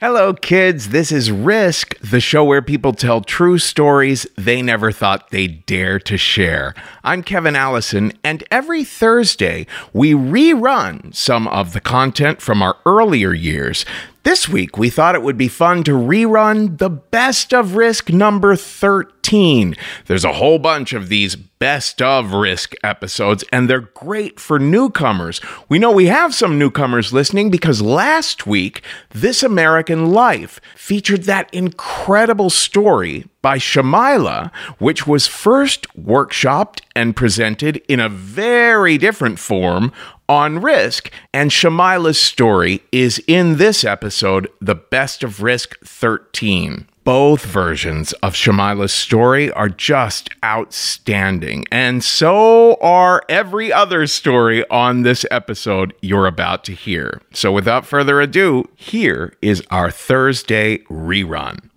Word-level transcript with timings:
Hello, 0.00 0.34
kids. 0.34 0.88
This 0.88 1.12
is 1.12 1.30
Risk, 1.30 1.96
the 2.00 2.18
show 2.18 2.44
where 2.44 2.60
people 2.60 2.92
tell 2.92 3.20
true 3.20 3.58
stories 3.58 4.26
they 4.36 4.60
never 4.60 4.90
thought 4.90 5.30
they'd 5.30 5.64
dare 5.66 6.00
to 6.00 6.18
share. 6.18 6.74
I'm 7.04 7.22
Kevin 7.22 7.54
Allison, 7.54 8.12
and 8.24 8.42
every 8.50 8.82
Thursday 8.82 9.68
we 9.92 10.12
rerun 10.12 11.14
some 11.14 11.46
of 11.46 11.74
the 11.74 11.80
content 11.80 12.42
from 12.42 12.60
our 12.60 12.76
earlier 12.84 13.32
years. 13.32 13.86
This 14.24 14.48
week, 14.48 14.76
we 14.76 14.90
thought 14.90 15.14
it 15.14 15.22
would 15.22 15.38
be 15.38 15.46
fun 15.46 15.84
to 15.84 15.92
rerun 15.92 16.78
the 16.78 16.90
best 16.90 17.54
of 17.54 17.76
Risk 17.76 18.10
number 18.10 18.56
13. 18.56 19.13
There's 20.06 20.24
a 20.24 20.34
whole 20.34 20.58
bunch 20.58 20.92
of 20.92 21.08
these 21.08 21.36
best 21.36 22.02
of 22.02 22.32
Risk 22.32 22.74
episodes, 22.82 23.42
and 23.50 23.70
they're 23.70 23.80
great 23.80 24.38
for 24.38 24.58
newcomers. 24.58 25.40
We 25.68 25.78
know 25.78 25.90
we 25.90 26.06
have 26.06 26.34
some 26.34 26.58
newcomers 26.58 27.12
listening 27.12 27.50
because 27.50 27.80
last 27.80 28.46
week, 28.46 28.82
This 29.10 29.42
American 29.42 30.12
Life 30.12 30.60
featured 30.76 31.22
that 31.22 31.52
incredible 31.54 32.50
story 32.50 33.26
by 33.40 33.58
Shamila, 33.58 34.52
which 34.78 35.06
was 35.06 35.26
first 35.26 35.86
workshopped 35.96 36.80
and 36.94 37.16
presented 37.16 37.82
in 37.88 38.00
a 38.00 38.08
very 38.08 38.98
different 38.98 39.38
form 39.38 39.92
on 40.28 40.60
Risk. 40.60 41.10
And 41.32 41.50
Shamila's 41.50 42.20
story 42.20 42.82
is 42.92 43.22
in 43.26 43.56
this 43.56 43.84
episode, 43.84 44.48
The 44.60 44.74
Best 44.74 45.22
of 45.22 45.42
Risk 45.42 45.78
13. 45.84 46.88
Both 47.04 47.44
versions 47.44 48.14
of 48.14 48.32
Shamila's 48.32 48.92
story 48.92 49.52
are 49.52 49.68
just 49.68 50.30
outstanding, 50.42 51.66
and 51.70 52.02
so 52.02 52.76
are 52.80 53.22
every 53.28 53.70
other 53.70 54.06
story 54.06 54.66
on 54.70 55.02
this 55.02 55.26
episode 55.30 55.92
you're 56.00 56.26
about 56.26 56.64
to 56.64 56.72
hear. 56.72 57.20
So, 57.34 57.52
without 57.52 57.84
further 57.84 58.22
ado, 58.22 58.64
here 58.74 59.34
is 59.42 59.62
our 59.70 59.90
Thursday 59.90 60.78
rerun. 60.90 61.68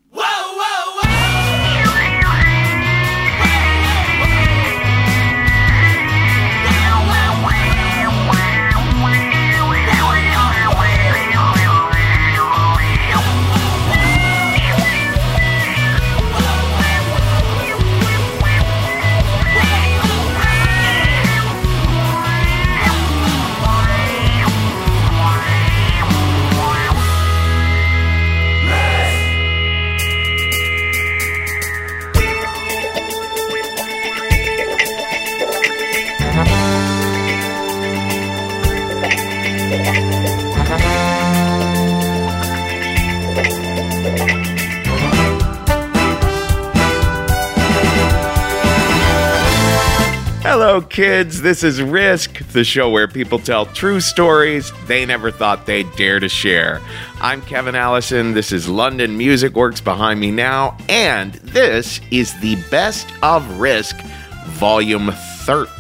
Hello, 50.60 50.82
kids. 50.82 51.44
This 51.44 51.64
is 51.64 51.84
Risk, 51.84 52.40
the 52.52 52.64
show 52.64 52.90
where 52.90 53.08
people 53.08 53.38
tell 53.38 53.68
true 53.68 54.00
stories 54.00 54.72
they 54.88 55.06
never 55.06 55.30
thought 55.30 55.68
they'd 55.68 55.86
dare 55.96 56.20
to 56.20 56.28
share. 56.28 56.82
I'm 57.22 57.44
Kevin 57.44 57.76
Allison. 57.76 58.34
This 58.34 58.52
is 58.52 58.68
London 58.68 59.16
Music 59.16 59.54
Works 59.54 59.82
behind 59.82 60.20
me 60.20 60.32
now, 60.32 60.76
and 60.90 61.34
this 61.34 62.02
is 62.10 62.36
the 62.40 62.56
Best 62.72 63.08
of 63.22 63.60
Risk, 63.60 63.98
Volume 64.48 65.12
13. 65.42 65.77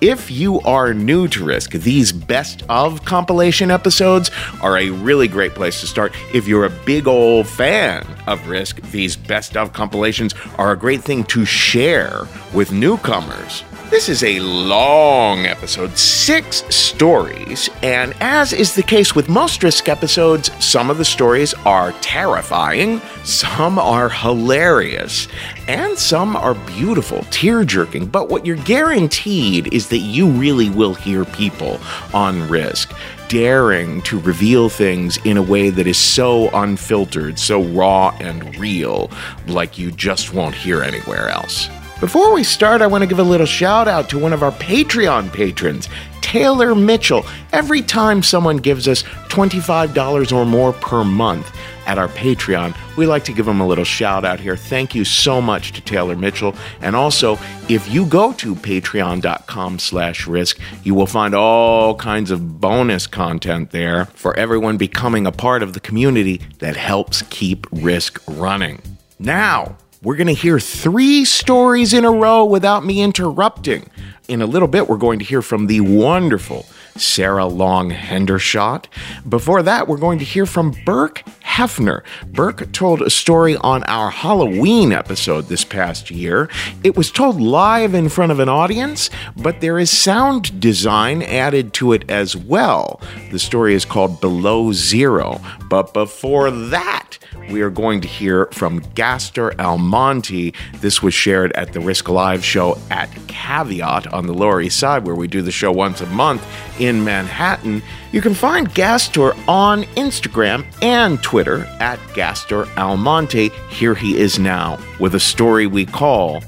If 0.00 0.30
you 0.30 0.60
are 0.60 0.92
new 0.92 1.28
to 1.28 1.44
Risk, 1.44 1.72
these 1.72 2.12
best 2.12 2.62
of 2.68 3.04
compilation 3.04 3.70
episodes 3.70 4.30
are 4.62 4.78
a 4.78 4.90
really 4.90 5.28
great 5.28 5.54
place 5.54 5.80
to 5.80 5.86
start. 5.86 6.12
If 6.34 6.48
you're 6.48 6.64
a 6.64 6.70
big 6.70 7.06
old 7.06 7.46
fan 7.46 8.06
of 8.26 8.48
Risk, 8.48 8.80
these 8.90 9.16
best 9.16 9.56
of 9.56 9.72
compilations 9.72 10.34
are 10.56 10.72
a 10.72 10.76
great 10.76 11.02
thing 11.02 11.24
to 11.24 11.44
share 11.44 12.26
with 12.52 12.72
newcomers. 12.72 13.62
This 13.90 14.10
is 14.10 14.22
a 14.22 14.38
long 14.40 15.46
episode, 15.46 15.96
six 15.96 16.62
stories, 16.68 17.70
and 17.82 18.14
as 18.20 18.52
is 18.52 18.74
the 18.74 18.82
case 18.82 19.14
with 19.14 19.30
most 19.30 19.62
Risk 19.62 19.88
episodes, 19.88 20.50
some 20.62 20.90
of 20.90 20.98
the 20.98 21.06
stories 21.06 21.54
are 21.64 21.92
terrifying, 22.02 23.00
some 23.24 23.78
are 23.78 24.10
hilarious, 24.10 25.26
and 25.68 25.96
some 25.98 26.36
are 26.36 26.52
beautiful, 26.54 27.22
tear 27.30 27.64
jerking. 27.64 28.04
But 28.04 28.28
what 28.28 28.44
you're 28.44 28.56
guaranteed 28.56 29.72
is 29.72 29.88
that 29.88 29.98
you 29.98 30.28
really 30.28 30.68
will 30.68 30.94
hear 30.94 31.24
people 31.24 31.80
on 32.12 32.46
Risk 32.46 32.94
daring 33.28 34.02
to 34.02 34.20
reveal 34.20 34.68
things 34.68 35.16
in 35.24 35.38
a 35.38 35.42
way 35.42 35.70
that 35.70 35.86
is 35.86 35.96
so 35.96 36.50
unfiltered, 36.50 37.38
so 37.38 37.62
raw 37.62 38.14
and 38.20 38.54
real, 38.58 39.10
like 39.46 39.78
you 39.78 39.90
just 39.90 40.34
won't 40.34 40.54
hear 40.54 40.82
anywhere 40.82 41.30
else. 41.30 41.70
Before 42.00 42.32
we 42.32 42.44
start, 42.44 42.80
I 42.80 42.86
want 42.86 43.02
to 43.02 43.08
give 43.08 43.18
a 43.18 43.24
little 43.24 43.44
shout 43.44 43.88
out 43.88 44.08
to 44.10 44.20
one 44.20 44.32
of 44.32 44.44
our 44.44 44.52
Patreon 44.52 45.32
patrons, 45.32 45.88
Taylor 46.20 46.76
Mitchell. 46.76 47.26
Every 47.52 47.82
time 47.82 48.22
someone 48.22 48.58
gives 48.58 48.86
us 48.86 49.02
$25 49.30 50.30
or 50.30 50.46
more 50.46 50.72
per 50.74 51.02
month 51.02 51.50
at 51.86 51.98
our 51.98 52.06
Patreon, 52.06 52.76
we 52.96 53.06
like 53.06 53.24
to 53.24 53.32
give 53.32 53.46
them 53.46 53.60
a 53.60 53.66
little 53.66 53.82
shout 53.82 54.24
out 54.24 54.38
here. 54.38 54.56
Thank 54.56 54.94
you 54.94 55.04
so 55.04 55.40
much 55.40 55.72
to 55.72 55.80
Taylor 55.80 56.14
Mitchell. 56.14 56.54
And 56.82 56.94
also, 56.94 57.36
if 57.68 57.90
you 57.90 58.06
go 58.06 58.32
to 58.34 58.54
patreon.com 58.54 59.80
slash 59.80 60.28
risk, 60.28 60.60
you 60.84 60.94
will 60.94 61.08
find 61.08 61.34
all 61.34 61.96
kinds 61.96 62.30
of 62.30 62.60
bonus 62.60 63.08
content 63.08 63.72
there 63.72 64.04
for 64.04 64.36
everyone 64.36 64.76
becoming 64.76 65.26
a 65.26 65.32
part 65.32 65.64
of 65.64 65.72
the 65.72 65.80
community 65.80 66.42
that 66.60 66.76
helps 66.76 67.22
keep 67.22 67.66
risk 67.72 68.22
running. 68.28 68.80
Now, 69.18 69.76
we're 70.02 70.16
going 70.16 70.28
to 70.28 70.34
hear 70.34 70.60
three 70.60 71.24
stories 71.24 71.92
in 71.92 72.04
a 72.04 72.10
row 72.10 72.44
without 72.44 72.84
me 72.84 73.00
interrupting. 73.00 73.90
In 74.28 74.42
a 74.42 74.46
little 74.46 74.68
bit, 74.68 74.88
we're 74.88 74.96
going 74.96 75.18
to 75.18 75.24
hear 75.24 75.42
from 75.42 75.66
the 75.66 75.80
wonderful 75.80 76.66
Sarah 76.96 77.46
Long 77.46 77.90
Hendershot. 77.90 78.86
Before 79.28 79.62
that, 79.62 79.88
we're 79.88 79.96
going 79.96 80.18
to 80.18 80.24
hear 80.24 80.46
from 80.46 80.74
Burke 80.84 81.22
Hefner. 81.42 82.02
Burke 82.26 82.70
told 82.72 83.02
a 83.02 83.10
story 83.10 83.56
on 83.56 83.82
our 83.84 84.10
Halloween 84.10 84.92
episode 84.92 85.46
this 85.46 85.64
past 85.64 86.10
year. 86.10 86.48
It 86.84 86.96
was 86.96 87.10
told 87.10 87.40
live 87.40 87.94
in 87.94 88.08
front 88.08 88.32
of 88.32 88.38
an 88.38 88.48
audience, 88.48 89.10
but 89.36 89.60
there 89.60 89.78
is 89.78 89.90
sound 89.90 90.60
design 90.60 91.22
added 91.22 91.72
to 91.74 91.92
it 91.92 92.08
as 92.10 92.36
well. 92.36 93.00
The 93.30 93.38
story 93.38 93.74
is 93.74 93.84
called 93.84 94.20
Below 94.20 94.72
Zero. 94.72 95.40
But 95.68 95.92
before 95.92 96.50
that, 96.50 97.17
we 97.50 97.62
are 97.62 97.70
going 97.70 98.00
to 98.00 98.08
hear 98.08 98.46
from 98.46 98.80
Gastor 98.94 99.58
Almonte. 99.60 100.52
This 100.80 101.02
was 101.02 101.14
shared 101.14 101.52
at 101.52 101.72
the 101.72 101.80
Risk 101.80 102.08
Live 102.08 102.44
show 102.44 102.78
at 102.90 103.10
Caveat 103.26 104.06
on 104.12 104.26
the 104.26 104.32
Lower 104.32 104.60
East 104.60 104.78
Side, 104.78 105.04
where 105.04 105.14
we 105.14 105.28
do 105.28 105.42
the 105.42 105.50
show 105.50 105.72
once 105.72 106.00
a 106.00 106.06
month 106.06 106.46
in 106.80 107.04
Manhattan. 107.04 107.82
You 108.12 108.20
can 108.20 108.34
find 108.34 108.72
Gastor 108.74 109.34
on 109.48 109.84
Instagram 109.94 110.66
and 110.82 111.22
Twitter 111.22 111.64
at 111.80 111.98
Gastor 112.14 112.66
Almonte. 112.76 113.50
Here 113.70 113.94
he 113.94 114.18
is 114.18 114.38
now 114.38 114.78
with 115.00 115.14
a 115.14 115.20
story 115.20 115.66
we 115.66 115.86
call 115.86 116.42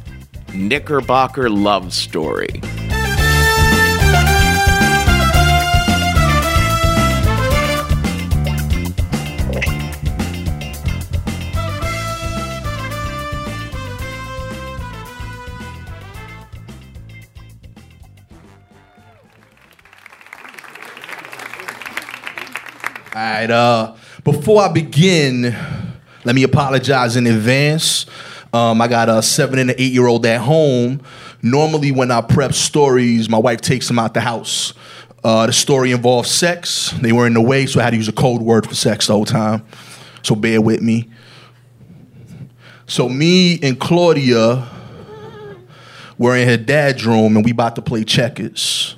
Knickerbocker 0.55 1.49
Love 1.49 1.93
Story. 1.93 2.61
All 23.13 23.21
right. 23.21 23.51
Uh, 23.51 23.97
before 24.23 24.63
I 24.63 24.69
begin, 24.71 25.57
let 26.25 26.37
me 26.37 26.45
apologize 26.45 27.17
in 27.17 27.27
advance. 27.27 28.07
Um, 28.53 28.81
I 28.81 28.87
got 28.87 29.09
a 29.09 29.21
seven 29.21 29.59
and 29.59 29.71
an 29.71 29.77
eight 29.81 29.93
year 29.93 30.07
old 30.07 30.25
at 30.27 30.41
home. 30.41 31.03
Normally, 31.43 31.91
when 31.91 32.13
I 32.13 32.21
prep 32.21 32.53
stories, 32.53 33.29
my 33.29 33.39
wife 33.39 33.63
takes 33.63 33.89
them 33.89 33.99
out 33.99 34.15
the 34.15 34.21
house. 34.21 34.75
Uh, 35.25 35.47
the 35.47 35.53
story 35.53 35.91
involves 35.91 36.31
sex. 36.31 36.91
They 37.01 37.11
were 37.11 37.27
in 37.27 37.35
the 37.35 37.41
way, 37.41 37.67
so 37.67 37.81
I 37.81 37.83
had 37.83 37.91
to 37.91 37.97
use 37.97 38.07
a 38.07 38.13
code 38.13 38.43
word 38.43 38.69
for 38.69 38.77
sex 38.77 39.09
the 39.09 39.15
whole 39.15 39.25
time. 39.25 39.67
So 40.23 40.37
bear 40.37 40.61
with 40.61 40.81
me. 40.81 41.11
So 42.87 43.09
me 43.09 43.59
and 43.61 43.79
Claudia 43.81 44.69
were 46.17 46.37
in 46.37 46.47
her 46.47 46.57
dad's 46.57 47.05
room, 47.05 47.35
and 47.35 47.45
we 47.45 47.51
about 47.51 47.75
to 47.75 47.83
play 47.83 48.05
checkers. 48.05 48.95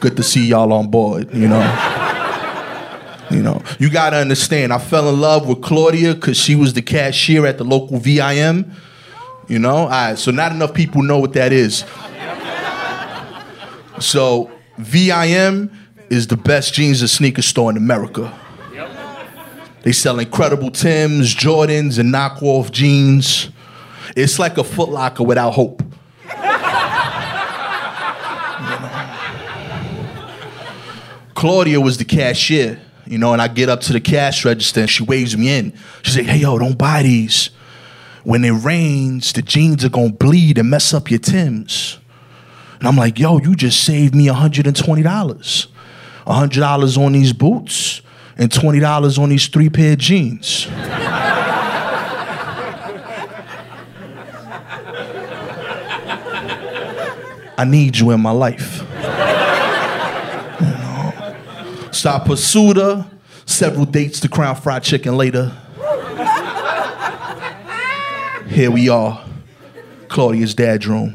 Good 0.00 0.16
to 0.16 0.22
see 0.22 0.46
y'all 0.46 0.72
on 0.72 0.88
board, 0.88 1.32
you 1.32 1.46
know. 1.46 1.60
you 3.30 3.42
know, 3.42 3.62
you 3.78 3.90
gotta 3.90 4.16
understand, 4.16 4.72
I 4.72 4.78
fell 4.78 5.08
in 5.08 5.20
love 5.20 5.46
with 5.46 5.62
Claudia 5.62 6.14
because 6.14 6.36
she 6.36 6.56
was 6.56 6.72
the 6.72 6.82
cashier 6.82 7.46
at 7.46 7.58
the 7.58 7.64
local 7.64 7.98
VIM. 7.98 8.72
You 9.48 9.58
know, 9.58 9.76
all 9.76 9.88
right, 9.88 10.18
so 10.18 10.30
not 10.30 10.52
enough 10.52 10.74
people 10.74 11.02
know 11.02 11.18
what 11.18 11.32
that 11.34 11.52
is. 11.52 11.84
So 14.00 14.50
VIM 14.78 15.70
is 16.08 16.26
the 16.26 16.36
best 16.36 16.74
jeans 16.74 17.00
and 17.00 17.10
sneaker 17.10 17.42
store 17.42 17.70
in 17.70 17.76
America. 17.76 18.36
They 19.82 19.92
sell 19.92 20.18
incredible 20.18 20.70
Tims, 20.70 21.34
Jordans, 21.34 21.98
and 21.98 22.12
knockoff 22.12 22.70
jeans. 22.70 23.48
It's 24.14 24.38
like 24.38 24.58
a 24.58 24.64
Foot 24.64 24.90
Locker 24.90 25.22
without 25.22 25.52
hope. 25.52 25.82
Claudia 31.40 31.80
was 31.80 31.96
the 31.96 32.04
cashier, 32.04 32.78
you 33.06 33.16
know, 33.16 33.32
and 33.32 33.40
I 33.40 33.48
get 33.48 33.70
up 33.70 33.80
to 33.82 33.94
the 33.94 34.00
cash 34.00 34.44
register 34.44 34.80
and 34.80 34.90
she 34.90 35.02
waves 35.02 35.34
me 35.38 35.48
in. 35.48 35.72
She's 36.02 36.14
like, 36.18 36.26
hey, 36.26 36.36
yo, 36.36 36.58
don't 36.58 36.76
buy 36.76 37.02
these. 37.02 37.48
When 38.24 38.44
it 38.44 38.50
rains, 38.50 39.32
the 39.32 39.40
jeans 39.40 39.82
are 39.82 39.88
gonna 39.88 40.12
bleed 40.12 40.58
and 40.58 40.68
mess 40.68 40.92
up 40.92 41.10
your 41.10 41.18
Tims. 41.18 41.98
And 42.78 42.86
I'm 42.86 42.96
like, 42.96 43.18
yo, 43.18 43.38
you 43.38 43.54
just 43.54 43.82
saved 43.84 44.14
me 44.14 44.26
$120. 44.26 45.66
$100 46.26 46.98
on 46.98 47.12
these 47.12 47.32
boots 47.32 48.02
and 48.36 48.50
$20 48.50 49.18
on 49.18 49.30
these 49.30 49.48
three 49.48 49.70
pair 49.70 49.94
of 49.94 49.98
jeans. 49.98 50.66
I 57.56 57.64
need 57.66 57.96
you 57.96 58.10
in 58.10 58.20
my 58.20 58.30
life. 58.30 58.89
So 61.92 62.10
I 62.10 62.18
pursued 62.20 62.76
her, 62.76 63.06
several 63.46 63.84
dates 63.84 64.20
to 64.20 64.28
Crown 64.28 64.56
Fried 64.56 64.82
Chicken 64.82 65.16
later. 65.16 65.52
Here 68.46 68.70
we 68.70 68.88
are, 68.88 69.24
Claudia's 70.08 70.54
dad's 70.54 70.86
room. 70.86 71.14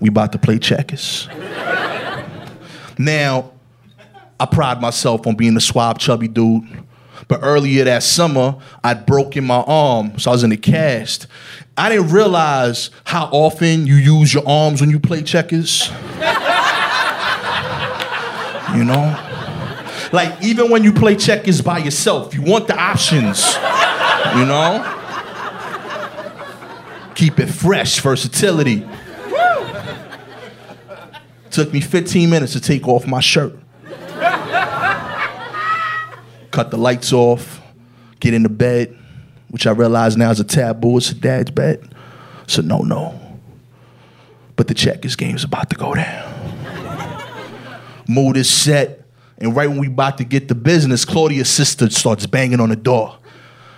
We 0.00 0.08
about 0.08 0.32
to 0.32 0.38
play 0.38 0.58
checkers. 0.58 1.28
Now, 2.98 3.52
I 4.38 4.46
pride 4.46 4.80
myself 4.80 5.26
on 5.26 5.36
being 5.36 5.56
a 5.56 5.60
suave, 5.60 5.98
chubby 5.98 6.28
dude. 6.28 6.64
But 7.26 7.40
earlier 7.42 7.84
that 7.84 8.02
summer, 8.02 8.56
I'd 8.82 9.06
broken 9.06 9.44
my 9.44 9.62
arm, 9.62 10.18
so 10.18 10.30
I 10.30 10.34
was 10.34 10.44
in 10.44 10.52
a 10.52 10.56
cast. 10.56 11.26
I 11.76 11.88
didn't 11.88 12.10
realize 12.10 12.90
how 13.04 13.26
often 13.32 13.86
you 13.86 13.94
use 13.94 14.34
your 14.34 14.46
arms 14.46 14.80
when 14.80 14.90
you 14.90 15.00
play 15.00 15.22
checkers. 15.22 15.90
you 18.76 18.84
know? 18.84 19.33
Like 20.12 20.42
even 20.42 20.70
when 20.70 20.84
you 20.84 20.92
play 20.92 21.16
checkers 21.16 21.60
by 21.60 21.78
yourself, 21.78 22.34
you 22.34 22.42
want 22.42 22.66
the 22.68 22.78
options. 22.78 23.54
You 24.36 24.46
know? 24.46 25.00
Keep 27.14 27.38
it 27.38 27.46
fresh, 27.46 28.00
versatility. 28.00 28.86
Took 31.50 31.72
me 31.72 31.80
15 31.80 32.28
minutes 32.30 32.52
to 32.54 32.60
take 32.60 32.88
off 32.88 33.06
my 33.06 33.20
shirt. 33.20 33.56
Cut 36.50 36.70
the 36.70 36.76
lights 36.76 37.12
off, 37.12 37.60
get 38.20 38.34
into 38.34 38.48
bed, 38.48 38.96
which 39.48 39.66
I 39.66 39.70
realize 39.70 40.16
now 40.16 40.30
is 40.30 40.40
a 40.40 40.44
taboo. 40.44 40.96
It's 40.96 41.10
a 41.10 41.14
dad's 41.14 41.50
bed. 41.52 41.94
So 42.48 42.60
no, 42.62 42.80
no. 42.80 43.20
But 44.56 44.68
the 44.68 44.74
checkers 44.74 45.16
game's 45.16 45.44
about 45.44 45.70
to 45.70 45.76
go 45.76 45.94
down. 45.94 46.32
Mood 48.08 48.36
is 48.36 48.50
set. 48.50 49.03
And 49.44 49.54
right 49.54 49.68
when 49.68 49.76
we 49.76 49.88
about 49.88 50.16
to 50.18 50.24
get 50.24 50.48
the 50.48 50.54
business, 50.54 51.04
Claudia's 51.04 51.50
sister 51.50 51.90
starts 51.90 52.24
banging 52.24 52.60
on 52.60 52.70
the 52.70 52.76
door. 52.76 53.18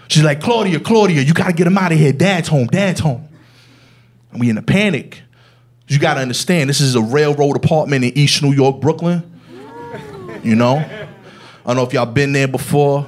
She's 0.06 0.22
like, 0.22 0.40
Claudia, 0.40 0.78
Claudia, 0.78 1.22
you 1.22 1.34
gotta 1.34 1.52
get 1.52 1.66
him 1.66 1.76
out 1.76 1.90
of 1.90 1.98
here. 1.98 2.12
Dad's 2.12 2.46
home, 2.46 2.68
dad's 2.68 3.00
home. 3.00 3.28
And 4.30 4.38
we 4.38 4.48
in 4.48 4.58
a 4.58 4.62
panic. 4.62 5.22
You 5.88 5.98
gotta 5.98 6.20
understand, 6.20 6.70
this 6.70 6.80
is 6.80 6.94
a 6.94 7.02
railroad 7.02 7.56
apartment 7.56 8.04
in 8.04 8.16
East 8.16 8.44
New 8.44 8.52
York, 8.52 8.80
Brooklyn. 8.80 9.40
You 10.44 10.54
know? 10.54 10.76
I 10.76 11.08
don't 11.66 11.74
know 11.74 11.82
if 11.82 11.92
y'all 11.92 12.06
been 12.06 12.30
there 12.30 12.46
before. 12.46 13.04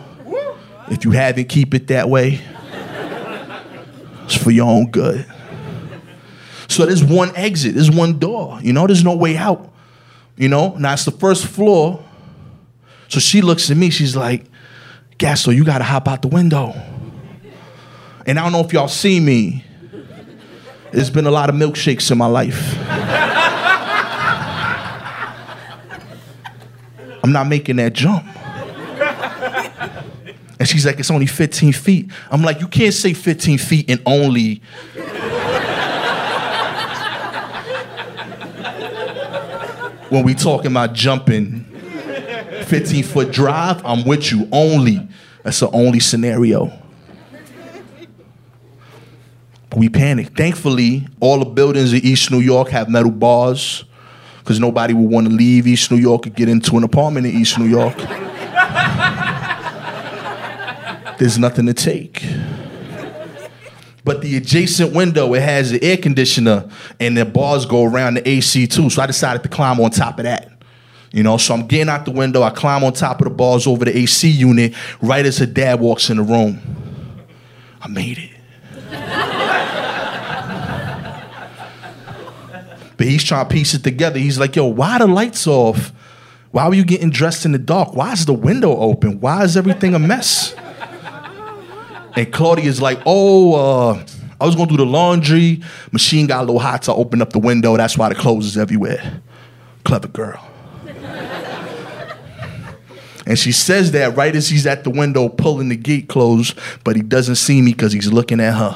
If 0.90 1.04
you 1.04 1.12
haven't, 1.12 1.48
keep 1.48 1.74
it 1.74 1.86
that 1.86 2.08
way. 2.08 2.40
It's 4.24 4.34
for 4.34 4.50
your 4.50 4.66
own 4.66 4.90
good. 4.90 5.24
So 6.66 6.86
there's 6.86 7.04
one 7.04 7.30
exit, 7.36 7.76
there's 7.76 7.88
one 7.88 8.18
door. 8.18 8.58
You 8.62 8.72
know, 8.72 8.88
there's 8.88 9.04
no 9.04 9.14
way 9.14 9.36
out. 9.36 9.72
You 10.36 10.48
know, 10.48 10.74
now 10.74 10.94
it's 10.94 11.04
the 11.04 11.12
first 11.12 11.46
floor. 11.46 12.04
So 13.08 13.20
she 13.20 13.40
looks 13.40 13.70
at 13.70 13.76
me, 13.76 13.90
she's 13.90 14.14
like, 14.14 14.44
Gasso, 15.18 15.54
you 15.54 15.64
gotta 15.64 15.84
hop 15.84 16.06
out 16.06 16.22
the 16.22 16.28
window. 16.28 16.74
And 18.26 18.38
I 18.38 18.42
don't 18.42 18.52
know 18.52 18.60
if 18.60 18.72
y'all 18.72 18.88
see 18.88 19.18
me. 19.18 19.64
There's 20.92 21.10
been 21.10 21.26
a 21.26 21.30
lot 21.30 21.48
of 21.48 21.54
milkshakes 21.54 22.10
in 22.10 22.18
my 22.18 22.26
life. 22.26 22.76
I'm 27.24 27.32
not 27.32 27.46
making 27.46 27.76
that 27.76 27.92
jump. 27.94 28.24
And 30.58 30.68
she's 30.68 30.84
like, 30.84 30.98
it's 30.98 31.10
only 31.10 31.26
15 31.26 31.72
feet. 31.72 32.10
I'm 32.30 32.42
like, 32.42 32.60
you 32.60 32.68
can't 32.68 32.94
say 32.94 33.12
15 33.12 33.58
feet 33.58 33.90
and 33.90 34.02
only. 34.06 34.60
when 40.10 40.24
we 40.24 40.34
talking 40.34 40.70
about 40.70 40.94
jumping 40.94 41.67
15 42.66 43.04
foot 43.04 43.32
drive, 43.32 43.84
I'm 43.84 44.04
with 44.04 44.30
you 44.30 44.48
only. 44.52 45.06
That's 45.42 45.60
the 45.60 45.70
only 45.70 46.00
scenario. 46.00 46.72
We 49.76 49.88
panicked. 49.88 50.36
Thankfully, 50.36 51.06
all 51.20 51.38
the 51.38 51.44
buildings 51.44 51.92
in 51.92 52.00
East 52.04 52.30
New 52.30 52.40
York 52.40 52.68
have 52.70 52.88
metal 52.88 53.10
bars 53.10 53.84
because 54.38 54.58
nobody 54.58 54.94
would 54.94 55.10
want 55.10 55.28
to 55.28 55.32
leave 55.32 55.66
East 55.66 55.90
New 55.90 55.98
York 55.98 56.26
and 56.26 56.34
get 56.34 56.48
into 56.48 56.76
an 56.78 56.84
apartment 56.84 57.26
in 57.26 57.34
East 57.34 57.58
New 57.58 57.66
York. 57.66 57.96
There's 61.18 61.38
nothing 61.38 61.66
to 61.66 61.74
take. 61.74 62.24
But 64.04 64.22
the 64.22 64.36
adjacent 64.36 64.94
window, 64.94 65.34
it 65.34 65.42
has 65.42 65.70
the 65.70 65.82
air 65.82 65.98
conditioner 65.98 66.66
and 66.98 67.14
the 67.14 67.26
bars 67.26 67.66
go 67.66 67.84
around 67.84 68.14
the 68.14 68.26
AC 68.26 68.66
too. 68.68 68.88
So 68.88 69.02
I 69.02 69.06
decided 69.06 69.42
to 69.42 69.50
climb 69.50 69.78
on 69.80 69.90
top 69.90 70.18
of 70.18 70.24
that. 70.24 70.57
You 71.12 71.22
know, 71.22 71.38
so 71.38 71.54
I'm 71.54 71.66
getting 71.66 71.88
out 71.88 72.04
the 72.04 72.10
window. 72.10 72.42
I 72.42 72.50
climb 72.50 72.84
on 72.84 72.92
top 72.92 73.20
of 73.20 73.24
the 73.24 73.30
bars 73.34 73.66
over 73.66 73.84
the 73.84 73.96
AC 73.96 74.28
unit 74.28 74.74
right 75.00 75.24
as 75.24 75.38
her 75.38 75.46
dad 75.46 75.80
walks 75.80 76.10
in 76.10 76.18
the 76.18 76.22
room. 76.22 76.60
I 77.80 77.88
made 77.88 78.18
it. 78.18 78.30
but 82.96 83.06
he's 83.06 83.24
trying 83.24 83.48
to 83.48 83.54
piece 83.54 83.74
it 83.74 83.82
together. 83.82 84.18
He's 84.18 84.38
like, 84.38 84.56
yo, 84.56 84.66
why 84.66 84.98
the 84.98 85.06
lights 85.06 85.46
off? 85.46 85.92
Why 86.50 86.68
were 86.68 86.74
you 86.74 86.84
getting 86.84 87.10
dressed 87.10 87.44
in 87.44 87.52
the 87.52 87.58
dark? 87.58 87.94
Why 87.94 88.12
is 88.12 88.26
the 88.26 88.32
window 88.32 88.76
open? 88.76 89.20
Why 89.20 89.44
is 89.44 89.56
everything 89.56 89.94
a 89.94 89.98
mess? 89.98 90.54
And 92.16 92.32
Claudia's 92.32 92.82
like, 92.82 92.98
oh, 93.06 93.54
uh, 93.54 94.04
I 94.40 94.46
was 94.46 94.56
gonna 94.56 94.70
do 94.70 94.76
the 94.76 94.86
laundry. 94.86 95.62
Machine 95.92 96.26
got 96.26 96.40
a 96.40 96.46
little 96.46 96.58
hot, 96.58 96.84
so 96.84 96.94
I 96.94 96.96
opened 96.96 97.22
up 97.22 97.32
the 97.32 97.38
window. 97.38 97.76
That's 97.76 97.96
why 97.96 98.08
the 98.08 98.14
clothes 98.14 98.46
is 98.46 98.58
everywhere. 98.58 99.22
Clever 99.84 100.08
girl. 100.08 100.47
And 103.28 103.38
she 103.38 103.52
says 103.52 103.92
that 103.92 104.16
right 104.16 104.34
as 104.34 104.48
he's 104.48 104.66
at 104.66 104.84
the 104.84 104.90
window 104.90 105.28
pulling 105.28 105.68
the 105.68 105.76
gate 105.76 106.08
closed, 106.08 106.58
but 106.82 106.96
he 106.96 107.02
doesn't 107.02 107.34
see 107.34 107.60
me 107.60 107.72
because 107.72 107.92
he's 107.92 108.10
looking 108.10 108.40
at 108.40 108.54
her. 108.54 108.74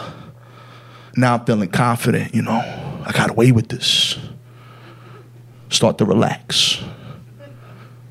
Now 1.17 1.37
I'm 1.37 1.45
feeling 1.47 1.71
confident, 1.71 2.35
you 2.35 2.43
know. 2.43 2.59
I 3.05 3.13
got 3.13 3.31
away 3.31 3.51
with 3.51 3.69
this. 3.69 4.19
Start 5.71 5.97
to 5.99 6.05
relax. 6.05 6.85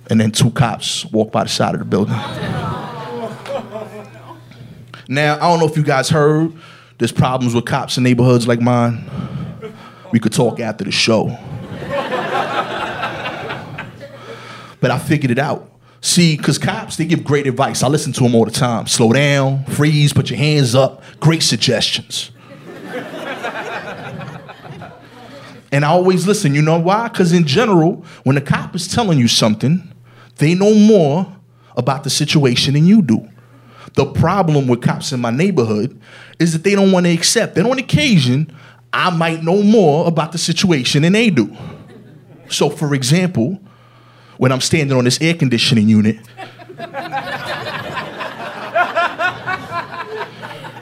And 0.10 0.20
then 0.20 0.32
two 0.32 0.50
cops 0.50 1.06
walk 1.06 1.32
by 1.32 1.44
the 1.44 1.50
side 1.50 1.76
of 1.76 1.80
the 1.80 1.86
building. 1.86 2.16
Now, 5.08 5.36
I 5.36 5.40
don't 5.42 5.60
know 5.60 5.68
if 5.68 5.78
you 5.78 5.84
guys 5.84 6.10
heard, 6.10 6.54
there's 6.98 7.12
problems 7.12 7.54
with 7.54 7.66
cops 7.66 7.98
in 7.98 8.04
neighborhoods 8.04 8.48
like 8.48 8.62
mine. 8.62 9.08
We 10.12 10.20
could 10.20 10.34
talk 10.34 10.60
after 10.60 10.84
the 10.84 10.92
show. 10.92 11.38
but 14.80 14.90
I 14.90 14.98
figured 14.98 15.30
it 15.30 15.38
out. 15.38 15.71
See, 16.02 16.36
because 16.36 16.58
cops, 16.58 16.98
they 16.98 17.06
give 17.06 17.24
great 17.24 17.46
advice. 17.46 17.84
I 17.84 17.88
listen 17.88 18.12
to 18.14 18.24
them 18.24 18.34
all 18.34 18.46
the 18.46 18.52
time. 18.52 18.88
Slow 18.88 19.14
down, 19.14 19.66
freeze, 19.66 20.12
put 20.14 20.32
your 20.32 20.40
hands 20.40 20.74
up. 20.74 21.04
Great 21.20 21.44
suggestions. 21.44 22.32
and 25.72 25.86
I 25.86 25.90
always 25.90 26.26
listen. 26.26 26.56
You 26.56 26.64
know 26.64 26.80
why? 26.80 27.08
Because 27.08 27.32
in 27.32 27.46
general, 27.46 28.04
when 28.24 28.34
the 28.36 28.42
cop 28.42 28.76
is 28.76 28.88
telling 28.88 29.20
you 29.20 29.28
something, 29.28 29.94
they 30.38 30.56
know 30.56 30.74
more 30.74 31.36
about 31.78 32.04
the 32.04 32.10
situation 32.10 32.74
than 32.74 32.88
you 32.88 33.04
do. 33.04 33.30
The 33.94 34.06
problem 34.06 34.68
with 34.68 34.82
cops 34.82 35.12
in 35.12 35.20
my 35.20 35.32
neighborhood 35.32 36.00
is 36.40 36.54
that 36.54 36.64
they 36.64 36.74
don't 36.74 36.92
want 36.92 37.06
to 37.06 37.12
accept 37.14 37.54
that 37.56 37.66
on 37.66 37.78
occasion, 37.78 38.52
I 38.92 39.12
might 39.12 39.44
know 39.44 39.62
more 39.62 40.08
about 40.08 40.32
the 40.32 40.40
situation 40.40 41.04
than 41.04 41.14
they 41.14 41.30
do. 41.30 41.56
So, 42.50 42.70
for 42.72 42.96
example, 42.96 43.60
when 44.42 44.52
I'm 44.52 44.60
standing 44.60 44.98
on 44.98 45.04
this 45.04 45.22
air 45.22 45.36
conditioning 45.36 45.88
unit. 45.88 46.18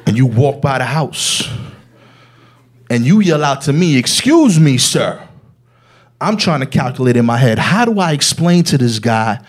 and 0.07 0.17
you 0.17 0.25
walk 0.25 0.61
by 0.61 0.77
the 0.77 0.85
house 0.85 1.43
and 2.89 3.05
you 3.05 3.19
yell 3.19 3.43
out 3.43 3.63
to 3.63 3.73
me, 3.73 3.97
Excuse 3.97 4.57
me, 4.57 4.77
sir. 4.77 5.21
I'm 6.21 6.37
trying 6.37 6.61
to 6.61 6.65
calculate 6.65 7.17
in 7.17 7.25
my 7.25 7.35
head 7.35 7.59
how 7.59 7.83
do 7.83 7.99
I 7.99 8.13
explain 8.13 8.63
to 8.63 8.77
this 8.77 8.97
guy 8.97 9.43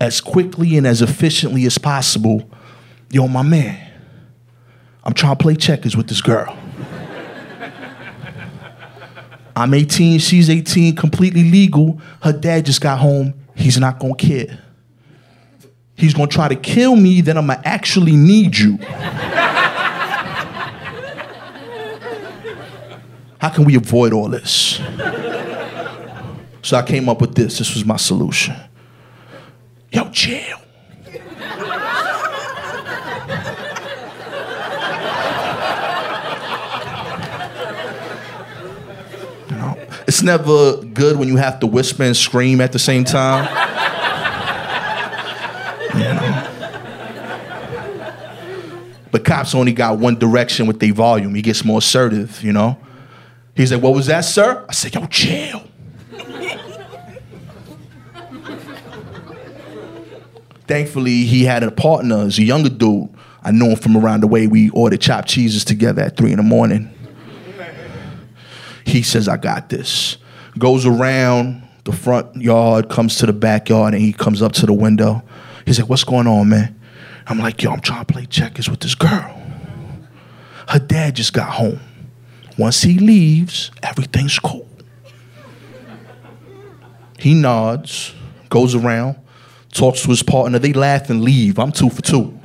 as 0.00 0.20
quickly 0.20 0.76
and 0.76 0.86
as 0.86 1.02
efficiently 1.02 1.66
as 1.66 1.76
possible, 1.76 2.48
yo, 3.10 3.26
my 3.26 3.42
man, 3.42 3.90
I'm 5.02 5.12
trying 5.12 5.36
to 5.36 5.42
play 5.42 5.56
checkers 5.56 5.96
with 5.96 6.06
this 6.06 6.20
girl. 6.20 6.56
I'm 9.56 9.74
18, 9.74 10.20
she's 10.20 10.48
18, 10.48 10.94
completely 10.94 11.50
legal. 11.50 12.00
Her 12.22 12.32
dad 12.32 12.66
just 12.66 12.80
got 12.80 13.00
home. 13.00 13.34
He's 13.60 13.78
not 13.78 13.98
gonna 13.98 14.14
care. 14.14 14.58
He's 15.94 16.14
gonna 16.14 16.28
try 16.28 16.48
to 16.48 16.56
kill 16.56 16.96
me, 16.96 17.20
then 17.20 17.36
I'm 17.36 17.46
gonna 17.46 17.60
actually 17.64 18.16
need 18.16 18.56
you. 18.56 18.78
How 23.38 23.50
can 23.50 23.64
we 23.64 23.76
avoid 23.76 24.14
all 24.14 24.28
this? 24.28 24.80
So 26.62 26.76
I 26.76 26.82
came 26.82 27.08
up 27.08 27.20
with 27.20 27.34
this. 27.34 27.58
This 27.58 27.74
was 27.74 27.84
my 27.84 27.96
solution. 27.96 28.56
Yo, 29.92 30.08
jail. 30.10 30.58
It's 40.20 40.26
never 40.26 40.76
good 40.84 41.16
when 41.16 41.28
you 41.28 41.36
have 41.36 41.60
to 41.60 41.66
whisper 41.66 42.02
and 42.02 42.14
scream 42.14 42.60
at 42.60 42.72
the 42.72 42.78
same 42.78 43.04
time. 43.04 43.46
You 45.94 46.04
know? 46.04 46.46
But 49.10 49.24
cops 49.24 49.54
only 49.54 49.72
got 49.72 49.96
one 49.98 50.18
direction 50.18 50.66
with 50.66 50.78
their 50.78 50.92
volume. 50.92 51.34
He 51.34 51.40
gets 51.40 51.64
more 51.64 51.78
assertive, 51.78 52.42
you 52.42 52.52
know? 52.52 52.76
He's 53.54 53.72
like, 53.72 53.82
What 53.82 53.94
was 53.94 54.08
that, 54.08 54.26
sir? 54.26 54.62
I 54.68 54.72
said, 54.72 54.94
Yo, 54.94 55.06
chill. 55.06 55.62
Thankfully, 60.66 61.24
he 61.24 61.44
had 61.44 61.62
a 61.62 61.70
partner, 61.70 62.24
he's 62.24 62.38
a 62.38 62.42
younger 62.42 62.68
dude. 62.68 63.08
I 63.42 63.52
know 63.52 63.70
him 63.70 63.76
from 63.76 63.96
around 63.96 64.20
the 64.20 64.26
way. 64.26 64.46
We 64.46 64.68
ordered 64.68 65.00
chopped 65.00 65.28
cheeses 65.28 65.64
together 65.64 66.02
at 66.02 66.18
three 66.18 66.32
in 66.32 66.36
the 66.36 66.42
morning. 66.42 66.94
He 68.90 69.02
says, 69.02 69.28
I 69.28 69.36
got 69.36 69.68
this. 69.68 70.16
Goes 70.58 70.84
around 70.84 71.62
the 71.84 71.92
front 71.92 72.36
yard, 72.36 72.88
comes 72.88 73.16
to 73.18 73.26
the 73.26 73.32
backyard, 73.32 73.94
and 73.94 74.02
he 74.02 74.12
comes 74.12 74.42
up 74.42 74.52
to 74.54 74.66
the 74.66 74.72
window. 74.72 75.22
He's 75.64 75.78
like, 75.78 75.88
What's 75.88 76.04
going 76.04 76.26
on, 76.26 76.48
man? 76.48 76.78
I'm 77.26 77.38
like, 77.38 77.62
Yo, 77.62 77.70
I'm 77.70 77.80
trying 77.80 78.04
to 78.04 78.12
play 78.12 78.26
checkers 78.26 78.68
with 78.68 78.80
this 78.80 78.96
girl. 78.96 79.40
Her 80.68 80.80
dad 80.80 81.16
just 81.16 81.32
got 81.32 81.50
home. 81.50 81.80
Once 82.58 82.82
he 82.82 82.98
leaves, 82.98 83.70
everything's 83.82 84.38
cool. 84.38 84.68
He 87.18 87.34
nods, 87.34 88.12
goes 88.48 88.74
around, 88.74 89.16
talks 89.72 90.02
to 90.02 90.08
his 90.08 90.22
partner. 90.22 90.58
They 90.58 90.72
laugh 90.72 91.10
and 91.10 91.22
leave. 91.22 91.58
I'm 91.58 91.70
two 91.70 91.90
for 91.90 92.02
two. 92.02 92.38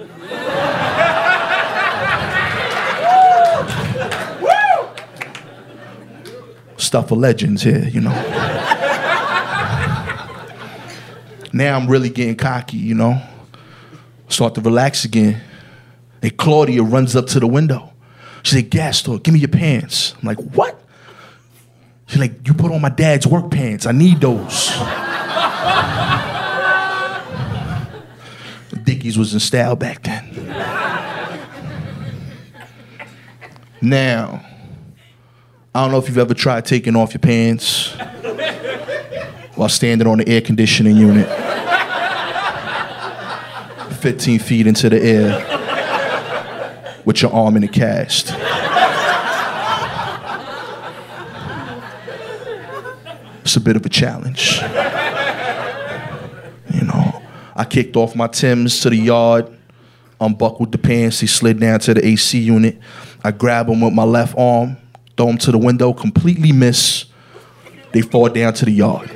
Stuff 6.77 7.09
for 7.09 7.15
legends 7.15 7.63
here, 7.63 7.87
you 7.87 8.01
know. 8.01 8.11
now 11.53 11.75
I'm 11.75 11.87
really 11.87 12.09
getting 12.09 12.35
cocky, 12.35 12.77
you 12.77 12.95
know. 12.95 13.21
Start 14.27 14.55
to 14.55 14.61
relax 14.61 15.05
again. 15.05 15.41
And 16.21 16.37
Claudia 16.37 16.83
runs 16.83 17.15
up 17.15 17.27
to 17.27 17.39
the 17.39 17.47
window. 17.47 17.93
She's 18.43 18.55
like, 18.55 18.69
Gastor, 18.69 19.19
give 19.19 19.33
me 19.33 19.39
your 19.39 19.49
pants. 19.49 20.13
I'm 20.21 20.27
like, 20.27 20.37
what? 20.37 20.79
She's 22.07 22.19
like, 22.19 22.47
you 22.47 22.53
put 22.53 22.71
on 22.71 22.81
my 22.81 22.89
dad's 22.89 23.25
work 23.25 23.49
pants. 23.49 23.85
I 23.85 23.91
need 23.91 24.21
those. 24.21 24.71
Dickies 28.83 29.17
was 29.17 29.33
in 29.33 29.39
style 29.39 29.75
back 29.75 30.03
then. 30.03 30.31
Now, 33.81 34.45
I 35.75 35.81
don't 35.81 35.91
know 35.91 35.97
if 35.97 36.07
you've 36.07 36.17
ever 36.17 36.33
tried 36.33 36.63
taking 36.63 36.95
off 36.95 37.13
your 37.13 37.19
pants 37.19 37.91
while 39.55 39.67
standing 39.67 40.07
on 40.07 40.19
the 40.19 40.29
air 40.29 40.39
conditioning 40.39 40.95
unit, 40.95 41.27
15 43.97 44.39
feet 44.39 44.67
into 44.67 44.89
the 44.89 45.03
air 45.03 46.95
with 47.03 47.21
your 47.21 47.33
arm 47.33 47.57
in 47.57 47.65
a 47.65 47.67
cast. 47.67 48.27
It's 53.41 53.57
a 53.57 53.59
bit 53.59 53.75
of 53.75 53.85
a 53.85 53.89
challenge. 53.89 54.61
You 56.73 56.85
know, 56.85 57.21
I 57.53 57.65
kicked 57.69 57.97
off 57.97 58.15
my 58.15 58.27
Tim's 58.27 58.79
to 58.79 58.89
the 58.89 58.95
yard, 58.95 59.53
unbuckled 60.21 60.71
the 60.71 60.77
pants, 60.77 61.19
he 61.19 61.27
slid 61.27 61.59
down 61.59 61.81
to 61.81 61.95
the 61.95 62.07
AC 62.07 62.39
unit. 62.39 62.79
I 63.25 63.31
grab 63.31 63.67
him 63.67 63.81
with 63.81 63.93
my 63.93 64.05
left 64.05 64.37
arm 64.37 64.77
throw 65.17 65.27
them 65.27 65.37
to 65.39 65.51
the 65.51 65.57
window, 65.57 65.93
completely 65.93 66.51
miss. 66.51 67.05
They 67.91 68.01
fall 68.01 68.29
down 68.29 68.53
to 68.53 68.65
the 68.65 68.71
yard. 68.71 69.11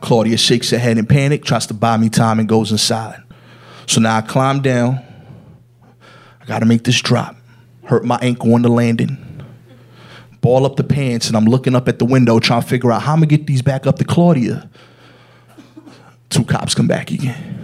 Claudia 0.00 0.36
shakes 0.38 0.70
her 0.70 0.78
head 0.78 0.98
in 0.98 1.06
panic, 1.06 1.44
tries 1.44 1.66
to 1.66 1.74
buy 1.74 1.96
me 1.96 2.08
time, 2.08 2.38
and 2.38 2.48
goes 2.48 2.72
inside. 2.72 3.22
So 3.86 4.00
now 4.00 4.16
I 4.16 4.22
climb 4.22 4.60
down. 4.60 5.00
I 6.40 6.46
gotta 6.46 6.66
make 6.66 6.84
this 6.84 7.00
drop. 7.00 7.36
Hurt 7.84 8.04
my 8.04 8.18
ankle 8.22 8.54
on 8.54 8.62
the 8.62 8.68
landing. 8.68 9.18
Ball 10.40 10.64
up 10.64 10.76
the 10.76 10.84
pants, 10.84 11.28
and 11.28 11.36
I'm 11.36 11.44
looking 11.44 11.74
up 11.74 11.88
at 11.88 11.98
the 11.98 12.04
window 12.04 12.38
trying 12.38 12.62
to 12.62 12.68
figure 12.68 12.90
out 12.92 13.02
how 13.02 13.12
I'm 13.12 13.18
gonna 13.18 13.26
get 13.26 13.46
these 13.46 13.62
back 13.62 13.86
up 13.86 13.98
to 13.98 14.04
Claudia. 14.04 14.70
Two 16.30 16.44
cops 16.44 16.74
come 16.74 16.86
back 16.86 17.10
again. 17.10 17.58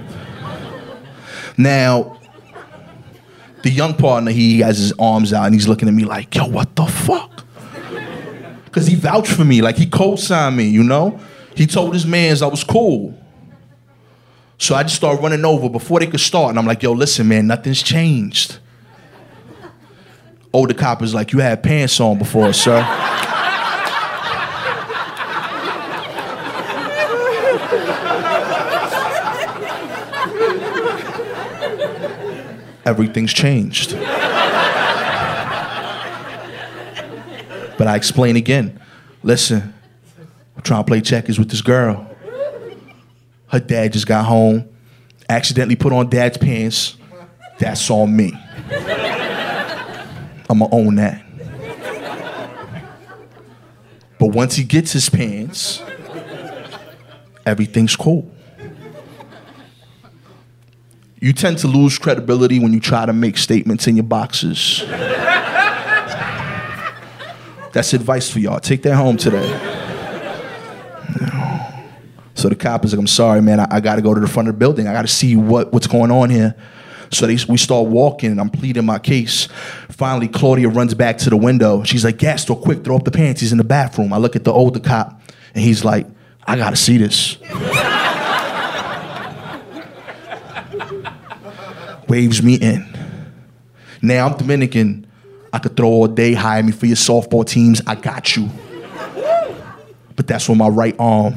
Now, 1.57 2.19
The 3.67 3.73
young 3.73 3.95
partner, 3.95 4.31
he 4.31 4.61
has 4.61 4.79
his 4.79 4.93
arms 4.97 5.33
out 5.33 5.47
and 5.47 5.53
he's 5.53 5.67
looking 5.67 5.89
at 5.89 5.95
me 5.95 6.05
like, 6.05 6.33
yo, 6.37 6.47
what 6.47 6.77
the 6.77 6.87
fuck? 6.87 7.45
Because 8.65 8.87
he 8.87 8.95
vouched 8.95 9.33
for 9.33 9.45
me, 9.45 9.61
like 9.61 9.77
he 9.77 9.87
co-signed 9.87 10.57
me, 10.57 10.69
you 10.69 10.85
know? 10.85 11.19
He 11.57 11.67
told 11.67 11.93
his 11.93 12.07
mans 12.07 12.43
I 12.43 12.47
was 12.47 12.63
cool. 12.63 13.21
So 14.57 14.77
I 14.77 14.85
just 14.85 14.95
started 14.95 15.21
running 15.21 15.45
over 15.45 15.69
before 15.69 15.99
they 15.99 16.07
could 16.07 16.21
start. 16.21 16.51
And 16.51 16.61
I'm 16.61 16.65
like, 16.65 16.81
yo, 16.85 16.93
listen, 16.93 17.27
man, 17.27 17.49
nothing's 17.49 17.83
changed. 17.83 18.59
Older 20.53 20.73
cop 20.73 21.03
is 21.03 21.13
like, 21.13 21.33
you 21.33 21.41
had 21.41 21.65
pants 21.65 21.99
on 21.99 22.19
before, 22.19 22.53
sir. 22.53 22.83
Everything's 32.87 33.33
changed. 33.33 33.91
but 37.77 37.87
I 37.87 37.97
explain 37.97 38.37
again. 38.37 38.81
Listen, 39.25 39.75
I'm 40.57 40.63
trying 40.63 40.85
to 40.85 40.87
play 40.87 41.01
checkers 41.01 41.37
with 41.39 41.51
this 41.51 41.63
girl. 41.63 42.09
Her 43.49 43.59
dad 43.59 43.93
just 43.93 44.07
got 44.07 44.25
home, 44.25 44.69
accidentally 45.29 45.75
put 45.75 45.93
on 45.93 46.09
dad's 46.09 46.39
pants. 46.39 46.97
That's 47.59 47.91
on 47.91 48.15
me. 48.15 48.33
I'ma 50.49 50.69
own 50.71 50.95
that. 50.97 51.25
But 54.19 54.29
once 54.29 54.55
he 54.55 54.63
gets 54.65 54.93
his 54.93 55.11
pants, 55.11 55.83
everything's 57.45 57.97
cool. 57.97 58.31
You 61.19 61.33
tend 61.33 61.59
to 61.59 61.67
lose 61.67 61.99
credibility 61.99 62.59
when 62.59 62.75
you 62.75 62.81
try 62.81 63.07
to 63.07 63.13
make 63.13 63.39
statements 63.39 63.87
in 63.87 63.97
your 63.97 64.05
boxes. 64.05 64.85
That's 67.73 67.93
advice 67.95 68.31
for 68.31 68.39
y'all. 68.39 68.61
Take 68.61 68.83
that 68.83 68.97
home 68.97 69.17
today. 69.17 69.47
So 72.35 72.51
the 72.51 72.55
cop 72.55 72.85
is 72.85 72.93
like, 72.93 73.01
I'm 73.01 73.07
sorry, 73.07 73.41
man. 73.41 73.61
I, 73.61 73.67
I 73.71 73.81
got 73.81 73.97
to 73.97 74.03
go 74.03 74.13
to 74.13 74.21
the 74.21 74.29
front 74.29 74.49
of 74.49 74.55
the 74.55 74.59
building. 74.59 74.87
I 74.87 74.93
got 74.93 75.03
to 75.03 75.09
see 75.09 75.37
what, 75.37 75.73
what's 75.73 75.87
going 75.87 76.11
on 76.11 76.29
here. 76.29 76.55
So 77.11 77.27
they, 77.27 77.39
we 77.49 77.57
start 77.57 77.87
walking, 77.87 78.31
and 78.31 78.41
I'm 78.41 78.51
pleading 78.51 78.85
my 78.85 78.99
case. 78.99 79.49
Finally, 79.89 80.29
Claudia 80.29 80.69
runs 80.69 80.93
back 80.93 81.17
to 81.19 81.31
the 81.31 81.37
window. 81.37 81.83
She's 81.85 82.05
like, 82.05 82.19
Gastor, 82.19 82.57
quick, 82.57 82.85
throw 82.85 82.97
up 82.97 83.05
the 83.05 83.11
pants. 83.11 83.41
He's 83.41 83.53
in 83.53 83.59
the 83.59 83.65
bathroom. 83.65 84.13
I 84.13 84.19
look 84.19 84.37
at 84.37 84.45
the 84.45 84.53
older 84.53 84.81
cop, 84.81 85.23
and 85.55 85.65
he's 85.65 85.83
like, 85.83 86.07
I 86.47 86.57
got 86.57 86.71
to 86.71 86.77
see 86.77 86.99
this. 86.99 87.39
Waves 92.09 92.43
me 92.43 92.55
in. 92.55 92.87
Now 94.03 94.27
I'm 94.27 94.37
Dominican. 94.37 95.07
I 95.53 95.59
could 95.59 95.77
throw 95.77 95.89
all 95.89 96.09
day, 96.09 96.35
hire 96.35 96.63
me 96.63 96.73
for 96.73 96.87
your 96.87 96.97
softball 96.97 97.47
teams. 97.47 97.81
I 97.87 97.95
got 97.95 98.37
you. 98.37 98.49
But 100.15 100.27
that's 100.27 100.49
with 100.49 100.59
my 100.59 100.69
right 100.69 100.95
arm. 100.99 101.35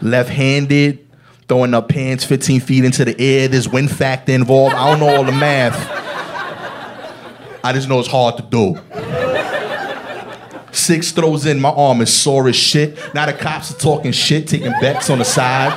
left 0.00 0.30
handed, 0.30 1.06
throwing 1.48 1.74
up 1.74 1.88
pants 1.88 2.24
15 2.24 2.60
feet 2.60 2.84
into 2.84 3.04
the 3.04 3.20
air. 3.20 3.48
There's 3.48 3.68
wind 3.68 3.90
factor 3.90 4.32
involved. 4.32 4.74
I 4.74 4.90
don't 4.90 5.00
know 5.00 5.16
all 5.16 5.24
the 5.24 5.32
math. 5.32 5.76
I 7.64 7.72
just 7.72 7.88
know 7.88 7.98
it's 7.98 8.08
hard 8.08 8.36
to 8.36 8.42
do. 8.44 9.27
Six 10.78 11.10
throws 11.10 11.44
in, 11.44 11.60
my 11.60 11.70
arm 11.70 12.00
is 12.00 12.14
sore 12.14 12.48
as 12.48 12.54
shit. 12.54 12.96
Now 13.12 13.26
the 13.26 13.32
cops 13.32 13.74
are 13.74 13.78
talking 13.78 14.12
shit, 14.12 14.46
taking 14.46 14.70
bets 14.80 15.10
on 15.10 15.18
the 15.18 15.24
side. 15.24 15.74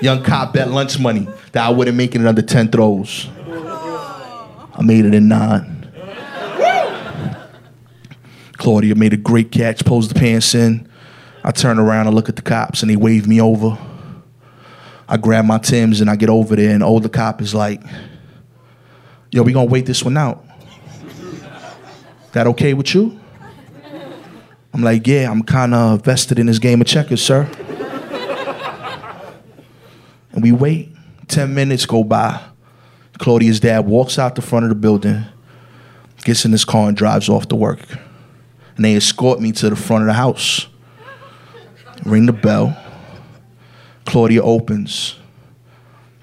Young 0.00 0.24
cop 0.24 0.54
bet 0.54 0.70
lunch 0.70 0.98
money 0.98 1.28
that 1.52 1.66
I 1.66 1.68
wouldn't 1.68 1.98
make 1.98 2.14
it 2.14 2.22
in 2.22 2.26
under 2.26 2.40
10 2.40 2.70
throws. 2.70 3.28
I 3.36 4.80
made 4.82 5.04
it 5.04 5.12
in 5.12 5.28
nine. 5.28 5.74
Claudia 8.56 8.94
made 8.94 9.12
a 9.12 9.18
great 9.18 9.52
catch, 9.52 9.84
pulls 9.84 10.08
the 10.08 10.14
pants 10.14 10.54
in. 10.54 10.88
I 11.44 11.50
turn 11.50 11.78
around 11.78 12.06
and 12.06 12.16
look 12.16 12.30
at 12.30 12.36
the 12.36 12.42
cops 12.42 12.80
and 12.82 12.90
they 12.90 12.96
wave 12.96 13.28
me 13.28 13.38
over. 13.40 13.76
I 15.06 15.18
grab 15.18 15.44
my 15.44 15.58
Tims 15.58 16.00
and 16.00 16.08
I 16.08 16.16
get 16.16 16.30
over 16.30 16.56
there 16.56 16.74
and 16.74 16.82
older 16.82 17.10
cop 17.10 17.42
is 17.42 17.54
like, 17.54 17.82
yo, 19.30 19.42
we 19.42 19.52
gonna 19.52 19.70
wait 19.70 19.84
this 19.84 20.02
one 20.02 20.16
out. 20.16 20.42
That 22.32 22.46
okay 22.48 22.74
with 22.74 22.94
you? 22.94 23.18
I'm 24.74 24.82
like, 24.82 25.06
yeah, 25.06 25.30
I'm 25.30 25.42
kinda 25.42 26.00
vested 26.02 26.38
in 26.38 26.46
this 26.46 26.58
game 26.58 26.80
of 26.80 26.86
checkers, 26.86 27.22
sir. 27.22 27.48
and 30.32 30.42
we 30.42 30.52
wait. 30.52 30.94
10 31.28 31.54
minutes 31.54 31.84
go 31.84 32.02
by. 32.04 32.40
Claudia's 33.18 33.60
dad 33.60 33.80
walks 33.80 34.18
out 34.18 34.34
the 34.34 34.42
front 34.42 34.64
of 34.64 34.70
the 34.70 34.74
building, 34.74 35.24
gets 36.24 36.44
in 36.44 36.52
his 36.52 36.64
car 36.64 36.88
and 36.88 36.96
drives 36.96 37.28
off 37.28 37.48
to 37.48 37.56
work 37.56 37.80
and 38.78 38.84
they 38.84 38.94
escort 38.94 39.40
me 39.40 39.50
to 39.50 39.68
the 39.68 39.76
front 39.76 40.04
of 40.04 40.06
the 40.06 40.14
house. 40.14 40.68
Ring 42.04 42.26
the 42.26 42.32
bell. 42.32 42.80
Claudia 44.06 44.40
opens. 44.40 45.16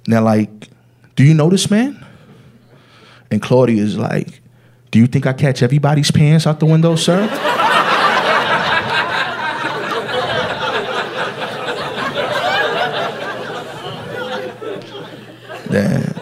And 0.06 0.14
they're 0.14 0.22
like, 0.22 0.70
Do 1.18 1.26
you 1.26 1.34
know 1.34 1.50
this 1.50 1.70
man? 1.70 2.04
And 3.30 3.42
Claudia 3.42 3.84
is 3.84 3.98
like, 3.98 4.42
Do 4.96 5.02
you 5.02 5.08
think 5.08 5.28
I 5.28 5.34
catch 5.34 5.62
everybody's 5.62 6.10
pants 6.10 6.48
out 6.48 6.62
the 6.62 6.66
window, 6.66 6.96
sir? 6.96 7.28
then 15.68 16.16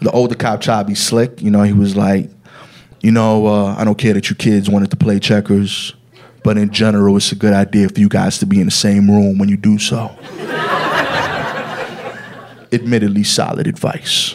the 0.00 0.10
older 0.12 0.34
cop 0.34 0.60
tried 0.60 0.82
to 0.82 0.88
be 0.88 0.96
slick. 0.96 1.40
You 1.40 1.52
know, 1.52 1.62
he 1.62 1.72
was 1.72 1.94
like, 1.94 2.30
you 3.00 3.12
know, 3.12 3.46
uh, 3.46 3.76
I 3.78 3.84
don't 3.84 3.96
care 3.96 4.14
that 4.14 4.28
you 4.28 4.34
kids 4.34 4.68
wanted 4.68 4.90
to 4.90 4.96
play 4.96 5.20
checkers, 5.20 5.94
but 6.42 6.58
in 6.58 6.70
general, 6.72 7.16
it's 7.16 7.30
a 7.30 7.36
good 7.36 7.52
idea 7.52 7.88
for 7.88 8.00
you 8.00 8.08
guys 8.08 8.38
to 8.38 8.46
be 8.46 8.58
in 8.58 8.64
the 8.64 8.72
same 8.72 9.08
room 9.08 9.38
when 9.38 9.48
you 9.48 9.56
do 9.56 9.78
so. 9.78 10.08
Admittedly, 12.72 13.22
solid 13.22 13.68
advice. 13.68 14.34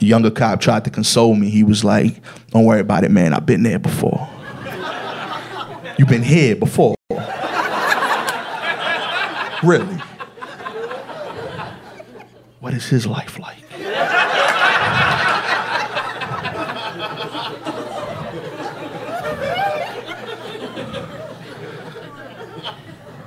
Younger 0.00 0.30
cop 0.30 0.60
tried 0.60 0.84
to 0.84 0.90
console 0.90 1.34
me. 1.34 1.50
He 1.50 1.64
was 1.64 1.84
like, 1.84 2.20
Don't 2.50 2.64
worry 2.64 2.80
about 2.80 3.04
it, 3.04 3.10
man. 3.10 3.34
I've 3.34 3.46
been 3.46 3.62
there 3.62 3.78
before. 3.78 4.28
You've 5.98 6.08
been 6.08 6.22
here 6.22 6.54
before. 6.54 6.94
really? 9.64 9.98
What 12.60 12.74
is 12.74 12.86
his 12.86 13.06
life 13.06 13.38
like? 13.38 13.56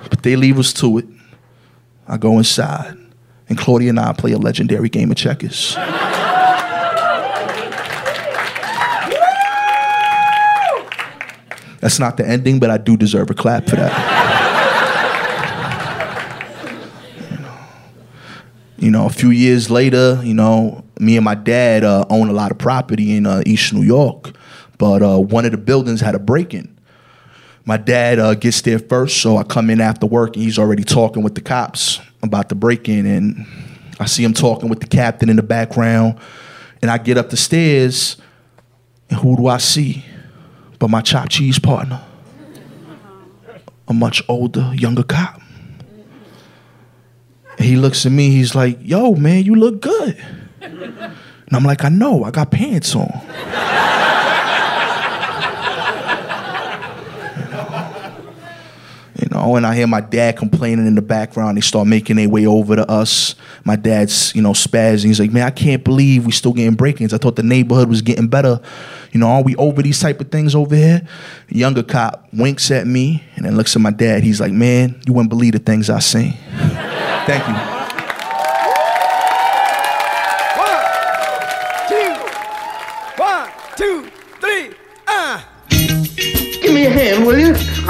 But 0.09 0.23
they 0.23 0.35
leave 0.35 0.59
us 0.59 0.71
to 0.73 0.97
it, 0.97 1.05
I 2.07 2.17
go 2.17 2.37
inside, 2.37 2.97
and 3.49 3.57
Claudia 3.57 3.89
and 3.89 3.99
I 3.99 4.13
play 4.13 4.31
a 4.31 4.37
legendary 4.37 4.89
game 4.89 5.11
of 5.11 5.17
checkers. 5.17 5.75
That's 11.81 11.99
not 11.99 12.15
the 12.15 12.27
ending, 12.27 12.59
but 12.59 12.69
I 12.69 12.77
do 12.77 12.95
deserve 12.95 13.29
a 13.29 13.33
clap 13.33 13.67
for 13.67 13.75
that. 13.75 13.91
you, 18.77 18.89
know, 18.91 19.05
a 19.05 19.09
few 19.09 19.31
years 19.31 19.69
later, 19.69 20.21
you 20.23 20.33
know, 20.33 20.85
me 20.99 21.17
and 21.17 21.25
my 21.25 21.35
dad 21.35 21.83
uh, 21.83 22.05
own 22.09 22.29
a 22.29 22.33
lot 22.33 22.51
of 22.51 22.57
property 22.57 23.17
in 23.17 23.25
uh, 23.25 23.43
East 23.45 23.73
New 23.73 23.83
York, 23.83 24.31
but 24.77 25.01
uh, 25.01 25.19
one 25.19 25.43
of 25.43 25.51
the 25.51 25.57
buildings 25.57 25.99
had 25.99 26.15
a 26.15 26.19
break 26.19 26.53
in 26.53 26.71
my 27.65 27.77
dad 27.77 28.19
uh, 28.19 28.33
gets 28.33 28.61
there 28.61 28.79
first, 28.79 29.21
so 29.21 29.37
I 29.37 29.43
come 29.43 29.69
in 29.69 29.81
after 29.81 30.05
work 30.05 30.35
and 30.35 30.43
he's 30.43 30.57
already 30.57 30.83
talking 30.83 31.23
with 31.23 31.35
the 31.35 31.41
cops 31.41 31.99
about 32.23 32.49
the 32.49 32.55
break 32.55 32.89
in. 32.89 33.05
And 33.05 33.45
I 33.99 34.05
see 34.05 34.23
him 34.23 34.33
talking 34.33 34.69
with 34.69 34.79
the 34.79 34.87
captain 34.87 35.29
in 35.29 35.35
the 35.35 35.43
background. 35.43 36.19
And 36.81 36.89
I 36.89 36.97
get 36.97 37.17
up 37.17 37.29
the 37.29 37.37
stairs, 37.37 38.17
and 39.09 39.19
who 39.19 39.37
do 39.37 39.47
I 39.47 39.57
see 39.57 40.03
but 40.81 40.89
my 40.89 40.99
chopped 40.99 41.29
cheese 41.29 41.59
partner? 41.59 42.01
A 43.87 43.93
much 43.93 44.23
older, 44.27 44.73
younger 44.73 45.03
cop. 45.03 45.39
He 47.59 47.75
looks 47.75 48.03
at 48.07 48.11
me, 48.11 48.31
he's 48.31 48.55
like, 48.55 48.79
Yo, 48.81 49.13
man, 49.13 49.43
you 49.43 49.53
look 49.53 49.79
good. 49.79 50.17
And 50.59 51.13
I'm 51.51 51.63
like, 51.63 51.83
I 51.83 51.89
know, 51.89 52.23
I 52.23 52.31
got 52.31 52.49
pants 52.49 52.95
on. 52.95 53.11
And 59.41 59.65
I 59.65 59.75
hear 59.75 59.87
my 59.87 60.01
dad 60.01 60.37
complaining 60.37 60.85
in 60.85 60.95
the 60.95 61.01
background. 61.01 61.57
They 61.57 61.61
start 61.61 61.87
making 61.87 62.17
their 62.17 62.29
way 62.29 62.45
over 62.45 62.75
to 62.75 62.89
us. 62.89 63.35
My 63.63 63.75
dad's, 63.75 64.35
you 64.35 64.41
know, 64.41 64.51
spazzing. 64.51 65.05
He's 65.05 65.19
like, 65.19 65.31
man, 65.31 65.47
I 65.47 65.51
can't 65.51 65.83
believe 65.83 66.25
we 66.25 66.31
still 66.31 66.53
getting 66.53 66.75
break-ins. 66.75 67.13
I 67.13 67.17
thought 67.17 67.35
the 67.35 67.43
neighborhood 67.43 67.89
was 67.89 68.01
getting 68.01 68.27
better. 68.27 68.61
You 69.11 69.19
know, 69.19 69.27
are 69.27 69.43
we 69.43 69.55
over 69.55 69.81
these 69.81 69.99
type 69.99 70.21
of 70.21 70.31
things 70.31 70.55
over 70.55 70.75
here? 70.75 71.07
younger 71.49 71.83
cop 71.83 72.27
winks 72.33 72.71
at 72.71 72.87
me 72.87 73.23
and 73.35 73.45
then 73.45 73.57
looks 73.57 73.75
at 73.75 73.81
my 73.81 73.91
dad. 73.91 74.23
He's 74.23 74.39
like, 74.39 74.53
man, 74.53 75.01
you 75.05 75.13
wouldn't 75.13 75.29
believe 75.29 75.53
the 75.53 75.59
things 75.59 75.89
I 75.89 75.99
seen. 75.99 76.33
Thank 77.25 77.47
you. 77.47 77.80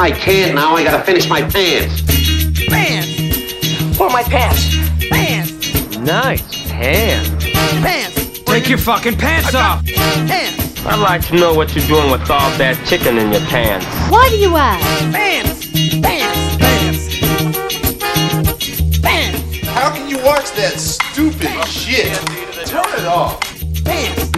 I 0.01 0.09
can't 0.09 0.55
now. 0.55 0.75
I 0.75 0.83
gotta 0.83 1.03
finish 1.03 1.29
my 1.29 1.43
pants. 1.43 2.01
Pants! 2.67 3.99
Where 3.99 4.09
are 4.09 4.11
my 4.11 4.23
pants? 4.23 4.75
Pants! 5.11 5.97
Nice 5.99 6.71
pants. 6.71 7.45
Pants! 7.53 8.39
Take 8.39 8.67
your 8.67 8.79
fucking 8.79 9.17
pants 9.17 9.53
off! 9.53 9.85
Pants! 9.85 10.83
I'd 10.87 10.95
like 10.95 11.23
to 11.27 11.35
know 11.35 11.53
what 11.53 11.75
you're 11.75 11.85
doing 11.85 12.09
with 12.09 12.27
all 12.31 12.49
that 12.57 12.83
chicken 12.87 13.19
in 13.19 13.31
your 13.31 13.41
pants. 13.41 13.85
Why 14.09 14.27
do 14.29 14.37
you 14.37 14.57
ask? 14.57 14.83
Pants! 15.13 15.69
Pants! 16.01 16.57
Pants! 16.57 17.19
Pants! 19.01 19.67
How 19.67 19.93
can 19.93 20.09
you 20.09 20.17
watch 20.25 20.51
that 20.53 20.79
stupid 20.79 21.63
shit? 21.67 22.11
Turn 22.65 22.89
it 22.97 23.05
off. 23.05 23.39
Pants! 23.85 24.30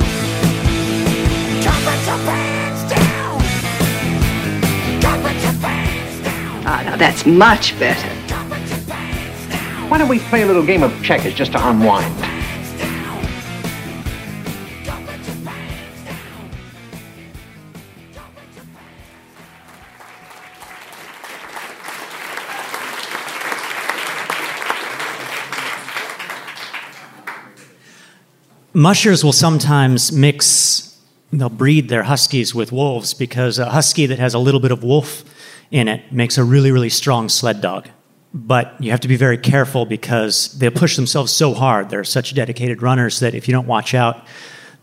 Ah, 6.76 6.82
now 6.82 6.96
that's 6.96 7.24
much 7.28 7.78
better. 7.78 8.10
Come 8.28 8.50
put 8.50 8.58
your 8.68 8.80
pants 8.88 9.48
down! 9.48 9.90
Why 9.92 10.00
don't 10.00 10.10
we 10.10 10.18
play 10.18 10.42
a 10.42 10.48
little 10.48 10.66
game 10.66 10.82
of 10.82 10.92
checkers 11.04 11.36
just 11.36 11.52
to 11.52 11.70
unwind? 11.70 12.12
Come 14.84 15.06
put 15.06 15.20
your 15.28 15.36
pants 15.46 16.04
down! 16.04 16.50
Come 18.16 18.36
put 18.36 18.48
your 18.48 18.66
pants 18.66 19.14
Mushers 28.74 29.24
will 29.24 29.32
sometimes 29.32 30.12
mix, 30.12 31.00
they'll 31.32 31.50
breed 31.50 31.90
their 31.90 32.02
huskies 32.02 32.56
with 32.56 32.72
wolves 32.72 33.14
because 33.14 33.60
a 33.60 33.70
husky 33.70 34.08
that 34.08 34.18
has 34.18 34.34
a 34.34 34.40
little 34.40 34.60
bit 34.60 34.72
of 34.72 34.84
wolf 34.84 35.24
in 35.74 35.88
it 35.88 36.14
makes 36.14 36.38
a 36.38 36.44
really, 36.44 36.72
really 36.72 36.90
strong 36.90 37.28
sled 37.28 37.60
dog. 37.60 37.90
But 38.34 38.76
you 38.80 38.92
have 38.92 39.02
to 39.02 39.08
be 39.08 39.16
very 39.16 39.38
careful 39.38 39.86
because 39.86 40.58
they 40.60 40.70
push 40.70 40.96
themselves 40.96 41.32
so 41.32 41.54
hard. 41.54 41.90
They're 41.90 42.04
such 42.04 42.34
dedicated 42.34 42.82
runners 42.82 43.20
that 43.20 43.34
if 43.34 43.48
you 43.48 43.52
don't 43.52 43.68
watch 43.68 43.94
out, 43.94 44.24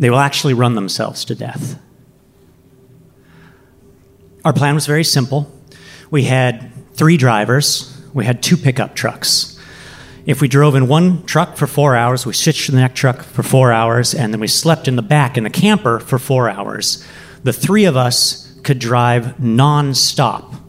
they 0.00 0.10
will 0.10 0.18
actually 0.18 0.52
run 0.52 0.74
themselves 0.74 1.24
to 1.26 1.34
death. 1.34 1.80
Our 4.44 4.52
plan 4.52 4.74
was 4.74 4.86
very 4.86 5.04
simple. 5.04 5.52
We 6.10 6.24
had 6.24 6.72
three 6.94 7.16
drivers, 7.16 7.96
we 8.12 8.24
had 8.24 8.42
two 8.42 8.56
pickup 8.56 8.96
trucks. 8.96 9.58
If 10.26 10.40
we 10.40 10.48
drove 10.48 10.74
in 10.74 10.88
one 10.88 11.24
truck 11.24 11.56
for 11.56 11.66
four 11.66 11.94
hours, 11.94 12.26
we 12.26 12.32
switched 12.32 12.66
to 12.66 12.72
the 12.72 12.78
next 12.78 12.98
truck 12.98 13.22
for 13.22 13.42
four 13.42 13.72
hours, 13.72 14.14
and 14.14 14.32
then 14.32 14.40
we 14.40 14.48
slept 14.48 14.88
in 14.88 14.96
the 14.96 15.02
back 15.02 15.38
in 15.38 15.44
the 15.44 15.50
camper 15.50 16.00
for 16.00 16.18
four 16.18 16.48
hours. 16.48 17.04
The 17.44 17.52
three 17.52 17.84
of 17.84 17.96
us 17.96 18.52
could 18.64 18.78
drive 18.78 19.40
non-stop. 19.40 20.59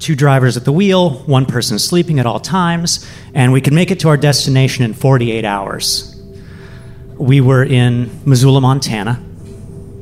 Two 0.00 0.16
drivers 0.16 0.56
at 0.56 0.64
the 0.64 0.72
wheel, 0.72 1.10
one 1.26 1.44
person 1.44 1.78
sleeping 1.78 2.18
at 2.18 2.24
all 2.24 2.40
times, 2.40 3.06
and 3.34 3.52
we 3.52 3.60
could 3.60 3.74
make 3.74 3.90
it 3.90 4.00
to 4.00 4.08
our 4.08 4.16
destination 4.16 4.82
in 4.82 4.94
48 4.94 5.44
hours. 5.44 6.18
We 7.16 7.42
were 7.42 7.62
in 7.62 8.10
Missoula, 8.24 8.62
Montana. 8.62 9.22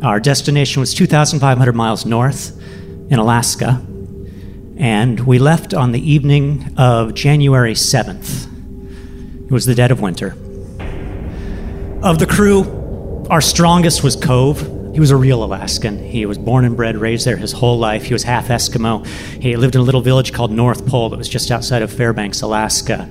Our 0.00 0.20
destination 0.20 0.78
was 0.78 0.94
2,500 0.94 1.74
miles 1.74 2.06
north 2.06 2.56
in 3.10 3.18
Alaska, 3.18 3.84
and 4.76 5.18
we 5.18 5.40
left 5.40 5.74
on 5.74 5.90
the 5.90 6.10
evening 6.10 6.74
of 6.76 7.14
January 7.14 7.74
7th. 7.74 8.46
It 9.46 9.50
was 9.50 9.66
the 9.66 9.74
dead 9.74 9.90
of 9.90 10.00
winter. 10.00 10.36
Of 12.04 12.20
the 12.20 12.26
crew, 12.26 13.26
our 13.30 13.40
strongest 13.40 14.04
was 14.04 14.14
Cove. 14.14 14.77
He 14.98 15.00
was 15.00 15.12
a 15.12 15.16
real 15.16 15.44
Alaskan. 15.44 15.96
He 16.04 16.26
was 16.26 16.38
born 16.38 16.64
and 16.64 16.76
bred, 16.76 16.96
raised 16.96 17.24
there 17.24 17.36
his 17.36 17.52
whole 17.52 17.78
life. 17.78 18.06
He 18.06 18.12
was 18.12 18.24
half 18.24 18.48
Eskimo. 18.48 19.06
He 19.40 19.54
lived 19.56 19.76
in 19.76 19.80
a 19.80 19.84
little 19.84 20.00
village 20.00 20.32
called 20.32 20.50
North 20.50 20.88
Pole 20.88 21.10
that 21.10 21.16
was 21.16 21.28
just 21.28 21.52
outside 21.52 21.82
of 21.82 21.92
Fairbanks, 21.92 22.42
Alaska. 22.42 23.08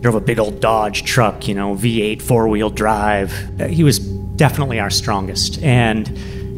Drove 0.00 0.16
a 0.16 0.20
big 0.20 0.40
old 0.40 0.58
Dodge 0.58 1.04
truck, 1.04 1.46
you 1.46 1.54
know, 1.54 1.76
V8 1.76 2.20
four 2.22 2.48
wheel 2.48 2.70
drive. 2.70 3.32
Uh, 3.60 3.68
He 3.68 3.84
was 3.84 4.00
definitely 4.00 4.80
our 4.80 4.90
strongest. 4.90 5.62
And 5.62 6.12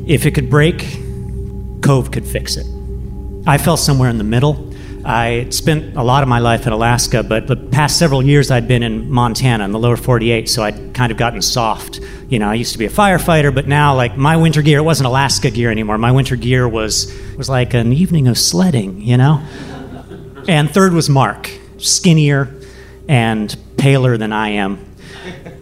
if 0.09 0.25
it 0.25 0.31
could 0.31 0.49
break, 0.49 0.79
Cove 1.83 2.11
could 2.11 2.25
fix 2.27 2.57
it. 2.57 2.65
I 3.47 3.59
fell 3.59 3.77
somewhere 3.77 4.09
in 4.09 4.17
the 4.17 4.25
middle. 4.25 4.67
I 5.05 5.47
spent 5.51 5.95
a 5.95 6.03
lot 6.03 6.23
of 6.23 6.29
my 6.31 6.39
life 6.39 6.67
in 6.67 6.73
Alaska, 6.73 7.23
but 7.23 7.49
the 7.49 7.57
past 7.57 7.99
several 7.99 8.23
years 8.23 8.51
I'd 8.51 8.67
been 8.67 8.83
in 8.83 9.11
Montana 9.11 9.63
in 9.65 9.73
the 9.73 9.79
lower 9.79 9.99
48, 9.99 10.49
so 10.49 10.63
I'd 10.63 10.95
kind 10.95 11.13
of 11.13 11.19
gotten 11.19 11.43
soft. 11.43 12.01
You 12.31 12.39
know, 12.39 12.49
I 12.49 12.55
used 12.55 12.73
to 12.73 12.79
be 12.79 12.87
a 12.87 12.91
firefighter, 12.91 13.53
but 13.53 13.67
now 13.67 13.97
like 13.97 14.17
my 14.17 14.37
winter 14.37 14.63
gear, 14.63 14.79
it 14.79 14.83
wasn't 14.83 15.09
Alaska 15.09 15.51
gear 15.51 15.69
anymore. 15.69 15.99
My 15.99 16.13
winter 16.13 16.37
gear 16.37 16.69
was 16.69 17.13
was 17.37 17.49
like 17.49 17.75
an 17.75 17.93
evening 17.93 18.29
of 18.29 18.39
sledding, 18.39 19.03
you 19.03 19.17
know? 19.17 19.43
And 20.47 20.71
third 20.71 20.93
was 20.93 21.11
Mark, 21.11 21.51
skinnier 21.79 22.55
and 23.09 23.55
paler 23.77 24.17
than 24.17 24.33
I 24.33 24.51
am. 24.51 24.79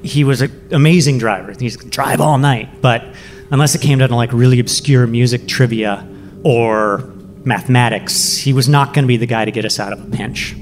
He 0.02 0.24
was 0.24 0.42
an 0.42 0.68
amazing 0.70 1.16
driver. 1.16 1.54
He 1.58 1.70
could 1.70 1.90
drive 1.90 2.20
all 2.20 2.36
night, 2.36 2.82
but 2.82 3.02
unless 3.50 3.74
it 3.74 3.80
came 3.80 3.98
down 3.98 4.10
to 4.10 4.16
like 4.16 4.34
really 4.34 4.60
obscure 4.60 5.06
music 5.06 5.48
trivia 5.48 6.06
or 6.44 6.98
mathematics, 7.44 8.36
he 8.36 8.52
was 8.52 8.68
not 8.68 8.92
going 8.92 9.04
to 9.04 9.08
be 9.08 9.16
the 9.16 9.26
guy 9.26 9.46
to 9.46 9.50
get 9.50 9.64
us 9.64 9.80
out 9.80 9.94
of 9.94 10.06
a 10.06 10.16
pinch. 10.16 10.54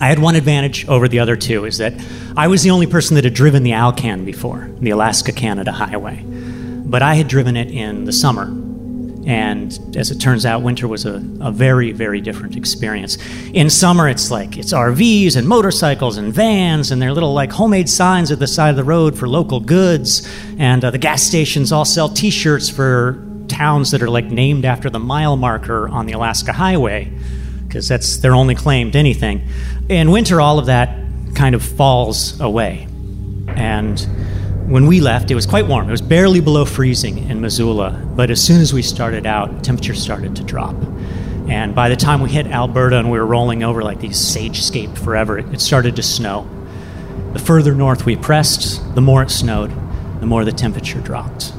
I 0.00 0.08
had 0.08 0.18
one 0.18 0.36
advantage 0.36 0.86
over 0.88 1.08
the 1.08 1.20
other 1.20 1.36
two 1.36 1.64
is 1.64 1.78
that 1.78 1.94
I 2.36 2.48
was 2.48 2.62
the 2.62 2.70
only 2.70 2.86
person 2.86 3.14
that 3.14 3.24
had 3.24 3.34
driven 3.34 3.62
the 3.62 3.72
Alcan 3.72 4.24
before, 4.24 4.70
the 4.80 4.90
Alaska 4.90 5.32
Canada 5.32 5.72
Highway. 5.72 6.22
But 6.24 7.02
I 7.02 7.14
had 7.14 7.28
driven 7.28 7.56
it 7.56 7.70
in 7.70 8.04
the 8.04 8.12
summer. 8.12 8.44
And 9.26 9.96
as 9.96 10.12
it 10.12 10.20
turns 10.20 10.46
out, 10.46 10.62
winter 10.62 10.86
was 10.86 11.04
a, 11.04 11.14
a 11.40 11.50
very, 11.50 11.90
very 11.90 12.20
different 12.20 12.56
experience. 12.56 13.18
In 13.52 13.70
summer, 13.70 14.08
it's 14.08 14.30
like 14.30 14.56
it's 14.56 14.72
RVs 14.72 15.34
and 15.36 15.48
motorcycles 15.48 16.16
and 16.16 16.32
vans, 16.32 16.92
and 16.92 17.02
they're 17.02 17.12
little 17.12 17.34
like 17.34 17.50
homemade 17.50 17.88
signs 17.88 18.30
at 18.30 18.38
the 18.38 18.46
side 18.46 18.70
of 18.70 18.76
the 18.76 18.84
road 18.84 19.18
for 19.18 19.26
local 19.26 19.58
goods. 19.58 20.28
And 20.58 20.84
uh, 20.84 20.92
the 20.92 20.98
gas 20.98 21.24
stations 21.24 21.72
all 21.72 21.84
sell 21.84 22.08
t 22.08 22.30
shirts 22.30 22.68
for 22.68 23.20
towns 23.48 23.90
that 23.90 24.02
are 24.02 24.10
like 24.10 24.26
named 24.26 24.64
after 24.64 24.90
the 24.90 25.00
mile 25.00 25.36
marker 25.36 25.88
on 25.88 26.06
the 26.06 26.12
Alaska 26.12 26.52
Highway, 26.52 27.10
because 27.66 27.88
that's 27.88 28.18
their 28.18 28.34
only 28.34 28.54
claim 28.54 28.90
to 28.92 28.98
anything. 28.98 29.46
In 29.88 30.10
winter, 30.10 30.40
all 30.40 30.58
of 30.58 30.66
that 30.66 30.98
kind 31.34 31.54
of 31.54 31.62
falls 31.62 32.38
away. 32.40 32.88
And 33.48 34.00
when 34.68 34.86
we 34.86 35.00
left, 35.00 35.30
it 35.30 35.34
was 35.34 35.46
quite 35.46 35.66
warm. 35.66 35.88
It 35.88 35.92
was 35.92 36.00
barely 36.00 36.40
below 36.40 36.64
freezing 36.64 37.28
in 37.30 37.40
Missoula, 37.40 37.90
but 38.16 38.30
as 38.30 38.42
soon 38.42 38.60
as 38.60 38.72
we 38.72 38.82
started 38.82 39.26
out, 39.26 39.62
temperature 39.62 39.94
started 39.94 40.34
to 40.36 40.42
drop. 40.42 40.74
And 41.48 41.74
by 41.74 41.88
the 41.88 41.96
time 41.96 42.20
we 42.20 42.30
hit 42.30 42.48
Alberta 42.48 42.98
and 42.98 43.10
we 43.10 43.18
were 43.18 43.26
rolling 43.26 43.62
over 43.62 43.82
like 43.82 44.00
these 44.00 44.18
sagescape 44.18 44.98
forever, 44.98 45.38
it, 45.38 45.46
it 45.54 45.60
started 45.60 45.94
to 45.96 46.02
snow. 46.02 46.48
The 47.32 47.38
further 47.38 47.74
north 47.74 48.04
we 48.04 48.16
pressed, 48.16 48.94
the 48.94 49.00
more 49.00 49.22
it 49.22 49.30
snowed, 49.30 49.70
the 50.20 50.26
more 50.26 50.44
the 50.44 50.52
temperature 50.52 51.00
dropped. 51.00 51.52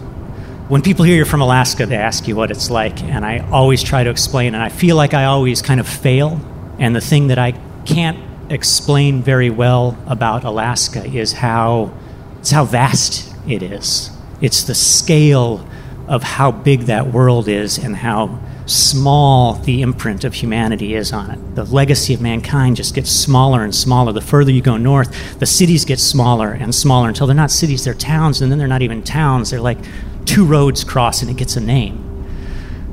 When 0.67 0.81
people 0.81 1.05
hear 1.05 1.15
you're 1.15 1.25
from 1.25 1.39
Alaska, 1.39 1.85
they 1.85 1.95
ask 1.95 2.27
you 2.27 2.35
what 2.35 2.51
it's 2.51 2.69
like, 2.69 3.01
and 3.01 3.25
I 3.25 3.39
always 3.51 3.81
try 3.81 4.03
to 4.03 4.09
explain, 4.09 4.53
and 4.53 4.61
I 4.61 4.67
feel 4.67 4.97
like 4.97 5.13
I 5.13 5.23
always 5.23 5.61
kind 5.61 5.79
of 5.79 5.87
fail. 5.87 6.41
And 6.77 6.93
the 6.93 6.99
thing 6.99 7.27
that 7.27 7.39
I 7.39 7.53
can't 7.85 8.19
explain 8.51 9.23
very 9.23 9.49
well 9.49 9.97
about 10.07 10.43
Alaska 10.43 11.05
is 11.05 11.31
how 11.31 11.93
it's 12.39 12.51
how 12.51 12.65
vast 12.65 13.33
it 13.47 13.63
is. 13.63 14.11
It's 14.41 14.63
the 14.63 14.75
scale 14.75 15.65
of 16.09 16.21
how 16.21 16.51
big 16.51 16.81
that 16.81 17.13
world 17.13 17.47
is 17.47 17.77
and 17.77 17.95
how 17.95 18.37
small 18.65 19.53
the 19.53 19.81
imprint 19.81 20.25
of 20.25 20.33
humanity 20.33 20.95
is 20.95 21.13
on 21.13 21.31
it. 21.31 21.55
The 21.55 21.63
legacy 21.63 22.13
of 22.13 22.19
mankind 22.19 22.75
just 22.75 22.93
gets 22.93 23.09
smaller 23.09 23.63
and 23.63 23.73
smaller. 23.73 24.11
The 24.11 24.19
further 24.19 24.51
you 24.51 24.61
go 24.61 24.75
north, 24.75 25.39
the 25.39 25.45
cities 25.45 25.85
get 25.85 25.99
smaller 25.99 26.51
and 26.51 26.75
smaller 26.75 27.07
until 27.07 27.25
they're 27.25 27.35
not 27.37 27.51
cities, 27.51 27.85
they're 27.85 27.93
towns, 27.93 28.41
and 28.41 28.51
then 28.51 28.59
they're 28.59 28.67
not 28.67 28.81
even 28.81 29.01
towns. 29.01 29.51
They're 29.51 29.61
like 29.61 29.79
two 30.27 30.45
roads 30.45 30.83
cross 30.83 31.21
and 31.21 31.31
it 31.31 31.37
gets 31.37 31.55
a 31.55 31.61
name. 31.61 32.03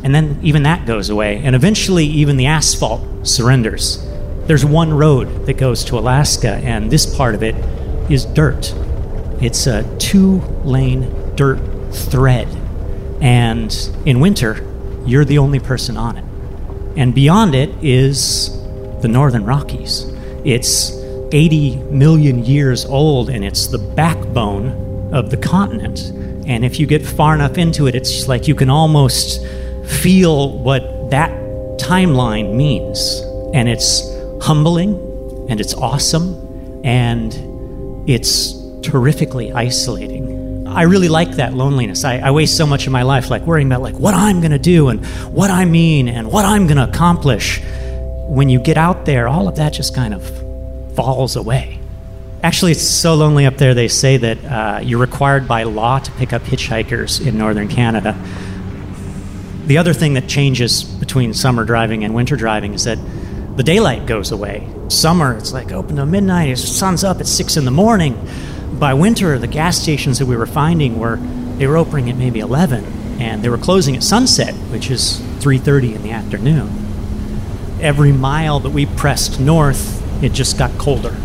And 0.02 0.14
then 0.14 0.38
even 0.42 0.62
that 0.64 0.86
goes 0.86 1.10
away. 1.10 1.42
And 1.42 1.56
eventually, 1.56 2.04
even 2.06 2.36
the 2.36 2.46
asphalt 2.46 3.26
surrenders. 3.26 4.06
There's 4.46 4.64
one 4.64 4.92
road 4.92 5.46
that 5.46 5.54
goes 5.54 5.84
to 5.86 5.98
Alaska, 5.98 6.56
and 6.56 6.90
this 6.90 7.06
part 7.16 7.34
of 7.34 7.42
it 7.42 7.54
is 8.10 8.26
dirt. 8.26 8.74
It's 9.40 9.66
a 9.66 9.82
two 9.98 10.40
lane 10.62 11.34
dirt 11.34 11.58
thread. 11.92 12.48
And 13.22 13.74
in 14.04 14.20
winter, 14.20 14.62
you're 15.06 15.24
the 15.24 15.38
only 15.38 15.58
person 15.58 15.96
on 15.96 16.18
it. 16.18 16.24
And 16.96 17.14
beyond 17.14 17.54
it 17.54 17.70
is 17.82 18.50
the 19.00 19.08
Northern 19.08 19.44
Rockies. 19.44 20.04
It's 20.44 20.92
80 21.32 21.76
million 21.90 22.44
years 22.44 22.84
old 22.84 23.28
and 23.28 23.44
it's 23.44 23.66
the 23.66 23.78
backbone 23.78 25.12
of 25.12 25.30
the 25.30 25.36
continent. 25.36 26.12
And 26.46 26.64
if 26.64 26.78
you 26.78 26.86
get 26.86 27.04
far 27.04 27.34
enough 27.34 27.58
into 27.58 27.86
it, 27.86 27.94
it's 27.94 28.28
like 28.28 28.48
you 28.48 28.54
can 28.54 28.70
almost 28.70 29.44
feel 29.86 30.58
what 30.58 31.10
that 31.10 31.30
timeline 31.78 32.54
means. 32.54 33.20
And 33.54 33.68
it's 33.68 34.02
humbling 34.42 34.94
and 35.48 35.60
it's 35.60 35.74
awesome 35.74 36.34
and 36.84 37.34
it's 38.08 38.52
terrifically 38.82 39.52
isolating. 39.52 40.66
I 40.66 40.82
really 40.82 41.08
like 41.08 41.32
that 41.32 41.54
loneliness. 41.54 42.04
I, 42.04 42.18
I 42.18 42.30
waste 42.30 42.56
so 42.56 42.66
much 42.66 42.86
of 42.86 42.92
my 42.92 43.02
life 43.02 43.30
like 43.30 43.42
worrying 43.42 43.68
about 43.68 43.80
like 43.80 43.94
what 43.94 44.12
I'm 44.12 44.40
gonna 44.40 44.58
do 44.58 44.88
and 44.88 45.04
what 45.32 45.50
I 45.50 45.64
mean 45.64 46.08
and 46.08 46.30
what 46.30 46.44
I'm 46.44 46.66
gonna 46.66 46.84
accomplish. 46.84 47.62
When 48.26 48.48
you 48.48 48.58
get 48.58 48.76
out 48.76 49.06
there, 49.06 49.28
all 49.28 49.48
of 49.48 49.56
that 49.56 49.72
just 49.72 49.94
kind 49.94 50.12
of 50.12 50.24
falls 50.94 51.36
away. 51.36 51.78
Actually, 52.44 52.72
it's 52.72 52.86
so 52.86 53.14
lonely 53.14 53.46
up 53.46 53.56
there, 53.56 53.72
they 53.72 53.88
say 53.88 54.18
that 54.18 54.44
uh, 54.44 54.78
you're 54.82 54.98
required 54.98 55.48
by 55.48 55.62
law 55.62 55.98
to 55.98 56.12
pick 56.12 56.34
up 56.34 56.42
hitchhikers 56.42 57.26
in 57.26 57.38
northern 57.38 57.68
Canada. 57.68 58.14
The 59.64 59.78
other 59.78 59.94
thing 59.94 60.12
that 60.12 60.28
changes 60.28 60.84
between 60.84 61.32
summer 61.32 61.64
driving 61.64 62.04
and 62.04 62.14
winter 62.14 62.36
driving 62.36 62.74
is 62.74 62.84
that 62.84 62.98
the 63.56 63.62
daylight 63.62 64.04
goes 64.04 64.30
away. 64.30 64.68
Summer, 64.88 65.34
it's 65.38 65.54
like 65.54 65.72
open 65.72 65.96
to 65.96 66.04
midnight, 66.04 66.50
the 66.50 66.56
sun's 66.58 67.02
up 67.02 67.18
at 67.18 67.26
six 67.26 67.56
in 67.56 67.64
the 67.64 67.70
morning. 67.70 68.28
By 68.74 68.92
winter, 68.92 69.38
the 69.38 69.46
gas 69.46 69.80
stations 69.80 70.18
that 70.18 70.26
we 70.26 70.36
were 70.36 70.44
finding 70.44 70.98
were 70.98 71.16
they 71.56 71.66
were 71.66 71.78
opening 71.78 72.10
at 72.10 72.16
maybe 72.16 72.40
11, 72.40 72.84
and 73.22 73.42
they 73.42 73.48
were 73.48 73.56
closing 73.56 73.96
at 73.96 74.02
sunset, 74.02 74.52
which 74.70 74.90
is 74.90 75.18
3:30 75.40 75.94
in 75.94 76.02
the 76.02 76.10
afternoon. 76.10 76.68
Every 77.80 78.12
mile 78.12 78.60
that 78.60 78.70
we 78.70 78.84
pressed 78.84 79.40
north, 79.40 80.22
it 80.22 80.34
just 80.34 80.58
got 80.58 80.76
colder. 80.76 81.16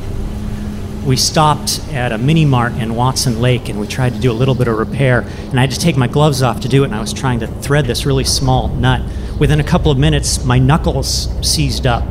We 1.10 1.18
stopped 1.18 1.80
at 1.90 2.12
a 2.12 2.20
mini 2.20 2.46
mart 2.46 2.74
in 2.74 2.94
Watson 2.94 3.42
Lake 3.42 3.68
and 3.68 3.80
we 3.80 3.88
tried 3.88 4.14
to 4.14 4.20
do 4.20 4.32
a 4.32 4.38
little 4.38 4.54
bit 4.54 4.68
of 4.68 4.78
repair. 4.78 5.22
And 5.22 5.58
I 5.58 5.62
had 5.62 5.72
to 5.72 5.80
take 5.80 5.98
my 5.98 6.06
gloves 6.06 6.44
off 6.44 6.60
to 6.60 6.68
do 6.68 6.84
it, 6.84 6.86
and 6.86 6.94
I 6.94 7.00
was 7.00 7.14
trying 7.14 7.40
to 7.40 7.48
thread 7.48 7.86
this 7.86 8.06
really 8.06 8.26
small 8.26 8.68
nut. 8.68 9.02
Within 9.40 9.60
a 9.60 9.64
couple 9.64 9.92
of 9.92 9.98
minutes, 9.98 10.46
my 10.46 10.60
knuckles 10.60 11.28
seized 11.42 11.88
up. 11.88 12.08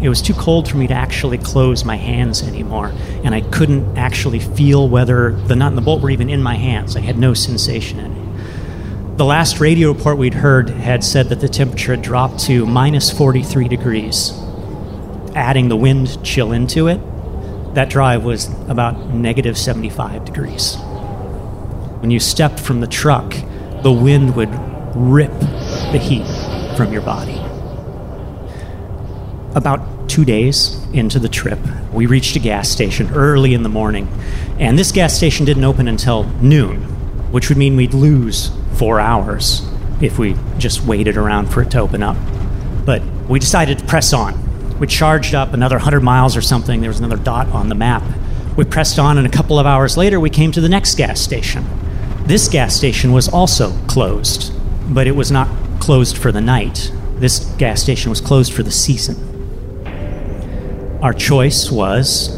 It 0.00 0.08
was 0.08 0.22
too 0.22 0.32
cold 0.32 0.70
for 0.70 0.78
me 0.78 0.86
to 0.86 0.94
actually 0.94 1.36
close 1.36 1.84
my 1.84 1.96
hands 1.96 2.42
anymore, 2.42 2.94
and 3.24 3.34
I 3.34 3.42
couldn't 3.42 3.98
actually 3.98 4.40
feel 4.40 4.88
whether 4.88 5.32
the 5.32 5.54
nut 5.54 5.68
and 5.68 5.76
the 5.76 5.82
bolt 5.82 6.00
were 6.00 6.08
even 6.08 6.30
in 6.30 6.42
my 6.42 6.54
hands. 6.54 6.96
I 6.96 7.00
had 7.00 7.18
no 7.18 7.34
sensation 7.34 7.98
in 8.00 8.10
it. 8.10 9.18
The 9.18 9.26
last 9.26 9.60
radio 9.60 9.92
report 9.92 10.16
we'd 10.16 10.32
heard 10.32 10.70
had 10.70 11.04
said 11.04 11.28
that 11.28 11.40
the 11.40 11.48
temperature 11.50 11.94
had 11.94 12.00
dropped 12.00 12.40
to 12.44 12.64
minus 12.64 13.10
43 13.10 13.68
degrees. 13.68 14.32
Adding 15.34 15.68
the 15.68 15.76
wind 15.76 16.24
chill 16.24 16.52
into 16.52 16.88
it, 16.88 17.02
that 17.74 17.88
drive 17.88 18.24
was 18.24 18.48
about 18.68 19.14
negative 19.14 19.56
75 19.56 20.24
degrees. 20.24 20.76
When 22.00 22.10
you 22.10 22.18
stepped 22.18 22.58
from 22.58 22.80
the 22.80 22.86
truck, 22.86 23.34
the 23.82 23.92
wind 23.92 24.34
would 24.36 24.50
rip 24.96 25.38
the 25.38 25.98
heat 25.98 26.26
from 26.76 26.92
your 26.92 27.02
body. 27.02 27.40
About 29.54 30.08
two 30.08 30.24
days 30.24 30.82
into 30.92 31.18
the 31.18 31.28
trip, 31.28 31.58
we 31.92 32.06
reached 32.06 32.34
a 32.36 32.40
gas 32.40 32.68
station 32.68 33.10
early 33.14 33.54
in 33.54 33.62
the 33.62 33.68
morning, 33.68 34.08
and 34.58 34.78
this 34.78 34.90
gas 34.92 35.14
station 35.14 35.44
didn't 35.44 35.64
open 35.64 35.86
until 35.86 36.24
noon, 36.40 36.82
which 37.30 37.48
would 37.48 37.58
mean 37.58 37.76
we'd 37.76 37.94
lose 37.94 38.50
four 38.74 38.98
hours 38.98 39.62
if 40.00 40.18
we 40.18 40.34
just 40.58 40.82
waited 40.84 41.16
around 41.16 41.46
for 41.46 41.62
it 41.62 41.70
to 41.72 41.78
open 41.78 42.02
up. 42.02 42.16
But 42.84 43.02
we 43.28 43.38
decided 43.38 43.78
to 43.78 43.84
press 43.84 44.12
on. 44.12 44.39
We 44.80 44.86
charged 44.86 45.34
up 45.34 45.52
another 45.52 45.76
100 45.76 46.00
miles 46.00 46.38
or 46.38 46.40
something. 46.40 46.80
There 46.80 46.88
was 46.88 47.00
another 47.00 47.18
dot 47.22 47.48
on 47.48 47.68
the 47.68 47.74
map. 47.74 48.02
We 48.56 48.64
pressed 48.64 48.98
on, 48.98 49.18
and 49.18 49.26
a 49.26 49.30
couple 49.30 49.58
of 49.58 49.66
hours 49.66 49.98
later, 49.98 50.18
we 50.18 50.30
came 50.30 50.52
to 50.52 50.60
the 50.60 50.70
next 50.70 50.94
gas 50.94 51.20
station. 51.20 51.66
This 52.24 52.48
gas 52.48 52.74
station 52.74 53.12
was 53.12 53.28
also 53.28 53.72
closed, 53.86 54.54
but 54.92 55.06
it 55.06 55.12
was 55.12 55.30
not 55.30 55.48
closed 55.80 56.16
for 56.16 56.32
the 56.32 56.40
night. 56.40 56.90
This 57.16 57.40
gas 57.58 57.82
station 57.82 58.08
was 58.08 58.22
closed 58.22 58.54
for 58.54 58.62
the 58.62 58.70
season. 58.70 59.16
Our 61.02 61.12
choice 61.12 61.70
was 61.70 62.28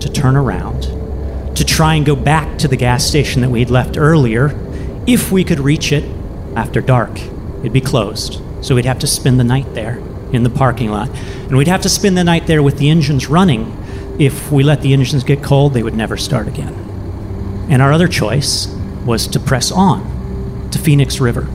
to 0.00 0.10
turn 0.10 0.36
around, 0.36 0.82
to 1.56 1.64
try 1.64 1.94
and 1.94 2.04
go 2.04 2.14
back 2.14 2.58
to 2.58 2.68
the 2.68 2.76
gas 2.76 3.06
station 3.06 3.40
that 3.40 3.48
we 3.48 3.60
had 3.60 3.70
left 3.70 3.96
earlier. 3.96 4.54
If 5.06 5.32
we 5.32 5.44
could 5.44 5.60
reach 5.60 5.92
it 5.92 6.04
after 6.56 6.82
dark, 6.82 7.18
it'd 7.60 7.72
be 7.72 7.80
closed. 7.80 8.42
So 8.62 8.74
we'd 8.74 8.84
have 8.84 8.98
to 8.98 9.06
spend 9.06 9.40
the 9.40 9.44
night 9.44 9.72
there 9.72 9.98
in 10.36 10.42
the 10.42 10.50
parking 10.50 10.90
lot. 10.90 11.08
And 11.08 11.56
we'd 11.56 11.68
have 11.68 11.82
to 11.82 11.88
spend 11.88 12.16
the 12.16 12.24
night 12.24 12.46
there 12.46 12.62
with 12.62 12.78
the 12.78 12.90
engines 12.90 13.26
running. 13.26 13.82
If 14.18 14.52
we 14.52 14.62
let 14.62 14.82
the 14.82 14.92
engines 14.92 15.24
get 15.24 15.42
cold, 15.42 15.74
they 15.74 15.82
would 15.82 15.94
never 15.94 16.16
start 16.16 16.46
again. 16.46 16.74
And 17.68 17.82
our 17.82 17.92
other 17.92 18.08
choice 18.08 18.68
was 19.04 19.26
to 19.28 19.40
press 19.40 19.72
on 19.72 20.68
to 20.70 20.78
Phoenix 20.78 21.20
River. 21.20 21.48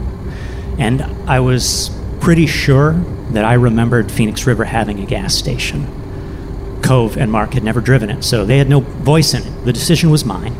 And 0.78 1.02
I 1.30 1.40
was 1.40 1.92
pretty 2.20 2.48
sure 2.48 2.94
that 3.32 3.46
I 3.46 3.54
remembered 3.54 4.12
Phoenix 4.12 4.46
River 4.46 4.66
having 4.66 5.00
a 5.00 5.06
gas 5.06 5.36
station. 5.36 6.82
Cove 6.84 7.18
and 7.18 7.32
Mark 7.32 7.54
had 7.54 7.64
never 7.64 7.80
driven 7.80 8.10
it, 8.10 8.24
so 8.24 8.46
they 8.46 8.58
had 8.58 8.68
no 8.68 8.80
voice 8.80 9.34
in 9.34 9.44
it. 9.44 9.66
The 9.66 9.74
decision 9.74 10.10
was 10.10 10.26
mine, 10.26 10.54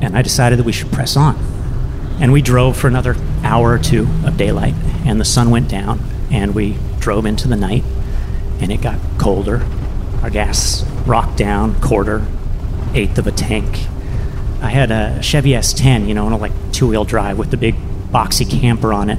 and 0.00 0.16
I 0.16 0.22
decided 0.22 0.58
that 0.58 0.64
we 0.64 0.72
should 0.72 0.90
press 0.90 1.16
on. 1.16 1.36
And 2.20 2.32
we 2.32 2.42
drove 2.42 2.76
for 2.76 2.88
another 2.88 3.16
hour 3.42 3.72
or 3.72 3.78
two 3.78 4.08
of 4.24 4.36
daylight, 4.36 4.74
and 5.04 5.20
the 5.20 5.24
sun 5.24 5.50
went 5.50 5.68
down, 5.68 6.00
and 6.30 6.54
we 6.54 6.76
drove 7.04 7.26
into 7.26 7.46
the 7.46 7.56
night, 7.56 7.84
and 8.60 8.72
it 8.72 8.80
got 8.80 8.98
colder. 9.18 9.62
Our 10.22 10.30
gas 10.30 10.84
rocked 11.04 11.36
down, 11.36 11.78
quarter, 11.82 12.26
eighth 12.94 13.18
of 13.18 13.26
a 13.26 13.30
tank. 13.30 13.66
I 14.62 14.70
had 14.70 14.90
a 14.90 15.22
Chevy 15.22 15.50
S10, 15.50 16.08
you 16.08 16.14
know, 16.14 16.24
on 16.24 16.32
a 16.32 16.38
like 16.38 16.52
two 16.72 16.88
wheel 16.88 17.04
drive 17.04 17.36
with 17.36 17.50
the 17.50 17.58
big 17.58 17.74
boxy 18.10 18.50
camper 18.50 18.94
on 18.94 19.10
it. 19.10 19.18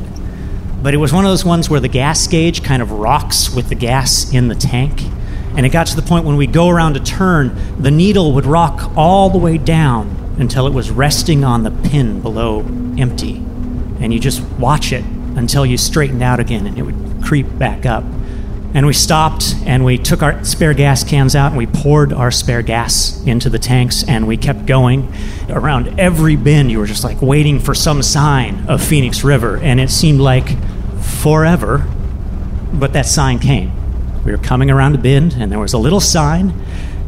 But 0.82 0.96
it 0.96 0.98
was 0.98 1.14
one 1.14 1.26
of 1.26 1.32
those 1.32 1.46
ones 1.46 1.70
where 1.70 1.80
the 1.80 1.88
gas 1.88 2.26
gauge 2.26 2.64
kind 2.64 2.82
of 2.82 2.92
rocks 2.92 3.54
with 3.54 3.70
the 3.70 3.76
gas 3.76 4.34
in 4.34 4.48
the 4.48 4.56
tank. 4.56 5.04
And 5.56 5.64
it 5.64 5.70
got 5.70 5.86
to 5.88 5.96
the 5.96 6.02
point 6.02 6.26
when 6.26 6.38
we 6.38 6.48
go 6.48 6.70
around 6.70 6.98
a 6.98 7.00
turn, 7.00 7.56
the 7.80 7.92
needle 7.92 8.34
would 8.34 8.48
rock 8.48 8.92
all 8.98 9.30
the 9.30 9.38
way 9.38 9.60
down 9.60 10.36
until 10.40 10.66
it 10.66 10.74
was 10.74 10.90
resting 10.90 11.44
on 11.44 11.62
the 11.62 11.72
pin 11.72 12.20
below 12.20 12.62
empty. 12.98 13.36
And 14.00 14.12
you 14.12 14.20
just 14.20 14.42
watch 14.58 14.92
it 14.92 15.06
until 15.36 15.68
you 15.68 15.78
straightened 15.78 16.24
out 16.24 16.40
again 16.40 16.66
and 16.66 16.80
it 16.80 16.82
would 16.82 17.05
creep 17.26 17.58
back 17.58 17.86
up. 17.86 18.04
And 18.74 18.86
we 18.86 18.94
stopped 18.94 19.56
and 19.66 19.86
we 19.86 19.98
took 19.98 20.22
our 20.22 20.44
spare 20.44 20.74
gas 20.74 21.04
cans 21.04 21.34
out 21.34 21.48
and 21.48 21.58
we 21.58 21.66
poured 21.66 22.12
our 22.12 22.30
spare 22.30 22.62
gas 22.62 23.26
into 23.26 23.50
the 23.50 23.58
tanks 23.58 24.04
and 24.06 24.28
we 24.28 24.36
kept 24.36 24.66
going. 24.66 25.14
Around 25.50 25.98
every 26.00 26.36
bend, 26.36 26.72
you 26.72 26.80
were 26.80 26.86
just 26.86 27.04
like 27.04 27.22
waiting 27.22 27.60
for 27.60 27.74
some 27.74 28.04
sign 28.04 28.66
of 28.68 28.84
Phoenix 28.84 29.24
River. 29.24 29.58
And 29.58 29.80
it 29.80 29.90
seemed 29.90 30.20
like 30.20 30.58
forever, 31.02 31.88
but 32.74 32.92
that 32.94 33.06
sign 33.06 33.40
came. 33.40 33.72
We 34.26 34.32
were 34.32 34.38
coming 34.38 34.70
around 34.70 34.96
a 34.96 34.98
bend 34.98 35.36
and 35.40 35.52
there 35.52 35.60
was 35.60 35.74
a 35.74 35.78
little 35.78 36.02
sign 36.02 36.54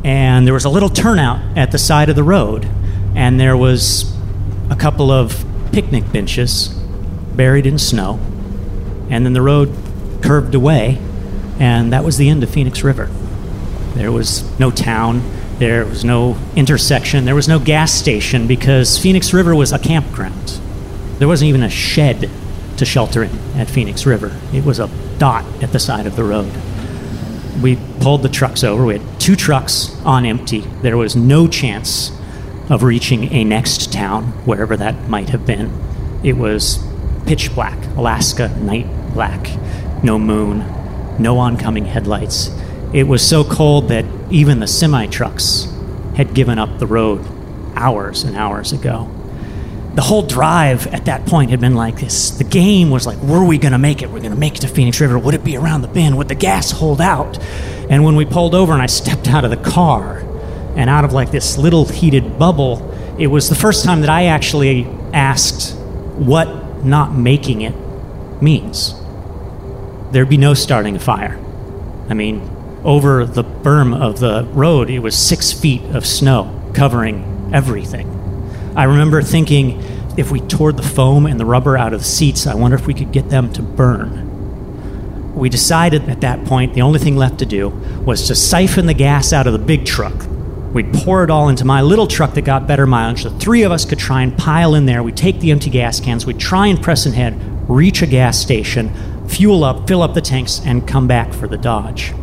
and 0.06 0.48
there 0.48 0.54
was 0.54 0.66
a 0.66 0.70
little 0.70 0.90
turnout 0.90 1.58
at 1.58 1.72
the 1.72 1.78
side 1.78 2.08
of 2.10 2.16
the 2.16 2.24
road 2.24 2.66
and 3.14 3.40
there 3.40 3.58
was 3.58 4.16
a 4.70 4.76
couple 4.76 5.12
of 5.12 5.44
picnic 5.74 6.12
benches 6.14 6.70
buried 7.36 7.66
in 7.66 7.78
snow. 7.78 8.20
And 9.10 9.26
then 9.26 9.34
the 9.34 9.42
road 9.42 9.76
curved 10.22 10.56
away 10.56 11.00
and 11.60 11.92
that 11.94 12.04
was 12.04 12.18
the 12.18 12.30
end 12.30 12.44
of 12.44 12.50
Phoenix 12.50 12.84
River. 12.84 13.10
There 13.96 14.12
was 14.12 14.60
no 14.60 14.70
town, 14.70 15.24
there 15.58 15.86
was 15.86 16.06
no 16.06 16.38
intersection, 16.56 17.26
there 17.26 17.36
was 17.36 17.48
no 17.48 17.60
gas 17.60 17.92
station 17.92 18.48
because 18.48 19.00
Phoenix 19.00 19.34
River 19.34 19.56
was 19.56 19.72
a 19.72 19.80
campground. 19.80 20.60
There 21.18 21.28
wasn't 21.28 21.50
even 21.50 21.64
a 21.64 21.70
shed 21.70 22.30
to 22.78 22.86
shelter 22.86 23.24
in 23.24 23.36
at 23.56 23.70
Phoenix 23.70 24.06
River. 24.06 24.38
It 24.54 24.64
was 24.64 24.80
a 24.80 24.90
dot 25.18 25.46
at 25.64 25.72
the 25.72 25.80
side 25.80 26.06
of 26.06 26.16
the 26.16 26.24
road. 26.24 26.52
We 27.62 27.78
pulled 28.00 28.22
the 28.22 28.30
trucks 28.30 28.64
over. 28.64 28.86
We 28.86 29.00
had 29.00 29.20
two 29.20 29.36
trucks 29.36 30.00
on 30.06 30.28
empty. 30.28 30.60
There 30.60 30.96
was 30.96 31.16
no 31.16 31.48
chance 31.48 32.12
of 32.70 32.84
reaching 32.84 33.34
a 33.34 33.44
next 33.44 33.92
town, 33.92 34.26
wherever 34.46 34.78
that 34.78 35.10
might 35.10 35.30
have 35.30 35.46
been. 35.48 35.74
It 36.24 36.34
was 36.34 36.86
pitch 37.26 37.54
black, 37.56 37.84
Alaska 37.96 38.50
night 38.60 38.86
black, 39.14 39.48
no 40.04 40.20
moon, 40.20 40.60
no 41.20 41.40
oncoming 41.40 41.86
headlights. 41.86 42.50
It 42.94 43.04
was 43.04 43.28
so 43.28 43.44
cold 43.44 43.90
that 43.90 44.06
even 44.30 44.60
the 44.60 44.68
semi 44.68 45.08
trucks 45.08 45.68
had 46.16 46.34
given 46.34 46.60
up 46.60 46.80
the 46.80 46.88
road 46.88 47.26
hours 47.76 48.24
and 48.24 48.36
hours 48.36 48.74
ago. 48.74 49.12
The 49.96 50.02
whole 50.02 50.22
drive 50.22 50.88
at 50.88 51.06
that 51.06 51.26
point 51.26 51.50
had 51.50 51.60
been 51.60 51.76
like 51.76 52.00
this. 52.00 52.32
The 52.32 52.44
game 52.44 52.92
was 52.92 53.08
like, 53.08 53.18
were 53.18 53.44
we 53.44 53.58
going 53.58 53.72
to 53.72 53.80
make 53.80 54.04
it? 54.04 54.12
We're 54.12 54.20
going 54.20 54.32
to 54.32 54.38
make 54.38 54.56
it 54.56 54.62
to 54.62 54.68
Phoenix 54.68 55.02
River. 55.02 55.18
Would 55.18 55.34
it 55.34 55.44
be 55.44 55.58
around 55.58 55.82
the 55.82 55.88
bend? 55.88 56.18
Would 56.18 56.28
the 56.28 56.36
gas 56.36 56.72
hold 56.72 57.02
out? 57.02 57.40
And 57.90 58.04
when 58.04 58.16
we 58.16 58.26
pulled 58.26 58.54
over 58.54 58.74
and 58.74 58.82
I 58.82 58.86
stepped 58.86 59.28
out 59.28 59.44
of 59.44 59.50
the 59.50 59.58
car 59.58 60.20
and 60.76 60.90
out 60.90 61.04
of 61.04 61.14
like 61.14 61.32
this 61.32 61.58
little 61.58 61.86
heated 61.86 62.38
bubble, 62.38 62.94
it 63.18 63.28
was 63.28 63.50
the 63.50 63.56
first 63.56 63.84
time 63.84 64.02
that 64.02 64.10
I 64.10 64.26
actually 64.26 64.86
asked 65.14 65.76
what 66.16 66.86
not 66.86 67.16
making 67.16 67.62
it 67.62 67.74
means 68.40 68.94
there'd 70.12 70.30
be 70.30 70.38
no 70.38 70.54
starting 70.54 70.96
a 70.96 71.00
fire. 71.00 71.40
I 72.10 72.14
mean, 72.14 72.50
over 72.84 73.26
the 73.26 73.44
berm 73.44 74.00
of 74.00 74.20
the 74.20 74.46
road, 74.54 74.90
it 74.90 75.00
was 75.00 75.18
six 75.18 75.52
feet 75.52 75.84
of 75.94 76.06
snow 76.06 76.72
covering 76.74 77.52
everything. 77.54 78.14
I 78.76 78.84
remember 78.84 79.22
thinking, 79.22 79.82
if 80.18 80.32
we 80.32 80.40
tore 80.40 80.72
the 80.72 80.84
foam 80.84 81.26
and 81.26 81.40
the 81.40 81.46
rubber 81.46 81.78
out 81.78 81.94
of 81.94 82.00
the 82.00 82.06
seats, 82.06 82.48
I 82.48 82.56
wonder 82.56 82.76
if 82.76 82.88
we 82.88 82.94
could 82.94 83.12
get 83.12 83.30
them 83.30 83.52
to 83.54 83.62
burn. 83.62 85.36
We 85.36 85.50
decided 85.50 86.10
at 86.10 86.22
that 86.22 86.46
point 86.46 86.74
the 86.74 86.82
only 86.82 87.00
thing 87.00 87.16
left 87.16 87.40
to 87.40 87.46
do 87.46 87.70
was 87.70 88.28
to 88.28 88.36
siphon 88.36 88.88
the 88.88 88.94
gas 88.94 89.34
out 89.34 89.48
of 89.48 89.54
the 89.54 89.60
big 89.60 89.86
truck. 89.86 90.26
We'd 90.74 90.94
pour 90.94 91.24
it 91.24 91.30
all 91.30 91.50
into 91.50 91.66
my 91.66 91.82
little 91.82 92.08
truck 92.08 92.34
that 92.34 92.42
got 92.44 92.68
better 92.68 92.86
mileage. 92.86 93.24
The 93.24 93.30
three 93.32 93.64
of 93.64 93.72
us 93.72 93.86
could 93.86 94.00
try 94.00 94.22
and 94.22 94.38
pile 94.38 94.76
in 94.76 94.86
there. 94.86 95.04
We'd 95.04 95.18
take 95.18 95.40
the 95.40 95.52
empty 95.52 95.70
gas 95.70 96.00
cans, 96.00 96.26
we'd 96.26 96.40
try 96.40 96.68
and 96.68 96.82
press 96.82 97.06
ahead, 97.06 97.40
reach 97.70 98.02
a 98.02 98.08
gas 98.08 98.40
station, 98.40 98.92
fuel 99.28 99.64
up, 99.64 99.88
fill 99.88 100.02
up 100.02 100.14
the 100.14 100.22
tanks, 100.22 100.62
and 100.66 100.88
come 100.88 101.08
back 101.08 101.34
for 101.34 101.48
the 101.48 101.58
Dodge. 101.58 102.14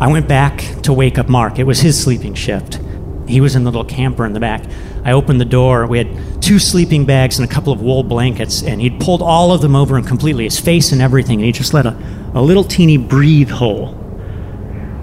I 0.00 0.08
went 0.08 0.28
back 0.28 0.58
to 0.82 0.92
wake 0.92 1.18
up 1.18 1.28
Mark. 1.28 1.58
It 1.58 1.64
was 1.64 1.80
his 1.80 2.02
sleeping 2.02 2.34
shift. 2.34 2.80
He 3.26 3.40
was 3.40 3.56
in 3.56 3.64
the 3.64 3.70
little 3.70 3.84
camper 3.84 4.26
in 4.26 4.32
the 4.32 4.40
back. 4.40 4.64
I 5.04 5.12
opened 5.12 5.40
the 5.40 5.46
door. 5.46 5.86
We 5.86 5.98
had 5.98 6.42
two 6.42 6.58
sleeping 6.58 7.04
bags 7.04 7.38
and 7.38 7.48
a 7.48 7.52
couple 7.52 7.72
of 7.72 7.80
wool 7.80 8.02
blankets, 8.02 8.62
and 8.62 8.80
he'd 8.80 9.00
pulled 9.00 9.22
all 9.22 9.52
of 9.52 9.60
them 9.60 9.76
over 9.76 9.96
and 9.96 10.06
completely, 10.06 10.44
his 10.44 10.58
face 10.58 10.92
and 10.92 11.00
everything, 11.00 11.38
and 11.38 11.46
he 11.46 11.52
just 11.52 11.72
let 11.72 11.86
a, 11.86 11.96
a 12.34 12.42
little 12.42 12.64
teeny 12.64 12.96
breathe 12.96 13.50
hole. 13.50 13.94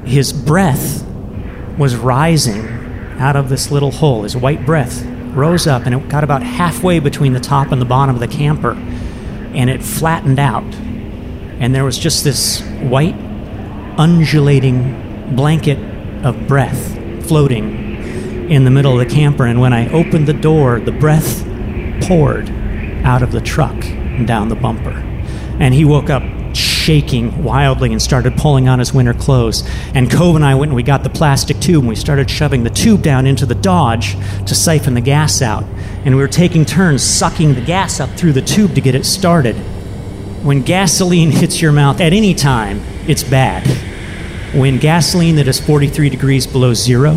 His 0.06 0.34
breath 0.34 1.06
was 1.78 1.96
rising 1.96 2.68
out 3.18 3.36
of 3.36 3.50
this 3.50 3.72
little 3.72 3.92
hole. 3.92 4.24
His 4.24 4.36
white 4.36 4.66
breath 4.66 5.04
rose 5.34 5.68
up, 5.68 5.86
and 5.86 5.96
it 5.96 6.10
got 6.10 6.24
about 6.24 6.44
halfway 6.44 7.00
between 7.00 7.34
the 7.34 7.40
top 7.40 7.72
and 7.72 7.82
the 7.82 7.86
bottom 7.86 8.16
of 8.16 8.22
the 8.22 8.28
camper, 8.28 8.74
and 9.54 9.70
it 9.70 9.84
flattened 9.84 10.40
out. 10.40 10.74
And 11.60 11.76
there 11.76 11.86
was 11.86 11.98
just 11.98 12.24
this 12.24 12.62
white, 12.82 13.16
undulating 13.98 15.36
blanket 15.36 15.78
of 16.26 16.48
breath 16.48 16.98
floating 17.28 18.50
in 18.50 18.66
the 18.66 18.72
middle 18.72 19.00
of 19.00 19.08
the 19.08 19.14
camper. 19.14 19.46
And 19.46 19.62
when 19.62 19.74
I 19.74 19.90
opened 19.92 20.28
the 20.28 20.34
door, 20.34 20.80
the 20.80 20.92
breath 20.92 21.46
poured 22.08 22.50
out 23.04 23.24
of 23.24 23.32
the 23.32 23.42
truck 23.42 23.86
and 23.86 24.28
down 24.28 24.50
the 24.50 24.56
bumper. 24.56 24.98
And 25.60 25.74
he 25.74 25.86
woke 25.86 26.10
up 26.10 26.24
shaking 26.82 27.44
wildly 27.44 27.92
and 27.92 28.02
started 28.02 28.36
pulling 28.36 28.68
on 28.68 28.80
his 28.80 28.92
winter 28.92 29.14
clothes. 29.14 29.64
And 29.94 30.10
Cove 30.10 30.36
and 30.36 30.44
I 30.44 30.56
went 30.56 30.72
and 30.72 30.76
we 30.76 30.82
got 30.82 31.04
the 31.04 31.10
plastic 31.10 31.60
tube 31.60 31.82
and 31.82 31.88
we 31.88 31.96
started 31.96 32.30
shoving 32.30 32.64
the 32.64 32.72
tube 32.72 33.04
down 33.04 33.28
into 33.28 33.46
the 33.46 33.54
Dodge 33.54 34.16
to 34.48 34.56
siphon 34.56 34.96
the 34.96 35.02
gas 35.02 35.42
out. 35.44 35.64
And 36.04 36.16
we 36.16 36.22
were 36.22 36.28
taking 36.28 36.66
turns 36.66 37.04
sucking 37.04 37.54
the 37.54 37.62
gas 37.62 38.00
up 38.00 38.10
through 38.12 38.34
the 38.34 38.42
tube 38.42 38.74
to 38.74 38.82
get 38.82 38.96
it 38.96 39.06
started. 39.06 39.56
When 40.44 40.64
gasoline 40.64 41.30
hits 41.42 41.62
your 41.62 41.72
mouth 41.72 42.02
at 42.02 42.14
any 42.14 42.34
time, 42.34 42.82
it's 43.08 43.24
bad. 43.24 43.68
When 44.56 44.80
gasoline 44.80 45.36
that 45.36 45.48
is 45.48 45.60
43 45.60 46.10
degrees 46.10 46.48
below 46.48 46.74
zero 46.74 47.14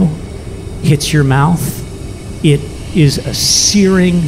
hits 0.82 1.10
your 1.10 1.24
mouth, 1.24 2.44
it 2.44 2.60
is 2.94 3.16
a 3.16 3.32
searing, 3.32 4.20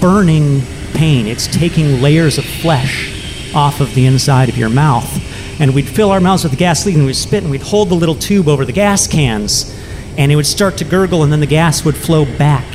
burning 0.00 0.60
pain. 0.92 1.26
It's 1.26 1.46
taking 1.46 2.02
layers 2.02 2.36
of 2.36 2.44
flesh 2.44 3.21
off 3.54 3.80
of 3.80 3.94
the 3.94 4.06
inside 4.06 4.48
of 4.48 4.56
your 4.56 4.68
mouth. 4.68 5.10
And 5.60 5.74
we'd 5.74 5.88
fill 5.88 6.10
our 6.10 6.20
mouths 6.20 6.44
with 6.44 6.56
gasoline 6.56 6.96
and 6.96 7.06
we'd 7.06 7.14
spit 7.14 7.42
and 7.42 7.50
we'd 7.50 7.62
hold 7.62 7.88
the 7.88 7.94
little 7.94 8.14
tube 8.14 8.48
over 8.48 8.64
the 8.64 8.72
gas 8.72 9.06
cans 9.06 9.76
and 10.16 10.30
it 10.30 10.36
would 10.36 10.46
start 10.46 10.76
to 10.78 10.84
gurgle 10.84 11.22
and 11.22 11.32
then 11.32 11.40
the 11.40 11.46
gas 11.46 11.84
would 11.84 11.96
flow 11.96 12.24
back 12.24 12.66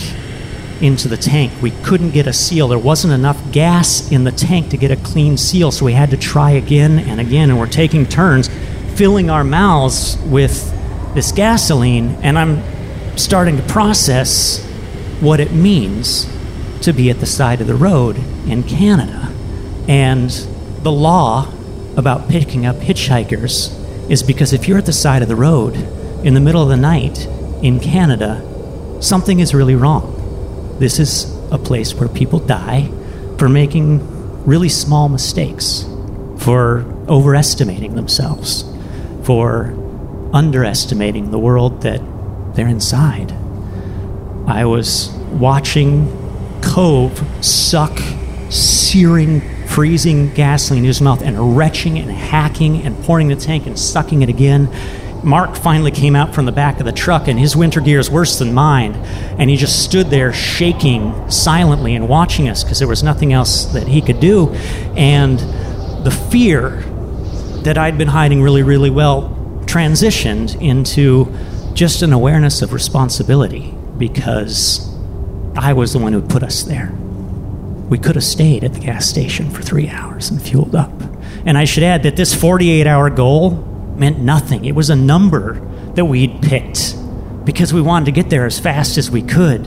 into 0.82 1.08
the 1.08 1.18
tank. 1.18 1.52
We 1.62 1.72
couldn't 1.72 2.12
get 2.12 2.28
a 2.28 2.34
seal. 2.34 2.68
There 2.68 2.80
wasn't 2.80 3.14
enough 3.14 3.52
gas 3.52 4.12
in 4.12 4.24
the 4.24 4.32
tank 4.32 4.70
to 4.70 4.78
get 4.78 4.92
a 4.92 4.96
clean 4.98 5.38
seal, 5.38 5.72
so 5.72 5.86
we 5.86 5.94
had 5.94 6.12
to 6.12 6.18
try 6.18 6.52
again 6.52 7.00
and 7.00 7.20
again. 7.20 7.50
And 7.50 7.60
we're 7.60 7.68
taking 7.68 8.06
turns 8.06 8.50
filling 8.96 9.30
our 9.30 9.44
mouths 9.44 10.18
with 10.26 10.74
this 11.14 11.32
gasoline, 11.32 12.16
and 12.22 12.38
I'm 12.38 12.62
starting 13.18 13.58
to 13.58 13.64
process 13.64 14.64
what 15.20 15.40
it 15.40 15.52
means 15.52 16.32
to 16.82 16.94
be 16.94 17.10
at 17.10 17.20
the 17.20 17.26
side 17.26 17.60
of 17.60 17.68
the 17.68 17.76
road 17.76 18.18
in 18.48 18.64
Canada. 18.64 19.32
And 19.88 20.32
the 20.88 20.92
law 20.94 21.54
about 21.98 22.30
picking 22.30 22.66
up 22.66 22.78
hitchhikers 22.78 23.76
is 24.10 24.24
because 24.24 24.54
if 24.54 24.70
you're 24.70 24.78
at 24.78 24.86
the 24.86 24.94
side 24.94 25.22
of 25.22 25.28
the 25.28 25.36
road 25.36 25.76
in 26.24 26.34
the 26.34 26.40
middle 26.40 26.64
of 26.64 26.70
the 26.70 26.78
night 26.78 27.26
in 27.62 27.78
Canada, 27.78 28.42
something 29.02 29.42
is 29.42 29.54
really 29.54 29.76
wrong. 29.76 30.78
This 30.80 30.98
is 30.98 31.26
a 31.52 31.58
place 31.58 31.94
where 31.94 32.08
people 32.08 32.40
die 32.40 32.90
for 33.38 33.50
making 33.50 34.00
really 34.46 34.70
small 34.70 35.10
mistakes, 35.10 35.86
for 36.38 36.86
overestimating 37.10 37.96
themselves, 37.96 38.64
for 39.24 39.76
underestimating 40.32 41.32
the 41.32 41.40
world 41.40 41.82
that 41.82 42.00
they're 42.56 42.70
inside. 42.70 43.34
I 44.48 44.64
was 44.64 45.10
watching 45.34 46.08
Cove 46.62 47.22
suck 47.44 48.00
searing, 48.50 49.42
freezing 49.78 50.34
gasoline 50.34 50.80
in 50.80 50.88
his 50.88 51.02
mouth 51.02 51.22
and 51.22 51.56
retching 51.56 52.00
and 52.00 52.10
hacking 52.10 52.82
and 52.82 52.98
pouring 53.04 53.28
the 53.28 53.36
tank 53.36 53.68
and 53.68 53.78
sucking 53.78 54.24
it 54.24 54.28
again. 54.28 54.68
Mark 55.24 55.56
finally 55.56 55.92
came 55.92 56.16
out 56.16 56.34
from 56.34 56.48
the 56.48 56.52
back 56.52 56.80
of 56.80 56.88
the 56.88 56.92
truck, 56.92 57.28
and 57.28 57.40
his 57.40 57.56
winter 57.56 57.80
gear 57.80 58.00
is 58.00 58.10
worse 58.10 58.40
than 58.40 58.56
mine. 58.56 58.96
And 59.38 59.52
he 59.52 59.56
just 59.56 59.84
stood 59.84 60.08
there 60.08 60.34
shaking 60.34 61.30
silently 61.30 61.94
and 61.94 62.10
watching 62.10 62.50
us 62.50 62.64
because 62.64 62.80
there 62.80 62.88
was 62.88 63.04
nothing 63.04 63.34
else 63.34 63.66
that 63.74 63.88
he 63.88 64.02
could 64.02 64.20
do. 64.20 64.50
And 64.96 65.38
the 66.04 66.26
fear 66.32 66.82
that 67.62 67.78
I'd 67.78 68.00
been 68.00 68.08
hiding 68.08 68.42
really, 68.42 68.64
really 68.64 68.90
well 68.90 69.30
transitioned 69.68 70.60
into 70.60 71.32
just 71.76 72.02
an 72.02 72.14
awareness 72.14 72.64
of 72.64 72.74
responsibility 72.74 73.76
because 74.00 74.92
I 75.56 75.74
was 75.74 75.94
the 75.94 76.00
one 76.00 76.14
who 76.14 76.24
put 76.24 76.42
us 76.42 76.64
there. 76.64 76.92
We 77.90 77.98
could 77.98 78.16
have 78.16 78.24
stayed 78.24 78.64
at 78.64 78.74
the 78.74 78.80
gas 78.80 79.06
station 79.06 79.50
for 79.50 79.62
three 79.62 79.90
hours 79.90 80.30
and 80.30 80.42
fueled 80.42 80.76
up. 80.76 80.92
And 81.46 81.58
I 81.58 81.66
should 81.66 81.84
add 81.84 82.04
that 82.04 82.16
this 82.16 82.34
48 82.34 82.86
hour 82.86 83.10
goal 83.10 83.52
meant 83.98 84.20
nothing. 84.20 84.66
It 84.66 84.76
was 84.76 84.90
a 84.90 84.96
number 84.96 85.60
that 85.96 86.06
we'd 86.06 86.42
picked 86.42 86.96
because 87.46 87.74
we 87.74 87.82
wanted 87.82 88.06
to 88.06 88.12
get 88.12 88.30
there 88.30 88.46
as 88.46 88.60
fast 88.60 88.98
as 88.98 89.10
we 89.10 89.22
could. 89.22 89.66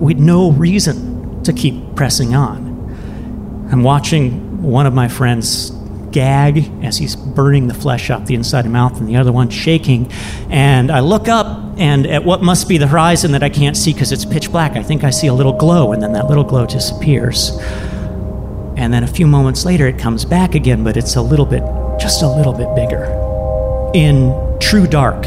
We'd 0.00 0.18
no 0.18 0.50
reason 0.50 1.42
to 1.44 1.52
keep 1.52 1.94
pressing 1.94 2.34
on. 2.34 3.68
I'm 3.70 3.82
watching 3.82 4.62
one 4.62 4.86
of 4.86 4.94
my 4.94 5.08
friends 5.08 5.70
gag 6.16 6.72
as 6.82 6.96
he's 6.96 7.14
burning 7.14 7.68
the 7.68 7.74
flesh 7.74 8.08
off 8.08 8.24
the 8.24 8.34
inside 8.34 8.64
of 8.64 8.72
mouth, 8.72 8.98
and 8.98 9.06
the 9.06 9.16
other 9.16 9.30
one 9.30 9.50
shaking. 9.50 10.10
And 10.48 10.90
I 10.90 11.00
look 11.00 11.28
up, 11.28 11.74
and 11.76 12.06
at 12.06 12.24
what 12.24 12.42
must 12.42 12.70
be 12.70 12.78
the 12.78 12.86
horizon 12.86 13.32
that 13.32 13.42
I 13.42 13.50
can't 13.50 13.76
see 13.76 13.92
because 13.92 14.12
it's 14.12 14.24
pitch 14.24 14.50
black, 14.50 14.76
I 14.76 14.82
think 14.82 15.04
I 15.04 15.10
see 15.10 15.26
a 15.26 15.34
little 15.34 15.52
glow, 15.52 15.92
and 15.92 16.02
then 16.02 16.14
that 16.14 16.26
little 16.26 16.42
glow 16.42 16.64
disappears. 16.64 17.50
And 18.78 18.94
then 18.94 19.04
a 19.04 19.06
few 19.06 19.26
moments 19.26 19.66
later, 19.66 19.86
it 19.86 19.98
comes 19.98 20.24
back 20.24 20.54
again, 20.54 20.82
but 20.82 20.96
it's 20.96 21.16
a 21.16 21.22
little 21.22 21.44
bit, 21.44 21.62
just 22.00 22.22
a 22.22 22.28
little 22.28 22.54
bit 22.54 22.74
bigger. 22.74 23.04
In 23.92 24.32
true 24.58 24.86
dark, 24.86 25.26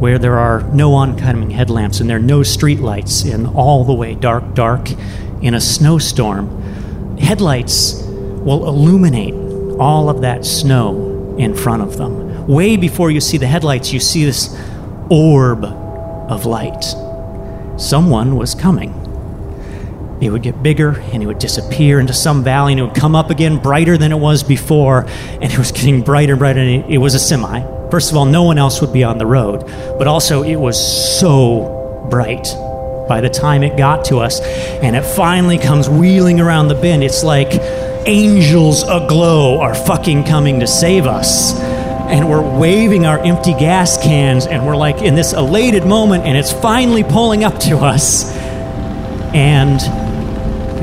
where 0.00 0.18
there 0.18 0.36
are 0.36 0.62
no 0.72 0.94
oncoming 0.94 1.50
headlamps 1.50 2.00
and 2.00 2.10
there 2.10 2.16
are 2.16 2.30
no 2.34 2.40
streetlights, 2.40 3.24
in 3.32 3.46
all 3.46 3.84
the 3.84 3.94
way 3.94 4.16
dark, 4.16 4.52
dark, 4.54 4.90
in 5.42 5.54
a 5.54 5.60
snowstorm, 5.60 6.48
headlights 7.18 8.02
will 8.02 8.66
illuminate 8.66 9.43
all 9.78 10.08
of 10.08 10.20
that 10.22 10.44
snow 10.44 11.36
in 11.38 11.54
front 11.54 11.82
of 11.82 11.96
them. 11.96 12.46
Way 12.46 12.76
before 12.76 13.10
you 13.10 13.20
see 13.20 13.38
the 13.38 13.46
headlights, 13.46 13.92
you 13.92 14.00
see 14.00 14.24
this 14.24 14.56
orb 15.10 15.64
of 15.64 16.46
light. 16.46 16.84
Someone 17.76 18.36
was 18.36 18.54
coming. 18.54 19.00
It 20.20 20.30
would 20.30 20.42
get 20.42 20.62
bigger 20.62 21.00
and 21.12 21.22
it 21.22 21.26
would 21.26 21.38
disappear 21.38 21.98
into 21.98 22.12
some 22.12 22.44
valley 22.44 22.72
and 22.72 22.80
it 22.80 22.84
would 22.84 22.94
come 22.94 23.16
up 23.16 23.30
again 23.30 23.58
brighter 23.58 23.98
than 23.98 24.12
it 24.12 24.18
was 24.18 24.42
before. 24.42 25.06
And 25.08 25.44
it 25.44 25.58
was 25.58 25.72
getting 25.72 26.02
brighter 26.02 26.32
and 26.32 26.38
brighter. 26.38 26.60
And 26.60 26.90
it, 26.90 26.98
was 26.98 27.14
a 27.14 27.18
semi. 27.18 27.60
First 27.90 28.10
of 28.10 28.16
all, 28.16 28.24
no 28.24 28.44
one 28.44 28.58
else 28.58 28.80
would 28.80 28.92
be 28.92 29.04
on 29.04 29.18
the 29.18 29.26
road. 29.26 29.66
But 29.98 30.06
also, 30.06 30.42
it 30.42 30.56
was 30.56 30.78
so 31.18 32.06
bright 32.10 32.44
by 33.08 33.20
the 33.20 33.28
time 33.28 33.62
it 33.62 33.76
got 33.76 34.04
to 34.06 34.18
us. 34.18 34.40
And 34.40 34.96
it 34.96 35.04
finally 35.04 35.58
comes 35.58 35.88
wheeling 35.90 36.40
around 36.40 36.68
the 36.68 36.74
bend. 36.74 37.02
It's 37.02 37.24
like 37.24 37.52
angels 38.06 38.82
aglow 38.82 39.60
are 39.60 39.74
fucking 39.74 40.24
coming 40.24 40.60
to 40.60 40.66
save 40.66 41.06
us. 41.06 41.54
And 41.58 42.28
we're 42.28 42.58
waving 42.58 43.06
our 43.06 43.18
empty 43.18 43.52
gas 43.52 43.96
cans, 44.02 44.46
and 44.46 44.66
we're 44.66 44.76
like 44.76 45.02
in 45.02 45.14
this 45.14 45.32
elated 45.32 45.86
moment, 45.86 46.24
and 46.24 46.36
it's 46.36 46.52
finally 46.52 47.02
pulling 47.02 47.44
up 47.44 47.58
to 47.60 47.78
us. 47.78 48.30
And 49.34 49.80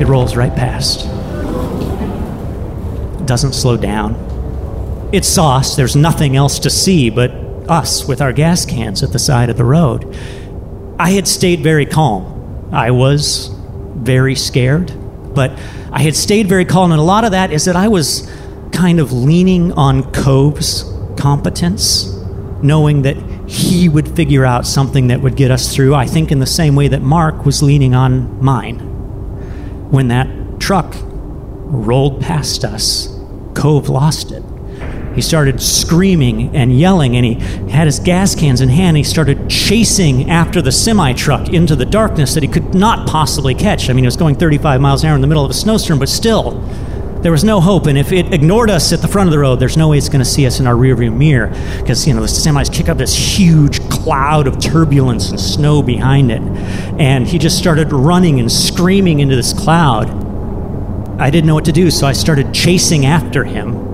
it 0.00 0.06
rolls 0.06 0.34
right 0.36 0.54
past. 0.54 1.06
Doesn't 3.24 3.52
slow 3.52 3.76
down. 3.76 5.10
It's 5.12 5.28
sauce, 5.28 5.76
there's 5.76 5.94
nothing 5.94 6.36
else 6.36 6.58
to 6.60 6.70
see 6.70 7.08
but 7.08 7.30
us 7.70 8.06
with 8.06 8.20
our 8.20 8.32
gas 8.32 8.66
cans 8.66 9.02
at 9.02 9.12
the 9.12 9.18
side 9.18 9.48
of 9.48 9.56
the 9.56 9.64
road. 9.64 10.16
I 10.98 11.10
had 11.10 11.28
stayed 11.28 11.60
very 11.60 11.86
calm. 11.86 12.68
I 12.72 12.90
was 12.90 13.50
very 13.94 14.34
scared, 14.34 14.92
but 15.34 15.56
I 15.92 16.00
had 16.02 16.16
stayed 16.16 16.48
very 16.48 16.64
calm, 16.64 16.90
and 16.90 17.00
a 17.00 17.04
lot 17.04 17.24
of 17.24 17.32
that 17.32 17.52
is 17.52 17.66
that 17.66 17.76
I 17.76 17.88
was 17.88 18.30
kind 18.72 18.98
of 18.98 19.12
leaning 19.12 19.72
on 19.72 20.10
Cove's 20.12 20.84
competence 21.18 22.08
knowing 22.62 23.02
that 23.02 23.16
he 23.48 23.88
would 23.88 24.08
figure 24.16 24.44
out 24.44 24.66
something 24.66 25.08
that 25.08 25.20
would 25.20 25.36
get 25.36 25.50
us 25.50 25.74
through, 25.74 25.94
I 25.94 26.06
think 26.06 26.32
in 26.32 26.38
the 26.38 26.46
same 26.46 26.74
way 26.74 26.88
that 26.88 27.02
Mark 27.02 27.44
was 27.44 27.62
leaning 27.62 27.94
on 27.94 28.42
mine. 28.42 28.78
When 29.90 30.08
that 30.08 30.28
truck 30.60 30.94
rolled 31.04 32.20
past 32.20 32.64
us, 32.64 33.08
Cove 33.54 33.88
lost 33.88 34.32
it. 34.32 34.42
He 35.14 35.20
started 35.20 35.60
screaming 35.60 36.54
and 36.56 36.76
yelling, 36.78 37.16
and 37.16 37.24
he 37.24 37.34
had 37.70 37.86
his 37.86 37.98
gas 37.98 38.34
cans 38.34 38.60
in 38.60 38.68
hand. 38.68 38.96
He 38.96 39.02
started 39.02 39.48
chasing 39.48 40.30
after 40.30 40.62
the 40.62 40.72
semi 40.72 41.12
truck 41.12 41.48
into 41.50 41.76
the 41.76 41.86
darkness 41.86 42.34
that 42.34 42.42
he 42.42 42.48
could 42.48 42.74
not 42.74 43.08
possibly 43.08 43.54
catch. 43.54 43.90
I 43.90 43.92
mean, 43.92 44.04
it 44.04 44.08
was 44.08 44.16
going 44.16 44.36
35 44.36 44.80
miles 44.80 45.02
an 45.02 45.10
hour 45.10 45.14
in 45.14 45.20
the 45.20 45.26
middle 45.26 45.44
of 45.44 45.50
a 45.50 45.54
snowstorm, 45.54 45.98
but 45.98 46.08
still, 46.08 46.60
there 47.22 47.30
was 47.30 47.44
no 47.44 47.60
hope. 47.60 47.86
And 47.86 47.96
if 47.96 48.10
it 48.10 48.34
ignored 48.34 48.68
us 48.68 48.92
at 48.92 49.00
the 49.00 49.08
front 49.08 49.28
of 49.28 49.32
the 49.32 49.38
road, 49.38 49.60
there's 49.60 49.76
no 49.76 49.88
way 49.88 49.98
it's 49.98 50.08
going 50.08 50.24
to 50.24 50.24
see 50.24 50.44
us 50.44 50.58
in 50.58 50.66
our 50.66 50.74
rearview 50.74 51.16
mirror 51.16 51.48
because, 51.80 52.06
you 52.06 52.14
know, 52.14 52.20
the 52.20 52.26
semis 52.26 52.72
kick 52.72 52.88
up 52.88 52.98
this 52.98 53.14
huge 53.14 53.80
cloud 53.88 54.48
of 54.48 54.58
turbulence 54.58 55.30
and 55.30 55.40
snow 55.40 55.82
behind 55.82 56.32
it. 56.32 56.42
And 57.00 57.26
he 57.26 57.38
just 57.38 57.58
started 57.58 57.92
running 57.92 58.40
and 58.40 58.50
screaming 58.50 59.20
into 59.20 59.36
this 59.36 59.52
cloud. 59.52 60.10
I 61.20 61.30
didn't 61.30 61.46
know 61.46 61.54
what 61.54 61.66
to 61.66 61.72
do, 61.72 61.90
so 61.92 62.08
I 62.08 62.12
started 62.12 62.52
chasing 62.52 63.06
after 63.06 63.44
him. 63.44 63.91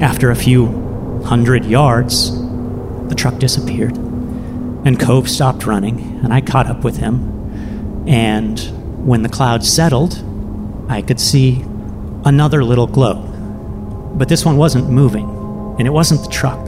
After 0.00 0.30
a 0.30 0.36
few 0.36 1.20
hundred 1.24 1.66
yards, 1.66 2.30
the 3.08 3.14
truck 3.14 3.38
disappeared, 3.38 3.96
and 3.96 4.98
Cove 4.98 5.28
stopped 5.28 5.66
running, 5.66 6.20
and 6.24 6.32
I 6.32 6.40
caught 6.40 6.66
up 6.66 6.84
with 6.84 6.96
him. 6.96 8.08
And 8.08 8.58
when 9.06 9.22
the 9.22 9.28
cloud 9.28 9.62
settled, 9.62 10.24
I 10.88 11.02
could 11.02 11.20
see 11.20 11.62
another 12.24 12.64
little 12.64 12.86
glow. 12.86 13.26
But 14.14 14.30
this 14.30 14.42
one 14.42 14.56
wasn't 14.56 14.88
moving, 14.88 15.28
and 15.78 15.86
it 15.86 15.90
wasn't 15.90 16.22
the 16.22 16.30
truck. 16.30 16.66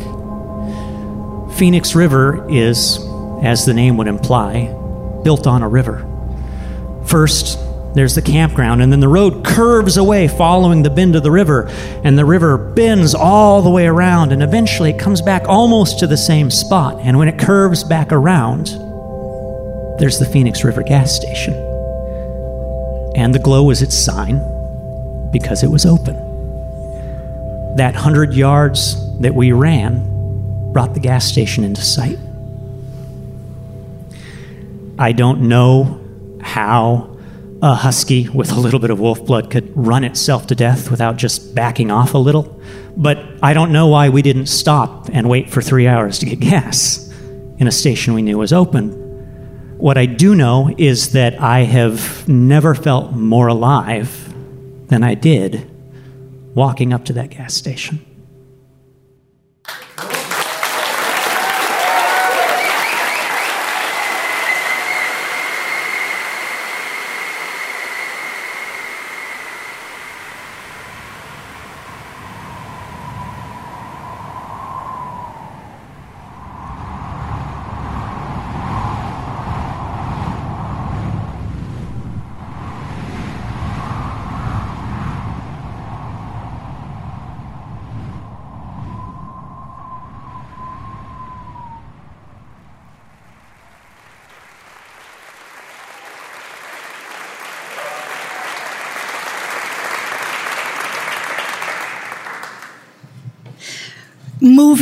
Phoenix 1.57 1.95
River 1.95 2.47
is, 2.51 2.99
as 3.43 3.65
the 3.65 3.73
name 3.73 3.97
would 3.97 4.09
imply, 4.09 4.67
built 5.25 5.47
on 5.47 5.63
a 5.63 5.69
river. 5.69 6.07
First, 7.07 7.59
there's 7.95 8.15
the 8.15 8.23
campground, 8.23 8.81
and 8.81 8.91
then 8.91 9.01
the 9.01 9.09
road 9.09 9.45
curves 9.45 9.97
away 9.97 10.27
following 10.27 10.83
the 10.83 10.91
bend 10.91 11.15
of 11.15 11.23
the 11.23 11.31
river, 11.31 11.67
and 12.05 12.19
the 12.19 12.25
river 12.25 12.57
bends 12.57 13.15
all 13.15 13.61
the 13.61 13.71
way 13.71 13.87
around, 13.87 14.33
and 14.33 14.43
eventually 14.43 14.91
it 14.91 14.99
comes 14.99 15.21
back 15.21 15.45
almost 15.47 15.99
to 15.99 16.07
the 16.07 16.17
same 16.17 16.51
spot. 16.51 16.99
And 17.01 17.19
when 17.19 17.29
it 17.29 17.39
curves 17.39 17.85
back 17.85 18.11
around, 18.11 18.69
there's 19.99 20.19
the 20.19 20.27
Phoenix 20.27 20.65
River 20.65 20.83
gas 20.83 21.15
station. 21.15 21.53
And 23.15 23.35
the 23.35 23.39
glow 23.39 23.65
was 23.65 23.83
its 23.83 23.97
sign 23.97 24.41
because 25.31 25.63
it 25.63 25.69
was 25.69 25.85
open. 25.85 26.17
That 27.77 27.95
hundred 27.95 28.33
yards 28.33 28.97
that 29.21 29.35
we 29.35 29.53
ran 29.53 30.73
brought 30.73 30.95
the 30.95 31.01
gas 31.01 31.27
station 31.27 31.63
into 31.63 31.83
sight. 31.83 32.19
I 34.99 35.13
don't 35.13 35.43
know 35.43 36.01
how 36.41 37.12
a 37.63 37.75
husky 37.75 38.29
with 38.29 38.51
a 38.51 38.59
little 38.59 38.81
bit 38.81 38.91
of 38.91 38.99
wolf 38.99 39.25
blood 39.25 39.49
could 39.49 39.73
run 39.77 40.03
itself 40.03 40.49
to 40.49 40.55
death 40.55 40.91
without 40.91 41.17
just 41.17 41.55
backing 41.55 41.93
off 41.93 42.13
a 42.13 42.19
little. 42.19 42.61
But 42.97 43.25
I 43.41 43.55
don't 43.55 43.73
know 43.73 43.87
why 43.87 44.09
we 44.09 44.21
didn't 44.21 44.47
stop 44.47 45.09
and 45.13 45.29
wait 45.29 45.49
for 45.49 45.63
three 45.63 45.87
hours 45.87 46.19
to 46.19 46.27
get 46.27 46.41
gas 46.51 47.09
in 47.59 47.69
a 47.69 47.73
station 47.73 48.15
we 48.15 48.23
knew 48.23 48.37
was 48.37 48.53
open. 48.53 48.91
What 49.79 49.97
I 49.97 50.07
do 50.07 50.35
know 50.35 50.75
is 50.77 51.13
that 51.13 51.41
I 51.41 51.61
have 51.61 52.29
never 52.29 52.75
felt 52.75 53.13
more 53.13 53.47
alive 53.47 54.35
than 54.89 55.05
I 55.05 55.15
did 55.15 55.71
walking 56.55 56.93
up 56.93 57.05
to 57.07 57.13
that 57.15 57.31
gas 57.31 57.55
station. 57.55 58.05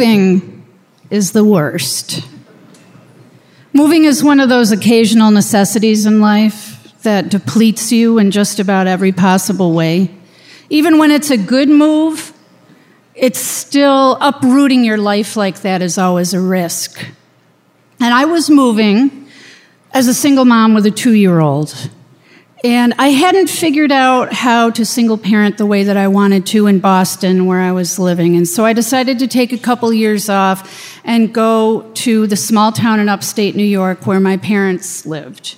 Moving 0.01 0.67
is 1.11 1.33
the 1.33 1.45
worst. 1.45 2.27
Moving 3.75 4.07
is 4.07 4.25
one 4.25 4.41
of 4.41 4.49
those 4.49 4.73
occasional 4.73 5.31
necessities 5.31 6.07
in 6.07 6.23
life 6.23 6.95
that 7.03 7.29
depletes 7.29 7.93
you 7.93 8.17
in 8.17 8.31
just 8.31 8.61
about 8.61 8.87
every 8.87 9.13
possible 9.13 9.75
way. 9.75 10.11
Even 10.71 10.97
when 10.97 11.11
it's 11.11 11.31
a 11.31 11.37
good 11.37 11.69
move, 11.69 12.33
it's 13.15 13.41
still 13.41 14.17
uprooting 14.23 14.85
your 14.85 14.97
life 14.97 15.37
like 15.37 15.61
that 15.61 15.83
is 15.83 15.99
always 15.99 16.33
a 16.33 16.41
risk. 16.41 17.05
And 18.01 18.15
I 18.15 18.25
was 18.25 18.49
moving 18.49 19.29
as 19.93 20.09
a 20.09 20.15
single 20.15 20.47
mom 20.47 20.73
with 20.73 20.87
a 20.87 20.91
two 20.91 21.13
year 21.13 21.41
old. 21.41 21.91
And 22.63 22.93
I 22.99 23.09
hadn't 23.09 23.49
figured 23.49 23.91
out 23.91 24.35
how 24.35 24.69
to 24.71 24.85
single 24.85 25.17
parent 25.17 25.57
the 25.57 25.65
way 25.65 25.85
that 25.85 25.97
I 25.97 26.09
wanted 26.09 26.45
to 26.49 26.67
in 26.67 26.79
Boston, 26.79 27.47
where 27.47 27.61
I 27.61 27.73
was 27.73 27.99
living. 27.99 28.37
And 28.37 28.47
so 28.47 28.67
I 28.67 28.75
decided 28.75 29.19
to 29.21 29.27
take 29.27 29.53
a 29.55 29.59
couple 29.59 29.91
years 29.95 30.29
off 30.29 31.01
and 31.03 31.33
go 31.33 31.91
to 31.95 32.27
the 32.27 32.37
small 32.37 32.71
town 32.71 33.01
in 33.01 33.09
upstate 33.09 33.57
New 33.57 33.65
York 33.65 34.07
where 34.07 34.21
my 34.21 34.37
parents 34.37 35.07
lived. 35.07 35.57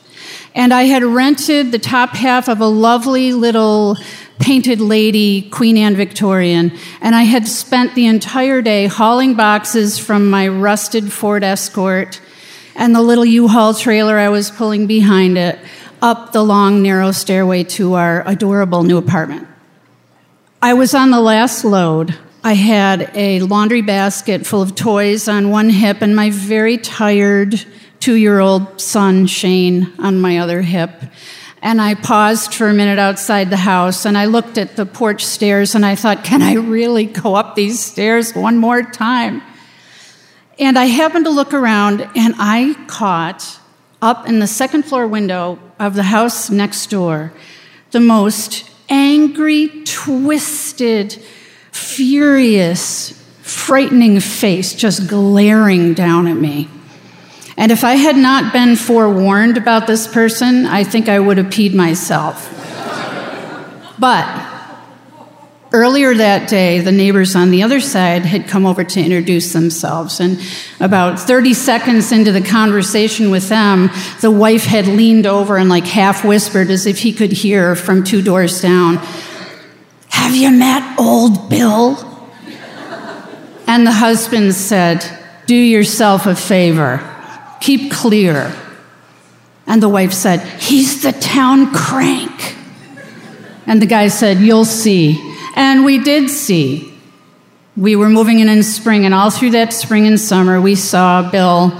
And 0.55 0.73
I 0.73 0.85
had 0.85 1.03
rented 1.03 1.73
the 1.73 1.79
top 1.81 2.11
half 2.11 2.49
of 2.49 2.61
a 2.61 2.67
lovely 2.67 3.33
little 3.33 3.97
painted 4.39 4.81
lady, 4.81 5.43
Queen 5.51 5.77
Anne 5.77 5.97
Victorian, 5.97 6.73
and 7.01 7.17
I 7.17 7.23
had 7.23 7.49
spent 7.49 7.97
the 7.97 8.07
entire 8.07 8.63
day 8.63 8.87
hauling 8.87 9.35
boxes 9.35 9.99
from 9.99 10.31
my 10.31 10.47
rusted 10.47 11.13
Ford 11.13 11.43
Escort 11.43 12.21
and 12.75 12.95
the 12.95 13.03
little 13.03 13.25
U-Haul 13.25 13.75
trailer 13.75 14.19
I 14.19 14.29
was 14.29 14.51
pulling 14.51 14.87
behind 14.87 15.37
it 15.37 15.59
up 16.03 16.33
the 16.33 16.43
long, 16.43 16.83
narrow 16.83 17.13
stairway 17.13 17.63
to 17.63 17.95
our 17.95 18.29
adorable 18.29 18.83
new 18.83 18.99
apartment. 18.99 19.47
I 20.61 20.75
was 20.75 20.95
on 20.95 21.13
the 21.13 21.21
last 21.21 21.65
load. 21.65 22.19
I 22.43 22.55
had 22.55 23.11
a 23.15 23.39
laundry 23.41 23.83
basket 23.83 24.45
full 24.45 24.63
of 24.63 24.75
toys 24.75 25.29
on 25.29 25.51
one 25.51 25.71
hip 25.71 26.03
and 26.03 26.15
my 26.15 26.31
very 26.31 26.77
tired 26.77 27.65
two 28.01 28.17
year 28.17 28.41
old 28.41 28.81
son, 28.81 29.29
Shane, 29.29 29.93
on 30.01 30.21
my 30.21 30.39
other 30.39 30.61
hip. 30.61 30.91
And 31.63 31.81
I 31.81 31.95
paused 31.95 32.53
for 32.53 32.69
a 32.69 32.75
minute 32.75 32.99
outside 32.99 33.49
the 33.49 33.57
house 33.57 34.05
and 34.05 34.19
I 34.19 34.25
looked 34.25 34.59
at 34.59 34.75
the 34.75 34.85
porch 34.85 35.25
stairs 35.25 35.77
and 35.77 35.87
I 35.87 35.95
thought, 35.95 36.25
can 36.25 36.43
I 36.43 36.55
really 36.55 37.05
go 37.05 37.37
up 37.37 37.55
these 37.55 37.79
stairs 37.79 38.35
one 38.35 38.59
more 38.59 38.83
time? 38.83 39.41
And 40.59 40.77
I 40.77 40.87
happened 40.87 41.27
to 41.27 41.31
look 41.31 41.55
around 41.55 42.01
and 42.17 42.35
I 42.39 42.75
caught 42.89 43.61
up 44.03 44.27
in 44.27 44.41
the 44.41 44.49
second 44.49 44.83
floor 44.83 45.07
window 45.07 45.61
of 45.83 45.95
the 45.95 46.05
house 46.05 46.49
next 46.49 46.89
door 46.91 47.33
the 47.91 48.01
most 48.01 48.71
angry, 48.89 49.69
twisted, 49.85 51.13
furious, 51.73 53.11
frightening 53.43 54.19
face 54.21 54.73
just 54.75 55.09
glaring 55.09 55.93
down 55.93 56.27
at 56.27 56.37
me. 56.37 56.69
And 57.57 57.71
if 57.71 57.85
I 57.85 57.97
had 57.97 58.17
not 58.17 58.53
been 58.53 58.77
forewarned 58.77 59.59
about 59.59 59.87
this 59.87 60.07
person, 60.07 60.65
I 60.65 60.85
think 60.85 61.09
I 61.09 61.19
would 61.19 61.37
have 61.37 61.49
peed 61.49 61.75
myself. 61.75 62.49
but 63.99 64.52
Earlier 65.75 66.15
that 66.15 66.51
day, 66.51 66.81
the 66.81 66.93
neighbors 66.93 67.35
on 67.35 67.51
the 67.51 67.63
other 67.63 67.81
side 67.81 68.27
had 68.27 68.47
come 68.47 68.67
over 68.67 68.85
to 68.85 69.01
introduce 69.01 69.55
themselves. 69.55 70.21
And 70.21 70.39
about 70.81 71.19
30 71.19 71.55
seconds 71.55 72.13
into 72.13 72.31
the 72.31 72.43
conversation 72.43 73.31
with 73.31 73.49
them, 73.49 73.89
the 74.21 74.31
wife 74.31 74.65
had 74.65 74.87
leaned 74.87 75.25
over 75.25 75.57
and 75.57 75.71
like 75.71 75.87
half 75.87 76.27
whispered 76.27 76.69
as 76.69 76.85
if 76.85 76.99
he 76.99 77.11
could 77.15 77.33
hear 77.33 77.75
from 77.75 78.05
two 78.05 78.21
doors 78.21 78.61
down, 78.61 78.97
Have 80.11 80.37
you 80.37 80.51
met 80.51 80.99
old 80.99 81.49
Bill? 81.49 81.97
And 83.67 83.87
the 83.87 83.93
husband 83.93 84.55
said, 84.55 85.03
Do 85.47 85.57
yourself 85.57 86.27
a 86.27 86.37
favor, 86.37 87.01
keep 87.63 87.91
clear. 87.91 88.55
And 89.67 89.83
the 89.83 89.89
wife 89.89 90.13
said, 90.13 90.41
He's 90.61 91.03
the 91.03 91.13
town 91.13 91.73
crank. 91.73 92.57
And 93.67 93.81
the 93.81 93.87
guy 93.87 94.09
said, 94.09 94.37
You'll 94.37 94.67
see. 94.67 95.32
And 95.55 95.85
we 95.85 95.99
did 95.99 96.31
see. 96.31 96.93
We 97.77 97.97
were 97.97 98.11
moving 98.11 98.41
in 98.41 98.49
in 98.49 98.63
spring, 98.63 99.05
and 99.07 99.15
all 99.15 99.31
through 99.31 99.51
that 99.51 99.73
spring 99.73 100.07
and 100.07 100.21
summer, 100.21 100.61
we 100.61 100.75
saw 100.75 101.31
Bill 101.31 101.73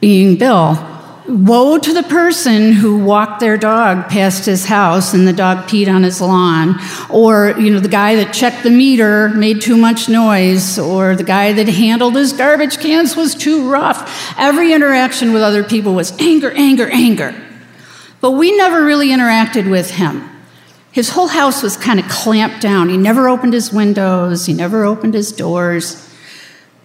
being 0.00 0.36
Bill. 0.36 0.88
Woe 1.28 1.78
to 1.78 1.92
the 1.92 2.02
person 2.02 2.72
who 2.72 2.98
walked 2.98 3.38
their 3.38 3.56
dog 3.56 4.08
past 4.08 4.44
his 4.44 4.66
house 4.66 5.14
and 5.14 5.26
the 5.26 5.32
dog 5.32 5.68
peed 5.68 5.88
on 5.88 6.02
his 6.02 6.20
lawn, 6.20 6.80
or 7.10 7.54
you 7.58 7.72
know 7.72 7.78
the 7.78 7.88
guy 7.88 8.16
that 8.16 8.34
checked 8.34 8.64
the 8.64 8.70
meter 8.70 9.28
made 9.28 9.60
too 9.62 9.76
much 9.76 10.08
noise, 10.08 10.78
or 10.78 11.14
the 11.14 11.24
guy 11.24 11.52
that 11.52 11.68
handled 11.68 12.16
his 12.16 12.32
garbage 12.32 12.78
cans 12.78 13.16
was 13.16 13.36
too 13.36 13.70
rough. 13.70 14.36
Every 14.36 14.72
interaction 14.72 15.32
with 15.32 15.42
other 15.42 15.62
people 15.62 15.94
was 15.94 16.12
anger, 16.20 16.50
anger, 16.50 16.88
anger. 16.90 17.34
But 18.20 18.32
we 18.32 18.56
never 18.56 18.84
really 18.84 19.08
interacted 19.08 19.70
with 19.70 19.90
him. 19.92 20.28
His 20.92 21.08
whole 21.08 21.28
house 21.28 21.62
was 21.62 21.76
kind 21.76 21.98
of 21.98 22.08
clamped 22.08 22.60
down. 22.60 22.90
He 22.90 22.98
never 22.98 23.28
opened 23.28 23.54
his 23.54 23.72
windows, 23.72 24.46
he 24.46 24.52
never 24.52 24.84
opened 24.84 25.14
his 25.14 25.32
doors. 25.32 26.08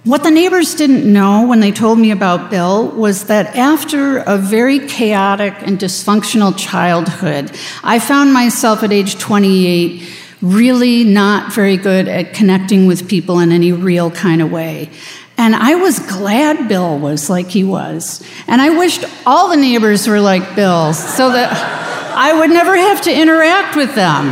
What 0.05 0.23
the 0.23 0.31
neighbors 0.31 0.75
didn't 0.75 1.11
know 1.11 1.45
when 1.45 1.59
they 1.59 1.73
told 1.73 1.99
me 1.99 2.11
about 2.11 2.49
Bill 2.49 2.87
was 2.91 3.25
that 3.25 3.57
after 3.57 4.19
a 4.19 4.37
very 4.37 4.87
chaotic 4.87 5.53
and 5.59 5.77
dysfunctional 5.77 6.57
childhood, 6.57 7.51
I 7.83 7.99
found 7.99 8.31
myself 8.31 8.83
at 8.83 8.93
age 8.93 9.19
28 9.19 10.09
really 10.41 11.03
not 11.03 11.51
very 11.51 11.75
good 11.75 12.07
at 12.07 12.33
connecting 12.33 12.87
with 12.87 13.09
people 13.09 13.39
in 13.39 13.51
any 13.51 13.73
real 13.73 14.09
kind 14.09 14.41
of 14.41 14.49
way. 14.49 14.89
And 15.37 15.53
I 15.53 15.75
was 15.75 15.99
glad 15.99 16.69
Bill 16.69 16.97
was 16.97 17.29
like 17.29 17.47
he 17.49 17.65
was. 17.65 18.25
And 18.47 18.61
I 18.61 18.77
wished 18.77 19.03
all 19.25 19.49
the 19.49 19.57
neighbors 19.57 20.07
were 20.07 20.21
like 20.21 20.55
Bill 20.55 20.93
so 20.93 21.31
that 21.31 21.96
I 22.19 22.33
would 22.33 22.49
never 22.49 22.75
have 22.75 23.01
to 23.01 23.15
interact 23.15 23.75
with 23.75 23.93
them. 23.93 24.31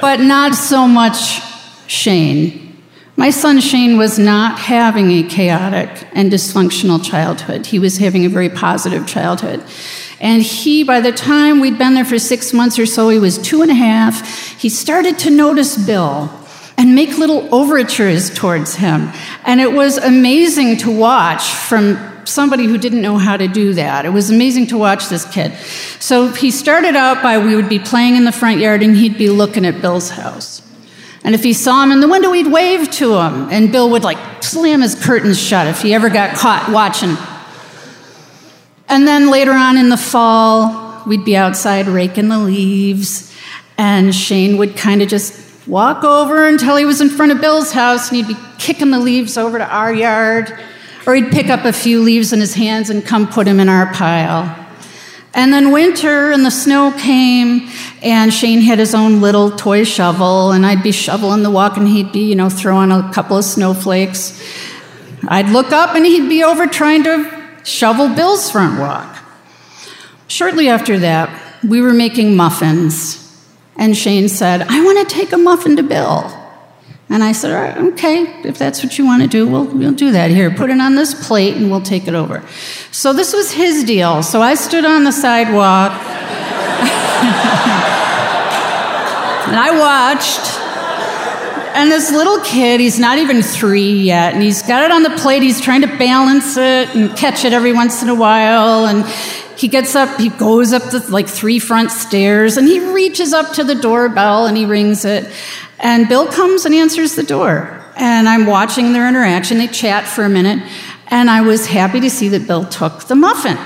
But 0.00 0.18
not 0.18 0.56
so 0.56 0.88
much 0.88 1.40
Shane. 1.86 2.82
My 3.14 3.30
son 3.30 3.60
Shane 3.60 3.96
was 3.96 4.18
not 4.18 4.58
having 4.58 5.12
a 5.12 5.22
chaotic 5.22 6.06
and 6.12 6.30
dysfunctional 6.32 7.02
childhood. 7.02 7.66
He 7.66 7.78
was 7.78 7.98
having 7.98 8.26
a 8.26 8.28
very 8.28 8.50
positive 8.50 9.06
childhood. 9.06 9.62
And 10.20 10.42
he, 10.42 10.82
by 10.82 11.00
the 11.00 11.12
time 11.12 11.60
we'd 11.60 11.78
been 11.78 11.94
there 11.94 12.04
for 12.04 12.18
six 12.18 12.52
months 12.52 12.76
or 12.76 12.86
so, 12.86 13.08
he 13.08 13.20
was 13.20 13.38
two 13.38 13.62
and 13.62 13.70
a 13.70 13.74
half, 13.74 14.58
he 14.58 14.68
started 14.68 15.20
to 15.20 15.30
notice 15.30 15.78
Bill 15.78 16.28
and 16.76 16.96
make 16.96 17.18
little 17.18 17.54
overtures 17.54 18.34
towards 18.34 18.74
him. 18.74 19.12
And 19.44 19.60
it 19.60 19.72
was 19.72 19.96
amazing 19.96 20.78
to 20.78 20.90
watch 20.90 21.44
from 21.44 22.15
somebody 22.26 22.66
who 22.66 22.78
didn't 22.78 23.02
know 23.02 23.18
how 23.18 23.36
to 23.36 23.48
do 23.48 23.74
that. 23.74 24.04
It 24.04 24.10
was 24.10 24.30
amazing 24.30 24.68
to 24.68 24.78
watch 24.78 25.08
this 25.08 25.24
kid. 25.24 25.52
So 26.00 26.28
he 26.28 26.50
started 26.50 26.96
out 26.96 27.22
by 27.22 27.38
we 27.38 27.56
would 27.56 27.68
be 27.68 27.78
playing 27.78 28.16
in 28.16 28.24
the 28.24 28.32
front 28.32 28.60
yard 28.60 28.82
and 28.82 28.96
he'd 28.96 29.18
be 29.18 29.30
looking 29.30 29.64
at 29.64 29.80
Bill's 29.80 30.10
house. 30.10 30.62
And 31.24 31.34
if 31.34 31.42
he 31.42 31.52
saw 31.52 31.82
him 31.82 31.90
in 31.90 32.00
the 32.00 32.08
window, 32.08 32.30
he'd 32.32 32.46
wave 32.46 32.90
to 32.92 33.14
him. 33.14 33.48
And 33.50 33.72
Bill 33.72 33.90
would 33.90 34.04
like 34.04 34.42
slam 34.42 34.80
his 34.80 34.94
curtains 34.94 35.40
shut 35.40 35.66
if 35.66 35.82
he 35.82 35.92
ever 35.92 36.08
got 36.08 36.36
caught 36.36 36.70
watching. 36.70 37.16
And 38.88 39.08
then 39.08 39.30
later 39.30 39.52
on 39.52 39.76
in 39.76 39.88
the 39.88 39.96
fall, 39.96 41.02
we'd 41.06 41.24
be 41.24 41.36
outside 41.36 41.88
raking 41.88 42.28
the 42.28 42.38
leaves. 42.38 43.34
And 43.76 44.14
Shane 44.14 44.56
would 44.58 44.76
kind 44.76 45.02
of 45.02 45.08
just 45.08 45.66
walk 45.66 46.04
over 46.04 46.46
until 46.46 46.76
he 46.76 46.84
was 46.84 47.00
in 47.00 47.10
front 47.10 47.32
of 47.32 47.40
Bill's 47.40 47.72
house 47.72 48.08
and 48.08 48.16
he'd 48.16 48.28
be 48.28 48.40
kicking 48.58 48.90
the 48.90 49.00
leaves 49.00 49.36
over 49.36 49.58
to 49.58 49.66
our 49.66 49.92
yard. 49.92 50.56
Or 51.06 51.14
he'd 51.14 51.30
pick 51.30 51.48
up 51.48 51.64
a 51.64 51.72
few 51.72 52.02
leaves 52.02 52.32
in 52.32 52.40
his 52.40 52.54
hands 52.54 52.90
and 52.90 53.04
come 53.04 53.28
put 53.28 53.44
them 53.44 53.60
in 53.60 53.68
our 53.68 53.92
pile. 53.92 54.64
And 55.34 55.52
then 55.52 55.70
winter 55.70 56.32
and 56.32 56.44
the 56.44 56.50
snow 56.50 56.92
came, 56.98 57.68
and 58.02 58.32
Shane 58.32 58.62
had 58.62 58.78
his 58.78 58.94
own 58.94 59.20
little 59.20 59.50
toy 59.50 59.84
shovel, 59.84 60.52
and 60.52 60.64
I'd 60.64 60.82
be 60.82 60.92
shoveling 60.92 61.42
the 61.42 61.50
walk, 61.50 61.76
and 61.76 61.86
he'd 61.86 62.10
be, 62.10 62.20
you 62.20 62.34
know, 62.34 62.48
throwing 62.48 62.90
a 62.90 63.10
couple 63.12 63.36
of 63.36 63.44
snowflakes. 63.44 64.42
I'd 65.28 65.50
look 65.50 65.72
up, 65.72 65.94
and 65.94 66.06
he'd 66.06 66.28
be 66.28 66.42
over 66.42 66.66
trying 66.66 67.04
to 67.04 67.30
shovel 67.64 68.08
Bill's 68.08 68.50
front 68.50 68.80
walk. 68.80 69.18
Shortly 70.26 70.68
after 70.68 70.98
that, 71.00 71.28
we 71.62 71.82
were 71.82 71.92
making 71.92 72.34
muffins, 72.34 73.22
and 73.76 73.96
Shane 73.96 74.28
said, 74.28 74.62
I 74.62 74.82
want 74.82 75.06
to 75.06 75.14
take 75.14 75.32
a 75.32 75.38
muffin 75.38 75.76
to 75.76 75.82
Bill. 75.82 76.35
And 77.08 77.22
I 77.22 77.32
said, 77.32 77.52
right, 77.52 77.76
okay, 77.92 78.42
if 78.42 78.58
that's 78.58 78.82
what 78.82 78.98
you 78.98 79.04
want 79.04 79.22
to 79.22 79.28
do, 79.28 79.46
we'll, 79.48 79.66
we'll 79.66 79.92
do 79.92 80.10
that. 80.12 80.30
Here, 80.30 80.50
put 80.50 80.70
it 80.70 80.80
on 80.80 80.96
this 80.96 81.14
plate 81.26 81.54
and 81.54 81.70
we'll 81.70 81.80
take 81.80 82.08
it 82.08 82.14
over. 82.14 82.42
So 82.90 83.12
this 83.12 83.32
was 83.32 83.52
his 83.52 83.84
deal. 83.84 84.24
So 84.24 84.42
I 84.42 84.54
stood 84.54 84.84
on 84.84 85.04
the 85.04 85.12
sidewalk 85.12 85.92
and 89.46 89.56
I 89.56 89.70
watched. 89.78 90.56
And 91.76 91.90
this 91.92 92.10
little 92.10 92.40
kid, 92.40 92.80
he's 92.80 92.98
not 92.98 93.18
even 93.18 93.42
three 93.42 94.00
yet, 94.00 94.32
and 94.32 94.42
he's 94.42 94.62
got 94.62 94.82
it 94.82 94.90
on 94.90 95.02
the 95.02 95.10
plate. 95.10 95.42
He's 95.42 95.60
trying 95.60 95.82
to 95.82 95.98
balance 95.98 96.56
it 96.56 96.96
and 96.96 97.14
catch 97.14 97.44
it 97.44 97.52
every 97.52 97.74
once 97.74 98.02
in 98.02 98.08
a 98.08 98.14
while. 98.14 98.86
And 98.86 99.06
he 99.58 99.68
gets 99.68 99.94
up, 99.94 100.18
he 100.18 100.30
goes 100.30 100.72
up 100.72 100.84
the 100.84 101.04
like 101.10 101.28
three 101.28 101.58
front 101.58 101.90
stairs, 101.90 102.56
and 102.56 102.66
he 102.66 102.80
reaches 102.80 103.34
up 103.34 103.52
to 103.54 103.62
the 103.62 103.74
doorbell 103.74 104.46
and 104.46 104.56
he 104.56 104.64
rings 104.64 105.04
it. 105.04 105.30
And 105.78 106.08
Bill 106.08 106.26
comes 106.26 106.64
and 106.64 106.74
answers 106.74 107.14
the 107.14 107.22
door. 107.22 107.82
And 107.96 108.28
I'm 108.28 108.46
watching 108.46 108.92
their 108.92 109.08
interaction. 109.08 109.58
They 109.58 109.68
chat 109.68 110.06
for 110.06 110.24
a 110.24 110.28
minute. 110.28 110.62
And 111.08 111.30
I 111.30 111.40
was 111.40 111.66
happy 111.66 112.00
to 112.00 112.10
see 112.10 112.28
that 112.30 112.46
Bill 112.46 112.64
took 112.66 113.04
the 113.04 113.14
muffin. 113.14 113.58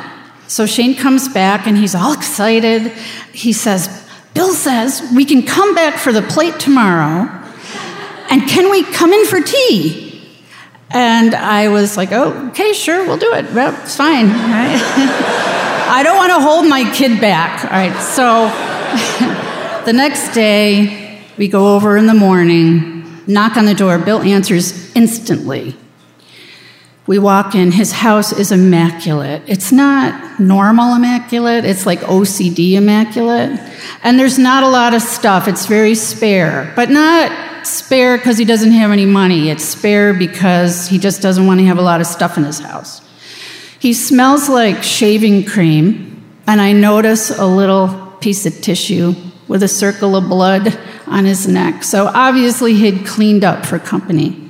So 0.46 0.66
Shane 0.66 0.96
comes 0.96 1.28
back 1.28 1.66
and 1.66 1.76
he's 1.76 1.94
all 1.94 2.12
excited. 2.12 2.92
He 3.32 3.52
says, 3.52 3.88
Bill 4.34 4.52
says 4.52 5.10
we 5.14 5.24
can 5.24 5.42
come 5.44 5.74
back 5.74 5.98
for 5.98 6.12
the 6.12 6.22
plate 6.22 6.58
tomorrow. 6.60 7.28
And 8.30 8.48
can 8.48 8.70
we 8.70 8.82
come 8.84 9.12
in 9.12 9.26
for 9.26 9.40
tea? 9.40 10.10
And 10.90 11.34
I 11.34 11.68
was 11.68 11.96
like, 11.96 12.10
oh, 12.12 12.48
okay, 12.48 12.72
sure, 12.72 13.06
we'll 13.06 13.16
do 13.16 13.32
it. 13.34 13.52
Well, 13.52 13.72
it's 13.82 13.96
fine. 13.96 14.26
I 15.92 16.02
don't 16.02 16.16
want 16.16 16.30
to 16.30 16.40
hold 16.40 16.68
my 16.68 16.90
kid 16.92 17.20
back. 17.20 17.64
All 17.64 17.70
right, 17.70 17.96
so 18.00 18.48
the 19.84 19.92
next 19.92 20.34
day, 20.34 20.99
we 21.40 21.48
go 21.48 21.74
over 21.74 21.96
in 21.96 22.06
the 22.06 22.12
morning, 22.12 23.02
knock 23.26 23.56
on 23.56 23.64
the 23.64 23.72
door. 23.72 23.98
Bill 23.98 24.20
answers 24.20 24.94
instantly. 24.94 25.74
We 27.06 27.18
walk 27.18 27.54
in, 27.54 27.72
his 27.72 27.92
house 27.92 28.30
is 28.30 28.52
immaculate. 28.52 29.44
It's 29.46 29.72
not 29.72 30.38
normal 30.38 30.94
immaculate, 30.94 31.64
it's 31.64 31.86
like 31.86 32.00
OCD 32.00 32.72
immaculate. 32.72 33.58
And 34.02 34.18
there's 34.18 34.38
not 34.38 34.64
a 34.64 34.68
lot 34.68 34.92
of 34.92 35.00
stuff, 35.00 35.48
it's 35.48 35.64
very 35.64 35.94
spare, 35.94 36.74
but 36.76 36.90
not 36.90 37.66
spare 37.66 38.18
because 38.18 38.36
he 38.36 38.44
doesn't 38.44 38.72
have 38.72 38.90
any 38.90 39.06
money. 39.06 39.48
It's 39.48 39.64
spare 39.64 40.12
because 40.12 40.88
he 40.88 40.98
just 40.98 41.22
doesn't 41.22 41.46
want 41.46 41.58
to 41.60 41.64
have 41.64 41.78
a 41.78 41.82
lot 41.82 42.02
of 42.02 42.06
stuff 42.06 42.36
in 42.36 42.44
his 42.44 42.58
house. 42.58 43.00
He 43.78 43.94
smells 43.94 44.50
like 44.50 44.82
shaving 44.82 45.46
cream, 45.46 46.22
and 46.46 46.60
I 46.60 46.72
notice 46.72 47.30
a 47.30 47.46
little 47.46 48.12
piece 48.20 48.44
of 48.44 48.60
tissue 48.60 49.14
with 49.50 49.64
a 49.64 49.68
circle 49.68 50.14
of 50.14 50.28
blood 50.28 50.78
on 51.08 51.24
his 51.24 51.48
neck. 51.48 51.82
So 51.82 52.06
obviously 52.06 52.72
he'd 52.74 53.04
cleaned 53.04 53.42
up 53.42 53.66
for 53.66 53.80
company. 53.80 54.48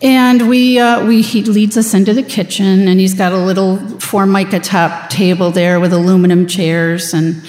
And 0.00 0.48
we, 0.48 0.78
uh, 0.78 1.06
we, 1.06 1.20
he 1.20 1.42
leads 1.44 1.76
us 1.76 1.92
into 1.92 2.14
the 2.14 2.22
kitchen, 2.22 2.88
and 2.88 2.98
he's 2.98 3.12
got 3.12 3.32
a 3.32 3.38
little 3.38 3.76
formica 4.00 4.58
top 4.58 5.10
table 5.10 5.50
there 5.50 5.80
with 5.80 5.92
aluminum 5.92 6.46
chairs. 6.46 7.12
And 7.12 7.44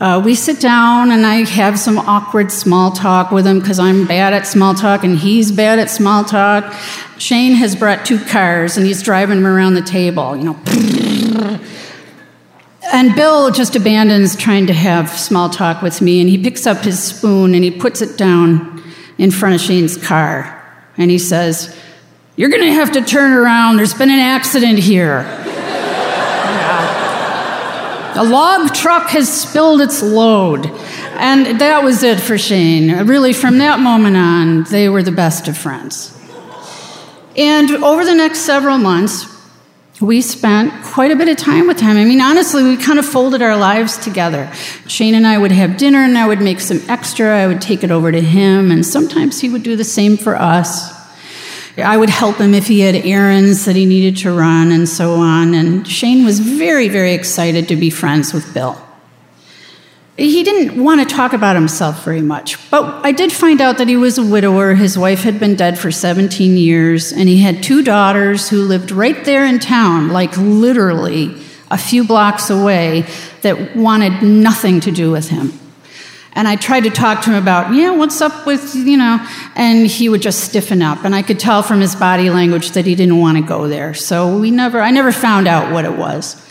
uh, 0.00 0.22
we 0.24 0.34
sit 0.34 0.60
down, 0.60 1.10
and 1.10 1.26
I 1.26 1.44
have 1.44 1.78
some 1.78 1.98
awkward 1.98 2.50
small 2.50 2.92
talk 2.92 3.30
with 3.30 3.46
him 3.46 3.60
because 3.60 3.78
I'm 3.78 4.06
bad 4.06 4.32
at 4.32 4.46
small 4.46 4.72
talk, 4.72 5.04
and 5.04 5.18
he's 5.18 5.52
bad 5.52 5.78
at 5.78 5.90
small 5.90 6.24
talk. 6.24 6.72
Shane 7.18 7.52
has 7.56 7.76
brought 7.76 8.06
two 8.06 8.18
cars, 8.18 8.78
and 8.78 8.86
he's 8.86 9.02
driving 9.02 9.42
them 9.42 9.46
around 9.46 9.74
the 9.74 9.82
table, 9.82 10.36
you 10.36 10.44
know. 10.44 11.58
And 12.90 13.14
Bill 13.14 13.50
just 13.50 13.76
abandons 13.76 14.34
trying 14.34 14.66
to 14.66 14.72
have 14.72 15.10
small 15.10 15.48
talk 15.48 15.82
with 15.82 16.00
me, 16.00 16.20
and 16.20 16.28
he 16.28 16.42
picks 16.42 16.66
up 16.66 16.78
his 16.78 17.02
spoon 17.02 17.54
and 17.54 17.62
he 17.62 17.70
puts 17.70 18.02
it 18.02 18.18
down 18.18 18.82
in 19.18 19.30
front 19.30 19.54
of 19.54 19.60
Shane's 19.60 19.96
car 19.96 20.58
and 20.96 21.10
he 21.10 21.18
says, 21.18 21.76
You're 22.36 22.50
going 22.50 22.62
to 22.62 22.72
have 22.72 22.92
to 22.92 23.02
turn 23.02 23.32
around. 23.32 23.76
There's 23.76 23.94
been 23.94 24.10
an 24.10 24.18
accident 24.18 24.78
here. 24.78 25.20
A 28.14 28.24
log 28.24 28.74
truck 28.74 29.08
has 29.10 29.32
spilled 29.32 29.80
its 29.80 30.02
load. 30.02 30.66
And 31.14 31.60
that 31.60 31.82
was 31.82 32.02
it 32.02 32.20
for 32.20 32.36
Shane. 32.36 33.06
Really, 33.06 33.32
from 33.32 33.58
that 33.58 33.80
moment 33.80 34.16
on, 34.16 34.64
they 34.64 34.88
were 34.88 35.02
the 35.02 35.12
best 35.12 35.48
of 35.48 35.56
friends. 35.56 36.18
And 37.36 37.70
over 37.70 38.04
the 38.04 38.14
next 38.14 38.40
several 38.40 38.76
months, 38.76 39.31
we 40.00 40.20
spent 40.20 40.72
quite 40.84 41.10
a 41.10 41.16
bit 41.16 41.28
of 41.28 41.36
time 41.36 41.66
with 41.66 41.78
him. 41.78 41.96
I 41.96 42.04
mean, 42.04 42.20
honestly, 42.20 42.62
we 42.62 42.76
kind 42.76 42.98
of 42.98 43.06
folded 43.06 43.42
our 43.42 43.56
lives 43.56 43.98
together. 43.98 44.50
Shane 44.86 45.14
and 45.14 45.26
I 45.26 45.38
would 45.38 45.52
have 45.52 45.76
dinner, 45.76 45.98
and 45.98 46.16
I 46.18 46.26
would 46.26 46.40
make 46.40 46.60
some 46.60 46.80
extra. 46.88 47.38
I 47.38 47.46
would 47.46 47.60
take 47.60 47.84
it 47.84 47.90
over 47.90 48.10
to 48.10 48.20
him, 48.20 48.70
and 48.70 48.84
sometimes 48.84 49.40
he 49.40 49.48
would 49.48 49.62
do 49.62 49.76
the 49.76 49.84
same 49.84 50.16
for 50.16 50.34
us. 50.34 50.92
I 51.78 51.96
would 51.96 52.10
help 52.10 52.36
him 52.36 52.52
if 52.52 52.66
he 52.66 52.80
had 52.80 52.94
errands 52.94 53.64
that 53.64 53.76
he 53.76 53.86
needed 53.86 54.16
to 54.22 54.32
run, 54.32 54.72
and 54.72 54.88
so 54.88 55.14
on. 55.14 55.54
And 55.54 55.86
Shane 55.86 56.24
was 56.24 56.40
very, 56.40 56.88
very 56.88 57.12
excited 57.12 57.68
to 57.68 57.76
be 57.76 57.90
friends 57.90 58.32
with 58.32 58.52
Bill. 58.52 58.80
He 60.16 60.42
didn't 60.42 60.82
want 60.82 61.00
to 61.00 61.14
talk 61.14 61.32
about 61.32 61.56
himself 61.56 62.04
very 62.04 62.20
much. 62.20 62.70
But 62.70 63.04
I 63.04 63.12
did 63.12 63.32
find 63.32 63.60
out 63.60 63.78
that 63.78 63.88
he 63.88 63.96
was 63.96 64.18
a 64.18 64.24
widower. 64.24 64.74
His 64.74 64.98
wife 64.98 65.22
had 65.22 65.40
been 65.40 65.56
dead 65.56 65.78
for 65.78 65.90
17 65.90 66.56
years, 66.56 67.12
and 67.12 67.28
he 67.28 67.40
had 67.40 67.62
two 67.62 67.82
daughters 67.82 68.50
who 68.50 68.62
lived 68.62 68.90
right 68.90 69.24
there 69.24 69.46
in 69.46 69.58
town, 69.58 70.08
like 70.10 70.36
literally 70.36 71.42
a 71.70 71.78
few 71.78 72.04
blocks 72.04 72.50
away, 72.50 73.06
that 73.40 73.74
wanted 73.74 74.22
nothing 74.22 74.80
to 74.80 74.90
do 74.90 75.10
with 75.10 75.30
him. 75.30 75.58
And 76.34 76.48
I 76.48 76.56
tried 76.56 76.84
to 76.84 76.90
talk 76.90 77.22
to 77.24 77.30
him 77.30 77.42
about, 77.42 77.74
yeah, 77.74 77.90
what's 77.90 78.20
up 78.20 78.46
with, 78.46 78.74
you 78.74 78.96
know, 78.96 79.26
and 79.54 79.86
he 79.86 80.08
would 80.08 80.22
just 80.22 80.40
stiffen 80.40 80.80
up. 80.80 81.04
And 81.04 81.14
I 81.14 81.22
could 81.22 81.38
tell 81.38 81.62
from 81.62 81.80
his 81.80 81.94
body 81.94 82.30
language 82.30 82.70
that 82.70 82.86
he 82.86 82.94
didn't 82.94 83.18
want 83.18 83.36
to 83.36 83.42
go 83.42 83.68
there. 83.68 83.92
So 83.92 84.38
we 84.38 84.50
never, 84.50 84.80
I 84.80 84.90
never 84.90 85.12
found 85.12 85.46
out 85.46 85.72
what 85.72 85.84
it 85.84 85.96
was. 85.96 86.41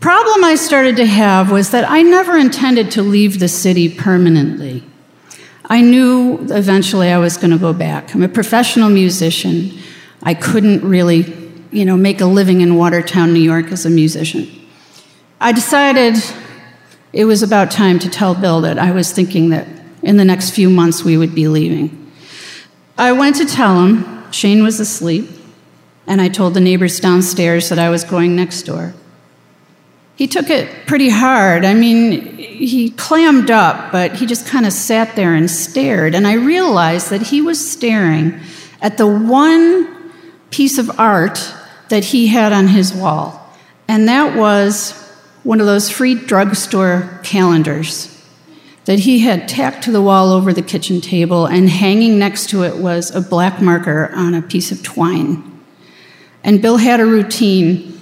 Problem 0.00 0.44
I 0.44 0.54
started 0.54 0.96
to 0.96 1.06
have 1.06 1.50
was 1.50 1.70
that 1.70 1.88
I 1.88 2.02
never 2.02 2.36
intended 2.36 2.92
to 2.92 3.02
leave 3.02 3.40
the 3.40 3.48
city 3.48 3.92
permanently. 3.92 4.84
I 5.64 5.80
knew 5.80 6.46
eventually 6.50 7.10
I 7.10 7.18
was 7.18 7.36
going 7.36 7.50
to 7.50 7.58
go 7.58 7.72
back. 7.72 8.14
I'm 8.14 8.22
a 8.22 8.28
professional 8.28 8.90
musician. 8.90 9.76
I 10.22 10.34
couldn't 10.34 10.88
really, 10.88 11.50
you 11.72 11.84
know, 11.84 11.96
make 11.96 12.20
a 12.20 12.26
living 12.26 12.60
in 12.60 12.76
Watertown, 12.76 13.34
New 13.34 13.40
York 13.40 13.72
as 13.72 13.84
a 13.84 13.90
musician. 13.90 14.48
I 15.40 15.50
decided 15.50 16.14
it 17.12 17.24
was 17.24 17.42
about 17.42 17.70
time 17.72 17.98
to 17.98 18.08
tell 18.08 18.34
Bill 18.36 18.60
that 18.60 18.78
I 18.78 18.92
was 18.92 19.12
thinking 19.12 19.50
that 19.50 19.66
in 20.02 20.16
the 20.16 20.24
next 20.24 20.50
few 20.50 20.70
months 20.70 21.02
we 21.02 21.16
would 21.16 21.34
be 21.34 21.48
leaving. 21.48 22.12
I 22.96 23.12
went 23.12 23.36
to 23.36 23.44
tell 23.44 23.84
him 23.84 24.30
Shane 24.30 24.62
was 24.62 24.78
asleep, 24.78 25.28
and 26.06 26.20
I 26.20 26.28
told 26.28 26.54
the 26.54 26.60
neighbors 26.60 27.00
downstairs 27.00 27.68
that 27.68 27.78
I 27.80 27.90
was 27.90 28.04
going 28.04 28.36
next 28.36 28.62
door. 28.62 28.94
He 30.18 30.26
took 30.26 30.50
it 30.50 30.88
pretty 30.88 31.10
hard. 31.10 31.64
I 31.64 31.74
mean, 31.74 32.36
he 32.38 32.90
clammed 32.90 33.52
up, 33.52 33.92
but 33.92 34.16
he 34.16 34.26
just 34.26 34.48
kind 34.48 34.66
of 34.66 34.72
sat 34.72 35.14
there 35.14 35.32
and 35.32 35.48
stared. 35.48 36.12
And 36.12 36.26
I 36.26 36.32
realized 36.32 37.10
that 37.10 37.22
he 37.22 37.40
was 37.40 37.70
staring 37.70 38.40
at 38.82 38.98
the 38.98 39.06
one 39.06 40.12
piece 40.50 40.76
of 40.76 40.98
art 40.98 41.54
that 41.88 42.06
he 42.06 42.26
had 42.26 42.52
on 42.52 42.66
his 42.66 42.92
wall. 42.92 43.48
And 43.86 44.08
that 44.08 44.36
was 44.36 44.90
one 45.44 45.60
of 45.60 45.66
those 45.66 45.88
free 45.88 46.16
drugstore 46.16 47.20
calendars 47.22 48.12
that 48.86 48.98
he 48.98 49.20
had 49.20 49.46
tacked 49.46 49.84
to 49.84 49.92
the 49.92 50.02
wall 50.02 50.32
over 50.32 50.52
the 50.52 50.62
kitchen 50.62 51.00
table, 51.00 51.46
and 51.46 51.68
hanging 51.68 52.18
next 52.18 52.50
to 52.50 52.64
it 52.64 52.76
was 52.76 53.14
a 53.14 53.20
black 53.20 53.62
marker 53.62 54.10
on 54.16 54.34
a 54.34 54.42
piece 54.42 54.72
of 54.72 54.82
twine. 54.82 55.60
And 56.42 56.60
Bill 56.60 56.78
had 56.78 56.98
a 56.98 57.06
routine. 57.06 57.97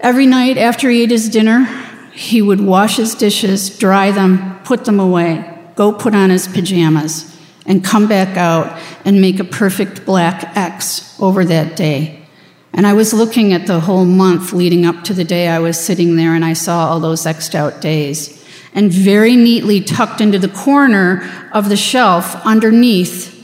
Every 0.00 0.26
night 0.26 0.58
after 0.58 0.88
he 0.88 1.02
ate 1.02 1.10
his 1.10 1.28
dinner, 1.28 1.64
he 2.12 2.40
would 2.40 2.60
wash 2.60 2.96
his 2.96 3.16
dishes, 3.16 3.76
dry 3.78 4.12
them, 4.12 4.60
put 4.62 4.84
them 4.84 5.00
away, 5.00 5.58
go 5.74 5.92
put 5.92 6.14
on 6.14 6.30
his 6.30 6.46
pajamas, 6.46 7.36
and 7.66 7.84
come 7.84 8.06
back 8.06 8.36
out 8.36 8.80
and 9.04 9.20
make 9.20 9.40
a 9.40 9.44
perfect 9.44 10.06
black 10.06 10.56
X 10.56 11.20
over 11.20 11.44
that 11.44 11.74
day. 11.74 12.24
And 12.72 12.86
I 12.86 12.92
was 12.92 13.12
looking 13.12 13.52
at 13.52 13.66
the 13.66 13.80
whole 13.80 14.04
month 14.04 14.52
leading 14.52 14.86
up 14.86 15.02
to 15.04 15.14
the 15.14 15.24
day 15.24 15.48
I 15.48 15.58
was 15.58 15.80
sitting 15.80 16.14
there, 16.14 16.34
and 16.34 16.44
I 16.44 16.52
saw 16.52 16.90
all 16.90 17.00
those 17.00 17.26
X'd 17.26 17.56
out 17.56 17.80
days. 17.80 18.36
And 18.74 18.92
very 18.92 19.34
neatly 19.34 19.80
tucked 19.80 20.20
into 20.20 20.38
the 20.38 20.48
corner 20.48 21.28
of 21.52 21.68
the 21.68 21.76
shelf 21.76 22.36
underneath 22.46 23.34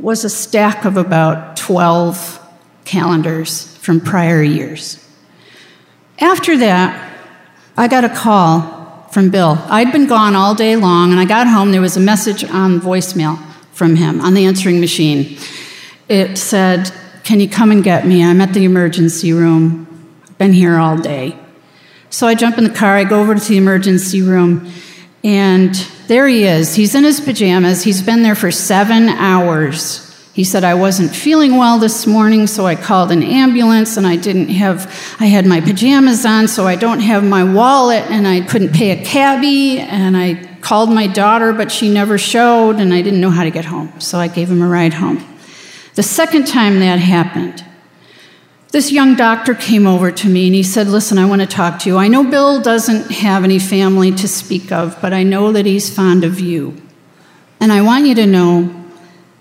was 0.00 0.24
a 0.24 0.30
stack 0.30 0.84
of 0.84 0.96
about 0.96 1.56
12 1.56 2.40
calendars 2.84 3.76
from 3.76 4.00
prior 4.00 4.42
years. 4.42 5.03
After 6.20 6.56
that, 6.58 7.12
I 7.76 7.88
got 7.88 8.04
a 8.04 8.08
call 8.08 9.08
from 9.10 9.30
Bill. 9.30 9.58
I'd 9.68 9.92
been 9.92 10.06
gone 10.06 10.36
all 10.36 10.54
day 10.54 10.76
long, 10.76 11.10
and 11.10 11.20
I 11.20 11.24
got 11.24 11.48
home. 11.48 11.72
There 11.72 11.80
was 11.80 11.96
a 11.96 12.00
message 12.00 12.44
on 12.44 12.80
voicemail 12.80 13.38
from 13.72 13.96
him 13.96 14.20
on 14.20 14.34
the 14.34 14.44
answering 14.44 14.80
machine. 14.80 15.38
It 16.08 16.38
said, 16.38 16.92
Can 17.24 17.40
you 17.40 17.48
come 17.48 17.72
and 17.72 17.82
get 17.82 18.06
me? 18.06 18.24
I'm 18.24 18.40
at 18.40 18.54
the 18.54 18.64
emergency 18.64 19.32
room. 19.32 19.88
I've 20.24 20.38
been 20.38 20.52
here 20.52 20.76
all 20.76 20.96
day. 20.96 21.36
So 22.10 22.28
I 22.28 22.36
jump 22.36 22.58
in 22.58 22.64
the 22.64 22.70
car, 22.70 22.96
I 22.96 23.02
go 23.02 23.20
over 23.20 23.34
to 23.34 23.40
the 23.40 23.56
emergency 23.56 24.22
room, 24.22 24.70
and 25.24 25.74
there 26.06 26.28
he 26.28 26.44
is. 26.44 26.76
He's 26.76 26.94
in 26.94 27.02
his 27.02 27.20
pajamas. 27.20 27.82
He's 27.82 28.02
been 28.02 28.22
there 28.22 28.36
for 28.36 28.52
seven 28.52 29.08
hours. 29.08 30.13
He 30.34 30.42
said, 30.42 30.64
I 30.64 30.74
wasn't 30.74 31.14
feeling 31.14 31.56
well 31.56 31.78
this 31.78 32.08
morning, 32.08 32.48
so 32.48 32.66
I 32.66 32.74
called 32.74 33.12
an 33.12 33.22
ambulance 33.22 33.96
and 33.96 34.04
I 34.04 34.16
didn't 34.16 34.48
have, 34.48 34.86
I 35.20 35.26
had 35.26 35.46
my 35.46 35.60
pajamas 35.60 36.26
on, 36.26 36.48
so 36.48 36.66
I 36.66 36.74
don't 36.74 36.98
have 36.98 37.22
my 37.22 37.44
wallet 37.44 38.02
and 38.10 38.26
I 38.26 38.40
couldn't 38.40 38.72
pay 38.72 38.90
a 38.90 39.04
cabbie. 39.04 39.78
And 39.78 40.16
I 40.16 40.58
called 40.60 40.90
my 40.90 41.06
daughter, 41.06 41.52
but 41.52 41.70
she 41.70 41.88
never 41.88 42.18
showed 42.18 42.80
and 42.80 42.92
I 42.92 43.00
didn't 43.00 43.20
know 43.20 43.30
how 43.30 43.44
to 43.44 43.50
get 43.52 43.64
home, 43.64 44.00
so 44.00 44.18
I 44.18 44.26
gave 44.26 44.50
him 44.50 44.60
a 44.60 44.66
ride 44.66 44.94
home. 44.94 45.24
The 45.94 46.02
second 46.02 46.48
time 46.48 46.80
that 46.80 46.98
happened, 46.98 47.64
this 48.72 48.90
young 48.90 49.14
doctor 49.14 49.54
came 49.54 49.86
over 49.86 50.10
to 50.10 50.28
me 50.28 50.46
and 50.46 50.54
he 50.56 50.64
said, 50.64 50.88
Listen, 50.88 51.16
I 51.16 51.26
want 51.26 51.42
to 51.42 51.46
talk 51.46 51.78
to 51.80 51.88
you. 51.88 51.96
I 51.96 52.08
know 52.08 52.28
Bill 52.28 52.60
doesn't 52.60 53.12
have 53.12 53.44
any 53.44 53.60
family 53.60 54.10
to 54.10 54.26
speak 54.26 54.72
of, 54.72 55.00
but 55.00 55.12
I 55.12 55.22
know 55.22 55.52
that 55.52 55.64
he's 55.64 55.94
fond 55.94 56.24
of 56.24 56.40
you. 56.40 56.76
And 57.60 57.72
I 57.72 57.82
want 57.82 58.06
you 58.06 58.16
to 58.16 58.26
know 58.26 58.83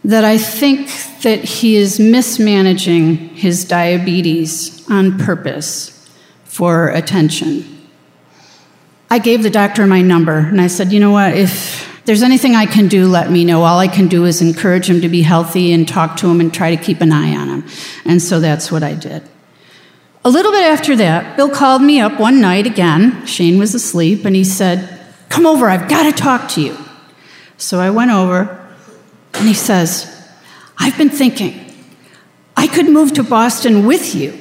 that 0.05 0.25
I 0.25 0.37
think 0.37 0.89
that 1.21 1.43
he 1.43 1.75
is 1.75 1.99
mismanaging 1.99 3.15
his 3.35 3.65
diabetes 3.65 4.89
on 4.89 5.17
purpose 5.17 6.09
for 6.43 6.89
attention. 6.89 7.89
I 9.09 9.19
gave 9.19 9.43
the 9.43 9.49
doctor 9.49 9.85
my 9.85 10.01
number 10.01 10.37
and 10.37 10.59
I 10.59 10.67
said, 10.67 10.91
you 10.91 10.99
know 10.99 11.11
what, 11.11 11.37
if 11.37 11.89
there's 12.05 12.23
anything 12.23 12.55
I 12.55 12.65
can 12.65 12.87
do, 12.87 13.07
let 13.07 13.31
me 13.31 13.45
know. 13.45 13.63
All 13.63 13.79
I 13.79 13.87
can 13.87 14.07
do 14.07 14.25
is 14.25 14.41
encourage 14.41 14.89
him 14.89 15.01
to 15.01 15.07
be 15.07 15.21
healthy 15.21 15.71
and 15.71 15.87
talk 15.87 16.17
to 16.17 16.27
him 16.27 16.41
and 16.41 16.53
try 16.53 16.75
to 16.75 16.81
keep 16.81 16.99
an 16.99 17.13
eye 17.13 17.35
on 17.35 17.47
him. 17.47 17.65
And 18.05 18.21
so 18.21 18.41
that's 18.41 18.71
what 18.71 18.83
I 18.83 18.95
did. 18.95 19.23
A 20.25 20.29
little 20.29 20.51
bit 20.51 20.63
after 20.63 20.95
that, 20.97 21.37
Bill 21.37 21.49
called 21.49 21.81
me 21.81 22.01
up 22.01 22.19
one 22.19 22.41
night 22.41 22.65
again. 22.65 23.25
Shane 23.25 23.57
was 23.57 23.73
asleep 23.73 24.25
and 24.25 24.35
he 24.35 24.43
said, 24.43 24.99
Come 25.29 25.45
over, 25.45 25.69
I've 25.69 25.89
got 25.89 26.03
to 26.03 26.11
talk 26.11 26.49
to 26.49 26.61
you. 26.61 26.77
So 27.57 27.79
I 27.79 27.89
went 27.89 28.11
over 28.11 28.62
and 29.33 29.47
he 29.47 29.53
says, 29.53 30.09
I've 30.77 30.97
been 30.97 31.09
thinking, 31.09 31.59
I 32.55 32.67
could 32.67 32.89
move 32.89 33.13
to 33.13 33.23
Boston 33.23 33.85
with 33.85 34.15
you. 34.15 34.39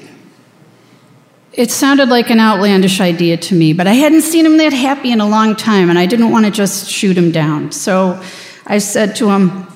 It 1.53 1.71
sounded 1.71 2.09
like 2.09 2.31
an 2.31 2.41
outlandish 2.41 3.01
idea 3.01 3.37
to 3.37 3.55
me, 3.55 3.73
but 3.73 3.87
I 3.87 3.93
hadn't 3.93 4.23
seen 4.23 4.47
him 4.47 4.57
that 4.57 4.73
happy 4.73 5.13
in 5.13 5.21
a 5.21 5.29
long 5.29 5.55
time, 5.55 5.91
and 5.91 5.99
I 5.99 6.07
didn't 6.07 6.31
want 6.31 6.47
to 6.47 6.51
just 6.51 6.89
shoot 6.89 7.17
him 7.17 7.31
down. 7.31 7.73
So 7.73 8.23
I 8.67 8.79
said 8.79 9.17
to 9.17 9.31
him, 9.31 9.67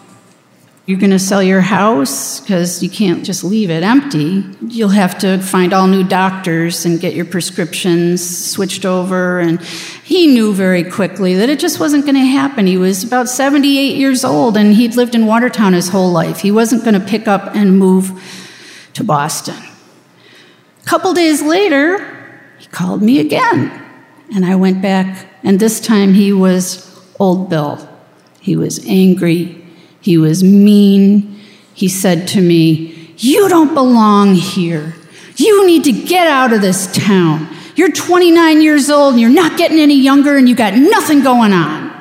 You're 0.86 1.00
going 1.00 1.10
to 1.10 1.18
sell 1.18 1.42
your 1.42 1.62
house 1.62 2.38
because 2.38 2.80
you 2.80 2.88
can't 2.88 3.24
just 3.24 3.42
leave 3.42 3.70
it 3.70 3.82
empty. 3.82 4.44
You'll 4.68 4.90
have 4.90 5.18
to 5.18 5.38
find 5.38 5.72
all 5.72 5.88
new 5.88 6.04
doctors 6.04 6.86
and 6.86 7.00
get 7.00 7.12
your 7.12 7.24
prescriptions 7.24 8.52
switched 8.52 8.84
over. 8.84 9.40
And 9.40 9.60
he 9.60 10.28
knew 10.28 10.54
very 10.54 10.84
quickly 10.84 11.34
that 11.34 11.48
it 11.48 11.58
just 11.58 11.80
wasn't 11.80 12.04
going 12.04 12.14
to 12.14 12.20
happen. 12.20 12.68
He 12.68 12.76
was 12.76 13.02
about 13.02 13.28
78 13.28 13.96
years 13.96 14.24
old 14.24 14.56
and 14.56 14.74
he'd 14.74 14.94
lived 14.94 15.16
in 15.16 15.26
Watertown 15.26 15.72
his 15.72 15.88
whole 15.88 16.12
life. 16.12 16.38
He 16.38 16.52
wasn't 16.52 16.84
going 16.84 16.94
to 16.94 17.04
pick 17.04 17.26
up 17.26 17.56
and 17.56 17.76
move 17.76 18.22
to 18.94 19.02
Boston. 19.02 19.56
A 19.56 20.84
couple 20.84 21.12
days 21.14 21.42
later, 21.42 21.98
he 22.58 22.68
called 22.68 23.02
me 23.02 23.18
again. 23.18 23.82
And 24.32 24.44
I 24.44 24.54
went 24.54 24.82
back, 24.82 25.26
and 25.42 25.58
this 25.58 25.80
time 25.80 26.14
he 26.14 26.32
was 26.32 27.00
old 27.18 27.50
Bill. 27.50 27.88
He 28.40 28.56
was 28.56 28.84
angry. 28.86 29.65
He 30.06 30.16
was 30.16 30.44
mean. 30.44 31.40
He 31.74 31.88
said 31.88 32.28
to 32.28 32.40
me, 32.40 33.12
You 33.18 33.48
don't 33.48 33.74
belong 33.74 34.36
here. 34.36 34.94
You 35.34 35.66
need 35.66 35.82
to 35.82 35.90
get 35.90 36.28
out 36.28 36.52
of 36.52 36.60
this 36.60 36.86
town. 36.92 37.48
You're 37.74 37.90
29 37.90 38.62
years 38.62 38.88
old 38.88 39.14
and 39.14 39.20
you're 39.20 39.30
not 39.30 39.58
getting 39.58 39.80
any 39.80 39.96
younger 39.96 40.36
and 40.36 40.48
you 40.48 40.54
got 40.54 40.74
nothing 40.74 41.24
going 41.24 41.52
on. 41.52 41.92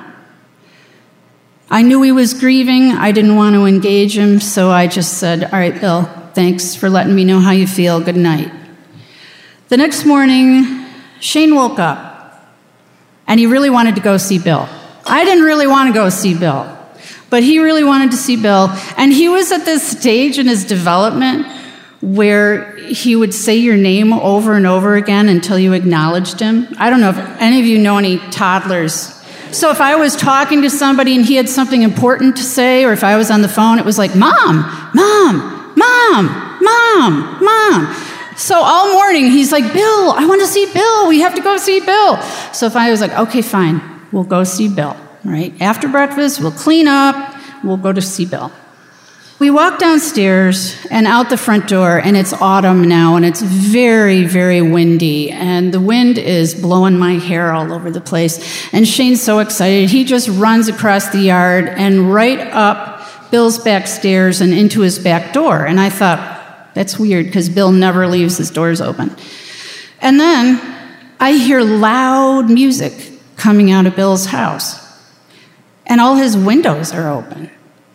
I 1.67 1.81
knew 1.81 2.03
he 2.03 2.11
was 2.11 2.35
grieving. 2.35 2.91
I 2.91 3.11
didn't 3.11 3.37
want 3.37 3.55
to 3.55 3.65
engage 3.65 4.15
him, 4.15 4.39
so 4.39 4.69
I 4.69 4.85
just 4.85 5.17
said, 5.17 5.43
All 5.45 5.57
right, 5.57 5.81
Bill, 5.81 6.03
thanks 6.35 6.75
for 6.75 6.91
letting 6.91 7.15
me 7.15 7.25
know 7.25 7.39
how 7.39 7.53
you 7.53 7.65
feel. 7.65 7.99
Good 8.01 8.17
night. 8.17 8.53
The 9.69 9.77
next 9.77 10.05
morning, 10.05 10.85
Shane 11.19 11.55
woke 11.55 11.79
up 11.79 12.55
and 13.25 13.39
he 13.39 13.47
really 13.47 13.71
wanted 13.71 13.95
to 13.95 14.01
go 14.01 14.17
see 14.17 14.37
Bill. 14.37 14.69
I 15.07 15.25
didn't 15.25 15.43
really 15.43 15.65
want 15.65 15.89
to 15.89 15.93
go 15.99 16.09
see 16.09 16.37
Bill, 16.37 16.74
but 17.29 17.43
he 17.43 17.59
really 17.59 17.83
wanted 17.83 18.11
to 18.11 18.17
see 18.17 18.35
Bill. 18.35 18.69
And 18.97 19.11
he 19.11 19.29
was 19.29 19.51
at 19.51 19.65
this 19.65 19.97
stage 19.97 20.37
in 20.37 20.47
his 20.47 20.65
development 20.65 21.47
where 22.01 22.75
he 22.77 23.15
would 23.15 23.33
say 23.33 23.55
your 23.55 23.77
name 23.77 24.13
over 24.13 24.53
and 24.53 24.67
over 24.67 24.95
again 24.95 25.27
until 25.27 25.57
you 25.57 25.73
acknowledged 25.73 26.39
him. 26.39 26.67
I 26.77 26.89
don't 26.89 27.01
know 27.01 27.09
if 27.09 27.17
any 27.41 27.59
of 27.59 27.65
you 27.65 27.79
know 27.79 27.97
any 27.97 28.19
toddlers. 28.29 29.11
So 29.51 29.71
if 29.71 29.79
I 29.79 29.95
was 29.95 30.15
talking 30.15 30.63
to 30.63 30.69
somebody 30.69 31.15
and 31.15 31.25
he 31.25 31.35
had 31.35 31.47
something 31.47 31.81
important 31.81 32.35
to 32.37 32.43
say, 32.43 32.83
or 32.83 32.91
if 32.91 33.03
I 33.03 33.15
was 33.15 33.31
on 33.31 33.41
the 33.41 33.47
phone, 33.47 33.79
it 33.79 33.85
was 33.85 33.97
like, 33.97 34.15
Mom, 34.15 34.57
Mom, 34.93 35.73
Mom, 35.75 36.59
Mom, 36.61 37.43
Mom. 37.43 37.95
So 38.35 38.59
all 38.61 38.93
morning 38.93 39.31
he's 39.31 39.51
like, 39.51 39.71
Bill, 39.71 40.11
I 40.11 40.25
want 40.27 40.41
to 40.41 40.47
see 40.47 40.71
Bill. 40.73 41.07
We 41.07 41.21
have 41.21 41.35
to 41.35 41.41
go 41.41 41.55
see 41.57 41.79
Bill. 41.79 42.21
So 42.51 42.65
if 42.65 42.75
I 42.75 42.91
was 42.91 42.99
like, 42.99 43.11
okay, 43.11 43.41
fine, 43.41 43.81
we'll 44.11 44.25
go 44.25 44.43
see 44.43 44.67
Bill, 44.67 44.95
right? 45.25 45.53
After 45.61 45.87
breakfast, 45.87 46.39
we'll 46.39 46.51
clean 46.51 46.87
up, 46.87 47.35
we'll 47.63 47.77
go 47.77 47.91
to 47.91 48.01
see 48.01 48.25
Bill. 48.25 48.51
We 49.37 49.51
walk 49.51 49.79
downstairs 49.79 50.77
and 50.89 51.05
out 51.05 51.29
the 51.29 51.37
front 51.37 51.67
door, 51.67 51.97
and 51.97 52.15
it's 52.15 52.31
autumn 52.31 52.87
now, 52.87 53.17
and 53.17 53.25
it's 53.25 53.41
very, 53.41 54.23
very 54.23 54.61
windy, 54.61 55.29
and 55.29 55.73
the 55.73 55.81
wind 55.81 56.17
is 56.17 56.55
blowing 56.55 56.97
my 56.97 57.13
hair 57.15 57.51
all 57.51 57.73
over 57.73 57.91
the 57.91 57.99
place. 57.99 58.73
And 58.73 58.87
Shane's 58.87 59.21
so 59.21 59.39
excited, 59.39 59.89
he 59.89 60.05
just 60.05 60.29
runs 60.29 60.69
across 60.69 61.09
the 61.09 61.19
yard 61.19 61.67
and 61.67 62.13
right 62.13 62.39
up 62.39 63.31
Bill's 63.31 63.59
back 63.59 63.87
stairs 63.87 64.39
and 64.39 64.53
into 64.53 64.79
his 64.79 64.99
back 64.99 65.33
door. 65.33 65.65
And 65.65 65.81
I 65.81 65.89
thought, 65.89 66.73
that's 66.73 66.97
weird 66.97 67.25
because 67.25 67.49
Bill 67.49 67.71
never 67.71 68.07
leaves 68.07 68.37
his 68.37 68.51
doors 68.51 68.79
open. 68.79 69.13
And 69.99 70.17
then 70.19 70.61
I 71.19 71.33
hear 71.33 71.61
loud 71.61 72.49
music 72.49 72.93
coming 73.35 73.71
out 73.71 73.85
of 73.85 73.95
Bill's 73.95 74.27
house, 74.27 74.84
and 75.87 76.01
all 76.01 76.15
his 76.15 76.35
windows 76.37 76.91
are 76.91 77.09
open. 77.09 77.49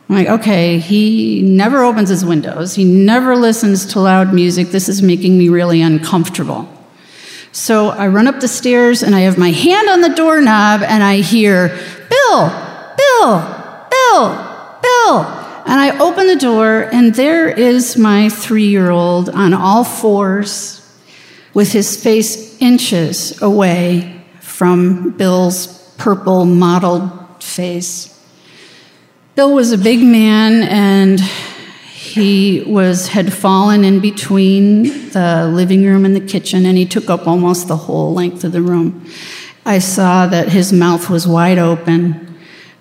I'm 0.09 0.16
like, 0.16 0.28
okay, 0.41 0.78
he 0.78 1.41
never 1.43 1.84
opens 1.84 2.09
his 2.09 2.24
windows. 2.24 2.74
He 2.74 2.84
never 2.84 3.36
listens 3.36 3.86
to 3.93 4.01
loud 4.01 4.34
music. 4.34 4.68
This 4.68 4.88
is 4.88 5.03
making 5.03 5.38
me 5.38 5.49
really 5.49 5.80
uncomfortable. 5.80 6.68
So 7.53 7.91
I 7.91 8.09
run 8.09 8.26
up 8.26 8.41
the 8.41 8.49
stairs 8.49 9.03
and 9.03 9.14
I 9.14 9.20
have 9.20 9.38
my 9.38 9.51
hand 9.51 9.88
on 9.88 10.01
the 10.01 10.09
doorknob 10.09 10.82
and 10.82 11.03
I 11.03 11.20
hear, 11.20 11.68
Bill, 12.09 12.49
Bill, 12.97 13.88
Bill, 13.91 14.78
Bill. 14.82 15.24
And 15.66 15.78
I 15.78 15.97
open 16.01 16.26
the 16.26 16.36
door 16.36 16.88
and 16.93 17.14
there 17.14 17.49
is 17.49 17.97
my 17.97 18.28
three 18.28 18.66
year 18.66 18.91
old 18.91 19.28
on 19.28 19.55
all 19.55 19.84
fours 19.84 20.80
with 21.55 21.72
his 21.72 22.03
face 22.03 22.61
inches 22.61 23.41
away 23.43 24.24
from 24.41 25.11
Bill's 25.11 25.68
purple 25.99 26.45
mottled 26.47 27.20
face. 27.43 28.16
Bill 29.34 29.55
was 29.55 29.72
a 29.72 29.78
big 29.78 30.03
man 30.03 30.62
and 30.64 31.20
he 31.20 32.62
was 32.62 33.09
had 33.09 33.32
fallen 33.32 33.84
in 33.84 34.01
between 34.01 35.11
the 35.11 35.49
living 35.53 35.84
room 35.84 36.05
and 36.05 36.16
the 36.16 36.20
kitchen 36.20 36.66
and 36.66 36.76
he 36.76 36.84
took 36.84 37.09
up 37.09 37.26
almost 37.26 37.68
the 37.68 37.76
whole 37.76 38.12
length 38.12 38.43
of 38.45 38.53
the 38.53 38.62
room. 38.62 39.07
I 39.64 39.78
saw 39.78 40.26
that 40.26 40.49
his 40.49 40.72
mouth 40.72 41.09
was 41.09 41.26
wide 41.26 41.59
open 41.59 42.38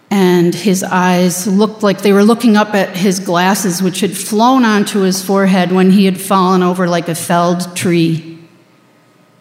and 0.09 0.55
his 0.55 0.83
eyes 0.83 1.45
looked 1.45 1.83
like 1.83 2.01
they 2.01 2.13
were 2.13 2.23
looking 2.23 2.57
up 2.57 2.73
at 2.73 2.97
his 2.97 3.19
glasses 3.19 3.83
which 3.83 3.99
had 3.99 4.17
flown 4.17 4.65
onto 4.65 5.01
his 5.01 5.23
forehead 5.23 5.71
when 5.71 5.91
he 5.91 6.05
had 6.05 6.19
fallen 6.19 6.63
over 6.63 6.87
like 6.87 7.07
a 7.07 7.15
felled 7.15 7.75
tree. 7.75 8.39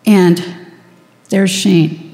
And 0.05 0.45
there's 1.31 1.51
Shane. 1.51 2.08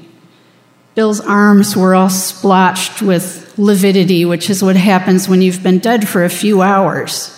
Bill's 0.95 1.19
arms 1.19 1.75
were 1.75 1.93
all 1.93 2.09
splotched 2.09 3.01
with 3.01 3.53
lividity, 3.57 4.23
which 4.23 4.49
is 4.49 4.63
what 4.63 4.77
happens 4.77 5.27
when 5.27 5.41
you've 5.41 5.61
been 5.61 5.79
dead 5.79 6.07
for 6.07 6.23
a 6.23 6.29
few 6.29 6.61
hours. 6.61 7.31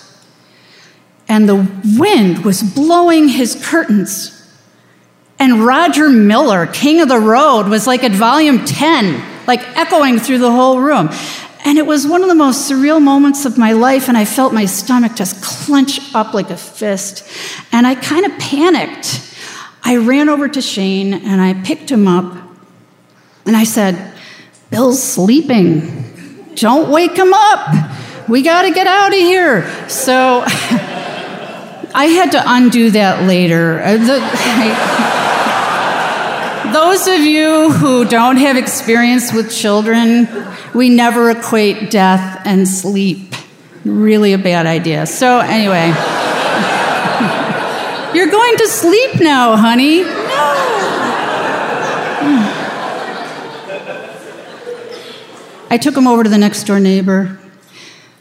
And 1.27 1.49
the 1.49 1.67
wind 1.97 2.45
was 2.45 2.61
blowing 2.61 3.27
his 3.27 3.59
curtains. 3.65 4.33
And 5.39 5.65
Roger 5.65 6.07
Miller, 6.07 6.67
King 6.67 7.01
of 7.01 7.09
the 7.09 7.19
Road, 7.19 7.67
was 7.67 7.87
like 7.87 8.03
at 8.03 8.11
volume 8.11 8.63
10, 8.63 9.47
like 9.47 9.61
echoing 9.75 10.19
through 10.19 10.37
the 10.37 10.51
whole 10.51 10.79
room. 10.79 11.09
And 11.65 11.79
it 11.79 11.85
was 11.85 12.07
one 12.07 12.21
of 12.21 12.29
the 12.29 12.35
most 12.35 12.71
surreal 12.71 13.01
moments 13.01 13.45
of 13.45 13.57
my 13.57 13.73
life, 13.73 14.07
and 14.07 14.17
I 14.17 14.25
felt 14.25 14.53
my 14.53 14.65
stomach 14.65 15.15
just 15.15 15.43
clench 15.43 16.13
up 16.13 16.33
like 16.35 16.51
a 16.51 16.57
fist. 16.57 17.27
And 17.71 17.87
I 17.87 17.95
kind 17.95 18.25
of 18.25 18.37
panicked. 18.37 19.35
I 19.83 19.97
ran 19.97 20.29
over 20.29 20.47
to 20.47 20.61
Shane 20.61 21.13
and 21.13 21.41
I 21.41 21.55
picked 21.63 21.91
him 21.91 22.07
up 22.07 22.46
and 23.47 23.55
I 23.55 23.63
said, 23.63 24.13
Bill's 24.69 25.01
sleeping. 25.01 26.53
Don't 26.55 26.91
wake 26.91 27.17
him 27.17 27.33
up. 27.33 28.27
We 28.27 28.41
got 28.41 28.63
to 28.63 28.71
get 28.71 28.87
out 28.87 29.13
of 29.13 29.19
here. 29.19 29.65
So 29.89 30.43
I 31.95 32.07
had 32.13 32.33
to 32.33 32.43
undo 32.45 32.91
that 32.91 33.23
later. 33.23 33.79
Uh, 33.79 33.97
the, 33.97 34.19
I, 34.21 34.73
those 36.73 37.07
of 37.07 37.21
you 37.21 37.71
who 37.71 38.03
don't 38.05 38.35
have 38.37 38.57
experience 38.57 39.31
with 39.31 39.49
children, 39.51 40.27
we 40.75 40.89
never 40.89 41.29
equate 41.29 41.89
death 41.89 42.41
and 42.43 42.67
sleep. 42.67 43.33
Really 43.85 44.33
a 44.33 44.37
bad 44.37 44.65
idea. 44.65 45.05
So, 45.05 45.39
anyway, 45.39 45.87
you're 48.13 48.29
going 48.29 48.57
to 48.57 48.67
sleep 48.67 49.21
now, 49.21 49.55
honey. 49.55 50.03
I 55.69 55.77
took 55.77 55.95
him 55.95 56.07
over 56.07 56.23
to 56.23 56.29
the 56.29 56.37
next 56.37 56.63
door 56.63 56.79
neighbor. 56.79 57.37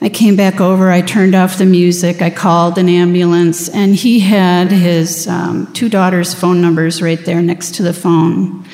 I 0.00 0.08
came 0.08 0.36
back 0.36 0.60
over, 0.60 0.90
I 0.90 1.00
turned 1.00 1.34
off 1.34 1.56
the 1.56 1.64
music, 1.64 2.20
I 2.20 2.28
called 2.28 2.76
an 2.76 2.88
ambulance, 2.88 3.68
and 3.68 3.94
he 3.94 4.20
had 4.20 4.70
his 4.70 5.26
um, 5.26 5.72
two 5.72 5.88
daughters' 5.88 6.34
phone 6.34 6.60
numbers 6.60 7.00
right 7.00 7.24
there 7.24 7.40
next 7.40 7.76
to 7.76 7.82
the 7.82 7.94
phone. 7.94 8.66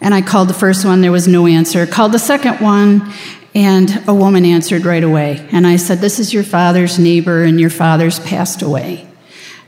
And 0.00 0.14
I 0.14 0.22
called 0.22 0.48
the 0.48 0.54
first 0.54 0.84
one, 0.84 1.00
there 1.00 1.10
was 1.10 1.26
no 1.26 1.46
answer. 1.46 1.86
Called 1.86 2.12
the 2.12 2.18
second 2.18 2.60
one, 2.60 3.12
and 3.54 4.02
a 4.08 4.14
woman 4.14 4.44
answered 4.44 4.84
right 4.84 5.02
away. 5.02 5.46
And 5.50 5.66
I 5.66 5.76
said, 5.76 5.98
This 5.98 6.20
is 6.20 6.32
your 6.32 6.44
father's 6.44 6.98
neighbor, 6.98 7.42
and 7.42 7.60
your 7.60 7.70
father's 7.70 8.20
passed 8.20 8.62
away. 8.62 9.11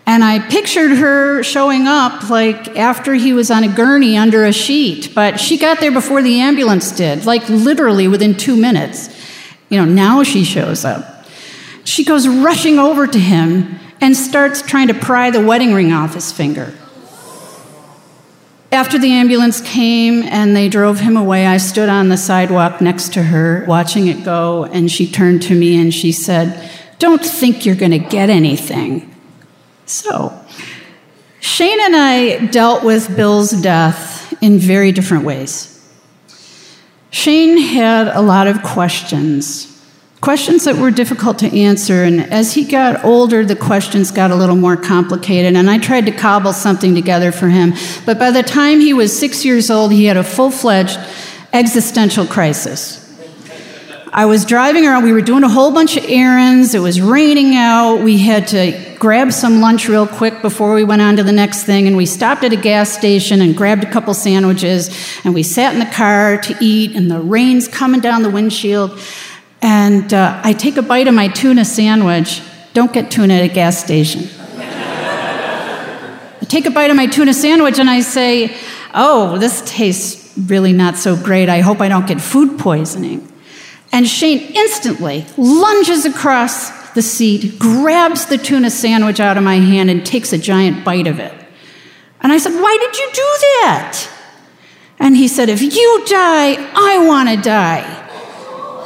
And 0.06 0.22
I 0.22 0.38
pictured 0.38 0.98
her 0.98 1.42
showing 1.42 1.86
up 1.86 2.28
like 2.28 2.76
after 2.76 3.14
he 3.14 3.32
was 3.32 3.50
on 3.50 3.64
a 3.64 3.68
gurney 3.68 4.18
under 4.18 4.44
a 4.44 4.52
sheet, 4.52 5.14
but 5.14 5.40
she 5.40 5.56
got 5.56 5.80
there 5.80 5.92
before 5.92 6.20
the 6.20 6.40
ambulance 6.40 6.92
did, 6.92 7.24
like 7.24 7.48
literally 7.48 8.06
within 8.06 8.36
two 8.36 8.56
minutes. 8.56 9.08
You 9.70 9.78
know, 9.78 9.86
now 9.86 10.22
she 10.22 10.44
shows 10.44 10.84
up. 10.84 11.24
She 11.84 12.04
goes 12.04 12.28
rushing 12.28 12.78
over 12.78 13.06
to 13.06 13.18
him 13.18 13.78
and 14.00 14.14
starts 14.14 14.60
trying 14.60 14.88
to 14.88 14.94
pry 14.94 15.30
the 15.30 15.44
wedding 15.44 15.72
ring 15.72 15.92
off 15.92 16.14
his 16.14 16.32
finger. 16.32 16.74
After 18.70 18.98
the 18.98 19.12
ambulance 19.12 19.60
came 19.60 20.24
and 20.24 20.54
they 20.54 20.68
drove 20.68 20.98
him 20.98 21.16
away, 21.16 21.46
I 21.46 21.58
stood 21.58 21.88
on 21.88 22.08
the 22.08 22.16
sidewalk 22.16 22.80
next 22.80 23.12
to 23.14 23.22
her, 23.22 23.64
watching 23.68 24.08
it 24.08 24.24
go, 24.24 24.64
and 24.64 24.90
she 24.90 25.08
turned 25.10 25.42
to 25.42 25.54
me 25.54 25.80
and 25.80 25.94
she 25.94 26.10
said, 26.10 26.70
Don't 26.98 27.24
think 27.24 27.64
you're 27.64 27.76
going 27.76 27.92
to 27.92 27.98
get 27.98 28.30
anything. 28.30 29.13
So, 29.86 30.38
Shane 31.40 31.78
and 31.80 31.94
I 31.94 32.46
dealt 32.46 32.84
with 32.84 33.14
Bill's 33.14 33.50
death 33.50 34.34
in 34.42 34.58
very 34.58 34.92
different 34.92 35.24
ways. 35.24 35.70
Shane 37.10 37.58
had 37.58 38.08
a 38.08 38.20
lot 38.20 38.46
of 38.46 38.62
questions, 38.62 39.70
questions 40.20 40.64
that 40.64 40.76
were 40.76 40.90
difficult 40.90 41.38
to 41.40 41.60
answer, 41.60 42.02
and 42.02 42.32
as 42.32 42.54
he 42.54 42.64
got 42.64 43.04
older, 43.04 43.44
the 43.44 43.54
questions 43.54 44.10
got 44.10 44.30
a 44.30 44.34
little 44.34 44.56
more 44.56 44.76
complicated, 44.76 45.54
and 45.54 45.70
I 45.70 45.78
tried 45.78 46.06
to 46.06 46.12
cobble 46.12 46.52
something 46.52 46.94
together 46.94 47.30
for 47.30 47.48
him. 47.48 47.74
But 48.06 48.18
by 48.18 48.30
the 48.30 48.42
time 48.42 48.80
he 48.80 48.94
was 48.94 49.16
six 49.16 49.44
years 49.44 49.70
old, 49.70 49.92
he 49.92 50.06
had 50.06 50.16
a 50.16 50.24
full 50.24 50.50
fledged 50.50 50.98
existential 51.52 52.26
crisis. 52.26 53.03
I 54.16 54.26
was 54.26 54.44
driving 54.44 54.86
around, 54.86 55.02
we 55.02 55.12
were 55.12 55.20
doing 55.20 55.42
a 55.42 55.48
whole 55.48 55.72
bunch 55.72 55.96
of 55.96 56.04
errands, 56.04 56.72
it 56.72 56.78
was 56.78 57.00
raining 57.00 57.56
out, 57.56 57.96
we 57.96 58.16
had 58.18 58.46
to 58.48 58.94
grab 59.00 59.32
some 59.32 59.60
lunch 59.60 59.88
real 59.88 60.06
quick 60.06 60.40
before 60.40 60.72
we 60.72 60.84
went 60.84 61.02
on 61.02 61.16
to 61.16 61.24
the 61.24 61.32
next 61.32 61.64
thing, 61.64 61.88
and 61.88 61.96
we 61.96 62.06
stopped 62.06 62.44
at 62.44 62.52
a 62.52 62.56
gas 62.56 62.90
station 62.90 63.42
and 63.42 63.56
grabbed 63.56 63.82
a 63.82 63.90
couple 63.90 64.14
sandwiches, 64.14 64.88
and 65.24 65.34
we 65.34 65.42
sat 65.42 65.72
in 65.72 65.80
the 65.80 65.92
car 65.92 66.38
to 66.38 66.56
eat, 66.60 66.94
and 66.94 67.10
the 67.10 67.20
rain's 67.20 67.66
coming 67.66 68.00
down 68.00 68.22
the 68.22 68.30
windshield. 68.30 68.96
And 69.60 70.14
uh, 70.14 70.40
I 70.44 70.52
take 70.52 70.76
a 70.76 70.82
bite 70.82 71.08
of 71.08 71.14
my 71.14 71.26
tuna 71.26 71.64
sandwich. 71.64 72.40
Don't 72.72 72.92
get 72.92 73.10
tuna 73.10 73.34
at 73.34 73.50
a 73.50 73.52
gas 73.52 73.82
station. 73.82 74.28
I 74.56 76.46
take 76.46 76.66
a 76.66 76.70
bite 76.70 76.90
of 76.90 76.96
my 76.96 77.06
tuna 77.06 77.34
sandwich 77.34 77.80
and 77.80 77.90
I 77.90 77.98
say, 78.00 78.56
Oh, 78.94 79.38
this 79.38 79.60
tastes 79.66 80.38
really 80.38 80.72
not 80.72 80.96
so 80.96 81.16
great. 81.16 81.48
I 81.48 81.62
hope 81.62 81.80
I 81.80 81.88
don't 81.88 82.06
get 82.06 82.20
food 82.20 82.60
poisoning. 82.60 83.28
And 83.94 84.06
Shane 84.08 84.40
instantly 84.56 85.24
lunges 85.36 86.04
across 86.04 86.90
the 86.94 87.00
seat, 87.00 87.60
grabs 87.60 88.26
the 88.26 88.36
tuna 88.36 88.68
sandwich 88.68 89.20
out 89.20 89.36
of 89.36 89.44
my 89.44 89.60
hand, 89.60 89.88
and 89.88 90.04
takes 90.04 90.32
a 90.32 90.38
giant 90.38 90.84
bite 90.84 91.06
of 91.06 91.20
it. 91.20 91.32
And 92.20 92.32
I 92.32 92.38
said, 92.38 92.60
Why 92.60 92.76
did 92.80 92.98
you 92.98 93.08
do 93.12 93.36
that? 93.62 94.10
And 94.98 95.16
he 95.16 95.28
said, 95.28 95.48
If 95.48 95.62
you 95.62 96.02
die, 96.06 96.56
I 96.74 97.06
want 97.06 97.28
to 97.28 97.36
die. 97.36 97.84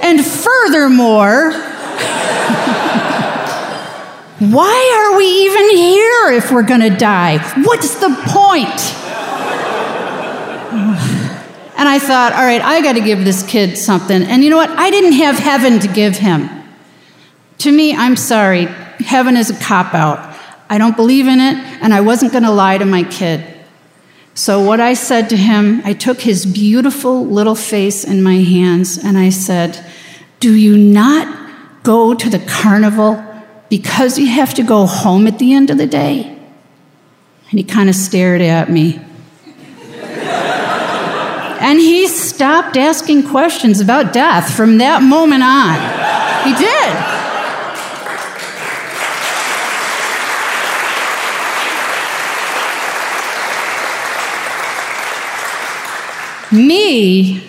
And 0.02 0.22
furthermore, 0.22 1.52
why 4.52 4.92
are 4.98 5.16
we 5.16 5.24
even 5.24 5.70
here 5.74 6.32
if 6.32 6.52
we're 6.52 6.64
going 6.64 6.82
to 6.82 6.94
die? 6.94 7.38
What's 7.62 7.94
the 7.94 8.14
point? 8.26 9.07
And 11.78 11.88
I 11.88 12.00
thought, 12.00 12.32
all 12.32 12.42
right, 12.42 12.60
I 12.60 12.82
got 12.82 12.94
to 12.94 13.00
give 13.00 13.24
this 13.24 13.44
kid 13.44 13.78
something. 13.78 14.22
And 14.22 14.42
you 14.42 14.50
know 14.50 14.56
what? 14.56 14.70
I 14.70 14.90
didn't 14.90 15.12
have 15.12 15.38
heaven 15.38 15.78
to 15.78 15.88
give 15.88 16.16
him. 16.16 16.50
To 17.58 17.70
me, 17.70 17.94
I'm 17.94 18.16
sorry, 18.16 18.64
heaven 18.98 19.36
is 19.36 19.50
a 19.50 19.64
cop 19.64 19.94
out. 19.94 20.36
I 20.68 20.76
don't 20.78 20.96
believe 20.96 21.28
in 21.28 21.38
it, 21.38 21.54
and 21.80 21.94
I 21.94 22.00
wasn't 22.00 22.32
going 22.32 22.42
to 22.42 22.50
lie 22.50 22.78
to 22.78 22.84
my 22.84 23.04
kid. 23.04 23.44
So, 24.34 24.60
what 24.60 24.80
I 24.80 24.94
said 24.94 25.30
to 25.30 25.36
him, 25.36 25.80
I 25.84 25.94
took 25.94 26.20
his 26.20 26.46
beautiful 26.46 27.24
little 27.24 27.54
face 27.54 28.04
in 28.04 28.22
my 28.22 28.36
hands 28.36 28.98
and 28.98 29.16
I 29.18 29.30
said, 29.30 29.84
Do 30.38 30.54
you 30.54 30.76
not 30.76 31.82
go 31.82 32.14
to 32.14 32.30
the 32.30 32.38
carnival 32.40 33.24
because 33.68 34.18
you 34.18 34.26
have 34.26 34.54
to 34.54 34.62
go 34.62 34.86
home 34.86 35.26
at 35.26 35.38
the 35.38 35.52
end 35.52 35.70
of 35.70 35.78
the 35.78 35.86
day? 35.86 36.22
And 37.50 37.58
he 37.58 37.64
kind 37.64 37.88
of 37.88 37.94
stared 37.94 38.40
at 38.40 38.70
me. 38.70 39.00
and 41.60 41.78
he 41.78 42.06
stopped 42.06 42.76
asking 42.76 43.26
questions 43.28 43.80
about 43.80 44.12
death 44.12 44.54
from 44.54 44.78
that 44.78 45.02
moment 45.02 45.42
on. 45.42 45.78
He 46.46 46.54
did. 46.54 47.18
Me, 56.50 57.42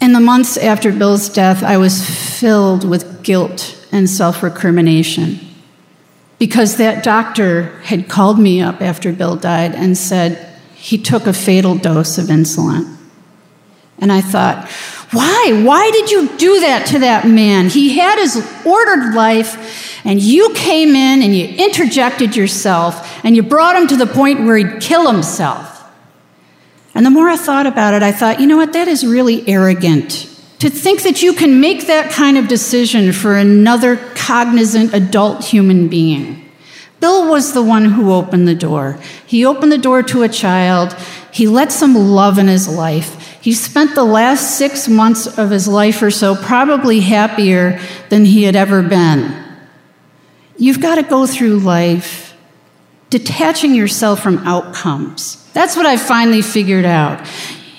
in 0.00 0.12
the 0.12 0.20
months 0.20 0.56
after 0.58 0.92
Bill's 0.92 1.28
death, 1.28 1.62
I 1.62 1.78
was 1.78 2.38
filled 2.38 2.88
with 2.88 3.22
guilt 3.22 3.74
and 3.90 4.08
self 4.08 4.42
recrimination 4.42 5.40
because 6.38 6.76
that 6.76 7.02
doctor 7.02 7.80
had 7.80 8.08
called 8.08 8.38
me 8.38 8.60
up 8.60 8.80
after 8.82 9.12
Bill 9.12 9.36
died 9.36 9.74
and 9.74 9.96
said 9.96 10.47
he 10.78 10.96
took 10.96 11.26
a 11.26 11.32
fatal 11.32 11.74
dose 11.74 12.18
of 12.18 12.26
insulin. 12.26 12.96
And 13.98 14.12
I 14.12 14.20
thought, 14.20 14.68
why? 15.10 15.62
Why 15.64 15.90
did 15.90 16.10
you 16.10 16.28
do 16.36 16.60
that 16.60 16.86
to 16.88 17.00
that 17.00 17.26
man? 17.26 17.68
He 17.68 17.98
had 17.98 18.18
his 18.18 18.36
ordered 18.64 19.12
life, 19.12 20.06
and 20.06 20.20
you 20.20 20.54
came 20.54 20.90
in 20.90 21.22
and 21.22 21.34
you 21.34 21.46
interjected 21.46 22.36
yourself, 22.36 23.24
and 23.24 23.34
you 23.34 23.42
brought 23.42 23.74
him 23.74 23.88
to 23.88 23.96
the 23.96 24.06
point 24.06 24.40
where 24.40 24.56
he'd 24.56 24.80
kill 24.80 25.10
himself. 25.10 25.82
And 26.94 27.04
the 27.04 27.10
more 27.10 27.28
I 27.28 27.36
thought 27.36 27.66
about 27.66 27.94
it, 27.94 28.02
I 28.02 28.12
thought, 28.12 28.38
you 28.38 28.46
know 28.46 28.56
what, 28.56 28.72
that 28.74 28.86
is 28.86 29.04
really 29.04 29.46
arrogant. 29.48 30.32
To 30.60 30.70
think 30.70 31.02
that 31.02 31.22
you 31.22 31.32
can 31.32 31.60
make 31.60 31.86
that 31.86 32.10
kind 32.12 32.38
of 32.38 32.48
decision 32.48 33.12
for 33.12 33.36
another 33.36 33.96
cognizant 34.14 34.94
adult 34.94 35.44
human 35.44 35.88
being. 35.88 36.47
Bill 37.00 37.30
was 37.30 37.52
the 37.52 37.62
one 37.62 37.84
who 37.84 38.12
opened 38.12 38.48
the 38.48 38.54
door. 38.54 38.98
He 39.26 39.44
opened 39.44 39.70
the 39.70 39.78
door 39.78 40.02
to 40.04 40.22
a 40.22 40.28
child. 40.28 40.94
He 41.32 41.46
let 41.46 41.70
some 41.70 41.94
love 41.94 42.38
in 42.38 42.48
his 42.48 42.68
life. 42.68 43.38
He 43.40 43.52
spent 43.52 43.94
the 43.94 44.04
last 44.04 44.58
six 44.58 44.88
months 44.88 45.38
of 45.38 45.50
his 45.50 45.68
life 45.68 46.02
or 46.02 46.10
so 46.10 46.34
probably 46.34 47.00
happier 47.00 47.80
than 48.08 48.24
he 48.24 48.42
had 48.42 48.56
ever 48.56 48.82
been. 48.82 49.44
You've 50.56 50.80
got 50.80 50.96
to 50.96 51.04
go 51.04 51.26
through 51.26 51.60
life 51.60 52.34
detaching 53.10 53.74
yourself 53.74 54.20
from 54.20 54.38
outcomes. 54.38 55.48
That's 55.52 55.76
what 55.76 55.86
I 55.86 55.96
finally 55.96 56.42
figured 56.42 56.84
out. 56.84 57.24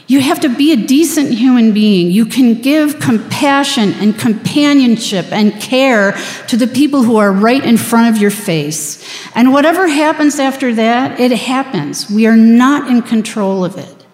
You 0.09 0.21
have 0.21 0.39
to 0.39 0.49
be 0.49 0.71
a 0.71 0.75
decent 0.75 1.29
human 1.29 1.71
being. 1.71 2.09
You 2.09 2.25
can 2.25 2.55
give 2.55 2.99
compassion 2.99 3.93
and 3.93 4.17
companionship 4.17 5.31
and 5.31 5.53
care 5.61 6.13
to 6.47 6.57
the 6.57 6.65
people 6.65 7.03
who 7.03 7.17
are 7.17 7.31
right 7.31 7.63
in 7.63 7.77
front 7.77 8.15
of 8.15 8.19
your 8.19 8.31
face. 8.31 9.07
And 9.35 9.53
whatever 9.53 9.87
happens 9.87 10.39
after 10.39 10.73
that, 10.73 11.19
it 11.19 11.31
happens. 11.31 12.09
We 12.09 12.25
are 12.25 12.35
not 12.35 12.89
in 12.89 13.03
control 13.03 13.63
of 13.63 13.77
it. 13.77 14.05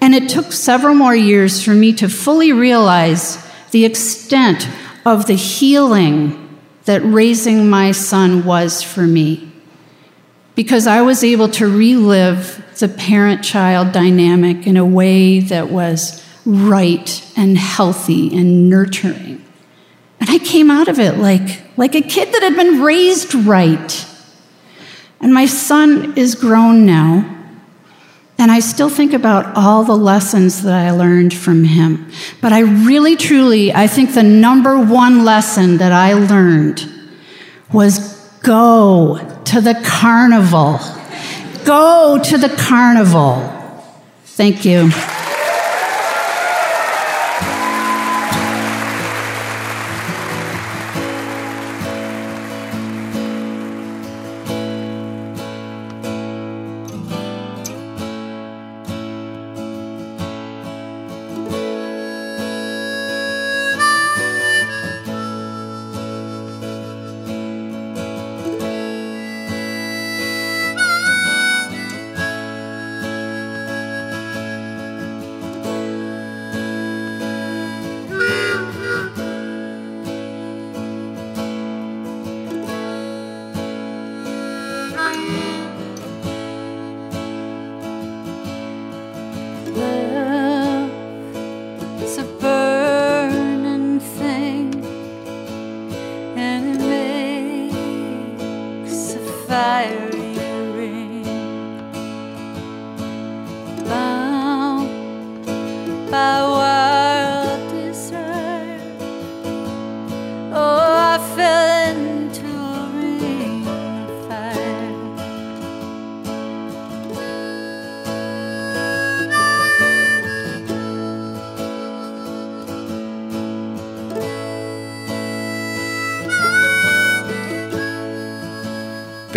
And 0.00 0.14
it 0.14 0.28
took 0.28 0.52
several 0.52 0.94
more 0.94 1.16
years 1.16 1.64
for 1.64 1.74
me 1.74 1.92
to 1.94 2.08
fully 2.08 2.52
realize 2.52 3.44
the 3.72 3.84
extent 3.84 4.68
of 5.04 5.26
the 5.26 5.34
healing 5.34 6.60
that 6.84 7.02
raising 7.02 7.68
my 7.68 7.90
son 7.90 8.44
was 8.44 8.84
for 8.84 9.02
me. 9.02 9.50
Because 10.54 10.86
I 10.86 11.02
was 11.02 11.24
able 11.24 11.48
to 11.48 11.66
relive 11.66 12.61
the 12.82 12.88
parent 12.88 13.44
child 13.44 13.92
dynamic 13.92 14.66
in 14.66 14.76
a 14.76 14.84
way 14.84 15.38
that 15.38 15.70
was 15.70 16.20
right 16.44 17.32
and 17.36 17.56
healthy 17.56 18.36
and 18.36 18.68
nurturing. 18.68 19.40
And 20.18 20.28
I 20.28 20.38
came 20.38 20.68
out 20.68 20.88
of 20.88 20.98
it 20.98 21.16
like, 21.16 21.62
like 21.76 21.94
a 21.94 22.00
kid 22.00 22.34
that 22.34 22.42
had 22.42 22.56
been 22.56 22.82
raised 22.82 23.36
right. 23.36 24.06
And 25.20 25.32
my 25.32 25.46
son 25.46 26.18
is 26.18 26.34
grown 26.34 26.84
now. 26.84 27.38
And 28.36 28.50
I 28.50 28.58
still 28.58 28.88
think 28.88 29.12
about 29.12 29.56
all 29.56 29.84
the 29.84 29.96
lessons 29.96 30.64
that 30.64 30.74
I 30.74 30.90
learned 30.90 31.32
from 31.32 31.62
him. 31.62 32.10
But 32.40 32.52
I 32.52 32.62
really, 32.62 33.14
truly, 33.14 33.72
I 33.72 33.86
think 33.86 34.14
the 34.14 34.24
number 34.24 34.76
one 34.76 35.24
lesson 35.24 35.76
that 35.76 35.92
I 35.92 36.14
learned 36.14 36.84
was 37.72 38.18
go 38.42 39.40
to 39.44 39.60
the 39.60 39.80
carnival. 39.84 40.80
Go 41.64 42.20
to 42.22 42.38
the 42.38 42.48
carnival. 42.48 43.48
Thank 44.24 44.64
you. 44.64 44.90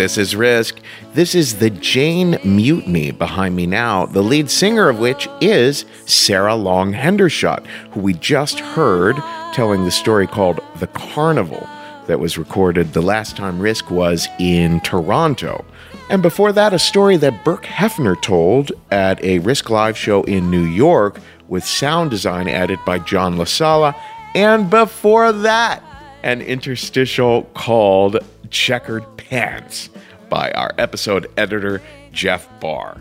This 0.06 0.18
is 0.18 0.36
Risk. 0.36 0.78
This 1.14 1.34
is 1.34 1.58
the 1.58 1.68
Jane 1.68 2.38
Mutiny 2.44 3.10
behind 3.10 3.56
me 3.56 3.66
now, 3.66 4.06
the 4.06 4.22
lead 4.22 4.48
singer 4.48 4.88
of 4.88 5.00
which 5.00 5.28
is 5.40 5.84
Sarah 6.04 6.54
Long 6.54 6.92
Hendershot, 6.92 7.66
who 7.90 7.98
we 7.98 8.14
just 8.14 8.60
heard 8.60 9.16
telling 9.52 9.84
the 9.84 9.90
story 9.90 10.28
called 10.28 10.60
The 10.76 10.86
Carnival 10.86 11.68
that 12.06 12.20
was 12.20 12.38
recorded 12.38 12.92
the 12.92 13.02
last 13.02 13.36
time 13.36 13.58
Risk 13.58 13.90
was 13.90 14.28
in 14.38 14.78
Toronto. 14.82 15.64
And 16.08 16.22
before 16.22 16.52
that, 16.52 16.72
a 16.72 16.78
story 16.78 17.16
that 17.16 17.44
Burke 17.44 17.64
Hefner 17.64 18.22
told 18.22 18.70
at 18.92 19.20
a 19.24 19.40
Risk 19.40 19.70
Live 19.70 19.98
show 19.98 20.22
in 20.22 20.52
New 20.52 20.66
York 20.66 21.18
with 21.48 21.64
sound 21.64 22.12
design 22.12 22.46
added 22.46 22.78
by 22.86 23.00
John 23.00 23.38
LaSala. 23.38 23.92
And 24.36 24.70
before 24.70 25.32
that, 25.32 25.82
an 26.22 26.42
interstitial 26.42 27.42
called 27.54 28.18
Checkered 28.50 29.04
Pants 29.16 29.90
by 30.28 30.50
our 30.52 30.72
episode 30.78 31.30
editor, 31.36 31.82
Jeff 32.12 32.48
Barr. 32.60 33.00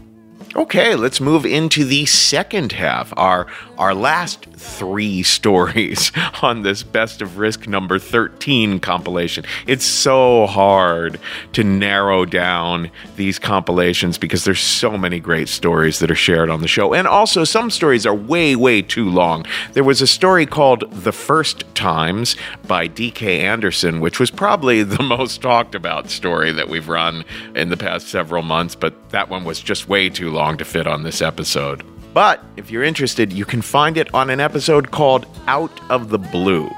Okay, 0.56 0.96
let's 0.96 1.20
move 1.20 1.46
into 1.46 1.84
the 1.84 2.06
second 2.06 2.72
half, 2.72 3.14
our 3.18 3.48
our 3.78 3.94
last 3.94 4.46
three 4.46 5.22
stories 5.36 6.12
on 6.42 6.64
this 6.64 6.82
Best 6.82 7.22
of 7.22 7.38
Risk 7.38 7.68
number 7.68 8.00
13 8.00 8.80
compilation. 8.80 9.46
It's 9.68 9.86
so 9.86 10.48
hard 10.48 11.20
to 11.54 11.64
narrow 11.64 12.26
down 12.26 12.90
these 13.16 13.38
compilations 13.38 14.18
because 14.18 14.46
there's 14.46 14.62
so 14.62 14.98
many 14.98 15.20
great 15.20 15.50
stories 15.50 16.00
that 16.00 16.10
are 16.10 16.16
shared 16.16 16.50
on 16.50 16.62
the 16.62 16.68
show. 16.68 16.94
And 16.94 17.08
also 17.08 17.44
some 17.44 17.70
stories 17.70 18.06
are 18.06 18.16
way 18.16 18.56
way 18.56 18.82
too 18.82 19.10
long. 19.10 19.46
There 19.74 19.84
was 19.84 20.02
a 20.02 20.08
story 20.08 20.46
called 20.46 20.90
The 20.92 21.12
First 21.12 21.64
Times 21.76 22.38
by 22.68 22.88
DK 22.88 23.42
Anderson, 23.42 24.00
which 24.00 24.20
was 24.20 24.32
probably 24.32 24.84
the 24.84 25.04
most 25.16 25.42
talked 25.42 25.76
about 25.76 26.10
story 26.10 26.52
that 26.52 26.70
we've 26.70 26.88
run 26.88 27.26
in 27.56 27.70
the 27.70 27.78
past 27.78 28.08
several 28.08 28.42
months, 28.42 28.74
but 28.74 29.10
that 29.10 29.30
one 29.30 29.44
was 29.44 29.60
just 29.60 29.90
way 29.90 30.10
too 30.10 30.32
long 30.32 30.46
long 30.46 30.58
to 30.58 30.64
fit 30.66 30.86
on 30.86 31.02
this 31.02 31.24
episode. 31.24 31.84
But 32.16 32.42
if 32.56 32.72
you're 32.72 32.82
interested, 32.82 33.34
you 33.34 33.44
can 33.44 33.62
find 33.62 33.98
it 33.98 34.08
on 34.14 34.30
an 34.30 34.40
episode 34.40 34.90
called 34.90 35.26
Out 35.48 35.82
of 35.92 36.08
the 36.08 36.18
Blue. 36.18 36.72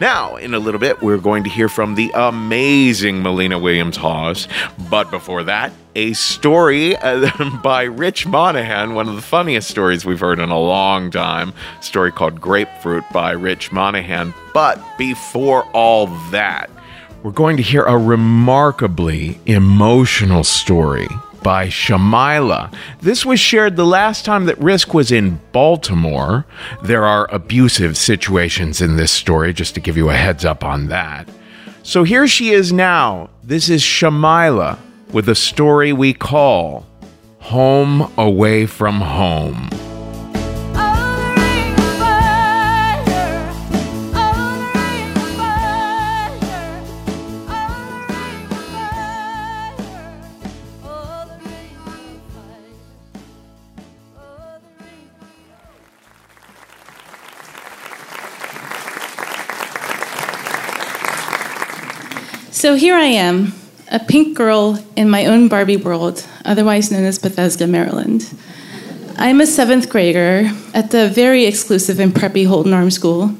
Now, 0.00 0.36
in 0.36 0.54
a 0.54 0.60
little 0.60 0.78
bit, 0.78 1.02
we're 1.02 1.18
going 1.18 1.42
to 1.42 1.50
hear 1.50 1.68
from 1.68 1.96
the 1.96 2.12
amazing 2.14 3.20
Melina 3.20 3.58
Williams 3.58 3.96
Hawes. 3.96 4.46
But 4.88 5.10
before 5.10 5.42
that, 5.42 5.72
a 5.96 6.12
story 6.12 6.94
uh, 6.94 7.28
by 7.62 7.82
Rich 7.82 8.28
Monahan, 8.28 8.94
one 8.94 9.08
of 9.08 9.16
the 9.16 9.20
funniest 9.20 9.68
stories 9.68 10.04
we've 10.04 10.20
heard 10.20 10.38
in 10.38 10.50
a 10.50 10.60
long 10.60 11.10
time. 11.10 11.54
A 11.80 11.82
story 11.82 12.12
called 12.12 12.40
Grapefruit 12.40 13.02
by 13.12 13.32
Rich 13.32 13.72
Monahan. 13.72 14.32
But 14.54 14.80
before 14.96 15.64
all 15.72 16.06
that, 16.30 16.70
we're 17.24 17.32
going 17.32 17.56
to 17.56 17.64
hear 17.64 17.82
a 17.82 17.98
remarkably 17.98 19.40
emotional 19.44 20.44
story 20.44 21.08
by 21.42 21.68
Shamila. 21.68 22.72
This 23.00 23.24
was 23.24 23.40
shared 23.40 23.76
the 23.76 23.86
last 23.86 24.24
time 24.24 24.46
that 24.46 24.58
Risk 24.58 24.94
was 24.94 25.12
in 25.12 25.40
Baltimore. 25.52 26.46
There 26.82 27.04
are 27.04 27.28
abusive 27.32 27.96
situations 27.96 28.80
in 28.80 28.96
this 28.96 29.12
story, 29.12 29.52
just 29.52 29.74
to 29.74 29.80
give 29.80 29.96
you 29.96 30.10
a 30.10 30.14
heads 30.14 30.44
up 30.44 30.64
on 30.64 30.88
that. 30.88 31.28
So 31.82 32.04
here 32.04 32.28
she 32.28 32.50
is 32.50 32.72
now. 32.72 33.30
This 33.42 33.68
is 33.70 33.82
Shamila 33.82 34.78
with 35.12 35.28
a 35.28 35.34
story 35.34 35.92
we 35.92 36.12
call 36.12 36.86
Home 37.40 38.12
Away 38.18 38.66
from 38.66 39.00
Home. 39.00 39.70
So 62.68 62.74
here 62.74 62.96
I 62.96 63.06
am, 63.06 63.54
a 63.90 63.98
pink 63.98 64.36
girl 64.36 64.78
in 64.94 65.08
my 65.08 65.24
own 65.24 65.48
Barbie 65.48 65.78
world, 65.78 66.26
otherwise 66.44 66.92
known 66.92 67.04
as 67.04 67.18
Bethesda, 67.18 67.66
Maryland. 67.66 68.30
I'm 69.16 69.40
a 69.40 69.46
seventh 69.46 69.88
grader 69.88 70.52
at 70.74 70.90
the 70.90 71.08
very 71.08 71.46
exclusive 71.46 71.98
and 71.98 72.12
preppy 72.12 72.46
Holton-Arms 72.46 72.94
School, 72.94 73.34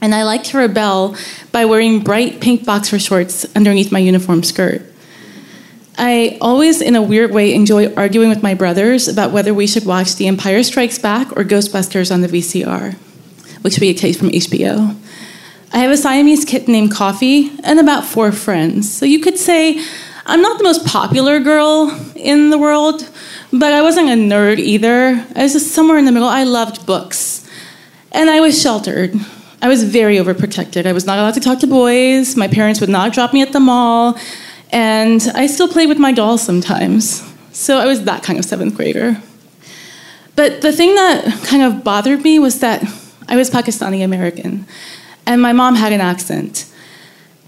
and 0.00 0.14
I 0.14 0.22
like 0.22 0.44
to 0.44 0.56
rebel 0.56 1.14
by 1.52 1.66
wearing 1.66 2.00
bright 2.00 2.40
pink 2.40 2.64
boxer 2.64 2.98
shorts 2.98 3.44
underneath 3.54 3.92
my 3.92 3.98
uniform 3.98 4.42
skirt. 4.42 4.80
I 5.98 6.38
always, 6.40 6.80
in 6.80 6.96
a 6.96 7.02
weird 7.02 7.32
way, 7.32 7.52
enjoy 7.52 7.92
arguing 7.96 8.30
with 8.30 8.42
my 8.42 8.54
brothers 8.54 9.08
about 9.08 9.30
whether 9.30 9.52
we 9.52 9.66
should 9.66 9.84
watch 9.84 10.16
The 10.16 10.26
Empire 10.26 10.62
Strikes 10.62 10.98
Back 10.98 11.36
or 11.36 11.44
Ghostbusters 11.44 12.10
on 12.10 12.22
the 12.22 12.28
VCR, 12.28 12.94
which 13.60 13.78
we 13.78 13.92
take 13.92 14.16
from 14.16 14.30
HBO. 14.30 14.96
I 15.72 15.78
have 15.78 15.92
a 15.92 15.96
Siamese 15.96 16.44
kitten 16.44 16.72
named 16.72 16.90
Coffee 16.90 17.52
and 17.62 17.78
about 17.78 18.04
four 18.04 18.32
friends. 18.32 18.92
So 18.92 19.06
you 19.06 19.20
could 19.20 19.38
say 19.38 19.80
I'm 20.26 20.42
not 20.42 20.58
the 20.58 20.64
most 20.64 20.84
popular 20.84 21.38
girl 21.38 21.96
in 22.16 22.50
the 22.50 22.58
world, 22.58 23.08
but 23.52 23.72
I 23.72 23.80
wasn't 23.80 24.08
a 24.08 24.14
nerd 24.14 24.58
either. 24.58 25.24
I 25.36 25.42
was 25.44 25.52
just 25.52 25.72
somewhere 25.72 25.96
in 25.96 26.06
the 26.06 26.12
middle. 26.12 26.28
I 26.28 26.42
loved 26.42 26.86
books. 26.86 27.48
And 28.10 28.28
I 28.28 28.40
was 28.40 28.60
sheltered. 28.60 29.14
I 29.62 29.68
was 29.68 29.84
very 29.84 30.16
overprotected. 30.16 30.86
I 30.86 30.92
was 30.92 31.06
not 31.06 31.18
allowed 31.18 31.34
to 31.34 31.40
talk 31.40 31.60
to 31.60 31.68
boys. 31.68 32.36
My 32.36 32.48
parents 32.48 32.80
would 32.80 32.90
not 32.90 33.12
drop 33.12 33.32
me 33.32 33.40
at 33.40 33.52
the 33.52 33.60
mall. 33.60 34.18
And 34.72 35.22
I 35.34 35.46
still 35.46 35.68
played 35.68 35.88
with 35.88 35.98
my 35.98 36.10
dolls 36.10 36.42
sometimes. 36.42 37.22
So 37.52 37.78
I 37.78 37.86
was 37.86 38.04
that 38.04 38.24
kind 38.24 38.40
of 38.40 38.44
seventh 38.44 38.74
grader. 38.74 39.22
But 40.34 40.62
the 40.62 40.72
thing 40.72 40.96
that 40.96 41.44
kind 41.44 41.62
of 41.62 41.84
bothered 41.84 42.22
me 42.22 42.40
was 42.40 42.58
that 42.58 42.82
I 43.28 43.36
was 43.36 43.50
Pakistani 43.50 44.02
American 44.04 44.66
and 45.26 45.40
my 45.40 45.52
mom 45.52 45.74
had 45.74 45.92
an 45.92 46.00
accent. 46.00 46.66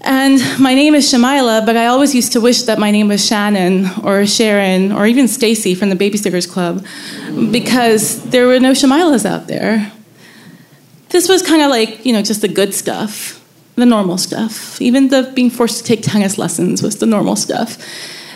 And 0.05 0.41
my 0.59 0.73
name 0.73 0.95
is 0.95 1.11
Shamila, 1.11 1.65
but 1.65 1.77
I 1.77 1.85
always 1.85 2.13
used 2.13 2.33
to 2.33 2.41
wish 2.41 2.63
that 2.63 2.77
my 2.77 2.91
name 2.91 3.07
was 3.07 3.25
Shannon 3.25 3.87
or 4.03 4.25
Sharon 4.25 4.91
or 4.91 5.07
even 5.07 5.29
Stacy 5.29 5.75
from 5.75 5.89
the 5.89 5.95
Babysitters 5.95 6.49
Club 6.49 6.85
because 7.51 8.21
there 8.25 8.45
were 8.47 8.59
no 8.59 8.71
Shamilas 8.73 9.25
out 9.25 9.47
there. 9.47 9.93
This 11.09 11.29
was 11.29 11.41
kind 11.41 11.61
of 11.61 11.69
like, 11.69 12.05
you 12.05 12.11
know, 12.11 12.21
just 12.21 12.41
the 12.41 12.49
good 12.49 12.73
stuff, 12.73 13.41
the 13.75 13.85
normal 13.85 14.17
stuff. 14.17 14.81
Even 14.81 15.07
the 15.07 15.31
being 15.33 15.49
forced 15.49 15.77
to 15.77 15.83
take 15.85 16.01
tennis 16.01 16.37
lessons 16.37 16.83
was 16.83 16.97
the 16.97 17.05
normal 17.05 17.37
stuff. 17.37 17.77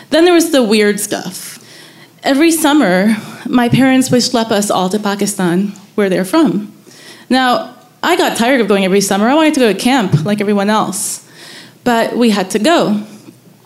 Then 0.08 0.24
there 0.24 0.34
was 0.34 0.52
the 0.52 0.62
weird 0.62 1.00
stuff. 1.00 1.58
Every 2.22 2.50
summer, 2.50 3.14
my 3.46 3.68
parents 3.68 4.10
would 4.10 4.22
schlep 4.22 4.50
us 4.50 4.70
all 4.70 4.88
to 4.88 4.98
Pakistan, 4.98 5.68
where 5.96 6.08
they're 6.08 6.24
from. 6.24 6.72
Now, 7.28 7.77
I 8.02 8.16
got 8.16 8.36
tired 8.36 8.60
of 8.60 8.68
going 8.68 8.84
every 8.84 9.00
summer. 9.00 9.28
I 9.28 9.34
wanted 9.34 9.54
to 9.54 9.60
go 9.60 9.72
to 9.72 9.78
camp 9.78 10.24
like 10.24 10.40
everyone 10.40 10.70
else. 10.70 11.28
But 11.84 12.16
we 12.16 12.30
had 12.30 12.50
to 12.50 12.58
go. 12.58 13.04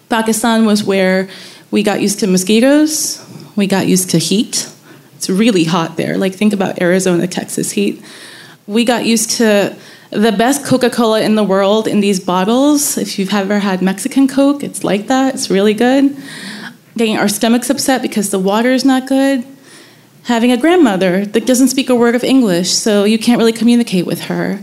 Pakistan 0.09 0.65
was 0.65 0.85
where 0.85 1.29
we 1.71 1.83
got 1.83 2.01
used 2.01 2.21
to 2.21 2.27
mosquitoes, 2.27 3.25
we 3.57 3.67
got 3.67 3.87
used 3.87 4.11
to 4.11 4.19
heat. 4.19 4.71
It's 5.17 5.31
really 5.31 5.65
hot 5.65 5.97
there. 5.97 6.19
Like, 6.19 6.35
think 6.35 6.53
about 6.53 6.81
Arizona, 6.81 7.27
Texas 7.27 7.71
heat. 7.71 8.03
We 8.67 8.85
got 8.85 9.07
used 9.07 9.31
to 9.39 9.77
the 10.11 10.33
best 10.33 10.67
Coca 10.67 10.91
Cola 10.91 11.23
in 11.23 11.37
the 11.37 11.45
world 11.45 11.87
in 11.87 12.01
these 12.01 12.21
bottles. 12.21 12.99
If 12.99 13.19
you've 13.19 13.33
ever 13.33 13.61
had 13.61 13.83
Mexican 13.83 14.29
Coke, 14.29 14.63
it's 14.63 14.85
like 14.85 15.07
that. 15.07 15.35
It's 15.35 15.49
really 15.49 15.75
good. 15.75 16.17
Getting 16.97 17.17
our 17.17 17.29
stomachs 17.29 17.71
upset 17.71 18.03
because 18.03 18.31
the 18.31 18.39
water 18.39 18.71
is 18.71 18.85
not 18.85 19.07
good 19.07 19.47
having 20.25 20.53
a 20.53 20.57
grandmother 20.57 21.27
that 21.27 21.47
doesn't 21.47 21.69
speak 21.69 21.89
a 21.89 21.95
word 21.95 22.15
of 22.15 22.23
English, 22.23 22.71
so 22.71 23.05
you 23.05 23.19
can't 23.19 23.39
really 23.39 23.53
communicate 23.53 24.07
with 24.07 24.23
her. 24.23 24.61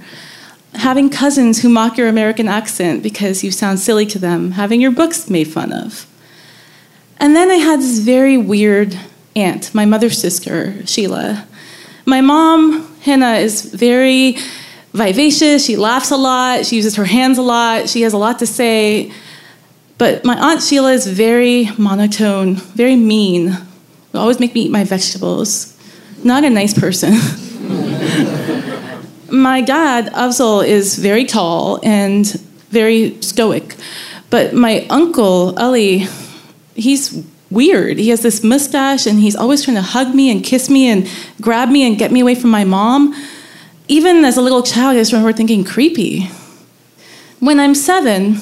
Having 0.74 1.10
cousins 1.10 1.62
who 1.62 1.70
mock 1.70 1.98
your 1.98 2.08
American 2.08 2.48
accent 2.48 3.04
because 3.04 3.44
you 3.44 3.52
sound 3.52 3.80
silly 3.80 4.06
to 4.06 4.20
them, 4.20 4.52
having 4.52 4.80
your 4.80 4.92
books 4.92 5.30
made 5.30 5.48
fun 5.48 5.74
of. 5.74 6.06
And 7.18 7.36
then 7.36 7.52
I 7.52 7.56
had 7.56 7.80
this 7.80 8.00
very 8.00 8.38
weird 8.38 8.98
aunt, 9.36 9.74
my 9.76 9.86
mother's 9.86 10.18
sister, 10.18 10.86
Sheila. 10.88 11.46
My 12.06 12.22
mom, 12.22 12.96
Hannah, 13.02 13.36
is 13.36 13.74
very 13.74 14.38
vivacious. 14.94 15.66
She 15.66 15.76
laughs 15.76 16.12
a 16.12 16.18
lot. 16.18 16.66
She 16.66 16.78
uses 16.78 16.96
her 16.96 17.06
hands 17.06 17.38
a 17.38 17.42
lot. 17.42 17.90
She 17.90 18.02
has 18.02 18.14
a 18.14 18.18
lot 18.18 18.40
to 18.40 18.48
say. 18.48 19.12
But 19.98 20.24
my 20.24 20.38
aunt 20.40 20.64
Sheila 20.64 20.94
is 20.94 21.06
very 21.06 21.70
monotone, 21.78 22.56
very 22.56 22.96
mean, 22.96 23.58
always 24.18 24.40
make 24.40 24.56
me 24.56 24.62
eat 24.62 24.72
my 24.72 24.84
vegetables. 24.84 25.78
Not 26.24 26.44
a 26.44 26.50
nice 26.50 26.74
person. 26.74 27.14
my 29.32 29.62
dad, 29.62 30.12
Afzal, 30.14 30.66
is 30.66 30.98
very 30.98 31.26
tall 31.26 31.80
and 31.84 32.26
very 32.70 33.20
stoic. 33.22 33.76
But 34.30 34.54
my 34.54 34.86
uncle, 34.90 35.58
Ali, 35.58 36.08
he's 36.76 37.24
weird. 37.50 37.98
He 37.98 38.10
has 38.10 38.22
this 38.22 38.44
mustache 38.44 39.06
and 39.06 39.20
he's 39.20 39.36
always 39.36 39.64
trying 39.64 39.76
to 39.76 39.82
hug 39.82 40.14
me 40.14 40.32
and 40.32 40.44
kiss 40.44 40.70
me 40.70 40.88
and 40.88 41.10
grab 41.42 41.70
me 41.70 41.86
and 41.86 41.98
get 41.98 42.12
me 42.12 42.20
away 42.20 42.36
from 42.36 42.52
my 42.52 42.64
mom. 42.64 43.14
Even 43.88 44.24
as 44.24 44.38
a 44.38 44.42
little 44.42 44.62
child, 44.62 44.96
I 44.96 45.00
just 45.00 45.12
remember 45.12 45.34
thinking 45.34 45.64
creepy. 45.64 46.30
When 47.40 47.60
I'm 47.60 47.74
seven, 47.74 48.38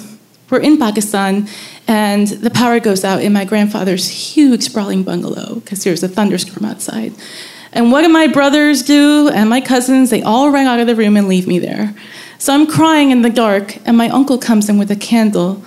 we're 0.50 0.60
in 0.60 0.78
Pakistan 0.78 1.48
and 1.88 2.28
the 2.28 2.50
power 2.50 2.80
goes 2.80 3.06
out 3.06 3.22
in 3.22 3.32
my 3.32 3.46
grandfather's 3.46 4.10
huge 4.10 4.64
sprawling 4.64 5.04
bungalow 5.04 5.56
because 5.56 5.84
there's 5.84 6.04
a 6.04 6.08
thunderstorm 6.08 6.66
outside. 6.66 7.14
And 7.72 7.92
what 7.92 8.02
do 8.02 8.10
my 8.10 8.28
brothers 8.28 8.84
do 8.84 9.30
and 9.30 9.50
my 9.50 9.62
cousins? 9.62 10.10
They 10.10 10.22
all 10.22 10.50
run 10.50 10.66
out 10.66 10.80
of 10.80 10.88
the 10.88 10.96
room 10.96 11.16
and 11.16 11.28
leave 11.28 11.48
me 11.48 11.60
there. 11.60 11.94
So 12.40 12.54
I'm 12.54 12.68
crying 12.68 13.12
in 13.12 13.24
the 13.24 13.30
dark, 13.30 13.78
and 13.88 13.98
my 13.98 14.10
uncle 14.10 14.38
comes 14.38 14.70
in 14.70 14.78
with 14.78 14.92
a 14.92 14.96
candle, 14.96 15.64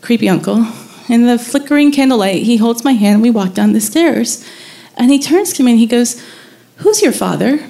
creepy 0.00 0.28
uncle. 0.28 0.66
In 1.08 1.26
the 1.26 1.38
flickering 1.38 1.92
candlelight, 1.92 2.42
he 2.42 2.56
holds 2.56 2.84
my 2.84 2.92
hand 2.92 3.14
and 3.14 3.22
we 3.22 3.30
walk 3.30 3.54
down 3.54 3.72
the 3.72 3.80
stairs. 3.80 4.44
And 4.96 5.10
he 5.10 5.18
turns 5.18 5.52
to 5.54 5.62
me 5.62 5.72
and 5.72 5.80
he 5.80 5.86
goes, 5.86 6.22
Who's 6.76 7.02
your 7.02 7.12
father? 7.12 7.66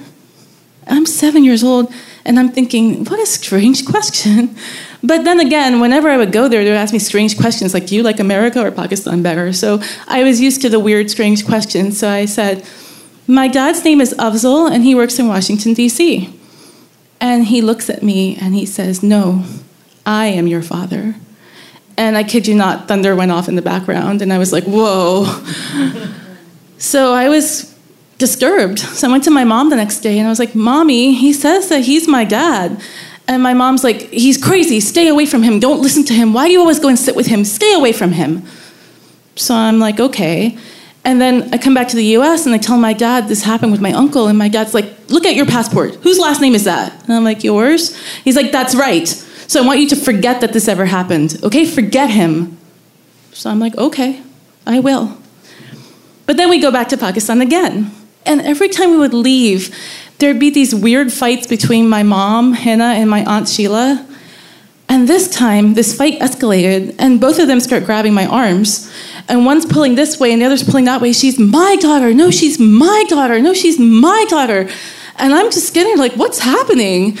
I'm 0.87 1.05
seven 1.05 1.43
years 1.43 1.63
old, 1.63 1.93
and 2.25 2.39
I'm 2.39 2.49
thinking, 2.49 3.05
What 3.05 3.19
a 3.19 3.25
strange 3.25 3.85
question. 3.89 4.55
But 5.01 5.23
then 5.23 5.39
again, 5.39 5.79
whenever 5.79 6.09
I 6.09 6.17
would 6.17 6.31
go 6.31 6.47
there, 6.49 6.63
they 6.63 6.69
would 6.69 6.77
ask 6.77 6.91
me 6.91 6.99
strange 6.99 7.37
questions 7.37 7.73
like, 7.73 7.87
Do 7.87 7.95
you 7.95 8.03
like 8.03 8.19
America 8.19 8.61
or 8.65 8.71
Pakistan 8.71 9.23
better? 9.23 9.53
So 9.53 9.81
I 10.07 10.23
was 10.23 10.41
used 10.41 10.61
to 10.61 10.69
the 10.69 10.79
weird, 10.79 11.09
strange 11.09 11.45
questions. 11.45 11.97
So 11.97 12.09
I 12.09 12.25
said, 12.25 12.65
My 13.27 13.47
dad's 13.47 13.83
name 13.85 14.01
is 14.01 14.13
Afzal, 14.15 14.69
and 14.69 14.83
he 14.83 14.95
works 14.95 15.17
in 15.17 15.27
Washington, 15.27 15.73
D.C. 15.73 16.33
And 17.21 17.45
he 17.45 17.61
looks 17.61 17.89
at 17.89 18.03
me 18.03 18.37
and 18.37 18.55
he 18.55 18.65
says, 18.65 19.01
No, 19.01 19.45
I 20.05 20.27
am 20.27 20.47
your 20.47 20.61
father. 20.61 21.15
And 21.97 22.17
I 22.17 22.23
kid 22.23 22.47
you 22.47 22.55
not, 22.55 22.87
thunder 22.87 23.15
went 23.15 23.31
off 23.31 23.47
in 23.47 23.55
the 23.55 23.61
background, 23.61 24.21
and 24.21 24.33
I 24.33 24.37
was 24.37 24.51
like, 24.51 24.65
Whoa. 24.65 25.25
so 26.77 27.13
I 27.13 27.29
was 27.29 27.73
disturbed. 28.17 28.79
So 28.79 29.07
I 29.07 29.11
went 29.11 29.23
to 29.23 29.31
my 29.31 29.45
mom 29.45 29.69
the 29.69 29.77
next 29.77 30.01
day 30.01 30.19
and 30.19 30.27
I 30.27 30.29
was 30.29 30.39
like, 30.39 30.53
Mommy, 30.53 31.13
he 31.13 31.31
says 31.31 31.69
that 31.69 31.85
he's 31.85 32.05
my 32.05 32.25
dad. 32.25 32.79
And 33.29 33.43
my 33.43 33.53
mom's 33.53 33.83
like, 33.83 34.09
he's 34.09 34.43
crazy. 34.43 34.79
Stay 34.79 35.07
away 35.07 35.27
from 35.27 35.43
him. 35.43 35.59
Don't 35.59 35.81
listen 35.81 36.03
to 36.05 36.15
him. 36.15 36.33
Why 36.33 36.47
do 36.47 36.51
you 36.51 36.59
always 36.59 36.79
go 36.79 36.87
and 36.87 36.97
sit 36.97 37.15
with 37.15 37.27
him? 37.27 37.45
Stay 37.45 37.75
away 37.75 37.93
from 37.93 38.11
him. 38.11 38.43
So 39.35 39.53
I'm 39.53 39.77
like, 39.77 39.99
okay. 39.99 40.57
And 41.05 41.21
then 41.21 41.53
I 41.53 41.59
come 41.59 41.75
back 41.75 41.87
to 41.89 41.95
the 41.95 42.05
US 42.17 42.47
and 42.47 42.55
I 42.55 42.57
tell 42.57 42.75
my 42.79 42.91
dad 42.91 43.27
this 43.27 43.43
happened 43.43 43.71
with 43.71 43.81
my 43.81 43.93
uncle. 43.93 44.25
And 44.25 44.35
my 44.35 44.49
dad's 44.49 44.73
like, 44.73 44.91
look 45.09 45.27
at 45.27 45.35
your 45.35 45.45
passport. 45.45 45.93
Whose 45.97 46.17
last 46.17 46.41
name 46.41 46.55
is 46.55 46.63
that? 46.63 46.91
And 47.03 47.13
I'm 47.13 47.23
like, 47.23 47.43
yours? 47.43 47.95
He's 48.23 48.35
like, 48.35 48.51
that's 48.51 48.73
right. 48.73 49.07
So 49.07 49.61
I 49.61 49.65
want 49.65 49.79
you 49.79 49.87
to 49.89 49.95
forget 49.95 50.41
that 50.41 50.51
this 50.51 50.67
ever 50.67 50.85
happened. 50.85 51.37
Okay, 51.43 51.65
forget 51.65 52.09
him. 52.09 52.57
So 53.31 53.51
I'm 53.51 53.59
like, 53.59 53.77
okay, 53.77 54.23
I 54.65 54.79
will. 54.79 55.15
But 56.25 56.37
then 56.37 56.49
we 56.49 56.59
go 56.59 56.71
back 56.71 56.89
to 56.89 56.97
Pakistan 56.97 57.41
again. 57.41 57.91
And 58.25 58.41
every 58.41 58.69
time 58.69 58.91
we 58.91 58.97
would 58.97 59.13
leave, 59.13 59.75
there'd 60.19 60.39
be 60.39 60.49
these 60.49 60.75
weird 60.75 61.11
fights 61.11 61.47
between 61.47 61.89
my 61.89 62.03
mom, 62.03 62.53
Hannah, 62.53 62.93
and 62.95 63.09
my 63.09 63.23
aunt 63.25 63.47
Sheila. 63.47 64.05
And 64.87 65.07
this 65.07 65.29
time, 65.29 65.75
this 65.75 65.95
fight 65.95 66.19
escalated, 66.19 66.95
and 66.97 67.21
both 67.21 67.37
of 67.37 67.47
them 67.47 67.59
start 67.59 67.85
grabbing 67.85 68.13
my 68.13 68.25
arms. 68.25 68.91
And 69.27 69.45
one's 69.45 69.65
pulling 69.65 69.93
this 69.93 70.19
way, 70.19 70.33
and 70.33 70.41
the 70.41 70.45
other's 70.45 70.63
pulling 70.63 70.85
that 70.85 70.99
way. 70.99 71.13
She's 71.13 71.37
my 71.37 71.75
daughter. 71.79 72.11
No, 72.13 72.31
she's 72.31 72.59
my 72.59 73.05
daughter. 73.07 73.39
No, 73.39 73.53
she's 73.53 73.77
my 73.79 74.25
daughter. 74.29 74.67
And 75.17 75.33
I'm 75.33 75.51
just 75.51 75.73
getting 75.75 75.97
like, 75.97 76.13
what's 76.13 76.39
happening? 76.39 77.19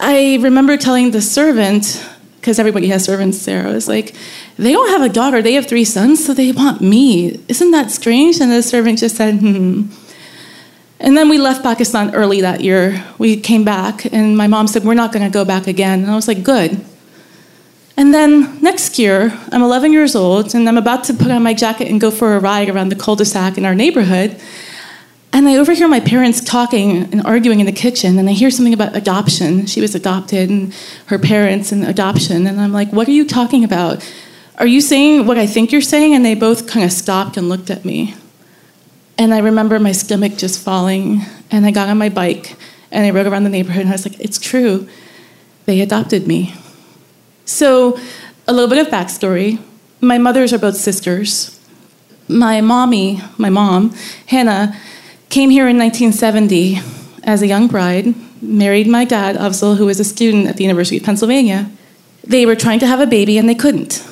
I 0.00 0.38
remember 0.40 0.76
telling 0.78 1.10
the 1.10 1.20
servant, 1.20 2.02
because 2.40 2.58
everybody 2.58 2.86
has 2.88 3.04
servants 3.04 3.44
there, 3.44 3.66
I 3.66 3.70
was 3.70 3.86
like, 3.86 4.14
they 4.56 4.72
don't 4.72 4.88
have 4.88 5.02
a 5.02 5.12
daughter, 5.12 5.42
they 5.42 5.54
have 5.54 5.66
three 5.66 5.84
sons, 5.84 6.24
so 6.24 6.32
they 6.32 6.52
want 6.52 6.80
me. 6.80 7.38
Isn't 7.48 7.72
that 7.72 7.90
strange? 7.90 8.40
And 8.40 8.50
the 8.50 8.62
servant 8.62 9.00
just 9.00 9.16
said, 9.16 9.40
hmm. 9.40 9.88
And 11.00 11.16
then 11.16 11.28
we 11.28 11.38
left 11.38 11.62
Pakistan 11.62 12.14
early 12.14 12.40
that 12.40 12.60
year. 12.60 13.04
We 13.18 13.36
came 13.36 13.64
back, 13.64 14.12
and 14.12 14.36
my 14.36 14.48
mom 14.48 14.66
said, 14.66 14.84
We're 14.84 14.94
not 14.94 15.12
going 15.12 15.24
to 15.24 15.30
go 15.32 15.44
back 15.44 15.66
again. 15.66 16.02
And 16.02 16.10
I 16.10 16.16
was 16.16 16.26
like, 16.26 16.42
Good. 16.42 16.84
And 17.96 18.14
then 18.14 18.60
next 18.62 18.98
year, 18.98 19.36
I'm 19.50 19.62
11 19.62 19.92
years 19.92 20.14
old, 20.14 20.54
and 20.54 20.68
I'm 20.68 20.78
about 20.78 21.04
to 21.04 21.14
put 21.14 21.30
on 21.30 21.42
my 21.42 21.54
jacket 21.54 21.88
and 21.88 22.00
go 22.00 22.10
for 22.10 22.36
a 22.36 22.40
ride 22.40 22.68
around 22.68 22.90
the 22.90 22.96
cul 22.96 23.16
de 23.16 23.24
sac 23.24 23.58
in 23.58 23.64
our 23.64 23.74
neighborhood. 23.74 24.40
And 25.32 25.48
I 25.48 25.56
overhear 25.56 25.88
my 25.88 26.00
parents 26.00 26.40
talking 26.40 27.12
and 27.12 27.22
arguing 27.22 27.60
in 27.60 27.66
the 27.66 27.72
kitchen, 27.72 28.18
and 28.18 28.28
I 28.28 28.32
hear 28.32 28.50
something 28.50 28.74
about 28.74 28.96
adoption. 28.96 29.66
She 29.66 29.80
was 29.80 29.94
adopted, 29.94 30.50
and 30.50 30.74
her 31.06 31.18
parents, 31.18 31.70
and 31.70 31.84
adoption. 31.84 32.46
And 32.46 32.60
I'm 32.60 32.72
like, 32.72 32.92
What 32.92 33.06
are 33.06 33.12
you 33.12 33.24
talking 33.24 33.62
about? 33.62 34.04
Are 34.58 34.66
you 34.66 34.80
saying 34.80 35.26
what 35.26 35.38
I 35.38 35.46
think 35.46 35.70
you're 35.70 35.80
saying? 35.80 36.12
And 36.14 36.24
they 36.24 36.34
both 36.34 36.66
kind 36.66 36.84
of 36.84 36.90
stopped 36.90 37.36
and 37.36 37.48
looked 37.48 37.70
at 37.70 37.84
me. 37.84 38.16
And 39.18 39.34
I 39.34 39.38
remember 39.38 39.78
my 39.80 39.92
stomach 39.92 40.36
just 40.36 40.62
falling, 40.62 41.22
and 41.50 41.66
I 41.66 41.72
got 41.72 41.88
on 41.88 41.98
my 41.98 42.08
bike 42.08 42.56
and 42.90 43.04
I 43.04 43.10
rode 43.10 43.26
around 43.26 43.44
the 43.44 43.50
neighborhood, 43.50 43.82
and 43.82 43.90
I 43.90 43.92
was 43.92 44.06
like, 44.06 44.18
It's 44.20 44.38
true. 44.38 44.88
They 45.66 45.80
adopted 45.80 46.26
me. 46.26 46.54
So, 47.44 47.98
a 48.46 48.52
little 48.52 48.68
bit 48.68 48.78
of 48.78 48.92
backstory. 48.92 49.60
My 50.00 50.16
mothers 50.16 50.52
are 50.52 50.58
both 50.58 50.76
sisters. 50.76 51.60
My 52.28 52.60
mommy, 52.60 53.20
my 53.36 53.50
mom, 53.50 53.94
Hannah, 54.26 54.74
came 55.28 55.50
here 55.50 55.68
in 55.68 55.76
1970 55.78 56.78
as 57.24 57.42
a 57.42 57.46
young 57.46 57.66
bride, 57.66 58.14
married 58.40 58.86
my 58.86 59.04
dad, 59.04 59.36
Afzal, 59.36 59.76
who 59.76 59.86
was 59.86 60.00
a 60.00 60.04
student 60.04 60.46
at 60.46 60.56
the 60.56 60.64
University 60.64 60.96
of 60.96 61.02
Pennsylvania. 61.02 61.70
They 62.22 62.46
were 62.46 62.56
trying 62.56 62.78
to 62.80 62.86
have 62.86 63.00
a 63.00 63.06
baby 63.06 63.36
and 63.38 63.48
they 63.48 63.54
couldn't. 63.54 64.06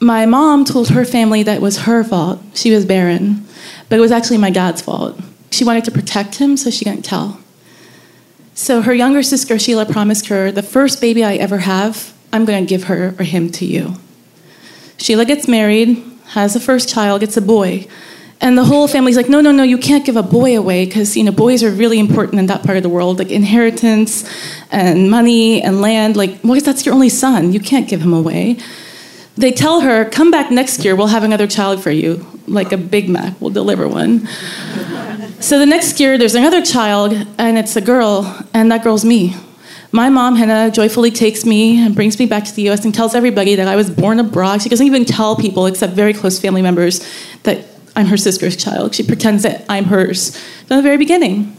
My 0.00 0.26
mom 0.26 0.64
told 0.64 0.88
her 0.90 1.04
family 1.04 1.42
that 1.42 1.60
was 1.60 1.80
her 1.80 2.04
fault. 2.04 2.40
She 2.54 2.70
was 2.70 2.84
barren. 2.86 3.46
But 3.92 3.98
it 3.98 4.00
was 4.00 4.10
actually 4.10 4.38
my 4.38 4.48
dad's 4.48 4.80
fault. 4.80 5.20
She 5.50 5.64
wanted 5.64 5.84
to 5.84 5.90
protect 5.90 6.36
him, 6.36 6.56
so 6.56 6.70
she 6.70 6.82
didn't 6.82 7.04
tell. 7.04 7.38
So 8.54 8.80
her 8.80 8.94
younger 8.94 9.22
sister, 9.22 9.58
Sheila, 9.58 9.84
promised 9.84 10.28
her 10.28 10.50
the 10.50 10.62
first 10.62 10.98
baby 10.98 11.22
I 11.22 11.34
ever 11.34 11.58
have, 11.58 12.14
I'm 12.32 12.46
going 12.46 12.64
to 12.64 12.66
give 12.66 12.84
her 12.84 13.14
or 13.18 13.24
him 13.24 13.50
to 13.50 13.66
you. 13.66 13.96
Sheila 14.96 15.26
gets 15.26 15.46
married, 15.46 16.02
has 16.28 16.54
the 16.54 16.58
first 16.58 16.88
child, 16.88 17.20
gets 17.20 17.36
a 17.36 17.42
boy. 17.42 17.86
And 18.40 18.56
the 18.56 18.64
whole 18.64 18.88
family's 18.88 19.18
like, 19.18 19.28
no, 19.28 19.42
no, 19.42 19.52
no, 19.52 19.62
you 19.62 19.76
can't 19.76 20.06
give 20.06 20.16
a 20.16 20.22
boy 20.22 20.56
away 20.56 20.86
because 20.86 21.14
you 21.14 21.22
know 21.22 21.30
boys 21.30 21.62
are 21.62 21.70
really 21.70 21.98
important 21.98 22.38
in 22.38 22.46
that 22.46 22.62
part 22.62 22.78
of 22.78 22.82
the 22.82 22.88
world, 22.88 23.18
like 23.18 23.30
inheritance 23.30 24.24
and 24.70 25.10
money 25.10 25.62
and 25.62 25.82
land. 25.82 26.16
Like, 26.16 26.40
what 26.40 26.56
if 26.56 26.64
that's 26.64 26.86
your 26.86 26.94
only 26.94 27.10
son? 27.10 27.52
You 27.52 27.60
can't 27.60 27.86
give 27.90 28.00
him 28.00 28.14
away. 28.14 28.56
They 29.36 29.50
tell 29.50 29.80
her, 29.80 30.04
come 30.10 30.30
back 30.30 30.50
next 30.50 30.84
year, 30.84 30.94
we'll 30.94 31.06
have 31.06 31.24
another 31.24 31.46
child 31.46 31.82
for 31.82 31.90
you, 31.90 32.26
like 32.46 32.72
a 32.72 32.76
Big 32.76 33.08
Mac, 33.08 33.40
we'll 33.40 33.50
deliver 33.50 33.88
one. 33.88 34.26
so 35.40 35.58
the 35.58 35.66
next 35.66 35.98
year, 36.00 36.18
there's 36.18 36.34
another 36.34 36.62
child, 36.62 37.12
and 37.38 37.56
it's 37.56 37.74
a 37.76 37.80
girl, 37.80 38.44
and 38.52 38.70
that 38.70 38.84
girl's 38.84 39.04
me. 39.04 39.34
My 39.90 40.10
mom, 40.10 40.36
Hannah, 40.36 40.70
joyfully 40.70 41.10
takes 41.10 41.44
me 41.44 41.82
and 41.84 41.94
brings 41.94 42.18
me 42.18 42.26
back 42.26 42.44
to 42.44 42.54
the 42.54 42.68
US 42.70 42.84
and 42.84 42.94
tells 42.94 43.14
everybody 43.14 43.54
that 43.54 43.68
I 43.68 43.76
was 43.76 43.90
born 43.90 44.18
abroad. 44.20 44.62
She 44.62 44.68
doesn't 44.68 44.86
even 44.86 45.04
tell 45.04 45.36
people, 45.36 45.66
except 45.66 45.94
very 45.94 46.12
close 46.12 46.38
family 46.38 46.62
members, 46.62 47.06
that 47.42 47.66
I'm 47.94 48.06
her 48.06 48.16
sister's 48.16 48.56
child. 48.56 48.94
She 48.94 49.02
pretends 49.02 49.42
that 49.42 49.64
I'm 49.68 49.84
hers 49.84 50.36
from 50.66 50.76
the 50.78 50.82
very 50.82 50.96
beginning. 50.96 51.56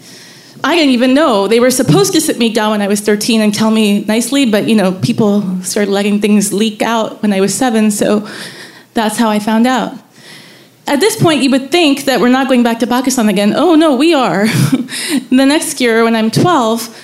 I 0.63 0.75
didn't 0.75 0.91
even 0.91 1.13
know. 1.13 1.47
They 1.47 1.59
were 1.59 1.71
supposed 1.71 2.13
to 2.13 2.21
sit 2.21 2.37
me 2.37 2.53
down 2.53 2.71
when 2.71 2.81
I 2.81 2.87
was 2.87 3.01
13 3.01 3.41
and 3.41 3.53
tell 3.53 3.69
me 3.69 4.05
nicely, 4.05 4.49
but 4.49 4.67
you 4.67 4.75
know, 4.75 4.93
people 4.93 5.61
started 5.61 5.91
letting 5.91 6.21
things 6.21 6.53
leak 6.53 6.81
out 6.81 7.21
when 7.21 7.33
I 7.33 7.41
was 7.41 7.53
seven, 7.53 7.91
so 7.91 8.27
that's 8.93 9.17
how 9.17 9.29
I 9.29 9.39
found 9.39 9.67
out. 9.67 9.93
At 10.87 11.01
this 11.01 11.21
point, 11.21 11.43
you 11.43 11.51
would 11.51 11.69
think 11.69 12.05
that 12.05 12.21
we're 12.21 12.29
not 12.29 12.47
going 12.47 12.63
back 12.63 12.79
to 12.79 12.87
Pakistan 12.87 13.27
again. 13.27 13.53
Oh 13.55 13.75
no, 13.75 13.95
we 13.95 14.13
are. 14.13 14.45
the 15.29 15.45
next 15.45 15.81
year, 15.81 16.05
when 16.05 16.15
I'm 16.15 16.31
12, 16.31 17.03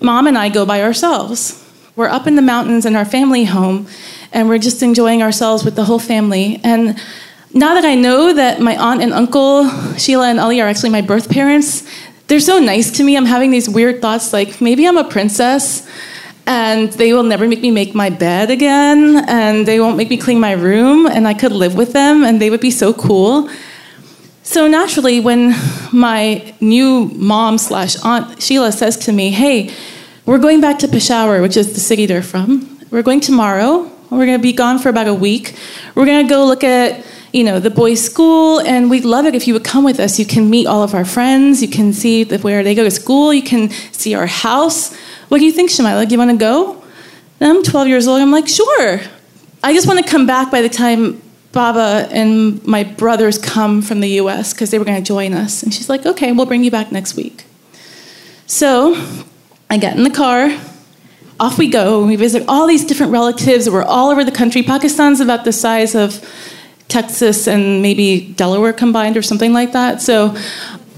mom 0.00 0.28
and 0.28 0.38
I 0.38 0.48
go 0.48 0.64
by 0.64 0.82
ourselves. 0.82 1.60
We're 1.96 2.08
up 2.08 2.26
in 2.26 2.36
the 2.36 2.42
mountains 2.42 2.86
in 2.86 2.94
our 2.94 3.04
family 3.04 3.44
home, 3.44 3.88
and 4.32 4.48
we're 4.48 4.58
just 4.58 4.82
enjoying 4.82 5.22
ourselves 5.22 5.64
with 5.64 5.74
the 5.74 5.84
whole 5.84 6.00
family. 6.00 6.60
And 6.62 7.00
now 7.52 7.74
that 7.74 7.84
I 7.84 7.94
know 7.94 8.32
that 8.32 8.60
my 8.60 8.76
aunt 8.76 9.00
and 9.00 9.12
uncle, 9.12 9.68
Sheila 9.96 10.28
and 10.28 10.40
Ali, 10.40 10.60
are 10.60 10.68
actually 10.68 10.90
my 10.90 11.02
birth 11.02 11.30
parents, 11.30 11.88
they're 12.26 12.40
so 12.40 12.58
nice 12.58 12.90
to 12.92 13.04
me. 13.04 13.16
I'm 13.16 13.26
having 13.26 13.50
these 13.50 13.68
weird 13.68 14.00
thoughts 14.00 14.32
like 14.32 14.60
maybe 14.60 14.86
I'm 14.86 14.96
a 14.96 15.04
princess 15.04 15.88
and 16.46 16.92
they 16.92 17.12
will 17.12 17.22
never 17.22 17.46
make 17.48 17.60
me 17.60 17.70
make 17.70 17.94
my 17.94 18.10
bed 18.10 18.50
again 18.50 19.24
and 19.28 19.66
they 19.66 19.80
won't 19.80 19.96
make 19.96 20.10
me 20.10 20.16
clean 20.16 20.40
my 20.40 20.52
room 20.52 21.06
and 21.06 21.26
I 21.26 21.34
could 21.34 21.52
live 21.52 21.74
with 21.74 21.92
them 21.92 22.24
and 22.24 22.40
they 22.40 22.50
would 22.50 22.60
be 22.60 22.70
so 22.70 22.92
cool. 22.92 23.48
So 24.42 24.68
naturally, 24.68 25.20
when 25.20 25.54
my 25.92 26.54
new 26.60 27.06
mom 27.14 27.56
slash 27.56 27.96
aunt 28.04 28.42
Sheila 28.42 28.72
says 28.72 28.96
to 28.98 29.12
me, 29.12 29.30
"Hey, 29.30 29.70
we're 30.26 30.38
going 30.38 30.60
back 30.60 30.78
to 30.80 30.88
Peshawar, 30.88 31.40
which 31.40 31.56
is 31.56 31.72
the 31.74 31.80
city 31.80 32.06
they're 32.06 32.22
from. 32.22 32.78
We're 32.90 33.02
going 33.02 33.20
tomorrow. 33.20 33.90
We're 34.10 34.26
going 34.26 34.38
to 34.38 34.42
be 34.42 34.52
gone 34.52 34.78
for 34.78 34.88
about 34.88 35.08
a 35.08 35.14
week. 35.14 35.54
We're 35.94 36.06
going 36.06 36.26
to 36.26 36.28
go 36.28 36.46
look 36.46 36.62
at 36.62 37.04
you 37.34 37.42
know, 37.42 37.58
the 37.58 37.68
boys' 37.68 38.00
school, 38.00 38.60
and 38.60 38.88
we'd 38.88 39.04
love 39.04 39.26
it 39.26 39.34
if 39.34 39.48
you 39.48 39.54
would 39.54 39.64
come 39.64 39.82
with 39.82 39.98
us. 39.98 40.20
You 40.20 40.24
can 40.24 40.48
meet 40.48 40.68
all 40.68 40.84
of 40.84 40.94
our 40.94 41.04
friends. 41.04 41.60
You 41.60 41.68
can 41.68 41.92
see 41.92 42.22
the, 42.22 42.38
where 42.38 42.62
they 42.62 42.76
go 42.76 42.84
to 42.84 42.92
school. 42.92 43.34
You 43.34 43.42
can 43.42 43.70
see 43.90 44.14
our 44.14 44.26
house. 44.26 44.94
What 45.30 45.38
do 45.38 45.44
you 45.44 45.50
think, 45.50 45.68
Shamila? 45.68 46.08
Do 46.08 46.14
you 46.14 46.18
want 46.18 46.30
to 46.30 46.36
go? 46.36 46.80
And 47.40 47.50
I'm 47.50 47.64
12 47.64 47.88
years 47.88 48.06
old. 48.06 48.20
I'm 48.20 48.30
like, 48.30 48.46
sure. 48.46 49.00
I 49.64 49.72
just 49.72 49.88
want 49.88 49.98
to 49.98 50.08
come 50.08 50.28
back 50.28 50.52
by 50.52 50.62
the 50.62 50.68
time 50.68 51.20
Baba 51.50 52.08
and 52.12 52.64
my 52.64 52.84
brothers 52.84 53.36
come 53.36 53.82
from 53.82 53.98
the 53.98 54.10
US 54.20 54.52
because 54.52 54.70
they 54.70 54.78
were 54.78 54.84
going 54.84 55.02
to 55.02 55.06
join 55.06 55.32
us. 55.32 55.64
And 55.64 55.74
she's 55.74 55.88
like, 55.88 56.06
okay, 56.06 56.30
we'll 56.30 56.46
bring 56.46 56.62
you 56.62 56.70
back 56.70 56.92
next 56.92 57.16
week. 57.16 57.46
So 58.46 58.94
I 59.68 59.78
get 59.78 59.96
in 59.96 60.04
the 60.04 60.10
car. 60.10 60.56
Off 61.40 61.58
we 61.58 61.68
go. 61.68 62.06
We 62.06 62.14
visit 62.14 62.44
all 62.46 62.68
these 62.68 62.84
different 62.84 63.10
relatives. 63.10 63.68
We're 63.68 63.82
all 63.82 64.10
over 64.10 64.22
the 64.22 64.30
country. 64.30 64.62
Pakistan's 64.62 65.18
about 65.18 65.44
the 65.44 65.52
size 65.52 65.96
of 65.96 66.24
Texas 66.88 67.48
and 67.48 67.82
maybe 67.82 68.32
Delaware 68.36 68.72
combined 68.72 69.16
or 69.16 69.22
something 69.22 69.52
like 69.52 69.72
that. 69.72 70.00
So 70.00 70.36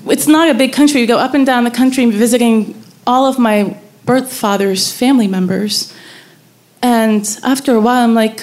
it's 0.06 0.26
not 0.26 0.48
a 0.50 0.54
big 0.54 0.72
country. 0.72 1.00
You 1.00 1.06
go 1.06 1.18
up 1.18 1.34
and 1.34 1.46
down 1.46 1.64
the 1.64 1.70
country 1.70 2.04
visiting 2.06 2.80
all 3.06 3.26
of 3.26 3.38
my 3.38 3.76
birth 4.04 4.32
father's 4.32 4.92
family 4.92 5.26
members. 5.26 5.92
And 6.82 7.26
after 7.42 7.74
a 7.74 7.80
while, 7.80 8.04
I'm 8.04 8.14
like, 8.14 8.40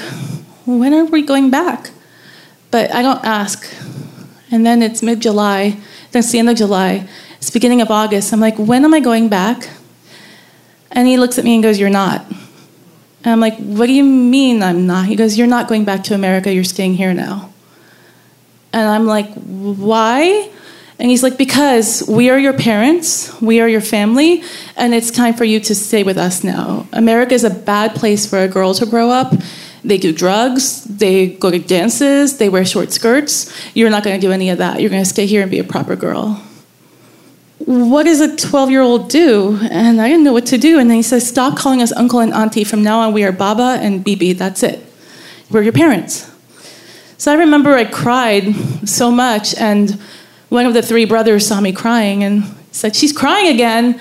when 0.65 0.93
are 0.93 1.05
we 1.05 1.21
going 1.21 1.49
back? 1.49 1.91
But 2.71 2.93
I 2.93 3.01
don't 3.01 3.23
ask. 3.23 3.67
And 4.51 4.65
then 4.65 4.81
it's 4.81 5.01
mid 5.01 5.21
July, 5.21 5.79
then 6.11 6.19
it's 6.19 6.31
the 6.31 6.39
end 6.39 6.49
of 6.49 6.55
July, 6.55 7.07
it's 7.37 7.49
beginning 7.49 7.81
of 7.81 7.89
August. 7.89 8.33
I'm 8.33 8.39
like, 8.39 8.57
when 8.57 8.85
am 8.85 8.93
I 8.93 8.99
going 8.99 9.29
back? 9.29 9.69
And 10.91 11.07
he 11.07 11.17
looks 11.17 11.37
at 11.39 11.43
me 11.43 11.55
and 11.55 11.63
goes, 11.63 11.79
You're 11.79 11.89
not. 11.89 12.25
And 13.23 13.31
I'm 13.31 13.39
like, 13.39 13.57
What 13.57 13.87
do 13.87 13.93
you 13.93 14.03
mean 14.03 14.61
I'm 14.61 14.85
not? 14.85 15.05
He 15.05 15.15
goes, 15.15 15.37
You're 15.37 15.47
not 15.47 15.67
going 15.67 15.85
back 15.85 16.03
to 16.05 16.15
America, 16.15 16.53
you're 16.53 16.63
staying 16.63 16.95
here 16.95 17.13
now. 17.13 17.51
And 18.71 18.87
I'm 18.87 19.05
like, 19.05 19.33
Why? 19.33 20.49
And 20.99 21.09
he's 21.09 21.23
like, 21.23 21.37
Because 21.37 22.03
we 22.07 22.29
are 22.29 22.39
your 22.39 22.53
parents, 22.53 23.41
we 23.41 23.59
are 23.59 23.69
your 23.69 23.81
family, 23.81 24.43
and 24.75 24.93
it's 24.93 25.11
time 25.11 25.33
for 25.33 25.45
you 25.45 25.59
to 25.61 25.75
stay 25.75 26.03
with 26.03 26.17
us 26.17 26.43
now. 26.43 26.87
America 26.91 27.33
is 27.33 27.43
a 27.43 27.49
bad 27.49 27.95
place 27.95 28.25
for 28.25 28.39
a 28.39 28.47
girl 28.47 28.73
to 28.75 28.85
grow 28.85 29.09
up. 29.09 29.33
They 29.85 29.97
do 29.97 30.13
drugs, 30.13 30.85
they 30.85 31.27
go 31.27 31.51
to 31.51 31.59
dances, 31.59 32.37
they 32.37 32.47
wear 32.47 32.63
short 32.63 32.93
skirts. 32.93 33.53
You're 33.73 33.89
not 33.89 34.03
going 34.03 34.19
to 34.19 34.25
do 34.25 34.31
any 34.31 34.49
of 34.49 34.59
that. 34.59 34.79
You're 34.79 34.89
going 34.89 35.03
to 35.03 35.09
stay 35.09 35.25
here 35.25 35.41
and 35.41 35.51
be 35.51 35.59
a 35.59 35.63
proper 35.63 35.97
girl. 35.97 36.41
What 37.65 38.03
does 38.03 38.19
a 38.19 38.35
12 38.35 38.71
year 38.71 38.81
old 38.81 39.09
do? 39.09 39.57
And 39.71 40.01
I 40.01 40.09
didn't 40.09 40.23
know 40.23 40.33
what 40.33 40.45
to 40.47 40.57
do. 40.57 40.79
And 40.79 40.89
then 40.89 40.97
he 40.97 41.03
says, 41.03 41.27
Stop 41.27 41.57
calling 41.57 41.81
us 41.81 41.91
uncle 41.93 42.19
and 42.19 42.33
auntie. 42.33 42.63
From 42.63 42.83
now 42.83 42.99
on, 42.99 43.13
we 43.13 43.23
are 43.23 43.31
Baba 43.31 43.77
and 43.81 44.03
Bibi. 44.03 44.33
That's 44.33 44.63
it. 44.63 44.85
We're 45.49 45.61
your 45.61 45.73
parents. 45.73 46.29
So 47.17 47.31
I 47.31 47.35
remember 47.35 47.73
I 47.75 47.85
cried 47.85 48.53
so 48.85 49.09
much, 49.09 49.55
and 49.55 49.91
one 50.49 50.65
of 50.65 50.73
the 50.73 50.81
three 50.81 51.05
brothers 51.05 51.47
saw 51.47 51.61
me 51.61 51.71
crying 51.71 52.23
and 52.23 52.43
said, 52.71 52.95
She's 52.95 53.13
crying 53.13 53.47
again. 53.47 53.99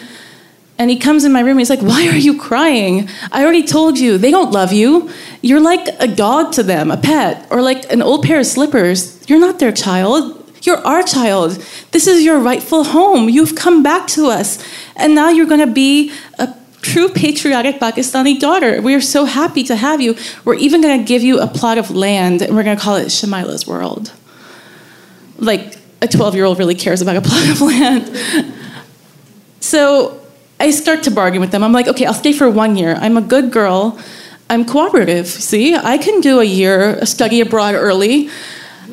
And 0.78 0.90
he 0.90 0.98
comes 0.98 1.22
in 1.22 1.30
my 1.30 1.40
room 1.40 1.51
and 1.51 1.60
he's 1.60 1.70
like, 1.70 1.82
Why 1.82 2.09
are 2.09 2.16
you 2.16 2.40
crying? 2.40 3.09
I 3.30 3.44
already 3.44 3.62
told 3.62 3.98
you, 3.98 4.18
they 4.18 4.32
don't 4.32 4.51
love 4.51 4.72
you. 4.72 5.10
You're 5.40 5.60
like 5.60 5.86
a 6.01 6.09
dog 6.09 6.52
to 6.55 6.64
them, 6.64 6.90
a 6.90 6.97
pet, 6.97 7.47
or 7.51 7.62
like 7.62 7.93
an 7.93 8.02
old 8.02 8.24
pair 8.24 8.40
of 8.40 8.47
slippers. 8.47 9.22
You're 9.28 9.39
not 9.39 9.60
their 9.60 9.72
child. 9.72 10.41
You're 10.62 10.78
our 10.78 11.02
child. 11.02 11.62
This 11.90 12.06
is 12.06 12.24
your 12.24 12.39
rightful 12.39 12.84
home. 12.84 13.28
You've 13.28 13.55
come 13.55 13.82
back 13.82 14.06
to 14.09 14.26
us. 14.26 14.62
And 14.97 15.14
now 15.14 15.28
you're 15.28 15.47
going 15.47 15.66
to 15.66 15.72
be 15.72 16.12
a 16.39 16.55
true 16.82 17.09
patriotic 17.09 17.76
Pakistani 17.76 18.39
daughter. 18.39 18.80
We 18.80 18.94
are 18.94 19.01
so 19.01 19.24
happy 19.24 19.64
to 19.64 19.76
have 19.76 20.01
you. 20.01 20.16
We're 20.44 20.55
even 20.55 20.80
going 20.80 20.98
to 20.98 21.05
give 21.05 21.22
you 21.22 21.40
a 21.40 21.47
plot 21.47 21.78
of 21.78 21.90
land 21.90 22.43
and 22.43 22.55
we're 22.56 22.64
going 22.64 22.76
to 22.76 22.82
call 22.82 22.97
it 22.97 23.06
Shamila's 23.06 23.66
World. 23.66 24.12
Like 25.39 25.78
a 26.01 26.09
12 26.09 26.34
year 26.34 26.44
old 26.44 26.59
really 26.59 26.74
cares 26.74 27.01
about 27.01 27.16
a 27.16 27.20
plot 27.24 27.48
of 27.48 27.60
land. 27.60 28.55
so 29.60 30.20
I 30.60 30.70
start 30.70 31.02
to 31.05 31.10
bargain 31.10 31.40
with 31.40 31.51
them. 31.51 31.64
I'm 31.64 31.72
like, 31.72 31.89
okay, 31.89 32.06
I'll 32.06 32.14
stay 32.14 32.32
for 32.32 32.48
one 32.48 32.76
year. 32.76 32.94
I'm 33.01 33.16
a 33.16 33.22
good 33.22 33.51
girl. 33.51 33.98
I'm 34.51 34.64
cooperative. 34.64 35.26
See, 35.26 35.74
I 35.74 35.98
can 35.98 36.20
do 36.20 36.40
a 36.40 36.44
year, 36.44 36.94
a 36.97 37.06
study 37.06 37.40
abroad 37.40 37.74
early. 37.74 38.28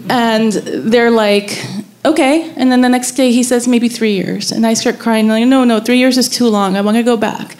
And 0.10 0.54
they're 0.54 1.12
like, 1.12 1.64
okay. 2.06 2.52
And 2.56 2.72
then 2.72 2.82
the 2.82 2.90
next 2.90 3.12
day 3.14 3.32
he 3.32 3.44
says, 3.44 3.68
maybe 3.68 3.90
three 3.90 4.14
years. 4.14 4.52
And 4.52 4.66
I 4.66 4.74
start 4.74 5.00
crying, 5.00 5.28
like, 5.28 5.46
no, 5.46 5.64
no, 5.64 5.80
three 5.80 5.98
years 5.98 6.18
is 6.18 6.30
too 6.30 6.48
long. 6.48 6.78
I 6.78 6.82
want 6.82 6.98
to 6.98 7.04
go 7.04 7.18
back. 7.18 7.58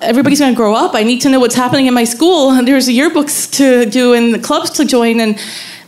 Everybody's 0.00 0.40
going 0.40 0.52
to 0.52 0.56
grow 0.56 0.74
up. 0.74 0.94
I 0.94 1.02
need 1.02 1.20
to 1.22 1.28
know 1.28 1.40
what's 1.40 1.54
happening 1.54 1.86
in 1.86 1.94
my 1.94 2.04
school. 2.04 2.50
There's 2.64 2.88
yearbooks 2.88 3.50
to 3.58 3.86
do 3.86 4.14
and 4.14 4.34
the 4.34 4.38
clubs 4.38 4.70
to 4.70 4.84
join. 4.84 5.20
And 5.20 5.38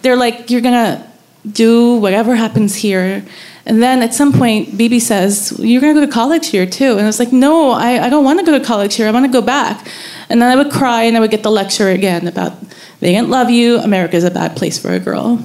they're 0.03 0.17
like, 0.17 0.51
you're 0.51 0.61
going 0.61 0.75
to 0.75 1.07
do 1.51 1.97
whatever 1.97 2.35
happens 2.35 2.75
here. 2.75 3.25
And 3.67 3.83
then 3.83 4.01
at 4.03 4.15
some 4.15 4.33
point, 4.33 4.79
Bibi 4.79 5.01
says, 5.01 5.59
You're 5.59 5.81
going 5.81 5.95
to 5.95 6.01
go 6.01 6.07
to 6.07 6.13
college 6.13 6.49
here 6.49 6.67
too. 6.67 6.93
And 6.93 7.01
I 7.01 7.07
was 7.07 7.19
like, 7.19 7.33
No, 7.33 7.71
I, 7.73 8.07
I 8.07 8.09
don't 8.09 8.25
want 8.25 8.39
to 8.39 8.47
go 8.47 8.57
to 8.57 8.65
college 8.65 8.95
here. 8.95 9.09
I 9.09 9.11
want 9.11 9.27
to 9.27 9.33
go 9.33 9.43
back. 9.45 9.87
And 10.29 10.41
then 10.41 10.49
I 10.49 10.57
would 10.57 10.73
cry 10.73 11.03
and 11.03 11.17
I 11.17 11.21
would 11.21 11.33
get 11.33 11.43
the 11.43 11.51
lecture 11.51 11.89
again 11.91 12.29
about 12.29 12.53
they 13.01 13.13
didn't 13.13 13.29
love 13.29 13.51
you. 13.51 13.79
America 13.79 14.17
is 14.17 14.25
a 14.25 14.31
bad 14.31 14.57
place 14.57 14.79
for 14.79 14.93
a 14.93 15.01
girl, 15.01 15.39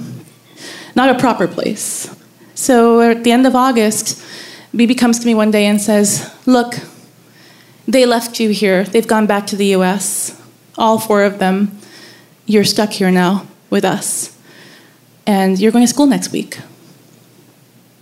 not 0.96 1.10
a 1.16 1.20
proper 1.20 1.48
place. 1.48 2.14
So 2.56 3.02
at 3.02 3.24
the 3.24 3.32
end 3.32 3.48
of 3.48 3.56
August, 3.56 4.24
Bibi 4.76 4.96
comes 4.96 5.20
to 5.20 5.26
me 5.26 5.34
one 5.34 5.52
day 5.52 5.66
and 5.66 5.82
says, 5.82 6.34
Look, 6.46 6.76
they 7.88 8.06
left 8.06 8.40
you 8.40 8.50
here. 8.50 8.84
They've 8.84 9.08
gone 9.08 9.28
back 9.28 9.48
to 9.48 9.56
the 9.56 9.68
US, 9.78 10.40
all 10.78 11.00
four 11.00 11.24
of 11.24 11.40
them. 11.40 11.78
You're 12.46 12.64
stuck 12.64 12.92
here 12.92 13.12
now 13.12 13.48
with 13.70 13.86
us. 13.86 14.38
And 15.26 15.60
you're 15.60 15.72
going 15.72 15.84
to 15.84 15.94
school 15.94 16.08
next 16.08 16.32
week 16.32 16.58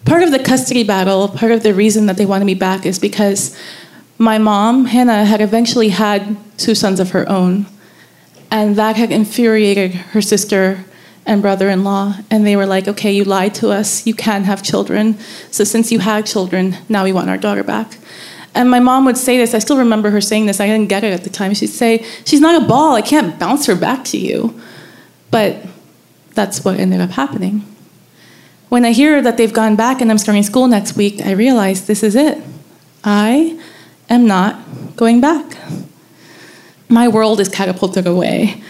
part 0.10 0.24
of 0.24 0.32
the 0.32 0.40
custody 0.40 0.84
battle, 0.84 1.28
part 1.28 1.52
of 1.52 1.62
the 1.62 1.74
reason 1.74 2.08
that 2.08 2.18
they 2.18 2.26
wanted 2.26 2.46
me 2.46 2.56
back 2.56 2.84
is 2.84 2.98
because 2.98 3.56
my 4.18 4.40
mom, 4.40 4.86
Hannah, 4.86 5.24
had 5.24 5.40
eventually 5.40 5.90
had 5.90 6.36
two 6.58 6.74
sons 6.74 7.00
of 7.00 7.12
her 7.12 7.30
own. 7.30 7.68
And 8.50 8.76
that 8.76 8.96
had 8.96 9.12
infuriated 9.12 9.94
her 9.94 10.22
sister 10.22 10.84
and 11.26 11.42
brother 11.42 11.70
in 11.70 11.84
law. 11.84 12.16
And 12.32 12.46
they 12.46 12.56
were 12.56 12.66
like, 12.66 12.88
okay, 12.88 13.12
you 13.12 13.24
lied 13.24 13.56
to 13.56 13.70
us. 13.70 14.06
You 14.08 14.14
can't 14.14 14.46
have 14.46 14.64
children. 14.64 15.18
So 15.52 15.64
since 15.64 15.92
you 15.92 16.00
had 16.00 16.26
children, 16.26 16.78
now 16.88 17.04
we 17.04 17.14
want 17.14 17.30
our 17.30 17.38
daughter 17.38 17.64
back. 17.64 17.98
And 18.56 18.70
my 18.70 18.80
mom 18.80 19.06
would 19.06 19.18
say 19.18 19.38
this. 19.38 19.54
I 19.54 19.60
still 19.60 19.78
remember 19.78 20.10
her 20.10 20.22
saying 20.22 20.48
this. 20.48 20.60
I 20.60 20.68
didn't 20.68 20.90
get 20.90 21.04
it 21.04 21.14
at 21.14 21.24
the 21.24 21.30
time. 21.30 21.54
She'd 21.54 21.68
say, 21.68 22.04
She's 22.26 22.42
not 22.42 22.62
a 22.62 22.66
ball. 22.66 22.96
I 22.96 23.02
can't 23.02 23.38
bounce 23.40 23.68
her 23.68 23.76
back 23.76 24.04
to 24.06 24.18
you. 24.18 24.60
But 25.30 25.58
that's 26.34 26.66
what 26.66 26.80
ended 26.80 27.02
up 27.02 27.12
happening. 27.12 27.64
When 28.70 28.86
I 28.86 28.92
hear 28.92 29.22
that 29.22 29.38
they've 29.38 29.54
gone 29.54 29.76
back 29.76 30.02
and 30.02 30.12
I'm 30.12 30.18
starting 30.18 30.44
school 30.44 30.68
next 30.68 30.96
week, 30.96 31.22
I 31.26 31.32
realize 31.32 31.86
this 31.86 32.04
is 32.04 32.16
it. 32.16 32.42
I 33.04 33.60
am 34.10 34.28
not 34.28 34.60
going 34.96 35.22
back. 35.22 35.58
My 36.88 37.08
world 37.08 37.40
is 37.40 37.50
catapulted 37.50 38.08
away. 38.08 38.64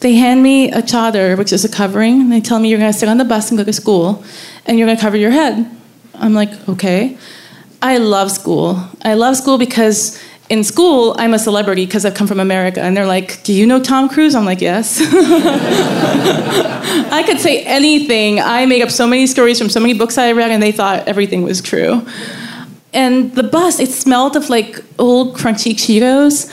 They 0.00 0.14
hand 0.14 0.42
me 0.42 0.70
a 0.70 0.82
chador, 0.82 1.36
which 1.38 1.52
is 1.52 1.64
a 1.64 1.68
covering, 1.68 2.20
and 2.20 2.32
they 2.32 2.40
tell 2.40 2.58
me 2.58 2.68
you're 2.68 2.78
going 2.78 2.92
to 2.92 2.98
sit 2.98 3.08
on 3.08 3.18
the 3.18 3.24
bus 3.24 3.50
and 3.50 3.58
go 3.58 3.64
to 3.64 3.72
school, 3.72 4.22
and 4.66 4.78
you're 4.78 4.86
going 4.86 4.96
to 4.96 5.02
cover 5.02 5.16
your 5.16 5.30
head. 5.30 5.70
I'm 6.14 6.34
like, 6.34 6.68
okay. 6.68 7.16
I 7.82 7.98
love 7.98 8.30
school. 8.30 8.82
I 9.02 9.14
love 9.14 9.36
school 9.36 9.58
because 9.58 10.20
in 10.48 10.62
school, 10.64 11.14
I'm 11.18 11.34
a 11.34 11.38
celebrity 11.38 11.86
because 11.86 12.04
I've 12.04 12.14
come 12.14 12.26
from 12.26 12.40
America. 12.40 12.80
And 12.80 12.96
they're 12.96 13.06
like, 13.06 13.42
Do 13.42 13.52
you 13.52 13.66
know 13.66 13.82
Tom 13.82 14.08
Cruise? 14.08 14.34
I'm 14.34 14.44
like, 14.44 14.60
Yes. 14.60 15.00
I 17.10 17.22
could 17.26 17.40
say 17.40 17.62
anything. 17.64 18.40
I 18.40 18.66
made 18.66 18.82
up 18.82 18.90
so 18.90 19.06
many 19.06 19.26
stories 19.26 19.58
from 19.58 19.68
so 19.68 19.80
many 19.80 19.94
books 19.94 20.18
I 20.18 20.32
read, 20.32 20.50
and 20.50 20.62
they 20.62 20.72
thought 20.72 21.06
everything 21.08 21.42
was 21.42 21.60
true. 21.60 22.06
And 22.92 23.34
the 23.34 23.42
bus, 23.42 23.80
it 23.80 23.90
smelled 23.90 24.36
of 24.36 24.48
like 24.48 24.82
old 24.98 25.36
crunchy 25.36 25.74
Cheetos. 25.74 26.50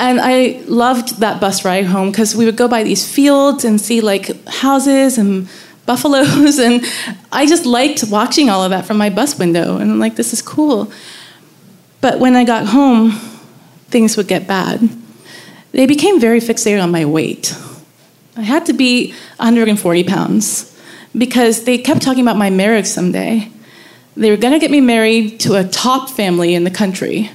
And 0.00 0.18
I 0.18 0.62
loved 0.66 1.20
that 1.20 1.42
bus 1.42 1.62
ride 1.62 1.84
home 1.84 2.10
because 2.10 2.34
we 2.34 2.46
would 2.46 2.56
go 2.56 2.66
by 2.68 2.82
these 2.82 3.06
fields 3.06 3.66
and 3.66 3.78
see 3.78 4.00
like 4.00 4.46
houses 4.48 5.18
and 5.18 5.46
buffaloes. 5.86 6.58
And 6.58 6.82
I 7.30 7.44
just 7.46 7.66
liked 7.66 8.04
watching 8.04 8.48
all 8.48 8.64
of 8.64 8.70
that 8.70 8.86
from 8.86 8.96
my 8.96 9.10
bus 9.10 9.38
window. 9.38 9.76
And 9.76 9.90
I'm 9.90 9.98
like, 9.98 10.16
this 10.16 10.32
is 10.32 10.40
cool. 10.40 10.90
But 12.00 12.18
when 12.18 12.34
I 12.34 12.44
got 12.44 12.68
home, 12.68 13.10
things 13.88 14.16
would 14.16 14.26
get 14.26 14.46
bad. 14.46 14.88
They 15.72 15.84
became 15.84 16.18
very 16.18 16.40
fixated 16.40 16.82
on 16.82 16.90
my 16.90 17.04
weight. 17.04 17.54
I 18.36 18.42
had 18.42 18.64
to 18.66 18.72
be 18.72 19.10
140 19.36 20.04
pounds 20.04 20.80
because 21.14 21.64
they 21.64 21.76
kept 21.76 22.00
talking 22.00 22.22
about 22.22 22.38
my 22.38 22.48
marriage 22.48 22.86
someday. 22.86 23.52
They 24.16 24.30
were 24.30 24.38
going 24.38 24.54
to 24.54 24.58
get 24.58 24.70
me 24.70 24.80
married 24.80 25.40
to 25.40 25.56
a 25.56 25.64
top 25.64 26.08
family 26.08 26.54
in 26.54 26.64
the 26.64 26.70
country. 26.70 27.30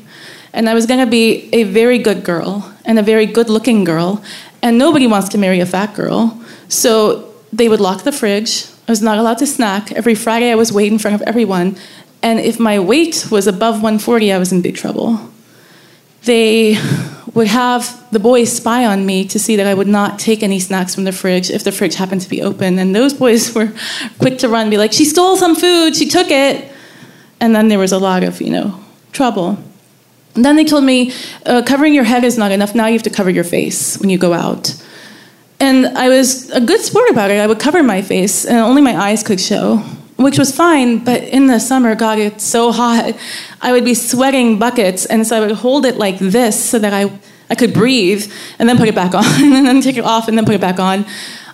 And 0.55 0.69
I 0.69 0.73
was 0.73 0.85
going 0.85 1.01
to 1.01 1.05
be 1.05 1.49
a 1.53 1.63
very 1.63 1.97
good 1.97 2.23
girl 2.23 2.73
and 2.85 2.97
a 2.97 3.03
very 3.03 3.25
good 3.25 3.49
looking 3.49 3.83
girl. 3.83 4.23
And 4.63 4.77
nobody 4.77 5.05
wants 5.05 5.27
to 5.29 5.37
marry 5.37 5.59
a 5.59 5.65
fat 5.65 5.93
girl. 5.93 6.41
So 6.69 7.33
they 7.51 7.67
would 7.67 7.81
lock 7.81 8.03
the 8.03 8.13
fridge. 8.13 8.65
I 8.87 8.91
was 8.91 9.01
not 9.01 9.17
allowed 9.17 9.37
to 9.39 9.47
snack. 9.47 9.91
Every 9.91 10.15
Friday, 10.15 10.51
I 10.51 10.55
was 10.55 10.71
weighed 10.71 10.93
in 10.93 10.97
front 10.97 11.13
of 11.13 11.21
everyone. 11.23 11.75
And 12.23 12.39
if 12.39 12.57
my 12.57 12.79
weight 12.79 13.27
was 13.29 13.47
above 13.47 13.75
140, 13.75 14.31
I 14.31 14.37
was 14.37 14.53
in 14.53 14.61
big 14.61 14.77
trouble. 14.77 15.19
They 16.23 16.77
would 17.33 17.47
have 17.47 18.09
the 18.11 18.19
boys 18.19 18.51
spy 18.55 18.85
on 18.85 19.05
me 19.05 19.25
to 19.25 19.37
see 19.37 19.57
that 19.57 19.67
I 19.67 19.73
would 19.73 19.89
not 19.89 20.19
take 20.19 20.41
any 20.41 20.61
snacks 20.61 20.95
from 20.95 21.03
the 21.03 21.11
fridge 21.11 21.51
if 21.51 21.65
the 21.65 21.71
fridge 21.73 21.95
happened 21.95 22.21
to 22.21 22.29
be 22.29 22.41
open. 22.41 22.79
And 22.79 22.95
those 22.95 23.13
boys 23.13 23.53
were 23.55 23.73
quick 24.19 24.37
to 24.37 24.47
run 24.47 24.61
and 24.61 24.71
be 24.71 24.77
like, 24.77 24.93
she 24.93 25.03
stole 25.03 25.35
some 25.35 25.53
food, 25.53 25.97
she 25.97 26.07
took 26.07 26.31
it. 26.31 26.71
And 27.41 27.53
then 27.53 27.67
there 27.67 27.77
was 27.79 27.91
a 27.91 27.99
lot 27.99 28.23
of, 28.23 28.39
you 28.39 28.51
know, 28.51 28.79
trouble. 29.11 29.57
And 30.35 30.43
then 30.43 30.55
they 30.57 30.65
told 30.65 30.83
me, 30.83 31.13
uh, 31.45 31.63
covering 31.65 31.93
your 31.93 32.03
head 32.03 32.23
is 32.23 32.37
not 32.37 32.51
enough. 32.51 32.75
Now 32.75 32.87
you 32.87 32.93
have 32.93 33.03
to 33.03 33.09
cover 33.09 33.29
your 33.29 33.43
face 33.43 33.97
when 33.97 34.09
you 34.09 34.17
go 34.17 34.33
out. 34.33 34.75
And 35.59 35.85
I 35.97 36.09
was 36.09 36.49
a 36.51 36.59
good 36.59 36.81
sport 36.81 37.09
about 37.09 37.31
it. 37.31 37.39
I 37.39 37.47
would 37.47 37.59
cover 37.59 37.81
my 37.81 38.01
face, 38.01 38.45
and 38.45 38.57
only 38.57 38.81
my 38.81 38.95
eyes 38.95 39.23
could 39.23 39.39
show, 39.39 39.77
which 40.17 40.37
was 40.37 40.53
fine. 40.53 41.03
But 41.03 41.23
in 41.23 41.47
the 41.47 41.59
summer, 41.59 41.95
God, 41.95 42.19
it's 42.19 42.43
so 42.43 42.73
hot. 42.73 43.15
I 43.61 43.71
would 43.71 43.85
be 43.85 43.93
sweating 43.93 44.59
buckets, 44.59 45.05
and 45.05 45.25
so 45.25 45.37
I 45.37 45.39
would 45.39 45.55
hold 45.55 45.85
it 45.85 45.95
like 45.95 46.19
this 46.19 46.61
so 46.61 46.77
that 46.79 46.93
I, 46.93 47.09
I 47.49 47.55
could 47.55 47.73
breathe, 47.73 48.29
and 48.59 48.67
then 48.67 48.77
put 48.77 48.89
it 48.89 48.95
back 48.95 49.15
on, 49.15 49.23
and 49.55 49.65
then 49.65 49.79
take 49.81 49.97
it 49.97 50.03
off, 50.03 50.27
and 50.27 50.37
then 50.37 50.45
put 50.45 50.55
it 50.55 50.61
back 50.61 50.79
on. 50.79 51.05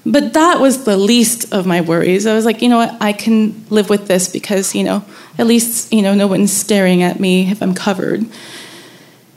But 0.04 0.34
that 0.34 0.60
was 0.60 0.84
the 0.84 0.98
least 0.98 1.54
of 1.54 1.68
my 1.68 1.82
worries. 1.82 2.26
I 2.26 2.34
was 2.34 2.44
like, 2.44 2.64
you 2.64 2.70
know 2.70 2.78
what, 2.78 3.00
I 3.00 3.14
can 3.14 3.64
live 3.70 3.90
with 3.90 4.08
this 4.08 4.28
because, 4.28 4.74
you 4.74 4.84
know, 4.84 5.06
at 5.38 5.46
least, 5.46 5.94
you 5.94 6.02
know, 6.02 6.16
no 6.16 6.26
one's 6.26 6.52
staring 6.52 7.04
at 7.04 7.20
me 7.20 7.52
if 7.52 7.62
I'm 7.62 7.76
covered. 7.76 8.26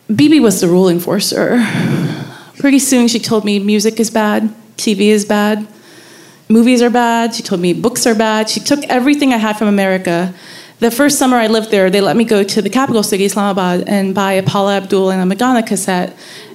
Bibi 0.09 0.39
was 0.39 0.61
the 0.61 0.69
rule 0.69 0.89
enforcer. 0.89 1.65
Pretty 2.59 2.79
soon 2.79 3.09
she 3.09 3.19
told 3.19 3.45
me 3.45 3.59
music 3.59 3.99
is 3.99 4.11
bad, 4.11 4.55
TV 4.77 5.09
is 5.09 5.25
bad, 5.25 5.67
movies 6.49 6.83
are 6.83 6.91
bad. 6.91 7.35
She 7.35 7.43
told 7.43 7.61
me 7.61 7.73
books 7.73 8.07
are 8.07 8.15
bad. 8.15 8.51
She 8.51 8.61
took 8.61 8.85
everything 8.85 9.33
I 9.33 9.39
had 9.39 9.57
from 9.57 9.69
America. 9.69 10.35
The 10.81 10.91
first 10.91 11.19
summer 11.19 11.39
I 11.39 11.47
lived 11.47 11.71
there, 11.71 11.89
they 11.89 12.01
let 12.03 12.17
me 12.17 12.25
go 12.25 12.43
to 12.45 12.61
the 12.61 12.69
capital 12.69 13.03
city, 13.03 13.25
Islamabad, 13.25 13.89
and 13.89 14.15
buy 14.15 14.33
a 14.33 14.43
Paula 14.43 14.77
Abdul 14.77 15.11
and 15.11 15.23
a 15.23 15.27
Madonna 15.27 15.63
cassette. 15.63 16.15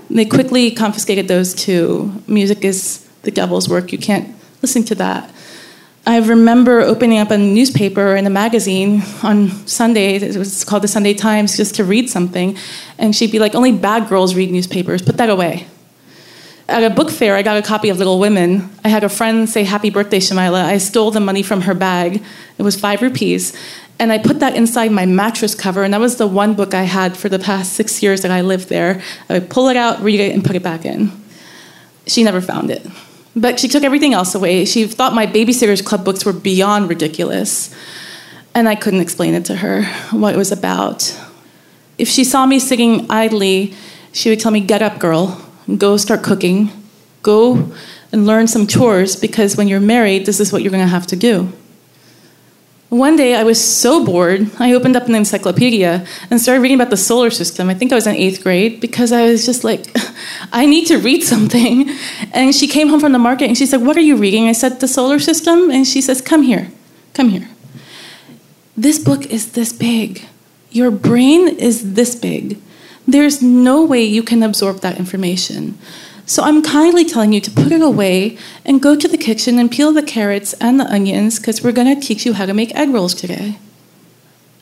They 0.09 0.25
quickly 0.25 0.71
confiscated 0.71 1.27
those 1.27 1.53
too. 1.53 2.13
Music 2.27 2.63
is 2.63 3.07
the 3.23 3.31
devil's 3.31 3.67
work. 3.67 3.91
You 3.91 3.97
can't 3.97 4.35
listen 4.61 4.83
to 4.85 4.95
that. 4.95 5.29
I 6.09 6.17
remember 6.17 6.81
opening 6.81 7.19
up 7.19 7.29
a 7.29 7.37
newspaper 7.37 8.15
and 8.15 8.25
a 8.25 8.31
magazine 8.31 9.03
on 9.21 9.51
Sunday. 9.67 10.15
It 10.15 10.35
was 10.37 10.63
called 10.63 10.81
the 10.81 10.87
Sunday 10.87 11.13
Times, 11.13 11.55
just 11.55 11.75
to 11.75 11.83
read 11.83 12.09
something. 12.09 12.57
And 12.97 13.15
she'd 13.15 13.31
be 13.31 13.37
like, 13.37 13.53
"Only 13.53 13.71
bad 13.71 14.09
girls 14.09 14.33
read 14.33 14.49
newspapers. 14.49 15.03
Put 15.03 15.17
that 15.17 15.29
away." 15.29 15.67
At 16.67 16.83
a 16.83 16.89
book 16.89 17.11
fair, 17.11 17.35
I 17.35 17.43
got 17.43 17.57
a 17.57 17.61
copy 17.61 17.89
of 17.89 17.99
Little 17.99 18.17
Women. 18.17 18.71
I 18.83 18.89
had 18.89 19.03
a 19.03 19.09
friend 19.09 19.47
say, 19.47 19.63
"Happy 19.63 19.91
birthday, 19.91 20.19
Shamila." 20.19 20.65
I 20.65 20.79
stole 20.79 21.11
the 21.11 21.19
money 21.19 21.43
from 21.43 21.61
her 21.61 21.75
bag. 21.75 22.23
It 22.57 22.63
was 22.63 22.75
five 22.75 23.03
rupees, 23.03 23.53
and 23.99 24.11
I 24.11 24.17
put 24.17 24.39
that 24.39 24.55
inside 24.55 24.91
my 24.91 25.05
mattress 25.05 25.53
cover. 25.53 25.83
And 25.83 25.93
that 25.93 26.01
was 26.01 26.15
the 26.15 26.25
one 26.25 26.55
book 26.55 26.73
I 26.73 26.85
had 26.85 27.17
for 27.17 27.29
the 27.29 27.37
past 27.37 27.73
six 27.73 28.01
years 28.01 28.21
that 28.21 28.31
I 28.31 28.41
lived 28.41 28.69
there. 28.69 28.99
I 29.29 29.33
would 29.33 29.49
pull 29.51 29.67
it 29.69 29.77
out, 29.77 30.01
read 30.01 30.19
it, 30.19 30.33
and 30.33 30.43
put 30.43 30.55
it 30.55 30.63
back 30.63 30.85
in. 30.85 31.11
She 32.07 32.23
never 32.23 32.41
found 32.41 32.71
it. 32.71 32.83
But 33.35 33.59
she 33.59 33.67
took 33.67 33.83
everything 33.83 34.13
else 34.13 34.35
away. 34.35 34.65
She 34.65 34.85
thought 34.87 35.13
my 35.13 35.27
Babysitter's 35.27 35.81
Club 35.81 36.03
books 36.03 36.25
were 36.25 36.33
beyond 36.33 36.89
ridiculous. 36.89 37.73
And 38.55 38.67
I 38.67 38.75
couldn't 38.75 39.01
explain 39.01 39.33
it 39.33 39.45
to 39.45 39.57
her 39.57 39.83
what 40.11 40.33
it 40.33 40.37
was 40.37 40.51
about. 40.51 41.17
If 41.97 42.07
she 42.07 42.23
saw 42.23 42.45
me 42.45 42.59
sitting 42.59 43.09
idly, 43.09 43.73
she 44.11 44.29
would 44.29 44.39
tell 44.39 44.51
me, 44.51 44.61
Get 44.61 44.81
up, 44.81 44.99
girl, 44.99 45.45
go 45.77 45.97
start 45.97 46.23
cooking, 46.23 46.71
go 47.21 47.71
and 48.11 48.25
learn 48.25 48.47
some 48.47 48.65
chores 48.65 49.15
because 49.15 49.55
when 49.55 49.67
you're 49.67 49.79
married, 49.79 50.25
this 50.25 50.39
is 50.39 50.51
what 50.51 50.63
you're 50.63 50.71
going 50.71 50.83
to 50.83 50.87
have 50.87 51.07
to 51.07 51.15
do. 51.15 51.51
One 52.89 53.15
day 53.15 53.35
I 53.35 53.43
was 53.43 53.63
so 53.63 54.03
bored, 54.03 54.49
I 54.57 54.73
opened 54.73 54.95
up 54.95 55.07
an 55.07 55.13
encyclopedia 55.13 56.07
and 56.31 56.41
started 56.41 56.61
reading 56.61 56.79
about 56.81 56.89
the 56.89 56.97
solar 56.97 57.29
system. 57.29 57.69
I 57.69 57.75
think 57.75 57.91
I 57.91 57.95
was 57.95 58.07
in 58.07 58.15
eighth 58.15 58.41
grade 58.41 58.81
because 58.81 59.11
I 59.11 59.25
was 59.25 59.45
just 59.45 59.63
like, 59.63 59.95
I 60.51 60.65
need 60.65 60.87
to 60.87 60.97
read 60.97 61.23
something. 61.23 61.87
And 62.33 62.53
she 62.53 62.67
came 62.67 62.89
home 62.89 62.99
from 62.99 63.11
the 63.11 63.19
market 63.19 63.45
and 63.45 63.55
she 63.55 63.67
said, 63.67 63.85
What 63.85 63.95
are 63.95 64.01
you 64.01 64.15
reading? 64.15 64.47
I 64.47 64.53
said, 64.53 64.79
The 64.79 64.87
solar 64.87 65.19
system. 65.19 65.69
And 65.69 65.85
she 65.85 66.01
says, 66.01 66.19
Come 66.19 66.41
here, 66.41 66.71
come 67.13 67.29
here. 67.29 67.47
This 68.75 68.97
book 68.97 69.27
is 69.27 69.51
this 69.51 69.71
big. 69.71 70.25
Your 70.71 70.89
brain 70.89 71.47
is 71.47 71.93
this 71.93 72.15
big. 72.15 72.59
There's 73.07 73.39
no 73.39 73.85
way 73.85 74.03
you 74.03 74.23
can 74.23 74.41
absorb 74.41 74.79
that 74.79 74.97
information. 74.97 75.77
So 76.29 76.43
I'm 76.43 76.61
kindly 76.61 77.05
telling 77.05 77.33
you 77.33 77.41
to 77.41 77.49
put 77.49 77.71
it 77.71 77.81
away 77.81 78.37
and 78.63 78.79
go 78.79 78.95
to 78.95 79.07
the 79.07 79.17
kitchen 79.17 79.57
and 79.57 79.71
peel 79.71 79.91
the 79.91 80.03
carrots 80.03 80.53
and 80.61 80.79
the 80.79 80.85
onions 80.85 81.39
because 81.39 81.63
we're 81.63 81.71
going 81.71 81.99
to 81.99 81.99
teach 81.99 82.23
you 82.23 82.33
how 82.33 82.45
to 82.45 82.53
make 82.53 82.73
egg 82.75 82.91
rolls 82.91 83.15
today. 83.15 83.57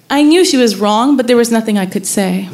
I 0.10 0.22
knew 0.24 0.46
she 0.46 0.56
was 0.56 0.78
wrong, 0.78 1.18
but 1.18 1.28
there 1.28 1.36
was 1.36 1.52
nothing 1.52 1.78
I 1.78 1.86
could 1.86 2.06
say. 2.06 2.48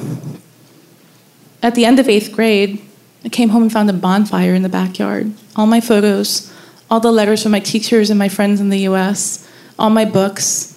At 1.62 1.76
the 1.76 1.86
end 1.86 2.00
of 2.00 2.10
eighth 2.10 2.32
grade, 2.32 2.82
I 3.24 3.30
came 3.30 3.50
home 3.50 3.62
and 3.62 3.72
found 3.72 3.88
a 3.88 3.94
bonfire 3.94 4.56
in 4.56 4.64
the 4.64 4.68
backyard. 4.68 5.32
All 5.56 5.68
my 5.68 5.80
photos, 5.80 6.52
all 6.90 7.00
the 7.00 7.12
letters 7.12 7.44
from 7.44 7.52
my 7.52 7.60
teachers 7.60 8.10
and 8.10 8.18
my 8.18 8.30
friends 8.30 8.60
in 8.60 8.70
the 8.70 8.80
US, 8.90 9.48
all 9.78 9.92
my 9.92 10.06
books, 10.06 10.76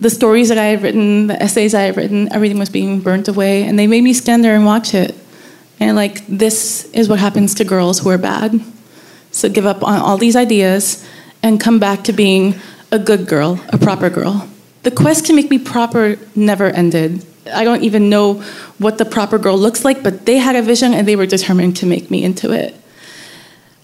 the 0.00 0.10
stories 0.10 0.50
that 0.50 0.58
I 0.58 0.66
had 0.66 0.82
written, 0.82 1.28
the 1.28 1.42
essays 1.42 1.74
I 1.74 1.84
had 1.84 1.96
written, 1.96 2.30
everything 2.30 2.58
was 2.58 2.68
being 2.68 3.00
burnt 3.00 3.26
away. 3.26 3.62
And 3.62 3.78
they 3.78 3.86
made 3.86 4.04
me 4.04 4.12
stand 4.12 4.44
there 4.44 4.54
and 4.54 4.66
watch 4.66 4.92
it. 4.92 5.14
And 5.80 5.96
like, 5.96 6.26
this 6.26 6.84
is 6.92 7.08
what 7.08 7.18
happens 7.18 7.54
to 7.56 7.64
girls 7.64 7.98
who 8.00 8.10
are 8.10 8.18
bad. 8.18 8.60
So 9.32 9.48
give 9.48 9.66
up 9.66 9.82
on 9.82 10.00
all 10.00 10.16
these 10.16 10.36
ideas 10.36 11.06
and 11.42 11.60
come 11.60 11.78
back 11.78 12.04
to 12.04 12.12
being 12.12 12.54
a 12.92 12.98
good 12.98 13.26
girl, 13.26 13.60
a 13.70 13.78
proper 13.78 14.08
girl. 14.08 14.48
The 14.84 14.90
quest 14.90 15.26
to 15.26 15.32
make 15.32 15.50
me 15.50 15.58
proper 15.58 16.18
never 16.36 16.70
ended. 16.70 17.24
I 17.52 17.64
don't 17.64 17.82
even 17.82 18.08
know 18.08 18.34
what 18.78 18.98
the 18.98 19.04
proper 19.04 19.38
girl 19.38 19.58
looks 19.58 19.84
like, 19.84 20.02
but 20.02 20.26
they 20.26 20.38
had 20.38 20.56
a 20.56 20.62
vision 20.62 20.94
and 20.94 21.06
they 21.06 21.16
were 21.16 21.26
determined 21.26 21.76
to 21.78 21.86
make 21.86 22.10
me 22.10 22.22
into 22.22 22.52
it. 22.52 22.74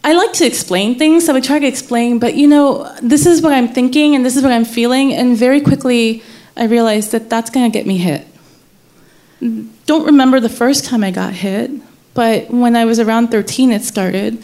I 0.03 0.15
like 0.15 0.33
to 0.35 0.47
explain 0.47 0.99
things, 0.99 1.27
so 1.27 1.35
I 1.35 1.41
try 1.41 1.59
to 1.59 1.67
explain, 1.67 2.19
but 2.19 2.35
you 2.35 2.49
know, 2.49 2.91
this 3.03 3.27
is 3.27 3.43
what 3.43 3.53
I'm 3.53 3.69
thinking 3.69 4.15
and 4.15 4.25
this 4.25 4.37
is 4.37 4.43
what 4.43 4.53
I'm 4.53 4.65
feeling, 4.65 5.13
and 5.13 5.37
very 5.37 5.61
quickly 5.61 6.23
I 6.57 6.65
realized 6.65 7.13
that 7.13 7.29
that's 7.29 7.51
gonna 7.51 7.69
get 7.69 7.87
me 7.87 7.99
hit. 7.99 8.27
Don't 9.41 10.05
remember 10.05 10.39
the 10.39 10.51
first 10.51 10.85
time 10.85 11.03
I 11.03 11.11
got 11.11 11.33
hit, 11.33 11.71
but 12.15 12.51
when 12.51 12.77
I 12.77 12.85
was 12.85 12.99
around 12.99 13.29
13, 13.29 13.73
it 13.73 13.83
started. 13.83 14.43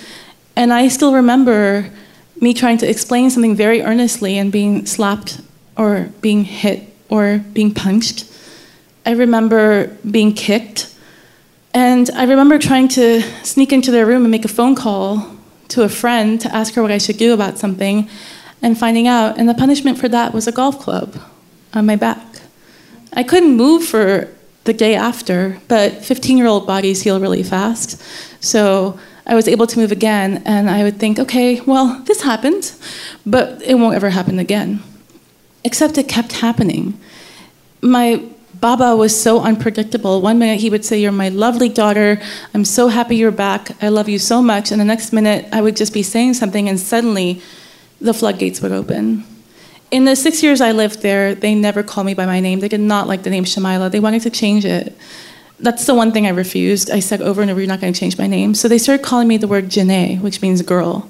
And 0.57 0.73
I 0.73 0.89
still 0.89 1.13
remember 1.13 1.91
me 2.41 2.55
trying 2.55 2.79
to 2.79 2.89
explain 2.89 3.31
something 3.31 3.55
very 3.55 3.83
earnestly 3.83 4.39
and 4.39 4.51
being 4.51 4.87
slapped 4.87 5.41
or 5.77 6.11
being 6.21 6.45
hit 6.45 6.95
or 7.11 7.45
being 7.53 7.75
punched. 7.75 8.25
I 9.05 9.13
remember 9.13 9.97
being 10.11 10.33
kicked. 10.33 10.93
And 11.75 12.09
I 12.15 12.25
remember 12.25 12.59
trying 12.59 12.89
to 12.89 13.21
sneak 13.45 13.73
into 13.73 13.91
their 13.91 14.07
room 14.07 14.23
and 14.23 14.31
make 14.31 14.47
a 14.47 14.49
phone 14.49 14.75
call 14.75 15.37
to 15.69 15.83
a 15.83 15.89
friend 15.89 16.41
to 16.41 16.55
ask 16.55 16.75
her 16.75 16.83
what 16.83 16.91
I 16.91 16.99
should 16.99 17.19
do 17.19 17.35
about 17.35 17.59
something 17.59 18.09
and 18.63 18.79
finding 18.79 19.07
out. 19.07 19.39
And 19.39 19.47
the 19.47 19.55
punishment 19.55 19.99
for 19.99 20.09
that 20.09 20.33
was 20.33 20.47
a 20.47 20.53
golf 20.53 20.79
club 20.79 21.17
on 21.75 21.85
my 21.85 21.97
back. 21.97 22.25
I 23.13 23.23
couldn't 23.23 23.57
move 23.57 23.85
for 23.85 24.29
the 24.67 24.73
day 24.73 24.95
after, 24.95 25.59
but 25.69 26.05
15 26.05 26.37
year 26.37 26.47
old 26.47 26.67
bodies 26.67 27.03
heal 27.03 27.21
really 27.21 27.43
fast. 27.43 28.03
So 28.41 28.99
I 29.27 29.35
was 29.35 29.49
able 29.49 29.67
to 29.67 29.79
move 29.79 29.91
again, 29.91 30.43
and 30.45 30.71
I 30.71 30.85
would 30.85 30.99
think, 30.99 31.19
okay, 31.19 31.61
well, 31.63 32.03
this 32.05 32.23
happened, 32.23 32.73
but 33.25 33.61
it 33.63 33.75
won't 33.75 33.97
ever 33.97 34.11
happen 34.11 34.39
again. 34.39 34.83
Except 35.65 35.99
it 35.99 36.09
kept 36.09 36.33
happening. 36.33 36.99
My 37.81 38.23
Baba 38.61 38.97
was 38.97 39.19
so 39.21 39.41
unpredictable. 39.41 40.23
One 40.23 40.39
minute 40.39 40.61
he 40.61 40.71
would 40.71 40.85
say, 40.85 40.99
You're 40.99 41.13
my 41.13 41.29
lovely 41.29 41.69
daughter. 41.69 42.21
I'm 42.55 42.65
so 42.65 42.89
happy 42.89 43.17
you're 43.17 43.31
back. 43.31 43.71
I 43.83 43.89
love 43.89 44.09
you 44.09 44.19
so 44.19 44.41
much. 44.41 44.71
And 44.71 44.81
the 44.81 44.85
next 44.85 45.13
minute 45.13 45.47
I 45.53 45.61
would 45.61 45.77
just 45.77 45.93
be 45.93 46.03
saying 46.03 46.35
something, 46.35 46.69
and 46.69 46.81
suddenly 46.81 47.43
the 48.01 48.15
floodgates 48.15 48.63
would 48.63 48.73
open. 48.73 49.25
In 49.91 50.05
the 50.05 50.17
six 50.17 50.43
years 50.43 50.61
I 50.61 50.73
lived 50.73 51.03
there, 51.03 51.35
they 51.35 51.55
never 51.55 51.83
called 51.83 52.07
me 52.07 52.15
by 52.15 52.27
my 52.27 52.41
name. 52.41 52.61
They 52.61 52.69
did 52.69 52.81
not 52.81 53.07
like 53.07 53.23
the 53.23 53.31
name 53.31 53.45
Shamila. 53.45 53.91
They 53.91 54.01
wanted 54.01 54.23
to 54.23 54.31
change 54.31 54.65
it. 54.65 54.97
That's 55.61 55.87
the 55.87 55.95
one 55.95 56.13
thing 56.13 56.27
I 56.27 56.31
refused. 56.31 56.91
I 56.91 57.01
said 57.01 57.23
over 57.23 57.41
and 57.41 57.51
over, 57.51 57.61
You're 57.61 57.69
not 57.69 57.81
going 57.81 57.93
to 57.93 57.99
change 57.99 58.19
my 58.19 58.27
name. 58.27 58.55
So 58.55 58.69
they 58.69 58.79
started 58.79 59.05
calling 59.05 59.29
me 59.29 59.37
the 59.37 59.49
word 59.49 59.67
Janae, 59.67 60.21
which 60.21 60.43
means 60.43 60.61
girl. 60.63 61.09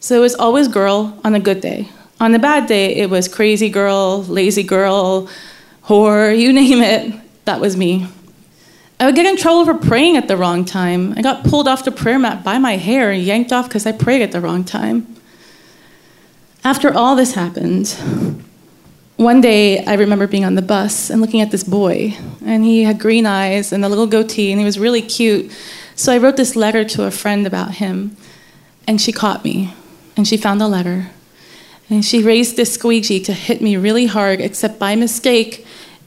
So 0.00 0.16
it 0.16 0.20
was 0.20 0.34
always 0.34 0.66
girl 0.66 1.18
on 1.24 1.34
a 1.34 1.40
good 1.40 1.60
day. 1.60 1.90
On 2.18 2.34
a 2.34 2.38
bad 2.38 2.66
day, 2.66 2.96
it 2.96 3.10
was 3.10 3.28
crazy 3.28 3.68
girl, 3.68 4.24
lazy 4.24 4.62
girl, 4.62 5.28
whore, 5.84 6.36
you 6.36 6.52
name 6.54 6.80
it. 6.80 7.44
That 7.44 7.60
was 7.60 7.76
me. 7.76 8.08
I 8.98 9.04
would 9.04 9.14
get 9.14 9.26
in 9.26 9.36
trouble 9.36 9.66
for 9.66 9.74
praying 9.74 10.16
at 10.16 10.26
the 10.26 10.38
wrong 10.38 10.64
time. 10.64 11.12
I 11.16 11.22
got 11.22 11.44
pulled 11.44 11.68
off 11.68 11.84
the 11.84 11.92
prayer 11.92 12.18
mat 12.18 12.42
by 12.42 12.56
my 12.56 12.76
hair 12.76 13.10
and 13.10 13.22
yanked 13.22 13.52
off 13.52 13.68
because 13.68 13.84
I 13.84 13.92
prayed 13.92 14.22
at 14.22 14.32
the 14.32 14.40
wrong 14.40 14.64
time. 14.64 15.15
After 16.66 16.92
all 16.92 17.14
this 17.14 17.32
happened, 17.34 17.90
one 19.18 19.40
day 19.40 19.84
I 19.84 19.94
remember 19.94 20.26
being 20.26 20.44
on 20.44 20.56
the 20.56 20.62
bus 20.62 21.10
and 21.10 21.20
looking 21.20 21.40
at 21.40 21.52
this 21.52 21.62
boy, 21.62 22.16
and 22.44 22.64
he 22.64 22.82
had 22.82 22.98
green 22.98 23.24
eyes 23.24 23.72
and 23.72 23.84
a 23.84 23.88
little 23.88 24.08
goatee, 24.08 24.50
and 24.50 24.58
he 24.58 24.64
was 24.64 24.76
really 24.76 25.00
cute. 25.00 25.52
So 25.94 26.12
I 26.12 26.18
wrote 26.18 26.36
this 26.36 26.56
letter 26.56 26.84
to 26.84 27.04
a 27.04 27.12
friend 27.12 27.46
about 27.46 27.74
him, 27.74 28.16
and 28.84 29.00
she 29.00 29.12
caught 29.12 29.44
me, 29.44 29.74
and 30.16 30.26
she 30.26 30.36
found 30.36 30.60
the 30.60 30.66
letter. 30.66 31.10
And 31.88 32.04
she 32.04 32.20
raised 32.20 32.56
this 32.56 32.74
squeegee 32.74 33.20
to 33.20 33.32
hit 33.32 33.62
me 33.62 33.76
really 33.76 34.06
hard, 34.06 34.40
except 34.40 34.80
by 34.80 34.96
mistake, 34.96 35.64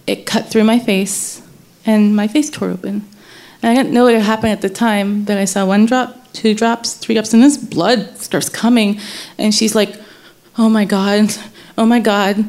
it 0.07 0.25
cut 0.25 0.49
through 0.49 0.65
my 0.65 0.77
face, 0.77 1.41
and 1.85 2.13
my 2.13 2.27
face 2.27 2.49
tore 2.49 2.71
open. 2.71 3.07
And 3.63 3.71
I 3.71 3.81
didn't 3.81 3.93
know 3.93 4.03
what 4.03 4.13
had 4.13 4.23
happened 4.23 4.51
at 4.51 4.61
the 4.61 4.69
time, 4.69 5.23
but 5.23 5.37
I 5.37 5.45
saw 5.45 5.65
one 5.65 5.85
drop, 5.85 6.33
two 6.33 6.53
drops, 6.53 6.95
three 6.95 7.15
drops, 7.15 7.33
and 7.33 7.41
this 7.41 7.55
blood 7.55 8.17
starts 8.17 8.49
coming. 8.49 8.99
And 9.37 9.55
she's 9.55 9.73
like, 9.73 9.95
Oh 10.59 10.67
my 10.67 10.83
God, 10.83 11.29
oh 11.77 11.85
my 11.85 12.01
God. 12.01 12.43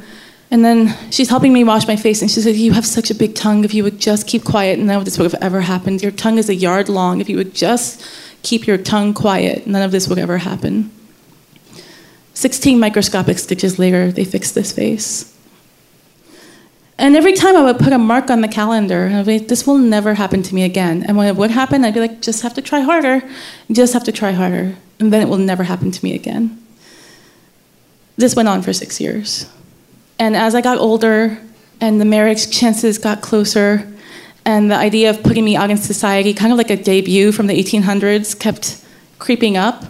And 0.50 0.64
then 0.64 0.96
she's 1.12 1.28
helping 1.28 1.52
me 1.52 1.62
wash 1.62 1.86
my 1.86 1.94
face, 1.94 2.22
and 2.22 2.30
she 2.30 2.40
said, 2.40 2.56
You 2.56 2.72
have 2.72 2.84
such 2.84 3.08
a 3.12 3.14
big 3.14 3.36
tongue. 3.36 3.64
If 3.64 3.72
you 3.72 3.84
would 3.84 4.00
just 4.00 4.26
keep 4.26 4.42
quiet, 4.42 4.80
none 4.80 4.98
of 4.98 5.04
this 5.04 5.16
would 5.16 5.30
have 5.30 5.40
ever 5.40 5.60
happened. 5.60 6.02
Your 6.02 6.10
tongue 6.10 6.36
is 6.36 6.48
a 6.48 6.54
yard 6.56 6.88
long. 6.88 7.20
If 7.20 7.28
you 7.28 7.36
would 7.36 7.54
just 7.54 8.04
keep 8.42 8.66
your 8.66 8.78
tongue 8.78 9.14
quiet, 9.14 9.68
none 9.68 9.82
of 9.82 9.92
this 9.92 10.08
would 10.08 10.18
ever 10.18 10.38
happen. 10.38 10.90
16 12.34 12.80
microscopic 12.80 13.38
stitches 13.38 13.78
later, 13.78 14.10
they 14.10 14.24
fixed 14.24 14.56
this 14.56 14.72
face. 14.72 15.32
And 16.98 17.14
every 17.14 17.34
time 17.34 17.54
I 17.54 17.62
would 17.62 17.78
put 17.78 17.92
a 17.92 17.98
mark 17.98 18.28
on 18.28 18.40
the 18.40 18.48
calendar, 18.48 19.06
and 19.06 19.14
I'd 19.14 19.26
be 19.26 19.38
like, 19.38 19.48
this 19.48 19.68
will 19.68 19.78
never 19.78 20.14
happen 20.14 20.42
to 20.42 20.54
me 20.54 20.64
again. 20.64 21.04
And 21.06 21.16
when 21.16 21.28
it 21.28 21.36
would 21.36 21.52
happen, 21.52 21.84
I'd 21.84 21.94
be 21.94 22.00
like, 22.00 22.22
just 22.22 22.42
have 22.42 22.54
to 22.54 22.62
try 22.62 22.80
harder, 22.80 23.22
just 23.70 23.92
have 23.92 24.02
to 24.04 24.12
try 24.12 24.32
harder, 24.32 24.74
and 24.98 25.12
then 25.12 25.22
it 25.22 25.28
will 25.28 25.38
never 25.38 25.62
happen 25.62 25.92
to 25.92 26.04
me 26.04 26.14
again. 26.16 26.59
This 28.16 28.36
went 28.36 28.48
on 28.48 28.62
for 28.62 28.72
six 28.72 29.00
years. 29.00 29.50
And 30.18 30.36
as 30.36 30.54
I 30.54 30.60
got 30.60 30.78
older 30.78 31.38
and 31.80 32.00
the 32.00 32.04
marriage 32.04 32.50
chances 32.50 32.98
got 32.98 33.22
closer, 33.22 33.90
and 34.44 34.70
the 34.70 34.76
idea 34.76 35.10
of 35.10 35.22
putting 35.22 35.44
me 35.44 35.56
out 35.56 35.70
in 35.70 35.76
society, 35.76 36.34
kind 36.34 36.52
of 36.52 36.58
like 36.58 36.70
a 36.70 36.76
debut 36.76 37.32
from 37.32 37.46
the 37.46 37.62
1800s, 37.62 38.38
kept 38.38 38.84
creeping 39.18 39.56
up, 39.56 39.84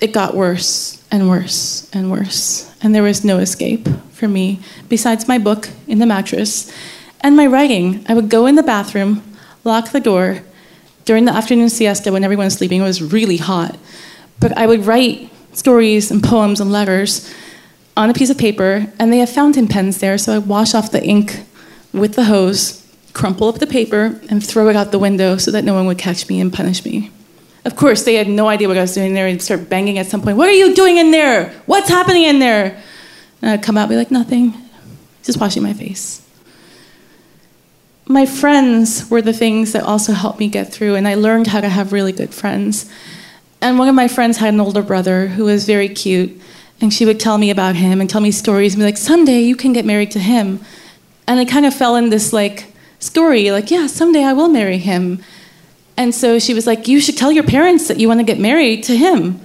it 0.00 0.12
got 0.12 0.34
worse 0.34 1.02
and 1.10 1.28
worse 1.28 1.90
and 1.92 2.10
worse. 2.10 2.74
And 2.82 2.94
there 2.94 3.02
was 3.02 3.24
no 3.24 3.38
escape 3.38 3.88
for 4.12 4.28
me 4.28 4.60
besides 4.88 5.28
my 5.28 5.38
book 5.38 5.68
in 5.86 5.98
the 5.98 6.06
mattress 6.06 6.72
and 7.20 7.36
my 7.36 7.46
writing. 7.46 8.04
I 8.08 8.14
would 8.14 8.28
go 8.28 8.46
in 8.46 8.54
the 8.54 8.62
bathroom, 8.62 9.22
lock 9.64 9.90
the 9.90 10.00
door. 10.00 10.42
During 11.04 11.24
the 11.24 11.32
afternoon 11.32 11.68
siesta, 11.68 12.12
when 12.12 12.24
everyone 12.24 12.46
was 12.46 12.54
sleeping, 12.54 12.80
it 12.80 12.84
was 12.84 13.02
really 13.02 13.36
hot. 13.36 13.76
But 14.40 14.56
I 14.56 14.66
would 14.66 14.86
write 14.86 15.30
stories 15.54 16.10
and 16.10 16.22
poems 16.22 16.60
and 16.60 16.70
letters 16.70 17.32
on 17.96 18.10
a 18.10 18.14
piece 18.14 18.30
of 18.30 18.38
paper, 18.38 18.92
and 18.98 19.12
they 19.12 19.18
have 19.18 19.30
fountain 19.30 19.68
pens 19.68 19.98
there, 19.98 20.18
so 20.18 20.34
I 20.34 20.38
wash 20.38 20.74
off 20.74 20.90
the 20.90 21.04
ink 21.04 21.44
with 21.92 22.14
the 22.14 22.24
hose, 22.24 22.84
crumple 23.12 23.48
up 23.48 23.60
the 23.60 23.66
paper, 23.66 24.20
and 24.28 24.44
throw 24.44 24.68
it 24.68 24.76
out 24.76 24.90
the 24.90 24.98
window 24.98 25.36
so 25.36 25.50
that 25.52 25.64
no 25.64 25.74
one 25.74 25.86
would 25.86 25.98
catch 25.98 26.28
me 26.28 26.40
and 26.40 26.52
punish 26.52 26.84
me. 26.84 27.10
Of 27.64 27.76
course, 27.76 28.02
they 28.02 28.14
had 28.14 28.28
no 28.28 28.48
idea 28.48 28.68
what 28.68 28.76
I 28.76 28.82
was 28.82 28.94
doing 28.94 29.14
there. 29.14 29.30
They'd 29.30 29.40
start 29.40 29.70
banging 29.70 29.98
at 29.98 30.06
some 30.06 30.20
point. 30.20 30.36
What 30.36 30.48
are 30.48 30.54
you 30.54 30.74
doing 30.74 30.98
in 30.98 31.12
there? 31.12 31.50
What's 31.66 31.88
happening 31.88 32.24
in 32.24 32.38
there? 32.38 32.82
And 33.40 33.50
I'd 33.52 33.62
come 33.62 33.78
out 33.78 33.82
and 33.82 33.90
be 33.90 33.96
like, 33.96 34.10
nothing, 34.10 34.54
just 35.22 35.40
washing 35.40 35.62
my 35.62 35.72
face. 35.72 36.20
My 38.06 38.26
friends 38.26 39.08
were 39.08 39.22
the 39.22 39.32
things 39.32 39.72
that 39.72 39.84
also 39.84 40.12
helped 40.12 40.40
me 40.40 40.48
get 40.48 40.70
through, 40.70 40.96
and 40.96 41.08
I 41.08 41.14
learned 41.14 41.46
how 41.46 41.60
to 41.62 41.68
have 41.68 41.92
really 41.92 42.12
good 42.12 42.34
friends. 42.34 42.90
And 43.64 43.78
one 43.78 43.88
of 43.88 43.94
my 43.94 44.08
friends 44.08 44.36
had 44.36 44.52
an 44.52 44.60
older 44.60 44.82
brother 44.82 45.26
who 45.26 45.44
was 45.46 45.64
very 45.64 45.88
cute, 45.88 46.38
and 46.82 46.92
she 46.92 47.06
would 47.06 47.18
tell 47.18 47.38
me 47.38 47.48
about 47.48 47.76
him 47.76 47.98
and 47.98 48.10
tell 48.10 48.20
me 48.20 48.30
stories 48.30 48.74
and 48.74 48.80
be 48.82 48.84
like, 48.84 48.98
someday 48.98 49.40
you 49.40 49.56
can 49.56 49.72
get 49.72 49.86
married 49.86 50.10
to 50.10 50.18
him. 50.18 50.60
And 51.26 51.40
I 51.40 51.46
kind 51.46 51.64
of 51.64 51.72
fell 51.72 51.96
in 51.96 52.10
this 52.10 52.30
like 52.30 52.74
story, 52.98 53.50
like, 53.50 53.70
yeah, 53.70 53.86
someday 53.86 54.22
I 54.22 54.34
will 54.34 54.48
marry 54.48 54.76
him. 54.76 55.24
And 55.96 56.14
so 56.14 56.38
she 56.38 56.52
was 56.52 56.66
like, 56.66 56.88
you 56.88 57.00
should 57.00 57.16
tell 57.16 57.32
your 57.32 57.42
parents 57.42 57.88
that 57.88 57.98
you 57.98 58.06
want 58.06 58.20
to 58.20 58.26
get 58.26 58.38
married 58.38 58.84
to 58.84 58.96
him. 58.98 59.40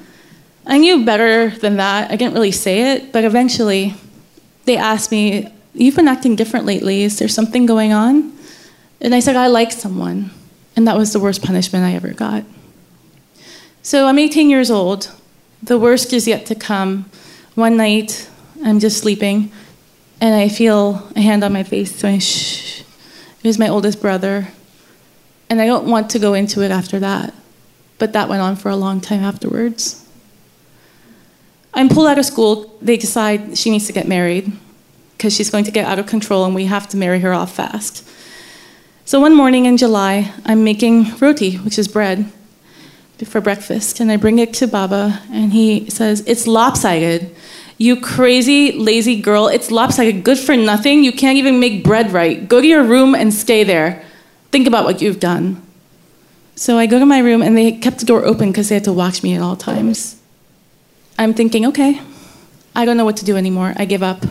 I 0.67 0.79
knew 0.79 1.05
better 1.05 1.51
than 1.51 1.77
that. 1.77 2.11
I 2.11 2.17
didn't 2.17 2.33
really 2.33 2.51
say 2.51 2.91
it, 2.91 3.13
but 3.13 3.23
eventually 3.23 3.93
they 4.65 4.75
asked 4.75 5.11
me, 5.11 5.47
You've 5.73 5.95
been 5.95 6.09
acting 6.09 6.35
different 6.35 6.65
lately. 6.65 7.03
Is 7.03 7.19
there 7.19 7.29
something 7.29 7.65
going 7.65 7.93
on? 7.93 8.33
And 8.99 9.15
I 9.15 9.21
said, 9.21 9.37
I 9.37 9.47
like 9.47 9.71
someone. 9.71 10.31
And 10.75 10.85
that 10.89 10.97
was 10.97 11.13
the 11.13 11.21
worst 11.21 11.41
punishment 11.41 11.85
I 11.85 11.93
ever 11.93 12.11
got. 12.11 12.43
So 13.81 14.07
I'm 14.07 14.19
18 14.19 14.49
years 14.49 14.69
old. 14.69 15.11
The 15.63 15.79
worst 15.79 16.11
is 16.11 16.27
yet 16.27 16.45
to 16.47 16.55
come. 16.55 17.09
One 17.55 17.77
night, 17.77 18.29
I'm 18.63 18.79
just 18.79 18.97
sleeping, 18.97 19.51
and 20.19 20.35
I 20.35 20.49
feel 20.49 21.07
a 21.15 21.21
hand 21.21 21.43
on 21.43 21.53
my 21.53 21.63
face 21.63 21.95
saying, 21.95 22.19
shh. 22.19 22.81
It 22.81 23.47
was 23.47 23.57
my 23.57 23.69
oldest 23.69 24.01
brother. 24.01 24.49
And 25.49 25.61
I 25.61 25.65
don't 25.65 25.87
want 25.87 26.09
to 26.11 26.19
go 26.19 26.33
into 26.33 26.61
it 26.61 26.71
after 26.71 26.99
that. 26.99 27.33
But 27.97 28.13
that 28.13 28.27
went 28.27 28.41
on 28.41 28.57
for 28.57 28.69
a 28.69 28.75
long 28.75 28.99
time 28.99 29.23
afterwards. 29.23 30.05
I'm 31.73 31.87
pulled 31.87 32.07
out 32.07 32.19
of 32.19 32.25
school. 32.25 32.77
They 32.81 32.97
decide 32.97 33.57
she 33.57 33.69
needs 33.69 33.87
to 33.87 33.93
get 33.93 34.07
married 34.07 34.51
because 35.17 35.33
she's 35.33 35.49
going 35.49 35.63
to 35.63 35.71
get 35.71 35.85
out 35.85 35.99
of 35.99 36.05
control 36.05 36.45
and 36.45 36.53
we 36.53 36.65
have 36.65 36.87
to 36.89 36.97
marry 36.97 37.19
her 37.19 37.33
off 37.33 37.55
fast. 37.55 38.07
So 39.05 39.19
one 39.19 39.35
morning 39.35 39.65
in 39.65 39.77
July, 39.77 40.33
I'm 40.45 40.63
making 40.63 41.17
roti, 41.17 41.55
which 41.57 41.79
is 41.79 41.87
bread, 41.87 42.31
for 43.25 43.41
breakfast, 43.41 43.99
and 43.99 44.11
I 44.11 44.17
bring 44.17 44.39
it 44.39 44.53
to 44.55 44.67
Baba, 44.67 45.21
and 45.31 45.51
he 45.51 45.89
says, 45.89 46.23
It's 46.25 46.47
lopsided. 46.47 47.35
You 47.77 47.99
crazy, 47.99 48.73
lazy 48.73 49.21
girl, 49.21 49.47
it's 49.47 49.71
lopsided, 49.71 50.23
good 50.23 50.37
for 50.37 50.55
nothing. 50.57 51.03
You 51.03 51.13
can't 51.13 51.37
even 51.37 51.59
make 51.59 51.83
bread 51.83 52.11
right. 52.11 52.47
Go 52.47 52.59
to 52.59 52.67
your 52.67 52.83
room 52.83 53.15
and 53.15 53.33
stay 53.33 53.63
there. 53.63 54.03
Think 54.51 54.67
about 54.67 54.83
what 54.83 55.01
you've 55.01 55.19
done. 55.19 55.61
So 56.55 56.77
I 56.77 56.87
go 56.87 56.99
to 56.99 57.05
my 57.05 57.19
room, 57.19 57.41
and 57.41 57.57
they 57.57 57.71
kept 57.71 57.99
the 57.99 58.05
door 58.05 58.25
open 58.25 58.51
because 58.51 58.67
they 58.67 58.75
had 58.75 58.83
to 58.83 58.93
watch 58.93 59.23
me 59.23 59.33
at 59.33 59.41
all 59.41 59.55
times. 59.55 60.19
I'm 61.17 61.33
thinking, 61.33 61.65
okay, 61.67 62.01
I 62.75 62.85
don't 62.85 62.97
know 62.97 63.05
what 63.05 63.17
to 63.17 63.25
do 63.25 63.37
anymore. 63.37 63.73
I 63.77 63.85
give 63.85 64.03
up. 64.03 64.25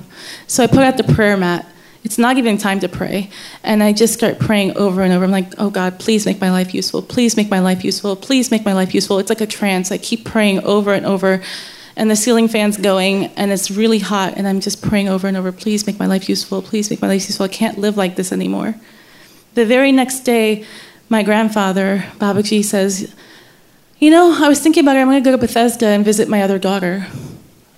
So 0.46 0.62
I 0.62 0.66
put 0.66 0.80
out 0.80 0.96
the 0.96 1.04
prayer 1.04 1.36
mat. 1.36 1.66
It's 2.08 2.16
not 2.16 2.38
even 2.38 2.56
time 2.56 2.80
to 2.80 2.88
pray. 2.88 3.28
And 3.62 3.82
I 3.82 3.92
just 3.92 4.14
start 4.14 4.38
praying 4.38 4.78
over 4.78 5.02
and 5.02 5.12
over. 5.12 5.26
I'm 5.26 5.30
like, 5.30 5.52
oh 5.58 5.68
God, 5.68 6.00
please 6.00 6.24
make 6.24 6.40
my 6.40 6.50
life 6.50 6.72
useful. 6.72 7.02
Please 7.02 7.36
make 7.36 7.50
my 7.50 7.58
life 7.60 7.84
useful. 7.84 8.16
Please 8.16 8.50
make 8.50 8.64
my 8.64 8.72
life 8.72 8.94
useful. 8.94 9.18
It's 9.18 9.28
like 9.28 9.42
a 9.42 9.46
trance. 9.46 9.92
I 9.92 9.98
keep 9.98 10.24
praying 10.24 10.64
over 10.64 10.94
and 10.94 11.04
over. 11.04 11.42
And 11.96 12.10
the 12.10 12.16
ceiling 12.16 12.48
fan's 12.48 12.78
going, 12.78 13.26
and 13.36 13.52
it's 13.52 13.70
really 13.70 13.98
hot. 13.98 14.38
And 14.38 14.48
I'm 14.48 14.60
just 14.60 14.80
praying 14.80 15.10
over 15.10 15.28
and 15.28 15.36
over, 15.36 15.52
please 15.52 15.86
make 15.86 15.98
my 15.98 16.06
life 16.06 16.30
useful. 16.30 16.62
Please 16.62 16.88
make 16.88 17.02
my 17.02 17.08
life 17.08 17.28
useful. 17.28 17.44
I 17.44 17.48
can't 17.48 17.76
live 17.76 17.98
like 17.98 18.16
this 18.16 18.32
anymore. 18.32 18.74
The 19.52 19.66
very 19.66 19.92
next 19.92 20.20
day, 20.20 20.64
my 21.10 21.22
grandfather, 21.22 22.06
Babaji, 22.16 22.64
says, 22.64 23.14
You 23.98 24.10
know, 24.10 24.34
I 24.42 24.48
was 24.48 24.60
thinking 24.60 24.82
about 24.82 24.96
it. 24.96 25.00
I'm 25.00 25.08
going 25.08 25.22
to 25.22 25.30
go 25.30 25.36
to 25.36 25.46
Bethesda 25.46 25.88
and 25.88 26.06
visit 26.06 26.26
my 26.26 26.40
other 26.40 26.58
daughter. 26.58 27.06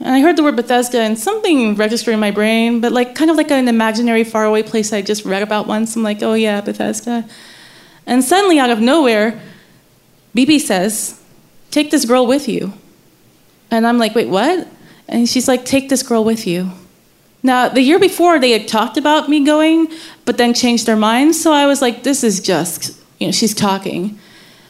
And 0.00 0.08
I 0.08 0.20
heard 0.20 0.36
the 0.36 0.42
word 0.42 0.56
Bethesda 0.56 0.98
and 1.00 1.18
something 1.18 1.76
registered 1.76 2.14
in 2.14 2.20
my 2.20 2.30
brain, 2.30 2.80
but 2.80 2.90
like 2.90 3.14
kind 3.14 3.30
of 3.30 3.36
like 3.36 3.50
an 3.50 3.68
imaginary 3.68 4.24
faraway 4.24 4.62
place 4.62 4.92
I 4.92 5.02
just 5.02 5.26
read 5.26 5.42
about 5.42 5.66
once. 5.66 5.94
I'm 5.94 6.02
like, 6.02 6.22
oh 6.22 6.32
yeah, 6.32 6.62
Bethesda. 6.62 7.28
And 8.06 8.24
suddenly, 8.24 8.58
out 8.58 8.70
of 8.70 8.80
nowhere, 8.80 9.38
Bibi 10.34 10.58
says, 10.58 11.20
take 11.70 11.90
this 11.90 12.06
girl 12.06 12.26
with 12.26 12.48
you. 12.48 12.72
And 13.70 13.86
I'm 13.86 13.98
like, 13.98 14.14
wait, 14.14 14.28
what? 14.28 14.66
And 15.06 15.28
she's 15.28 15.46
like, 15.46 15.64
take 15.64 15.90
this 15.90 16.02
girl 16.02 16.24
with 16.24 16.46
you. 16.46 16.70
Now, 17.42 17.68
the 17.68 17.82
year 17.82 17.98
before, 17.98 18.38
they 18.38 18.52
had 18.52 18.68
talked 18.68 18.96
about 18.96 19.28
me 19.28 19.44
going, 19.44 19.92
but 20.24 20.38
then 20.38 20.54
changed 20.54 20.86
their 20.86 20.96
minds. 20.96 21.40
So 21.40 21.52
I 21.52 21.66
was 21.66 21.82
like, 21.82 22.02
this 22.02 22.24
is 22.24 22.40
just, 22.40 22.98
you 23.18 23.28
know, 23.28 23.32
she's 23.32 23.54
talking. 23.54 24.18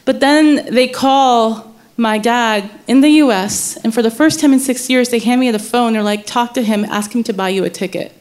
But 0.03 0.19
then 0.19 0.73
they 0.73 0.87
call 0.87 1.70
my 2.01 2.17
dad 2.17 2.67
in 2.87 3.01
the 3.01 3.09
US, 3.23 3.77
and 3.77 3.93
for 3.93 4.01
the 4.01 4.09
first 4.09 4.39
time 4.39 4.53
in 4.53 4.59
six 4.59 4.89
years, 4.89 5.09
they 5.09 5.19
hand 5.19 5.39
me 5.39 5.51
the 5.51 5.59
phone. 5.59 5.93
They're 5.93 6.01
like, 6.01 6.25
talk 6.25 6.55
to 6.55 6.63
him, 6.63 6.83
ask 6.85 7.13
him 7.13 7.23
to 7.25 7.33
buy 7.33 7.49
you 7.49 7.63
a 7.63 7.69
ticket. 7.69 8.11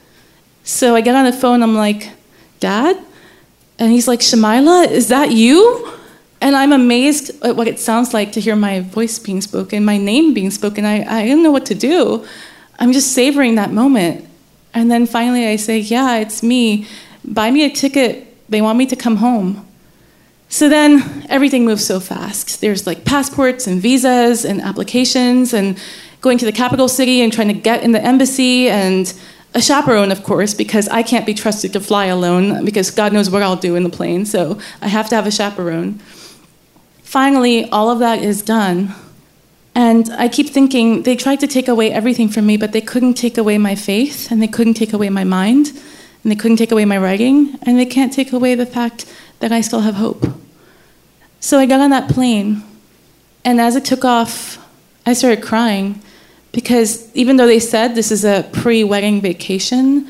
So 0.65 0.95
I 0.95 1.01
get 1.01 1.15
on 1.15 1.25
the 1.25 1.33
phone, 1.33 1.63
I'm 1.63 1.75
like, 1.75 2.11
Dad? 2.61 3.03
And 3.79 3.91
he's 3.91 4.07
like, 4.07 4.21
Shamila, 4.21 4.91
is 4.91 5.09
that 5.09 5.31
you? 5.31 5.91
And 6.43 6.55
I'm 6.57 6.73
amazed 6.73 7.43
at 7.43 7.57
what 7.57 7.67
it 7.67 7.79
sounds 7.79 8.13
like 8.13 8.33
to 8.33 8.41
hear 8.41 8.55
my 8.55 8.81
voice 8.81 9.19
being 9.19 9.41
spoken, 9.41 9.83
my 9.83 9.97
name 9.97 10.35
being 10.35 10.51
spoken. 10.51 10.85
I, 10.85 11.03
I 11.03 11.23
didn't 11.25 11.43
know 11.43 11.51
what 11.51 11.65
to 11.67 11.75
do. 11.75 12.27
I'm 12.79 12.93
just 12.93 13.13
savoring 13.15 13.55
that 13.55 13.73
moment. 13.73 14.29
And 14.75 14.91
then 14.91 15.07
finally 15.07 15.47
I 15.47 15.57
say, 15.57 15.79
Yeah, 15.79 16.17
it's 16.17 16.43
me. 16.43 16.87
Buy 17.25 17.51
me 17.51 17.65
a 17.65 17.71
ticket. 17.71 18.27
They 18.51 18.61
want 18.61 18.77
me 18.77 18.87
to 18.87 18.97
come 18.97 19.17
home. 19.17 19.67
So 20.51 20.69
then 20.69 21.25
everything 21.29 21.65
moves 21.65 21.87
so 21.87 22.01
fast. 22.01 22.61
There's 22.61 22.85
like 22.85 23.05
passports 23.05 23.69
and 23.69 23.81
visas 23.81 24.45
and 24.45 24.61
applications 24.61 25.55
and 25.55 25.79
going 26.21 26.39
to 26.39 26.45
the 26.45 26.53
capital 26.53 26.89
city 26.89 27.23
and 27.23 27.33
trying 27.33 27.49
to 27.49 27.55
get 27.55 27.85
in 27.85 27.93
the 27.93 28.05
embassy 28.05 28.69
and 28.69 29.15
a 29.55 29.63
chaperone, 29.63 30.11
of 30.11 30.25
course, 30.25 30.53
because 30.53 30.89
I 30.89 31.05
can't 31.05 31.25
be 31.25 31.35
trusted 31.35 31.73
to 31.73 31.81
fly 31.81 32.07
alone 32.07 32.65
because 32.65 32.91
God 32.91 33.13
knows 33.13 33.31
what 33.31 33.43
I'll 33.43 33.57
do 33.57 33.77
in 33.77 33.85
the 33.85 33.91
plane. 33.91 34.27
So 34.27 34.59
I 34.83 34.89
have 34.89 35.09
to 35.11 35.15
have 35.15 35.27
a 35.27 35.31
chaperone. 35.31 36.01
Finally, 37.03 37.71
all 37.71 37.89
of 37.89 38.01
that 38.01 38.23
is 38.23 38.43
done. 38.43 38.93
And 39.77 40.11
I 40.11 40.29
keep 40.29 40.49
thinking 40.49 41.05
they 41.05 41.15
tried 41.15 41.41
to 41.41 41.47
take 41.47 41.69
away 41.69 41.93
everything 41.93 42.29
from 42.29 42.47
me, 42.47 42.57
but 42.57 42.73
they 42.73 42.81
couldn't 42.81 43.15
take 43.15 43.39
away 43.39 43.57
my 43.57 43.77
faith, 43.77 44.31
and 44.31 44.43
they 44.43 44.49
couldn't 44.49 44.75
take 44.75 44.93
away 44.93 45.11
my 45.11 45.23
mind, 45.23 45.69
and 46.23 46.31
they 46.31 46.37
couldn't 46.37 46.57
take 46.57 46.73
away 46.73 46.85
my 46.85 46.99
writing, 46.99 47.57
and 47.63 47.79
they 47.79 47.87
can't 47.87 48.13
take 48.13 48.33
away 48.33 48.57
the 48.57 48.67
fact 48.67 49.07
that 49.41 49.53
I 49.53 49.61
still 49.61 49.81
have 49.81 49.97
hope. 49.97 50.27
So 51.41 51.59
I 51.59 51.67
got 51.67 51.81
on 51.81 51.91
that 51.91 52.09
plane, 52.09 52.63
and 53.45 53.61
as 53.61 53.75
it 53.77 53.85
took 53.85 54.05
off, 54.05 54.59
I 55.07 55.15
started 55.15 55.43
crying 55.43 56.01
because 56.53 57.15
even 57.15 57.37
though 57.37 57.47
they 57.47 57.61
said 57.61 57.95
this 57.95 58.13
is 58.13 58.25
a 58.25 58.49
pre 58.53 58.85
wedding 58.85 59.21
vacation, 59.21 60.09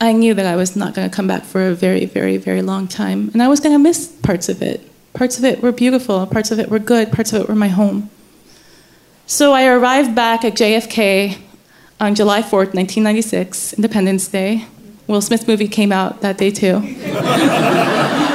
I 0.00 0.12
knew 0.12 0.34
that 0.34 0.46
I 0.46 0.56
was 0.56 0.74
not 0.74 0.94
going 0.94 1.08
to 1.08 1.14
come 1.14 1.28
back 1.28 1.44
for 1.44 1.68
a 1.68 1.74
very, 1.74 2.06
very, 2.06 2.36
very 2.36 2.62
long 2.62 2.88
time. 2.88 3.30
And 3.32 3.42
I 3.42 3.48
was 3.48 3.60
going 3.60 3.74
to 3.74 3.78
miss 3.78 4.08
parts 4.08 4.48
of 4.48 4.60
it. 4.60 4.80
Parts 5.12 5.38
of 5.38 5.44
it 5.44 5.62
were 5.62 5.72
beautiful, 5.72 6.26
parts 6.26 6.50
of 6.50 6.58
it 6.58 6.68
were 6.70 6.78
good, 6.78 7.12
parts 7.12 7.32
of 7.32 7.42
it 7.42 7.48
were 7.48 7.54
my 7.54 7.68
home. 7.68 8.10
So 9.26 9.52
I 9.52 9.66
arrived 9.66 10.14
back 10.14 10.44
at 10.44 10.54
JFK 10.54 11.38
on 12.00 12.14
July 12.14 12.42
4th, 12.42 12.74
1996, 12.74 13.74
Independence 13.74 14.26
Day. 14.26 14.66
Will 15.06 15.20
Smith 15.20 15.46
movie 15.46 15.68
came 15.68 15.92
out 15.92 16.22
that 16.22 16.38
day 16.38 16.50
too. 16.50 16.80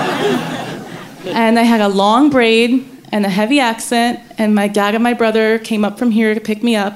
and 1.29 1.59
I 1.59 1.63
had 1.63 1.81
a 1.81 1.87
long 1.87 2.29
braid 2.29 2.85
and 3.11 3.25
a 3.25 3.29
heavy 3.29 3.59
accent, 3.59 4.19
and 4.37 4.53
my 4.53 4.67
dad 4.67 4.93
and 4.93 5.03
my 5.03 5.13
brother 5.13 5.59
came 5.59 5.85
up 5.85 5.97
from 5.97 6.11
here 6.11 6.33
to 6.33 6.41
pick 6.41 6.61
me 6.61 6.75
up. 6.75 6.93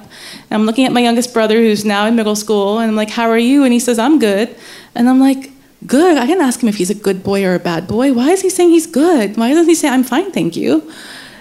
And 0.49 0.59
I'm 0.59 0.65
looking 0.65 0.85
at 0.85 0.91
my 0.91 0.99
youngest 0.99 1.33
brother, 1.33 1.55
who's 1.55 1.85
now 1.85 2.05
in 2.05 2.15
middle 2.15 2.35
school, 2.35 2.79
and 2.79 2.89
I'm 2.89 2.95
like, 2.95 3.09
How 3.09 3.29
are 3.29 3.37
you? 3.37 3.63
And 3.63 3.71
he 3.71 3.79
says, 3.79 3.97
I'm 3.97 4.19
good. 4.19 4.55
And 4.95 5.09
I'm 5.09 5.19
like, 5.19 5.51
Good. 5.87 6.17
I 6.17 6.27
didn't 6.27 6.43
ask 6.43 6.61
him 6.61 6.69
if 6.69 6.75
he's 6.75 6.91
a 6.91 6.95
good 6.95 7.23
boy 7.23 7.43
or 7.43 7.55
a 7.55 7.59
bad 7.59 7.87
boy. 7.87 8.13
Why 8.13 8.29
is 8.29 8.41
he 8.41 8.49
saying 8.49 8.69
he's 8.69 8.85
good? 8.85 9.35
Why 9.37 9.49
doesn't 9.49 9.67
he 9.67 9.75
say, 9.75 9.89
I'm 9.89 10.03
fine, 10.03 10.31
thank 10.31 10.55
you? 10.55 10.91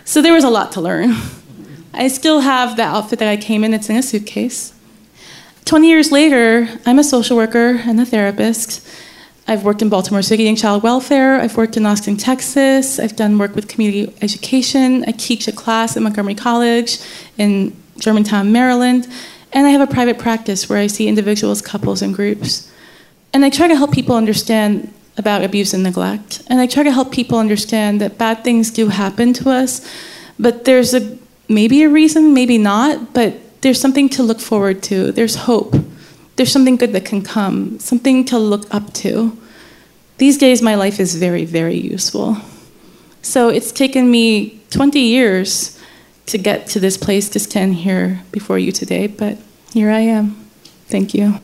So 0.04 0.22
there 0.22 0.32
was 0.32 0.44
a 0.44 0.50
lot 0.50 0.72
to 0.72 0.80
learn. 0.80 1.14
I 1.92 2.08
still 2.08 2.40
have 2.40 2.76
the 2.76 2.84
outfit 2.84 3.18
that 3.18 3.28
I 3.28 3.36
came 3.36 3.64
in, 3.64 3.74
it's 3.74 3.90
in 3.90 3.96
a 3.96 4.02
suitcase. 4.02 4.72
20 5.66 5.88
years 5.88 6.10
later, 6.10 6.68
I'm 6.86 6.98
a 6.98 7.04
social 7.04 7.36
worker 7.36 7.80
and 7.84 8.00
a 8.00 8.06
therapist. 8.06 8.86
I've 9.50 9.64
worked 9.64 9.82
in 9.82 9.88
Baltimore 9.88 10.22
City 10.22 10.46
in 10.46 10.54
child 10.54 10.84
welfare. 10.84 11.40
I've 11.40 11.56
worked 11.56 11.76
in 11.76 11.84
Austin, 11.84 12.16
Texas. 12.16 13.00
I've 13.00 13.16
done 13.16 13.36
work 13.36 13.56
with 13.56 13.66
community 13.66 14.14
education. 14.22 15.04
I 15.08 15.10
teach 15.10 15.48
a 15.48 15.52
class 15.52 15.96
at 15.96 16.04
Montgomery 16.04 16.36
College 16.36 16.98
in 17.36 17.76
Germantown, 17.98 18.52
Maryland. 18.52 19.08
And 19.52 19.66
I 19.66 19.70
have 19.70 19.80
a 19.80 19.92
private 19.92 20.20
practice 20.20 20.68
where 20.68 20.78
I 20.78 20.86
see 20.86 21.08
individuals, 21.08 21.60
couples, 21.62 22.00
and 22.00 22.14
groups. 22.14 22.70
And 23.32 23.44
I 23.44 23.50
try 23.50 23.66
to 23.66 23.74
help 23.74 23.90
people 23.90 24.14
understand 24.14 24.94
about 25.18 25.42
abuse 25.42 25.74
and 25.74 25.82
neglect. 25.82 26.42
And 26.46 26.60
I 26.60 26.68
try 26.68 26.84
to 26.84 26.92
help 26.92 27.10
people 27.10 27.36
understand 27.36 28.00
that 28.02 28.18
bad 28.18 28.44
things 28.44 28.70
do 28.70 28.86
happen 28.86 29.32
to 29.32 29.50
us, 29.50 29.84
but 30.38 30.64
there's 30.64 30.94
a 30.94 31.18
maybe 31.48 31.82
a 31.82 31.88
reason, 31.88 32.34
maybe 32.34 32.56
not, 32.56 33.12
but 33.14 33.34
there's 33.62 33.80
something 33.80 34.08
to 34.10 34.22
look 34.22 34.38
forward 34.38 34.80
to. 34.84 35.10
There's 35.10 35.34
hope. 35.34 35.74
There's 36.36 36.52
something 36.52 36.76
good 36.76 36.92
that 36.92 37.04
can 37.04 37.20
come, 37.20 37.78
something 37.80 38.24
to 38.26 38.38
look 38.38 38.72
up 38.72 38.94
to. 38.94 39.36
These 40.20 40.36
days, 40.36 40.60
my 40.60 40.74
life 40.74 41.00
is 41.00 41.14
very, 41.14 41.46
very 41.46 41.78
useful. 41.78 42.36
So 43.22 43.48
it's 43.48 43.72
taken 43.72 44.10
me 44.10 44.60
20 44.68 45.00
years 45.00 45.80
to 46.26 46.36
get 46.36 46.66
to 46.66 46.78
this 46.78 46.98
place 46.98 47.30
to 47.30 47.38
stand 47.38 47.76
here 47.76 48.20
before 48.30 48.58
you 48.58 48.70
today, 48.70 49.06
but 49.06 49.38
here 49.72 49.90
I 49.90 50.00
am. 50.00 50.36
Thank 50.88 51.14
you. 51.14 51.40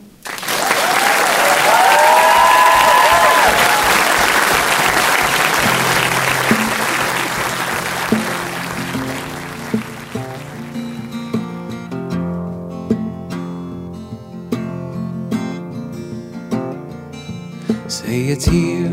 It's 18.37 18.45
here 18.45 18.87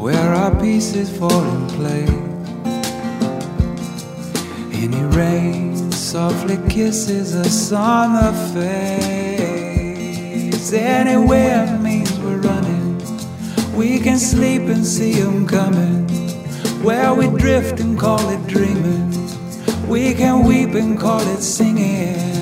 where 0.00 0.32
our 0.34 0.50
pieces 0.58 1.10
fall 1.18 1.44
in 1.44 1.66
place. 1.76 2.08
Any 4.72 5.02
rain 5.14 5.92
softly 5.92 6.56
kisses 6.70 7.36
us 7.36 7.70
on 7.70 8.14
the 8.14 8.32
face. 9.44 10.72
Anywhere 10.72 11.78
means 11.80 12.18
we're 12.20 12.38
running. 12.38 12.96
We 13.76 13.98
can 13.98 14.18
sleep 14.18 14.62
and 14.62 14.86
see 14.86 15.20
them 15.20 15.46
coming. 15.46 16.08
Where 16.82 17.12
we 17.12 17.28
drift 17.28 17.80
and 17.80 17.98
call 17.98 18.26
it 18.30 18.46
dreaming. 18.46 19.12
We 19.86 20.14
can 20.14 20.46
weep 20.46 20.70
and 20.70 20.98
call 20.98 21.20
it 21.20 21.42
singing. 21.42 22.37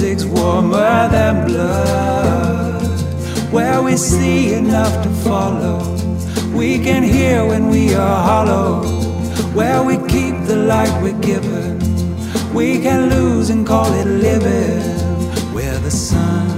Music's 0.00 0.24
warmer 0.26 1.08
than 1.08 1.44
blood. 1.44 2.82
Where 3.52 3.82
we 3.82 3.96
see 3.96 4.54
enough 4.54 5.02
to 5.02 5.10
follow. 5.26 5.78
We 6.56 6.78
can 6.78 7.02
hear 7.02 7.44
when 7.44 7.68
we 7.68 7.94
are 7.94 8.22
hollow. 8.22 8.84
Where 9.58 9.82
we 9.82 9.96
keep 10.06 10.36
the 10.46 10.54
light 10.54 10.94
we're 11.02 11.20
given. 11.20 11.80
We 12.54 12.78
can 12.80 13.10
lose 13.10 13.50
and 13.50 13.66
call 13.66 13.92
it 13.92 14.06
living. 14.06 14.82
Where 15.52 15.78
the 15.80 15.90
sun 15.90 16.48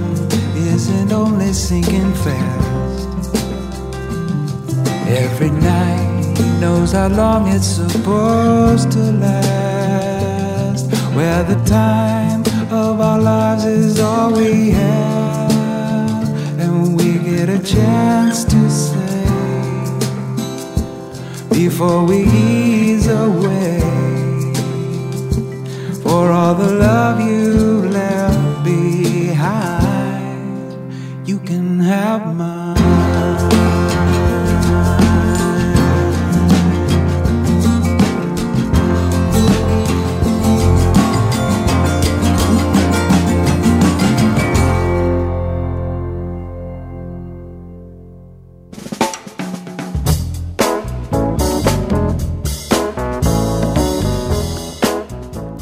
isn't 0.75 1.11
only 1.11 1.51
sinking 1.51 2.13
fast. 2.23 3.33
Every 5.07 5.49
night 5.49 6.37
knows 6.59 6.91
how 6.91 7.07
long 7.07 7.47
it's 7.47 7.65
supposed 7.65 8.91
to 8.91 8.99
last. 9.23 10.85
Where 11.15 11.43
the 11.43 11.59
time 11.65 12.30
of 12.71 13.01
our 13.01 13.19
lives 13.19 13.65
is 13.65 13.99
all 13.99 14.31
we 14.31 14.69
have, 14.69 15.51
and 16.57 16.95
we 16.97 17.19
get 17.19 17.49
a 17.49 17.59
chance 17.59 18.45
to 18.45 18.69
say 18.69 19.25
before 21.49 22.05
we 22.05 22.23
ease 22.23 23.07
away 23.07 23.81
for 26.01 26.31
all 26.31 26.55
the 26.55 26.71
love 26.71 27.19
you 27.19 27.89
left 27.89 28.63
behind. 28.63 29.67
You 31.27 31.39
can 31.39 31.79
have 31.79 32.35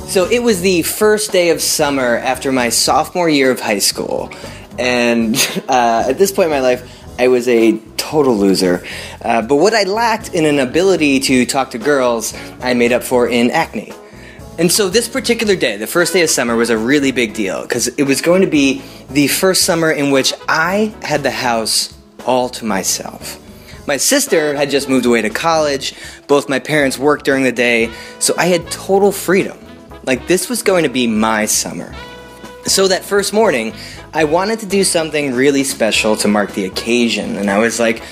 So 0.09 0.27
it 0.27 0.41
was 0.41 0.61
the 0.61 0.81
first 0.81 1.31
day 1.31 1.51
of 1.51 1.61
summer 1.61 2.17
after 2.17 2.51
my 2.51 2.69
sophomore 2.69 3.29
year 3.29 3.51
of 3.51 3.59
high 3.59 3.77
school. 3.77 4.31
And 4.79 5.35
uh, 5.69 6.05
at 6.07 6.17
this 6.17 6.31
point 6.31 6.47
in 6.47 6.49
my 6.49 6.61
life, 6.61 7.05
I 7.19 7.27
was 7.27 7.47
a 7.47 7.77
total 7.95 8.35
loser. 8.35 8.83
Uh, 9.21 9.43
but 9.43 9.57
what 9.57 9.75
I 9.75 9.83
lacked 9.83 10.33
in 10.33 10.45
an 10.45 10.57
ability 10.57 11.19
to 11.19 11.45
talk 11.45 11.69
to 11.71 11.77
girls, 11.77 12.33
I 12.59 12.73
made 12.73 12.91
up 12.91 13.03
for 13.03 13.29
in 13.29 13.51
acne. 13.51 13.93
And 14.57 14.71
so 14.71 14.89
this 14.89 15.07
particular 15.07 15.55
day, 15.55 15.77
the 15.77 15.85
first 15.85 16.11
day 16.11 16.23
of 16.23 16.31
summer, 16.31 16.55
was 16.55 16.71
a 16.71 16.77
really 16.77 17.11
big 17.11 17.35
deal 17.35 17.61
because 17.61 17.87
it 17.89 18.03
was 18.03 18.19
going 18.19 18.41
to 18.41 18.49
be 18.49 18.81
the 19.11 19.27
first 19.27 19.61
summer 19.61 19.91
in 19.91 20.09
which 20.09 20.33
I 20.47 20.91
had 21.03 21.21
the 21.21 21.29
house 21.29 21.95
all 22.25 22.49
to 22.49 22.65
myself. 22.65 23.37
My 23.85 23.97
sister 23.97 24.55
had 24.55 24.71
just 24.71 24.89
moved 24.89 25.05
away 25.05 25.21
to 25.21 25.29
college, 25.29 25.93
both 26.25 26.49
my 26.49 26.57
parents 26.57 26.97
worked 26.97 27.25
during 27.25 27.43
the 27.43 27.51
day, 27.51 27.91
so 28.17 28.33
I 28.39 28.45
had 28.45 28.71
total 28.71 29.11
freedom. 29.11 29.68
Like, 30.09 30.25
this 30.25 30.49
was 30.49 30.63
going 30.63 30.85
to 30.85 30.89
be 30.89 31.05
my 31.05 31.45
summer. 31.45 31.93
So 32.65 32.87
that 32.87 33.05
first 33.05 33.31
morning, 33.31 33.75
I 34.11 34.23
wanted 34.23 34.57
to 34.61 34.65
do 34.65 34.83
something 34.83 35.35
really 35.35 35.63
special 35.63 36.15
to 36.15 36.27
mark 36.27 36.53
the 36.53 36.65
occasion, 36.65 37.35
and 37.35 37.47
I 37.47 37.59
was 37.59 37.79
like, 37.79 38.03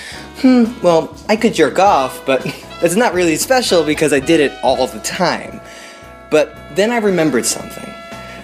hmm, 0.41 0.65
well, 0.83 1.17
I 1.27 1.35
could 1.35 1.55
jerk 1.55 1.79
off, 1.79 2.23
but 2.23 2.43
that's 2.81 2.95
not 2.95 3.15
really 3.15 3.35
special 3.35 3.83
because 3.83 4.13
I 4.13 4.19
did 4.19 4.39
it 4.39 4.51
all 4.63 4.85
the 4.85 4.99
time. 4.99 5.59
But 6.29 6.55
then 6.75 6.91
I 6.91 6.97
remembered 6.97 7.47
something. 7.47 7.91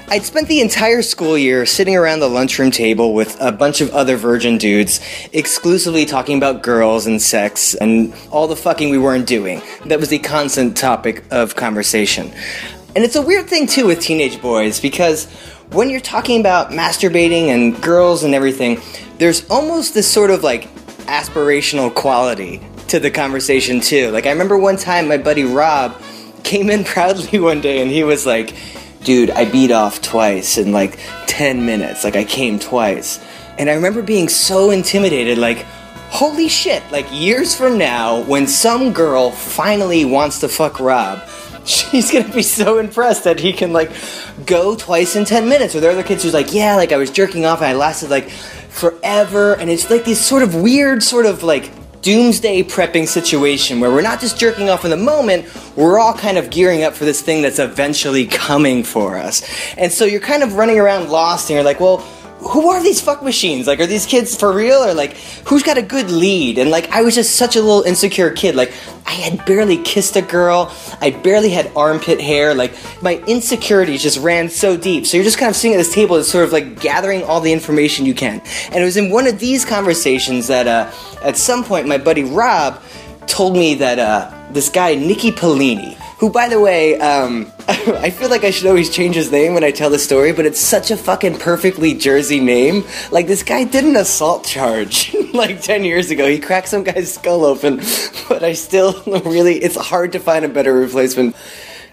I'd 0.10 0.24
spent 0.24 0.48
the 0.48 0.62
entire 0.62 1.04
school 1.04 1.38
year 1.38 1.68
sitting 1.68 1.96
around 1.96 2.22
the 2.22 2.30
lunchroom 2.30 2.72
table 2.72 3.14
with 3.14 3.40
a 3.40 3.52
bunch 3.52 3.82
of 3.82 3.92
other 3.92 4.18
virgin 4.18 4.58
dudes, 4.58 5.00
exclusively 5.32 6.06
talking 6.06 6.38
about 6.38 6.64
girls 6.64 7.06
and 7.06 7.22
sex 7.22 7.76
and 7.76 8.16
all 8.32 8.48
the 8.48 8.56
fucking 8.56 8.90
we 8.90 8.98
weren't 8.98 9.28
doing. 9.28 9.62
That 9.86 10.00
was 10.00 10.10
the 10.10 10.18
constant 10.18 10.76
topic 10.76 11.24
of 11.30 11.56
conversation. 11.56 12.34
And 12.96 13.04
it's 13.04 13.16
a 13.16 13.22
weird 13.22 13.48
thing 13.48 13.66
too 13.66 13.88
with 13.88 14.00
teenage 14.00 14.40
boys 14.42 14.80
because 14.80 15.26
when 15.72 15.90
you're 15.90 16.00
talking 16.00 16.40
about 16.40 16.70
masturbating 16.70 17.48
and 17.48 17.82
girls 17.82 18.24
and 18.24 18.36
everything, 18.36 18.80
there's 19.18 19.50
almost 19.50 19.96
this 19.96 20.10
sort 20.10 20.30
of 20.30 20.44
like 20.44 20.74
aspirational 21.06 21.94
quality 21.94 22.62
to 22.90 23.00
the 23.00 23.10
conversation 23.10 23.80
too. 23.80 24.12
Like 24.12 24.28
I 24.28 24.32
remember 24.32 24.58
one 24.58 24.78
time 24.78 25.08
my 25.08 25.18
buddy 25.18 25.44
Rob 25.44 26.00
came 26.44 26.70
in 26.70 26.84
proudly 26.84 27.40
one 27.40 27.62
day 27.62 27.82
and 27.82 27.90
he 27.90 28.04
was 28.04 28.26
like, 28.28 28.56
dude, 29.04 29.32
I 29.32 29.50
beat 29.50 29.72
off 29.72 30.02
twice 30.02 30.60
in 30.60 30.72
like 30.72 31.00
10 31.26 31.66
minutes. 31.66 32.04
Like 32.04 32.16
I 32.16 32.24
came 32.24 32.60
twice. 32.60 33.20
And 33.58 33.70
I 33.70 33.74
remember 33.74 34.02
being 34.02 34.30
so 34.30 34.72
intimidated, 34.72 35.38
like, 35.38 35.60
holy 36.10 36.48
shit, 36.48 36.84
like 36.92 37.06
years 37.12 37.56
from 37.56 37.78
now, 37.78 38.22
when 38.24 38.48
some 38.48 38.94
girl 38.94 39.32
finally 39.32 40.06
wants 40.06 40.40
to 40.40 40.48
fuck 40.48 40.80
Rob, 40.80 41.22
she's 41.66 42.12
gonna 42.12 42.34
be 42.34 42.44
so 42.44 42.78
impressed 42.78 43.24
that 43.24 43.40
he 43.40 43.54
can 43.54 43.74
like 43.74 43.92
go 44.46 44.76
twice 44.76 45.16
in 45.16 45.26
10 45.26 45.48
minutes. 45.48 45.76
Or 45.76 45.80
there 45.80 45.90
are 45.90 45.94
other 45.94 46.04
kids 46.04 46.24
who's 46.24 46.34
like, 46.34 46.54
yeah, 46.54 46.76
like 46.76 46.92
I 46.92 46.98
was 46.98 47.12
jerking 47.12 47.46
off 47.46 47.60
and 47.60 47.68
I 47.68 47.74
lasted 47.74 48.10
like 48.10 48.30
forever. 48.30 49.54
And 49.56 49.70
it's 49.70 49.90
like 49.90 50.06
this 50.06 50.24
sort 50.24 50.44
of 50.44 50.56
weird, 50.56 51.04
sort 51.04 51.26
of 51.26 51.44
like 51.44 51.72
doomsday 52.04 52.64
prepping 52.64 53.08
situation 53.08 53.80
where 53.80 53.90
we're 53.90 54.02
not 54.02 54.20
just 54.20 54.38
jerking 54.38 54.70
off 54.70 54.84
in 54.84 54.92
the 54.92 54.98
moment, 54.98 55.46
we're 55.76 55.98
all 55.98 56.14
kind 56.14 56.38
of 56.38 56.50
gearing 56.50 56.84
up 56.84 56.94
for 56.94 57.06
this 57.06 57.22
thing 57.22 57.42
that's 57.42 57.60
eventually 57.60 58.28
coming 58.28 58.84
for 58.84 59.18
us. 59.18 59.42
And 59.78 59.92
so 59.92 60.06
you're 60.06 60.20
kind 60.20 60.44
of 60.44 60.56
running 60.56 60.80
around 60.80 61.10
lost 61.10 61.50
and 61.50 61.56
you're 61.56 61.64
like, 61.64 61.80
well, 61.80 62.06
who 62.44 62.70
are 62.70 62.82
these 62.82 63.02
fuck 63.02 63.24
machines? 63.24 63.68
Like, 63.68 63.80
are 63.80 63.86
these 63.86 64.06
kids 64.06 64.36
for 64.36 64.54
real? 64.54 64.84
Or 64.84 64.94
like, 64.94 65.14
who's 65.46 65.64
got 65.64 65.78
a 65.78 65.82
good 65.82 66.12
lead? 66.12 66.58
And 66.58 66.70
like, 66.70 66.90
I 66.90 67.02
was 67.02 67.16
just 67.16 67.36
such 67.36 67.56
a 67.56 67.62
little 67.62 67.84
insecure 67.84 68.32
kid. 68.32 68.56
Like, 68.56 68.74
I 69.06 69.12
had 69.12 69.46
barely 69.46 69.78
kissed 69.78 70.16
a 70.16 70.22
girl. 70.22 70.74
I 71.02 71.12
barely 71.12 71.50
had 71.50 71.72
armpit 71.76 72.22
hair. 72.22 72.54
Like, 72.54 72.74
my 73.02 73.18
insecurities 73.28 74.02
just 74.02 74.20
ran 74.20 74.50
so 74.50 74.78
deep. 74.78 75.06
So 75.06 75.18
you're 75.18 75.24
just 75.24 75.38
kind 75.38 75.50
of 75.50 75.56
sitting 75.56 75.76
at 75.76 75.78
this 75.78 75.94
table, 75.94 76.16
and 76.16 76.26
sort 76.26 76.46
of 76.46 76.52
like 76.52 76.80
gathering 76.80 77.24
all 77.24 77.42
the 77.42 77.54
information 77.54 78.06
you 78.06 78.14
can. 78.14 78.42
And 78.72 78.76
it 78.76 78.86
was 78.86 78.98
in 78.98 79.10
one 79.10 79.28
of 79.28 79.40
these 79.40 79.66
conversations 79.66 80.48
that, 80.48 80.68
uh, 80.68 80.92
at 81.24 81.38
some 81.38 81.64
point, 81.64 81.88
my 81.88 81.98
buddy 81.98 82.24
Rob 82.24 82.82
told 83.28 83.54
me 83.54 83.76
that 83.76 84.00
uh, 84.00 84.32
this 84.52 84.70
guy 84.70 84.96
Nicky 84.96 85.32
Pellini, 85.32 85.98
who, 86.20 86.30
by 86.30 86.50
the 86.50 86.60
way, 86.60 87.00
um, 87.00 87.52
I 87.68 88.10
feel 88.10 88.30
like 88.30 88.44
I 88.44 88.52
should 88.52 88.68
always 88.68 88.90
change 88.90 89.16
his 89.16 89.32
name 89.32 89.54
when 89.54 89.64
I 89.64 89.72
tell 89.72 89.90
the 89.90 90.00
story, 90.00 90.32
but 90.32 90.46
it's 90.46 90.60
such 90.60 90.92
a 90.92 90.98
fucking 90.98 91.38
perfectly 91.40 91.94
Jersey 91.94 92.40
name. 92.40 92.84
Like, 93.12 93.28
this 93.28 93.44
guy 93.44 93.64
did 93.64 93.86
an 93.86 93.96
assault 93.96 94.46
charge 94.46 95.16
like 95.34 95.62
10 95.62 95.84
years 95.84 96.12
ago. 96.12 96.28
He 96.28 96.40
cracked 96.40 96.70
some 96.70 96.84
guy's 96.84 97.14
skull 97.14 97.46
open, 97.46 97.82
but 98.30 98.44
I 98.44 98.54
still 98.54 99.02
really, 99.06 99.56
it's 99.56 99.76
hard 99.76 100.12
to 100.14 100.20
find 100.20 100.46
a 100.46 100.50
better 100.50 100.74
replacement. 100.74 101.36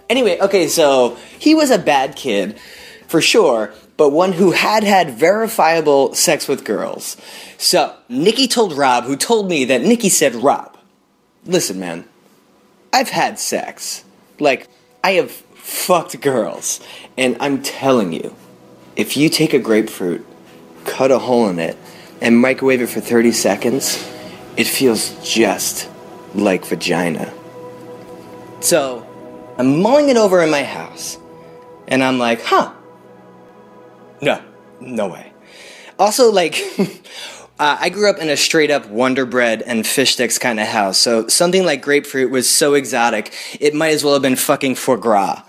Anyway, 0.08 0.38
okay, 0.40 0.68
so 0.68 1.16
he 1.38 1.54
was 1.54 1.70
a 1.70 1.78
bad 1.78 2.16
kid, 2.16 2.58
for 3.06 3.20
sure, 3.20 3.72
but 3.96 4.10
one 4.10 4.32
who 4.32 4.52
had 4.52 4.82
had 4.82 5.10
verifiable 5.10 6.14
sex 6.14 6.48
with 6.48 6.64
girls. 6.64 7.16
So, 7.58 7.94
Nikki 8.08 8.48
told 8.48 8.72
Rob, 8.72 9.04
who 9.04 9.16
told 9.16 9.48
me 9.48 9.66
that 9.66 9.82
Nikki 9.82 10.08
said, 10.08 10.34
Rob, 10.34 10.76
listen, 11.44 11.78
man, 11.78 12.04
I've 12.92 13.10
had 13.10 13.38
sex. 13.38 14.04
Like, 14.40 14.68
I 15.04 15.12
have 15.12 15.30
fucked 15.30 16.20
girls. 16.20 16.80
And 17.16 17.36
I'm 17.40 17.62
telling 17.62 18.12
you, 18.12 18.34
if 18.96 19.16
you 19.16 19.28
take 19.28 19.54
a 19.54 19.58
grapefruit, 19.58 20.26
cut 20.84 21.10
a 21.10 21.18
hole 21.18 21.48
in 21.48 21.58
it, 21.58 21.76
and 22.20 22.38
microwave 22.38 22.82
it 22.82 22.88
for 22.88 23.00
30 23.00 23.32
seconds, 23.32 23.96
it 24.56 24.66
feels 24.66 25.10
just 25.26 25.88
like 26.34 26.64
vagina. 26.64 27.32
So, 28.60 29.06
I'm 29.56 29.80
mulling 29.82 30.08
it 30.08 30.16
over 30.16 30.42
in 30.42 30.50
my 30.50 30.62
house, 30.64 31.18
and 31.88 32.02
I'm 32.02 32.18
like, 32.18 32.42
huh, 32.42 32.72
No, 34.22 34.42
no 34.80 35.08
way. 35.08 35.32
Also, 35.98 36.30
like, 36.30 36.62
uh, 37.60 37.76
I 37.78 37.90
grew 37.90 38.08
up 38.08 38.16
in 38.16 38.30
a 38.30 38.38
straight 38.38 38.70
up 38.70 38.88
Wonder 38.88 39.26
Bread 39.26 39.60
and 39.60 39.86
fish 39.86 40.14
sticks 40.14 40.38
kind 40.38 40.58
of 40.58 40.66
house, 40.66 40.96
so 40.96 41.28
something 41.28 41.62
like 41.62 41.82
grapefruit 41.82 42.30
was 42.30 42.48
so 42.48 42.72
exotic, 42.72 43.34
it 43.60 43.74
might 43.74 43.90
as 43.90 44.02
well 44.02 44.14
have 44.14 44.22
been 44.22 44.34
fucking 44.34 44.76
foie 44.76 44.96
gras. 44.96 45.42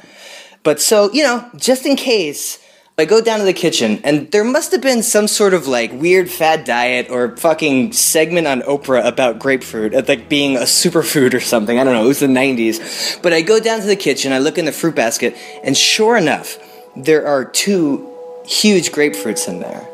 But 0.62 0.82
so, 0.82 1.10
you 1.14 1.24
know, 1.24 1.50
just 1.56 1.86
in 1.86 1.96
case, 1.96 2.60
I 2.98 3.06
go 3.06 3.22
down 3.22 3.40
to 3.40 3.46
the 3.46 3.54
kitchen, 3.54 4.02
and 4.04 4.30
there 4.34 4.44
must 4.44 4.74
have 4.74 4.82
been 4.82 5.04
some 5.04 5.30
sort 5.30 5.54
of 5.54 5.70
like 5.70 5.94
weird 5.94 6.30
fad 6.30 6.66
diet 6.66 7.10
or 7.10 7.38
fucking 7.38 7.94
segment 7.94 8.46
on 8.46 8.62
Oprah 8.64 9.06
about 9.06 9.40
grapefruit, 9.40 9.96
uh, 9.96 10.04
like 10.06 10.28
being 10.28 10.58
a 10.58 10.64
superfood 10.64 11.34
or 11.34 11.40
something. 11.40 11.80
I 11.80 11.86
don't 11.86 11.94
know, 11.94 12.04
it 12.04 12.10
was 12.10 12.20
the 12.20 12.28
90s. 12.28 13.22
But 13.24 13.32
I 13.32 13.42
go 13.42 13.62
down 13.62 13.80
to 13.80 13.88
the 13.88 13.96
kitchen, 13.96 14.34
I 14.34 14.40
look 14.40 14.58
in 14.58 14.66
the 14.66 14.74
fruit 14.74 14.96
basket, 14.96 15.38
and 15.64 15.78
sure 15.78 16.18
enough, 16.18 16.58
there 16.98 17.26
are 17.26 17.46
two 17.46 18.06
huge 18.46 18.92
grapefruits 18.92 19.48
in 19.48 19.62
there. 19.62 19.88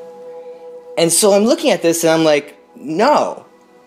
And 0.98 1.12
so 1.12 1.34
I'm 1.34 1.44
looking 1.46 1.72
at 1.72 1.82
this 1.82 2.04
and 2.04 2.12
I'm 2.12 2.24
like, 2.24 2.58
no, 2.76 3.46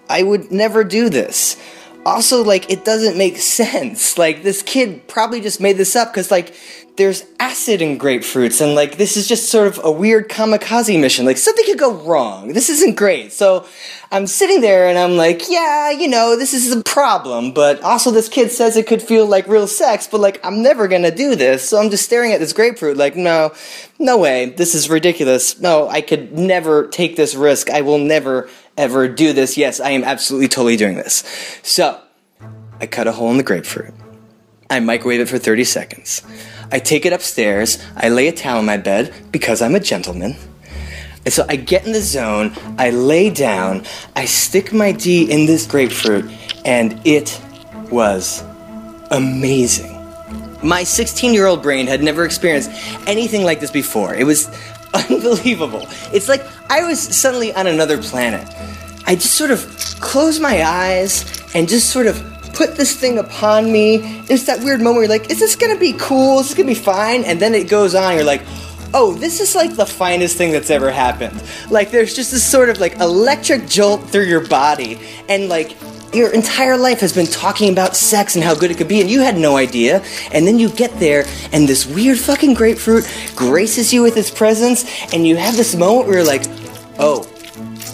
I 0.08 0.22
would 0.22 0.50
never 0.50 0.84
do 0.84 1.08
this. 1.08 1.56
Also, 2.06 2.42
like, 2.42 2.70
it 2.70 2.84
doesn't 2.84 3.18
make 3.18 3.36
sense. 3.38 4.16
Like, 4.16 4.42
this 4.42 4.62
kid 4.62 5.06
probably 5.08 5.40
just 5.40 5.60
made 5.60 5.76
this 5.76 5.96
up 5.96 6.12
because, 6.12 6.30
like, 6.30 6.54
there's 6.96 7.24
acid 7.38 7.80
in 7.80 7.98
grapefruits, 7.98 8.60
and, 8.60 8.74
like, 8.74 8.96
this 8.96 9.16
is 9.16 9.26
just 9.26 9.50
sort 9.50 9.66
of 9.66 9.80
a 9.82 9.90
weird 9.90 10.28
kamikaze 10.28 11.00
mission. 11.00 11.24
Like, 11.24 11.38
something 11.38 11.64
could 11.64 11.78
go 11.78 11.94
wrong. 11.94 12.52
This 12.52 12.68
isn't 12.68 12.96
great. 12.96 13.32
So 13.32 13.66
I'm 14.12 14.26
sitting 14.26 14.60
there 14.60 14.88
and 14.88 14.98
I'm 14.98 15.16
like, 15.16 15.48
yeah, 15.48 15.90
you 15.90 16.08
know, 16.08 16.36
this 16.36 16.52
is 16.52 16.72
a 16.72 16.82
problem, 16.82 17.52
but 17.52 17.80
also 17.82 18.10
this 18.10 18.28
kid 18.28 18.50
says 18.50 18.76
it 18.76 18.86
could 18.86 19.02
feel 19.02 19.24
like 19.24 19.46
real 19.46 19.66
sex, 19.66 20.06
but, 20.06 20.20
like, 20.20 20.44
I'm 20.44 20.62
never 20.62 20.88
gonna 20.88 21.14
do 21.14 21.34
this. 21.34 21.68
So 21.68 21.78
I'm 21.78 21.90
just 21.90 22.04
staring 22.04 22.32
at 22.32 22.40
this 22.40 22.52
grapefruit, 22.52 22.96
like, 22.96 23.16
no, 23.16 23.52
no 23.98 24.18
way. 24.18 24.46
This 24.46 24.74
is 24.74 24.90
ridiculous. 24.90 25.60
No, 25.60 25.88
I 25.88 26.00
could 26.00 26.36
never 26.36 26.88
take 26.88 27.16
this 27.16 27.34
risk. 27.34 27.70
I 27.70 27.80
will 27.80 27.98
never 27.98 28.48
ever 28.76 29.08
do 29.08 29.32
this. 29.32 29.56
Yes, 29.56 29.80
I 29.80 29.90
am 29.90 30.04
absolutely 30.04 30.48
totally 30.48 30.76
doing 30.76 30.96
this. 30.96 31.24
So, 31.62 32.00
I 32.80 32.86
cut 32.86 33.06
a 33.06 33.12
hole 33.12 33.30
in 33.30 33.36
the 33.36 33.42
grapefruit. 33.42 33.94
I 34.70 34.80
microwave 34.80 35.20
it 35.20 35.28
for 35.28 35.36
30 35.36 35.64
seconds. 35.64 36.22
I 36.72 36.78
take 36.78 37.04
it 37.04 37.12
upstairs. 37.12 37.78
I 37.96 38.08
lay 38.08 38.28
a 38.28 38.32
towel 38.32 38.58
on 38.58 38.66
my 38.66 38.76
bed 38.76 39.12
because 39.32 39.60
I'm 39.60 39.74
a 39.74 39.80
gentleman. 39.80 40.36
And 41.24 41.34
so 41.34 41.44
I 41.48 41.56
get 41.56 41.84
in 41.86 41.92
the 41.92 42.00
zone, 42.00 42.52
I 42.78 42.90
lay 42.90 43.28
down, 43.28 43.84
I 44.16 44.24
stick 44.24 44.72
my 44.72 44.92
D 44.92 45.30
in 45.30 45.46
this 45.46 45.66
grapefruit, 45.66 46.30
and 46.64 46.98
it 47.04 47.38
was 47.90 48.42
amazing. 49.10 49.96
My 50.62 50.84
16 50.84 51.34
year 51.34 51.46
old 51.46 51.62
brain 51.62 51.86
had 51.86 52.02
never 52.02 52.24
experienced 52.24 52.70
anything 53.06 53.44
like 53.44 53.60
this 53.60 53.70
before. 53.70 54.14
It 54.14 54.24
was 54.24 54.48
unbelievable. 54.94 55.86
It's 56.12 56.28
like 56.28 56.44
I 56.70 56.84
was 56.84 57.00
suddenly 57.00 57.52
on 57.54 57.66
another 57.66 58.00
planet. 58.02 58.46
I 59.06 59.14
just 59.14 59.34
sort 59.34 59.50
of 59.50 59.66
closed 60.00 60.40
my 60.40 60.62
eyes 60.62 61.24
and 61.54 61.68
just 61.68 61.90
sort 61.90 62.06
of 62.06 62.29
put 62.60 62.76
this 62.76 62.94
thing 62.94 63.16
upon 63.16 63.72
me. 63.72 63.94
It's 64.28 64.44
that 64.44 64.62
weird 64.62 64.80
moment 64.80 64.96
where 64.96 65.04
you're 65.04 65.18
like, 65.18 65.30
is 65.30 65.38
this 65.38 65.56
gonna 65.56 65.78
be 65.78 65.94
cool? 65.94 66.40
Is 66.40 66.48
this 66.48 66.54
gonna 66.58 66.66
be 66.66 66.74
fine? 66.74 67.24
And 67.24 67.40
then 67.40 67.54
it 67.54 67.70
goes 67.70 67.94
on, 67.94 68.14
you're 68.14 68.22
like, 68.22 68.42
oh, 68.92 69.14
this 69.14 69.40
is 69.40 69.54
like 69.54 69.76
the 69.76 69.86
finest 69.86 70.36
thing 70.36 70.52
that's 70.52 70.68
ever 70.68 70.90
happened. 70.90 71.42
Like, 71.70 71.90
there's 71.90 72.14
just 72.14 72.32
this 72.32 72.46
sort 72.46 72.68
of 72.68 72.78
like 72.78 72.98
electric 73.00 73.66
jolt 73.66 74.04
through 74.10 74.26
your 74.26 74.46
body, 74.46 75.00
and 75.26 75.48
like, 75.48 75.74
your 76.12 76.34
entire 76.34 76.76
life 76.76 77.00
has 77.00 77.14
been 77.14 77.28
talking 77.28 77.72
about 77.72 77.96
sex 77.96 78.34
and 78.34 78.44
how 78.44 78.54
good 78.54 78.70
it 78.70 78.76
could 78.76 78.88
be, 78.88 79.00
and 79.00 79.08
you 79.08 79.20
had 79.20 79.38
no 79.38 79.56
idea. 79.56 80.04
And 80.30 80.46
then 80.46 80.58
you 80.58 80.68
get 80.68 80.92
there, 80.98 81.24
and 81.52 81.66
this 81.66 81.86
weird 81.86 82.18
fucking 82.18 82.52
grapefruit 82.52 83.08
graces 83.34 83.90
you 83.90 84.02
with 84.02 84.18
its 84.18 84.30
presence, 84.30 84.84
and 85.14 85.26
you 85.26 85.36
have 85.36 85.56
this 85.56 85.74
moment 85.74 86.08
where 86.08 86.16
you're 86.18 86.26
like, 86.26 86.42
oh, 86.98 87.26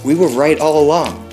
we 0.04 0.16
were 0.16 0.28
right 0.28 0.58
all 0.58 0.82
along. 0.82 1.25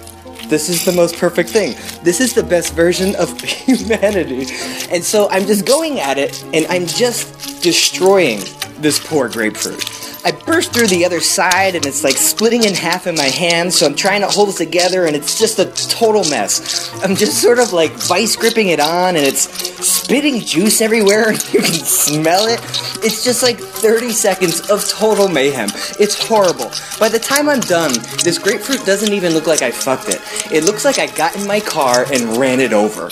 This 0.53 0.69
is 0.69 0.85
the 0.85 0.91
most 0.91 1.17
perfect 1.17 1.49
thing. 1.49 1.73
This 2.03 2.21
is 2.21 2.35
the 2.35 2.43
best 2.43 2.75
version 2.75 3.15
of 3.15 3.41
humanity. 3.41 4.45
And 4.91 5.03
so 5.03 5.27
I'm 5.31 5.47
just 5.47 5.65
going 5.65 5.99
at 5.99 6.19
it, 6.19 6.43
and 6.53 6.67
I'm 6.67 6.85
just 6.85 7.63
destroying 7.63 8.39
this 8.77 9.03
poor 9.03 9.30
grapefruit. 9.30 10.02
I 10.25 10.31
burst 10.31 10.73
through 10.73 10.87
the 10.87 11.03
other 11.03 11.19
side 11.19 11.75
and 11.75 11.85
it's 11.85 12.01
like 12.01 12.15
splitting 12.15 12.63
in 12.63 12.73
half 12.73 13.07
in 13.07 13.15
my 13.15 13.25
hand, 13.25 13.73
so 13.73 13.85
I'm 13.85 13.95
trying 13.95 14.21
to 14.21 14.27
hold 14.27 14.49
it 14.49 14.55
together 14.55 15.05
and 15.05 15.17
it's 15.17 15.37
just 15.37 15.59
a 15.59 15.65
total 15.65 16.23
mess. 16.29 16.93
I'm 17.03 17.15
just 17.15 17.41
sort 17.41 17.59
of 17.59 17.73
like 17.73 17.91
vice 17.91 18.37
gripping 18.37 18.69
it 18.69 18.79
on 18.79 19.17
and 19.17 19.25
it's 19.25 19.49
spitting 19.85 20.39
juice 20.39 20.79
everywhere 20.79 21.29
and 21.31 21.53
you 21.53 21.59
can 21.59 21.73
smell 21.73 22.45
it. 22.45 22.61
It's 23.03 23.25
just 23.25 23.43
like 23.43 23.57
30 23.57 24.11
seconds 24.11 24.71
of 24.71 24.87
total 24.87 25.27
mayhem. 25.27 25.67
It's 25.99 26.25
horrible. 26.25 26.71
By 26.99 27.09
the 27.09 27.19
time 27.19 27.49
I'm 27.49 27.59
done, 27.59 27.91
this 28.23 28.39
grapefruit 28.39 28.85
doesn't 28.85 29.11
even 29.11 29.33
look 29.33 29.45
like 29.47 29.61
I 29.61 29.71
fucked 29.71 30.07
it. 30.07 30.21
It 30.53 30.63
looks 30.63 30.85
like 30.85 30.99
I 30.99 31.07
got 31.07 31.35
in 31.35 31.45
my 31.45 31.59
car 31.59 32.05
and 32.09 32.37
ran 32.37 32.61
it 32.61 32.71
over. 32.71 33.09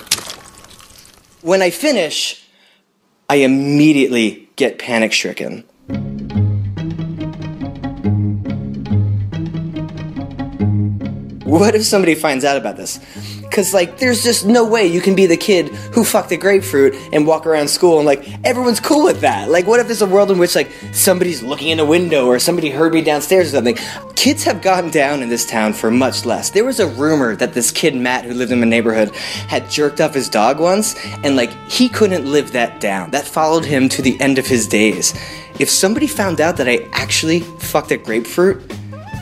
When 1.42 1.62
I 1.62 1.72
finish, 1.72 2.48
I 3.30 3.36
immediately 3.36 4.50
get 4.56 4.80
panic 4.80 5.12
stricken. 5.12 5.66
What 11.52 11.76
if 11.76 11.84
somebody 11.84 12.16
finds 12.16 12.46
out 12.46 12.56
about 12.56 12.78
this? 12.78 12.98
Because, 13.42 13.74
like, 13.74 13.98
there's 13.98 14.24
just 14.24 14.46
no 14.46 14.66
way 14.66 14.88
you 14.88 15.02
can 15.02 15.16
be 15.16 15.26
the 15.26 15.36
kid 15.36 15.68
who 15.68 16.06
fucked 16.06 16.32
a 16.32 16.38
grapefruit 16.38 16.96
and 17.12 17.28
walk 17.28 17.46
around 17.46 17.68
school 17.68 17.98
and, 17.98 18.06
like, 18.06 18.26
everyone's 18.46 18.80
cool 18.80 19.04
with 19.04 19.20
that. 19.20 19.50
Like, 19.50 19.68
what 19.68 19.82
if 19.82 19.88
there's 19.88 20.02
a 20.02 20.08
world 20.08 20.32
in 20.32 20.38
which, 20.38 20.56
like, 20.56 20.72
somebody's 20.94 21.44
looking 21.44 21.68
in 21.68 21.82
a 21.82 21.86
window 21.86 22.28
or 22.28 22.40
somebody 22.40 22.70
heard 22.70 22.94
me 22.94 23.02
downstairs 23.02 23.50
or 23.50 23.58
something? 23.58 23.78
Kids 24.16 24.46
have 24.46 24.62
gotten 24.62 24.92
down 24.92 25.22
in 25.22 25.28
this 25.28 25.46
town 25.46 25.74
for 25.74 25.92
much 25.92 26.26
less. 26.26 26.52
There 26.52 26.64
was 26.64 26.80
a 26.80 26.88
rumor 26.88 27.36
that 27.36 27.54
this 27.54 27.70
kid, 27.70 27.96
Matt, 27.96 28.24
who 28.24 28.34
lived 28.34 28.54
in 28.54 28.62
my 28.62 28.66
neighborhood, 28.66 29.14
had 29.50 29.70
jerked 29.70 30.00
off 30.00 30.14
his 30.14 30.30
dog 30.30 30.58
once, 30.58 30.96
and, 31.22 31.36
like, 31.36 31.52
he 31.70 31.90
couldn't 31.90 32.32
live 32.32 32.54
that 32.54 32.80
down. 32.80 33.12
That 33.12 33.26
followed 33.26 33.66
him 33.66 33.90
to 33.90 34.02
the 34.02 34.18
end 34.22 34.38
of 34.38 34.48
his 34.48 34.68
days. 34.70 35.14
If 35.60 35.70
somebody 35.70 36.08
found 36.08 36.40
out 36.40 36.56
that 36.56 36.70
I 36.70 36.88
actually 36.94 37.42
fucked 37.42 37.92
a 37.92 37.98
grapefruit, 37.98 38.72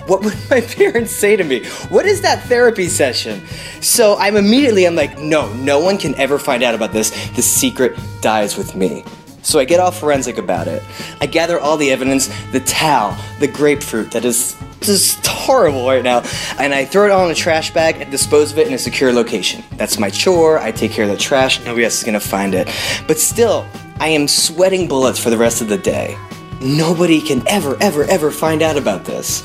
what 0.09 0.23
would 0.23 0.37
my 0.49 0.61
parents 0.77 1.15
say 1.15 1.35
to 1.35 1.43
me? 1.43 1.65
What 1.89 2.05
is 2.05 2.21
that 2.21 2.43
therapy 2.43 2.87
session? 2.87 3.41
So 3.81 4.17
I'm 4.17 4.35
immediately, 4.35 4.85
I'm 4.85 4.95
like, 4.95 5.19
no, 5.19 5.53
no 5.53 5.79
one 5.79 5.97
can 5.97 6.15
ever 6.15 6.39
find 6.39 6.63
out 6.63 6.75
about 6.75 6.91
this. 6.91 7.11
The 7.35 7.41
secret 7.41 7.97
dies 8.21 8.57
with 8.57 8.75
me. 8.75 9.03
So 9.41 9.59
I 9.59 9.65
get 9.65 9.79
all 9.79 9.91
forensic 9.91 10.37
about 10.37 10.67
it. 10.67 10.83
I 11.21 11.25
gather 11.25 11.59
all 11.59 11.77
the 11.77 11.91
evidence, 11.91 12.27
the 12.51 12.59
towel, 12.59 13.17
the 13.39 13.47
grapefruit 13.47 14.11
that 14.11 14.25
is 14.25 14.57
just 14.81 15.25
horrible 15.25 15.87
right 15.87 16.03
now, 16.03 16.23
and 16.57 16.73
I 16.73 16.85
throw 16.85 17.05
it 17.05 17.11
all 17.11 17.25
in 17.25 17.31
a 17.31 17.35
trash 17.35 17.73
bag 17.73 18.01
and 18.01 18.11
dispose 18.11 18.51
of 18.51 18.59
it 18.59 18.67
in 18.67 18.73
a 18.73 18.77
secure 18.77 19.11
location. 19.11 19.63
That's 19.77 19.99
my 19.99 20.09
chore. 20.09 20.59
I 20.59 20.71
take 20.71 20.91
care 20.91 21.05
of 21.05 21.11
the 21.11 21.17
trash. 21.17 21.59
Nobody 21.63 21.85
else 21.85 21.97
is 21.97 22.03
gonna 22.03 22.19
find 22.19 22.53
it. 22.53 22.67
But 23.07 23.17
still, 23.17 23.65
I 23.99 24.09
am 24.09 24.27
sweating 24.27 24.87
bullets 24.87 25.19
for 25.19 25.29
the 25.29 25.37
rest 25.37 25.61
of 25.61 25.67
the 25.67 25.77
day. 25.77 26.17
Nobody 26.61 27.21
can 27.21 27.45
ever, 27.47 27.77
ever, 27.81 28.03
ever 28.03 28.31
find 28.31 28.61
out 28.61 28.77
about 28.77 29.05
this. 29.05 29.43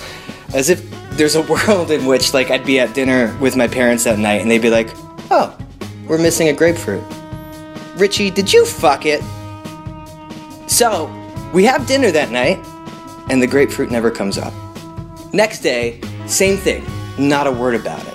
As 0.55 0.70
if 0.70 0.82
there's 1.16 1.35
a 1.35 1.43
world 1.68 1.90
in 1.90 2.06
which, 2.06 2.32
like, 2.32 2.51
I'd 2.51 2.64
be 2.64 2.81
at 2.81 2.94
dinner 2.94 3.36
with 3.40 3.56
my 3.56 3.68
parents 3.68 4.05
that 4.05 4.18
night 4.18 4.40
and 4.40 4.51
they'd 4.51 4.62
be 4.62 4.70
like, 4.70 4.89
oh, 5.31 5.56
we're 6.06 6.18
missing 6.18 6.48
a 6.48 6.52
grapefruit. 6.52 7.05
Richie, 7.97 8.31
did 8.31 8.52
you 8.52 8.64
fuck 8.64 9.05
it? 9.06 9.22
So, 10.68 11.10
we 11.52 11.64
have 11.64 11.86
dinner 11.86 12.10
that 12.10 12.32
night, 12.32 12.59
and 13.31 13.40
the 13.40 13.47
grapefruit 13.47 13.90
never 13.90 14.10
comes 14.10 14.39
up. 14.39 14.52
Next 15.32 15.60
day, 15.60 16.01
same 16.26 16.56
thing, 16.56 16.85
not 17.16 17.47
a 17.47 17.52
word 17.52 17.76
about 17.76 18.05
it. 18.06 18.14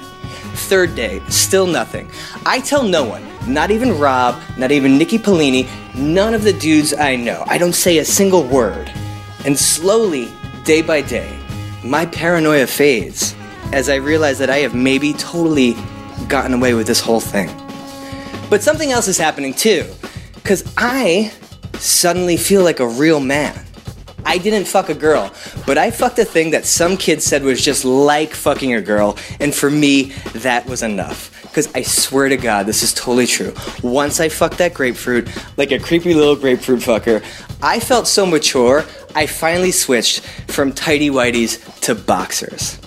Third 0.67 0.93
day, 0.93 1.21
still 1.29 1.65
nothing. 1.65 2.11
I 2.45 2.59
tell 2.59 2.83
no 2.83 3.05
one, 3.05 3.23
not 3.47 3.71
even 3.71 3.97
Rob, 3.97 4.37
not 4.57 4.71
even 4.71 4.97
Nikki 4.97 5.17
Polini, 5.17 5.69
none 5.95 6.33
of 6.33 6.43
the 6.43 6.51
dudes 6.51 6.93
I 6.93 7.15
know. 7.15 7.45
I 7.47 7.57
don't 7.57 7.73
say 7.73 7.99
a 7.99 8.05
single 8.05 8.43
word. 8.43 8.91
And 9.45 9.57
slowly, 9.57 10.29
day 10.65 10.81
by 10.81 11.01
day, 11.01 11.38
my 11.83 12.05
paranoia 12.05 12.67
fades 12.67 13.35
as 13.71 13.89
I 13.89 13.95
realize 13.95 14.39
that 14.39 14.49
I 14.49 14.57
have 14.57 14.75
maybe 14.75 15.13
totally 15.13 15.75
gotten 16.27 16.53
away 16.53 16.73
with 16.73 16.87
this 16.87 16.99
whole 16.99 17.19
thing. 17.19 17.49
But 18.49 18.61
something 18.63 18.91
else 18.91 19.07
is 19.07 19.17
happening 19.17 19.53
too, 19.53 19.85
because 20.35 20.63
I 20.77 21.31
suddenly 21.75 22.35
feel 22.35 22.63
like 22.63 22.79
a 22.79 22.87
real 22.87 23.19
man. 23.19 23.65
I 24.25 24.37
didn't 24.37 24.67
fuck 24.67 24.89
a 24.89 24.93
girl, 24.93 25.33
but 25.65 25.77
I 25.77 25.91
fucked 25.91 26.19
a 26.19 26.25
thing 26.25 26.51
that 26.51 26.65
some 26.65 26.97
kids 26.97 27.25
said 27.25 27.43
was 27.43 27.63
just 27.63 27.85
like 27.85 28.33
fucking 28.33 28.73
a 28.73 28.81
girl, 28.81 29.17
and 29.39 29.53
for 29.53 29.69
me, 29.69 30.11
that 30.35 30.65
was 30.65 30.83
enough. 30.83 31.41
Because 31.43 31.73
I 31.73 31.81
swear 31.81 32.29
to 32.29 32.37
God, 32.37 32.65
this 32.65 32.83
is 32.83 32.93
totally 32.93 33.25
true. 33.25 33.53
Once 33.81 34.19
I 34.19 34.29
fucked 34.29 34.59
that 34.59 34.73
grapefruit, 34.73 35.27
like 35.57 35.71
a 35.71 35.79
creepy 35.79 36.13
little 36.13 36.35
grapefruit 36.35 36.81
fucker, 36.81 37.23
I 37.61 37.79
felt 37.79 38.07
so 38.07 38.25
mature, 38.25 38.85
I 39.15 39.25
finally 39.25 39.71
switched 39.71 40.21
from 40.47 40.71
tidy 40.71 41.09
whities 41.09 41.79
to 41.81 41.95
boxers. 41.95 42.79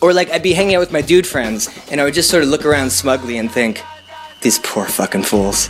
Or 0.00 0.12
like 0.12 0.30
I'd 0.30 0.42
be 0.42 0.52
hanging 0.52 0.74
out 0.74 0.80
with 0.80 0.92
my 0.92 1.00
dude 1.00 1.26
friends, 1.26 1.68
and 1.90 2.00
I 2.00 2.04
would 2.04 2.14
just 2.14 2.30
sort 2.30 2.42
of 2.42 2.48
look 2.48 2.64
around 2.64 2.90
smugly 2.90 3.38
and 3.38 3.50
think, 3.50 3.82
these 4.40 4.58
poor 4.60 4.86
fucking 4.86 5.24
fools. 5.24 5.68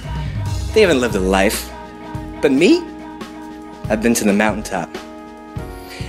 They 0.74 0.82
haven't 0.82 1.00
lived 1.00 1.14
a 1.14 1.20
life. 1.20 1.70
But 2.40 2.52
me? 2.52 2.82
I've 3.90 4.02
been 4.02 4.14
to 4.14 4.24
the 4.24 4.32
mountaintop. 4.34 4.88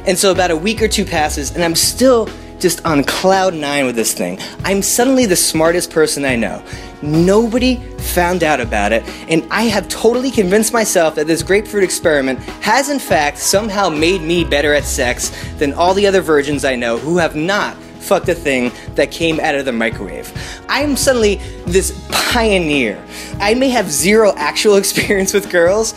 And 0.09 0.17
so 0.17 0.31
about 0.31 0.49
a 0.49 0.57
week 0.57 0.81
or 0.81 0.87
two 0.87 1.05
passes, 1.05 1.51
and 1.51 1.63
I'm 1.63 1.75
still 1.75 2.27
just 2.57 2.83
on 2.83 3.03
cloud 3.03 3.53
nine 3.53 3.85
with 3.85 3.95
this 3.95 4.11
thing. 4.11 4.39
I'm 4.63 4.81
suddenly 4.81 5.27
the 5.27 5.35
smartest 5.35 5.91
person 5.91 6.25
I 6.25 6.35
know. 6.35 6.63
Nobody 7.03 7.75
found 7.75 8.43
out 8.43 8.59
about 8.59 8.91
it, 8.91 9.03
and 9.29 9.45
I 9.51 9.65
have 9.65 9.87
totally 9.87 10.31
convinced 10.31 10.73
myself 10.73 11.13
that 11.13 11.27
this 11.27 11.43
grapefruit 11.43 11.83
experiment 11.83 12.39
has, 12.63 12.89
in 12.89 12.97
fact, 12.97 13.37
somehow 13.37 13.87
made 13.87 14.23
me 14.23 14.43
better 14.43 14.73
at 14.73 14.83
sex 14.83 15.29
than 15.59 15.73
all 15.73 15.93
the 15.93 16.07
other 16.07 16.21
virgins 16.21 16.65
I 16.65 16.75
know 16.75 16.97
who 16.97 17.19
have 17.19 17.35
not 17.35 17.77
fucked 17.99 18.29
a 18.29 18.33
thing 18.33 18.71
that 18.95 19.11
came 19.11 19.39
out 19.39 19.53
of 19.53 19.65
the 19.65 19.71
microwave. 19.71 20.33
I 20.67 20.81
am 20.81 20.95
suddenly 20.95 21.35
this 21.67 22.03
pioneer. 22.11 22.99
I 23.39 23.53
may 23.53 23.69
have 23.69 23.91
zero 23.91 24.33
actual 24.37 24.75
experience 24.77 25.35
with 25.35 25.51
girls, 25.51 25.93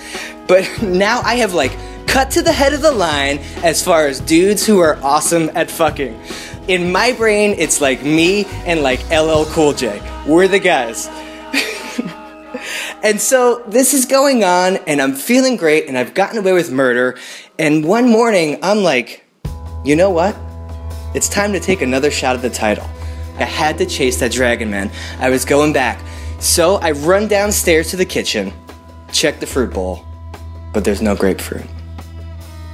but 0.47 0.69
now 0.83 1.23
I 1.23 1.37
have 1.37 1.55
like 1.55 1.73
cut 2.13 2.31
to 2.31 2.43
the 2.43 2.53
head 2.53 2.75
of 2.75 2.83
the 2.83 2.93
line 2.93 3.39
as 3.65 3.83
far 3.83 4.07
as 4.07 4.21
dudes 4.21 4.67
who 4.67 4.81
are 4.81 4.97
awesome 5.03 5.51
at 5.55 5.71
fucking. 5.71 6.15
In 6.69 6.93
my 6.93 7.13
brain, 7.13 7.55
it's 7.57 7.81
like 7.81 8.05
me 8.05 8.45
and 8.67 8.83
like 8.83 9.01
LL 9.09 9.45
Cool 9.47 9.73
J. 9.73 9.99
We're 10.27 10.47
the 10.47 10.59
guys. 10.59 11.09
and 13.03 13.19
so 13.19 13.65
this 13.67 13.95
is 13.95 14.05
going 14.05 14.45
on, 14.45 14.77
and 14.87 15.01
I'm 15.01 15.15
feeling 15.15 15.57
great, 15.57 15.89
and 15.89 15.97
I've 15.97 16.13
gotten 16.13 16.37
away 16.37 16.53
with 16.53 16.71
murder. 16.71 17.17
And 17.59 17.83
one 17.83 18.11
morning, 18.11 18.59
I'm 18.63 18.83
like, 18.83 19.25
you 19.83 19.97
know 19.97 20.11
what? 20.11 20.37
It's 21.15 21.31
time 21.31 21.55
to 21.55 21.61
take 21.61 21.81
another 21.81 22.11
shot 22.11 22.37
at 22.37 22.43
the 22.43 22.51
title. 22.51 22.85
I 23.39 23.45
had 23.45 23.79
to 23.79 23.87
chase 23.87 24.21
that 24.21 24.33
dragon 24.33 24.71
man. 24.71 24.91
I 25.19 25.31
was 25.31 25.47
going 25.47 25.73
back. 25.73 25.99
So 26.41 26.75
I 26.75 26.91
run 26.91 27.27
downstairs 27.27 27.89
to 27.93 27.97
the 27.97 28.05
kitchen, 28.05 28.53
check 29.13 29.41
the 29.41 29.47
fruit 29.47 29.73
bowl, 29.73 30.05
but 30.75 30.85
there's 30.85 31.01
no 31.01 31.17
grapefruit. 31.17 31.65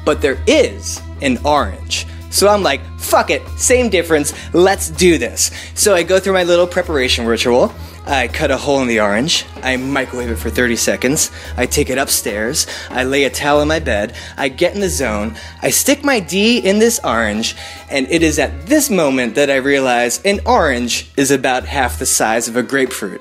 But 0.08 0.22
there 0.22 0.42
is 0.46 1.02
an 1.20 1.36
orange. 1.44 2.06
So 2.30 2.48
I'm 2.48 2.62
like, 2.62 2.80
fuck 2.96 3.28
it, 3.28 3.46
same 3.58 3.90
difference, 3.90 4.32
let's 4.54 4.88
do 4.88 5.18
this. 5.18 5.50
So 5.74 5.94
I 5.94 6.02
go 6.02 6.18
through 6.18 6.32
my 6.32 6.44
little 6.44 6.66
preparation 6.66 7.26
ritual. 7.26 7.74
I 8.06 8.28
cut 8.28 8.50
a 8.50 8.56
hole 8.56 8.80
in 8.80 8.88
the 8.88 9.00
orange. 9.00 9.44
I 9.62 9.76
microwave 9.76 10.30
it 10.30 10.36
for 10.36 10.48
30 10.48 10.76
seconds. 10.76 11.30
I 11.58 11.66
take 11.66 11.90
it 11.90 11.98
upstairs. 11.98 12.66
I 12.88 13.04
lay 13.04 13.24
a 13.24 13.30
towel 13.30 13.60
in 13.60 13.68
my 13.68 13.80
bed. 13.80 14.14
I 14.38 14.48
get 14.48 14.74
in 14.74 14.80
the 14.80 14.88
zone. 14.88 15.36
I 15.60 15.68
stick 15.68 16.02
my 16.02 16.20
D 16.20 16.56
in 16.56 16.78
this 16.78 16.98
orange. 17.04 17.54
And 17.90 18.10
it 18.10 18.22
is 18.22 18.38
at 18.38 18.64
this 18.64 18.88
moment 18.88 19.34
that 19.34 19.50
I 19.50 19.56
realize 19.56 20.22
an 20.24 20.40
orange 20.46 21.10
is 21.18 21.30
about 21.30 21.66
half 21.66 21.98
the 21.98 22.06
size 22.06 22.48
of 22.48 22.56
a 22.56 22.62
grapefruit. 22.62 23.20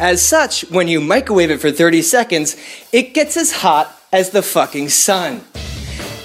As 0.00 0.26
such, 0.26 0.68
when 0.72 0.88
you 0.88 1.00
microwave 1.00 1.52
it 1.52 1.60
for 1.60 1.70
30 1.70 2.02
seconds, 2.02 2.56
it 2.92 3.14
gets 3.14 3.36
as 3.36 3.52
hot 3.52 3.96
as 4.12 4.30
the 4.30 4.42
fucking 4.42 4.88
sun 4.88 5.42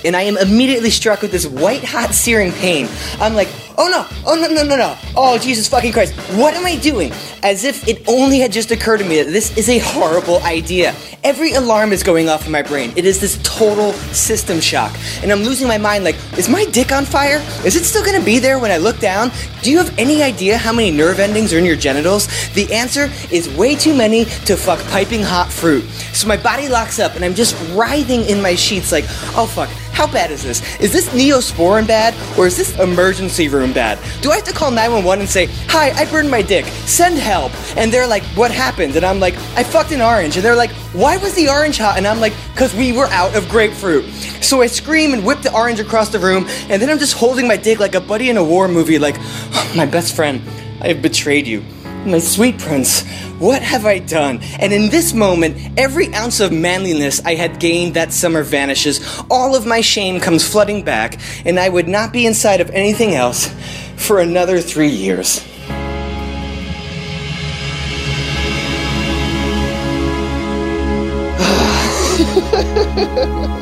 and 0.03 0.15
I 0.15 0.23
am 0.23 0.37
immediately 0.37 0.89
struck 0.89 1.21
with 1.21 1.31
this 1.31 1.45
white 1.45 1.83
hot 1.83 2.13
searing 2.13 2.51
pain. 2.51 2.87
I'm 3.19 3.33
like, 3.33 3.49
oh 3.77 3.89
no, 3.89 4.05
oh 4.25 4.35
no, 4.35 4.47
no, 4.47 4.63
no, 4.63 4.75
no, 4.75 4.97
oh 5.15 5.37
Jesus 5.37 5.67
fucking 5.67 5.91
Christ, 5.91 6.13
what 6.37 6.53
am 6.53 6.65
I 6.65 6.75
doing? 6.75 7.11
As 7.43 7.63
if 7.63 7.87
it 7.87 8.07
only 8.07 8.39
had 8.39 8.51
just 8.51 8.71
occurred 8.71 8.97
to 8.97 9.05
me 9.05 9.21
that 9.21 9.31
this 9.31 9.57
is 9.57 9.69
a 9.69 9.79
horrible 9.79 10.41
idea. 10.43 10.95
Every 11.23 11.53
alarm 11.53 11.91
is 11.91 12.01
going 12.01 12.29
off 12.29 12.47
in 12.47 12.51
my 12.51 12.63
brain. 12.63 12.91
It 12.95 13.05
is 13.05 13.21
this 13.21 13.39
total 13.43 13.93
system 13.93 14.59
shock. 14.59 14.95
And 15.21 15.31
I'm 15.31 15.41
losing 15.41 15.67
my 15.67 15.77
mind 15.77 16.03
like, 16.03 16.15
is 16.37 16.49
my 16.49 16.65
dick 16.65 16.91
on 16.91 17.05
fire? 17.05 17.37
Is 17.63 17.75
it 17.75 17.83
still 17.83 18.03
gonna 18.03 18.23
be 18.23 18.39
there 18.39 18.57
when 18.57 18.71
I 18.71 18.77
look 18.77 18.97
down? 18.99 19.31
Do 19.61 19.69
you 19.69 19.77
have 19.77 19.93
any 19.99 20.23
idea 20.23 20.57
how 20.57 20.73
many 20.73 20.89
nerve 20.89 21.19
endings 21.19 21.53
are 21.53 21.59
in 21.59 21.65
your 21.65 21.75
genitals? 21.75 22.27
The 22.53 22.73
answer 22.73 23.11
is 23.31 23.47
way 23.55 23.75
too 23.75 23.95
many 23.95 24.25
to 24.25 24.57
fuck 24.57 24.79
piping 24.87 25.21
hot 25.21 25.51
fruit. 25.51 25.83
So 26.13 26.27
my 26.27 26.37
body 26.37 26.67
locks 26.67 26.97
up 26.97 27.15
and 27.15 27.23
I'm 27.23 27.35
just 27.35 27.55
writhing 27.75 28.21
in 28.25 28.41
my 28.41 28.55
sheets 28.55 28.91
like, 28.91 29.05
oh 29.37 29.45
fuck, 29.45 29.69
how 29.93 30.07
bad 30.07 30.31
is 30.31 30.41
this? 30.41 30.61
Is 30.79 30.91
this 30.91 31.09
neosporin 31.09 31.85
bad 31.85 32.15
or 32.37 32.47
is 32.47 32.57
this 32.57 32.77
emergency 32.79 33.47
room 33.47 33.60
bad? 33.71 33.99
Do 34.21 34.31
I 34.31 34.35
have 34.37 34.43
to 34.45 34.53
call 34.53 34.71
911 34.71 35.21
and 35.21 35.29
say, 35.29 35.45
hi, 35.67 35.91
I 35.91 36.09
burned 36.09 36.29
my 36.31 36.41
dick, 36.41 36.65
send 36.65 37.17
help? 37.17 37.51
And 37.77 37.93
they're 37.93 38.07
like, 38.07 38.23
what 38.35 38.49
happened? 38.49 38.95
And 38.95 39.05
I'm 39.05 39.19
like, 39.19 39.35
I 39.55 39.63
fucked 39.63 39.91
an 39.91 40.01
orange. 40.01 40.35
And 40.35 40.43
they're 40.43 40.55
like, 40.55 40.71
why 40.93 41.17
was 41.17 41.35
the 41.35 41.47
orange 41.49 41.77
hot? 41.77 41.97
And 41.97 42.07
I'm 42.07 42.19
like, 42.19 42.33
because 42.53 42.73
we 42.75 42.91
were 42.91 43.07
out 43.07 43.35
of 43.35 43.47
grapefruit. 43.47 44.05
So 44.41 44.61
I 44.61 44.67
scream 44.67 45.13
and 45.13 45.23
whip 45.23 45.41
the 45.41 45.53
orange 45.53 45.79
across 45.79 46.09
the 46.09 46.19
room, 46.19 46.47
and 46.67 46.81
then 46.81 46.89
I'm 46.89 46.99
just 46.99 47.13
holding 47.13 47.47
my 47.47 47.57
dick 47.57 47.79
like 47.79 47.95
a 47.95 48.01
buddy 48.01 48.29
in 48.29 48.37
a 48.37 48.43
war 48.43 48.67
movie, 48.67 48.97
like, 48.97 49.15
oh, 49.19 49.73
my 49.77 49.85
best 49.85 50.15
friend, 50.15 50.41
I 50.81 50.87
have 50.87 51.01
betrayed 51.01 51.45
you. 51.45 51.63
My 52.05 52.17
sweet 52.17 52.57
prince, 52.57 53.07
what 53.37 53.61
have 53.61 53.85
I 53.85 53.99
done? 53.99 54.39
And 54.59 54.73
in 54.73 54.89
this 54.89 55.13
moment, 55.13 55.77
every 55.77 56.11
ounce 56.15 56.39
of 56.39 56.51
manliness 56.51 57.23
I 57.23 57.35
had 57.35 57.59
gained 57.59 57.93
that 57.93 58.11
summer 58.11 58.41
vanishes. 58.41 59.23
All 59.29 59.55
of 59.55 59.67
my 59.67 59.81
shame 59.81 60.19
comes 60.19 60.47
flooding 60.47 60.83
back, 60.83 61.19
and 61.45 61.59
I 61.59 61.69
would 61.69 61.87
not 61.87 62.11
be 62.11 62.25
inside 62.25 62.59
of 62.59 62.71
anything 62.71 63.13
else 63.13 63.53
for 63.97 64.19
another 64.19 64.59
three 64.59 64.89
years. 64.89 65.45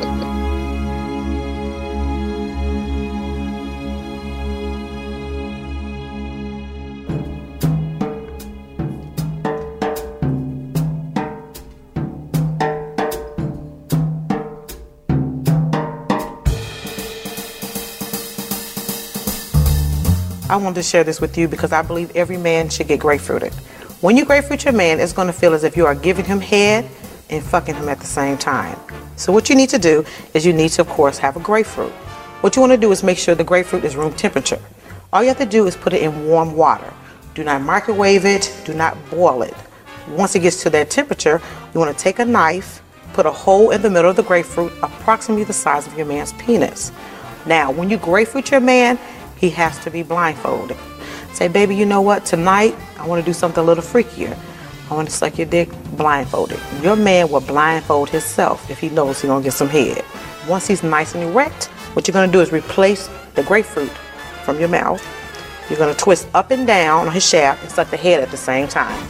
I 20.50 20.56
wanted 20.56 20.74
to 20.74 20.82
share 20.82 21.04
this 21.04 21.20
with 21.20 21.38
you 21.38 21.46
because 21.46 21.70
I 21.70 21.80
believe 21.80 22.10
every 22.16 22.36
man 22.36 22.70
should 22.70 22.88
get 22.88 22.98
grapefruited. 22.98 23.54
When 24.00 24.16
you 24.16 24.24
grapefruit 24.24 24.64
your 24.64 24.72
man, 24.72 24.98
it's 24.98 25.12
going 25.12 25.28
to 25.28 25.32
feel 25.32 25.54
as 25.54 25.62
if 25.62 25.76
you 25.76 25.86
are 25.86 25.94
giving 25.94 26.24
him 26.24 26.40
head 26.40 26.90
and 27.28 27.40
fucking 27.40 27.76
him 27.76 27.88
at 27.88 28.00
the 28.00 28.06
same 28.06 28.36
time. 28.36 28.76
So 29.14 29.32
what 29.32 29.48
you 29.48 29.54
need 29.54 29.68
to 29.68 29.78
do 29.78 30.04
is 30.34 30.44
you 30.44 30.52
need 30.52 30.70
to, 30.70 30.80
of 30.80 30.88
course, 30.88 31.18
have 31.18 31.36
a 31.36 31.40
grapefruit. 31.40 31.92
What 32.40 32.56
you 32.56 32.62
want 32.62 32.72
to 32.72 32.76
do 32.76 32.90
is 32.90 33.04
make 33.04 33.16
sure 33.16 33.36
the 33.36 33.44
grapefruit 33.44 33.84
is 33.84 33.94
room 33.94 34.12
temperature. 34.14 34.58
All 35.12 35.22
you 35.22 35.28
have 35.28 35.38
to 35.38 35.46
do 35.46 35.68
is 35.68 35.76
put 35.76 35.92
it 35.92 36.02
in 36.02 36.26
warm 36.26 36.56
water. 36.56 36.92
Do 37.34 37.44
not 37.44 37.62
microwave 37.62 38.24
it. 38.24 38.52
Do 38.64 38.74
not 38.74 38.96
boil 39.08 39.42
it. 39.42 39.54
Once 40.08 40.34
it 40.34 40.40
gets 40.40 40.64
to 40.64 40.70
that 40.70 40.90
temperature, 40.90 41.40
you 41.72 41.78
want 41.78 41.96
to 41.96 42.02
take 42.02 42.18
a 42.18 42.24
knife, 42.24 42.82
put 43.12 43.24
a 43.24 43.30
hole 43.30 43.70
in 43.70 43.82
the 43.82 43.90
middle 43.90 44.10
of 44.10 44.16
the 44.16 44.24
grapefruit, 44.24 44.72
approximately 44.82 45.44
the 45.44 45.52
size 45.52 45.86
of 45.86 45.96
your 45.96 46.06
man's 46.06 46.32
penis. 46.32 46.90
Now, 47.46 47.70
when 47.70 47.88
you 47.88 47.98
grapefruit 47.98 48.50
your 48.50 48.60
man, 48.60 48.98
he 49.40 49.48
has 49.50 49.78
to 49.80 49.90
be 49.90 50.02
blindfolded. 50.02 50.76
Say, 51.32 51.48
baby, 51.48 51.74
you 51.74 51.86
know 51.86 52.02
what? 52.02 52.26
Tonight, 52.26 52.76
I 52.98 53.06
want 53.06 53.24
to 53.24 53.28
do 53.28 53.32
something 53.32 53.62
a 53.62 53.66
little 53.66 53.82
freakier. 53.82 54.38
I 54.90 54.94
want 54.94 55.08
to 55.08 55.14
suck 55.14 55.38
your 55.38 55.46
dick 55.46 55.70
blindfolded. 55.96 56.60
Your 56.82 56.94
man 56.96 57.30
will 57.30 57.40
blindfold 57.40 58.10
himself 58.10 58.68
if 58.70 58.78
he 58.78 58.90
knows 58.90 59.22
he's 59.22 59.30
going 59.30 59.42
to 59.42 59.46
get 59.46 59.54
some 59.54 59.68
head. 59.68 60.04
Once 60.46 60.66
he's 60.66 60.82
nice 60.82 61.14
and 61.14 61.24
erect, 61.24 61.66
what 61.94 62.06
you're 62.06 62.12
going 62.12 62.28
to 62.28 62.32
do 62.32 62.42
is 62.42 62.52
replace 62.52 63.08
the 63.34 63.42
grapefruit 63.44 63.90
from 64.44 64.60
your 64.60 64.68
mouth. 64.68 65.02
You're 65.70 65.78
going 65.78 65.94
to 65.94 65.98
twist 65.98 66.28
up 66.34 66.50
and 66.50 66.66
down 66.66 67.06
on 67.06 67.14
his 67.14 67.26
shaft 67.26 67.62
and 67.62 67.70
suck 67.70 67.88
the 67.90 67.96
head 67.96 68.22
at 68.22 68.30
the 68.30 68.36
same 68.36 68.68
time. 68.68 69.06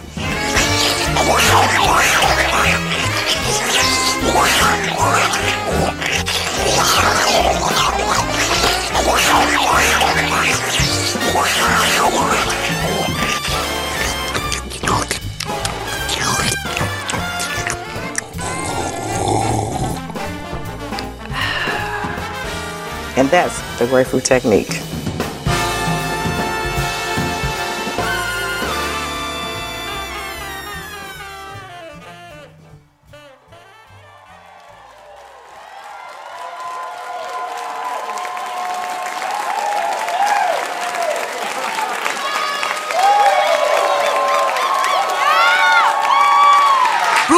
And 23.17 23.29
that's 23.29 23.61
the 23.79 23.87
grapefruit 23.87 24.25
technique. 24.25 24.90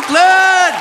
Brooklyn! 0.02 0.74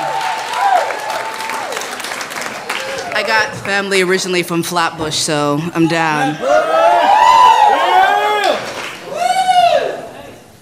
I 3.13 3.23
got 3.25 3.53
family 3.65 4.01
originally 4.01 4.41
from 4.41 4.63
Flatbush, 4.63 5.15
so 5.15 5.59
I'm 5.75 5.87
down. 5.87 6.37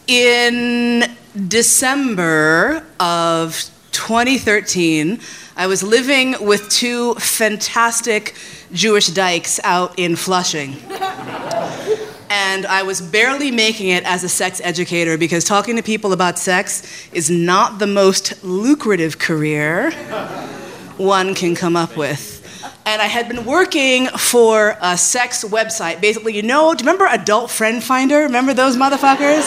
In 0.08 1.16
December 1.48 2.84
of 3.00 3.70
2013. 3.92 5.20
I 5.56 5.68
was 5.68 5.84
living 5.84 6.36
with 6.40 6.70
two 6.70 7.16
fantastic 7.16 8.34
Jewish 8.72 9.08
dykes 9.08 9.60
out 9.66 10.00
in 10.00 10.16
Flushing. 10.16 10.78
And 12.52 12.66
I 12.66 12.82
was 12.82 13.00
barely 13.00 13.52
making 13.52 13.90
it 13.90 14.04
as 14.06 14.24
a 14.24 14.28
sex 14.28 14.60
educator 14.64 15.20
because 15.20 15.44
talking 15.44 15.76
to 15.76 15.84
people 15.84 16.14
about 16.14 16.40
sex 16.40 16.82
is 17.14 17.30
not 17.30 17.78
the 17.78 17.86
most 17.86 18.44
lucrative 18.44 19.20
career 19.20 19.92
one 20.98 21.36
can 21.36 21.54
come 21.54 21.76
up 21.76 21.96
with. 21.96 22.38
And 22.88 23.04
I 23.04 23.06
had 23.06 23.28
been 23.28 23.46
working 23.46 24.08
for 24.08 24.76
a 24.82 24.98
sex 24.98 25.44
website. 25.44 26.02
Basically, 26.02 26.36
you 26.36 26.42
know, 26.42 26.74
do 26.74 26.84
you 26.84 26.90
remember 26.90 27.06
Adult 27.06 27.52
Friend 27.52 27.84
Finder? 27.84 28.22
Remember 28.22 28.56
those 28.56 28.76
motherfuckers? 28.76 29.46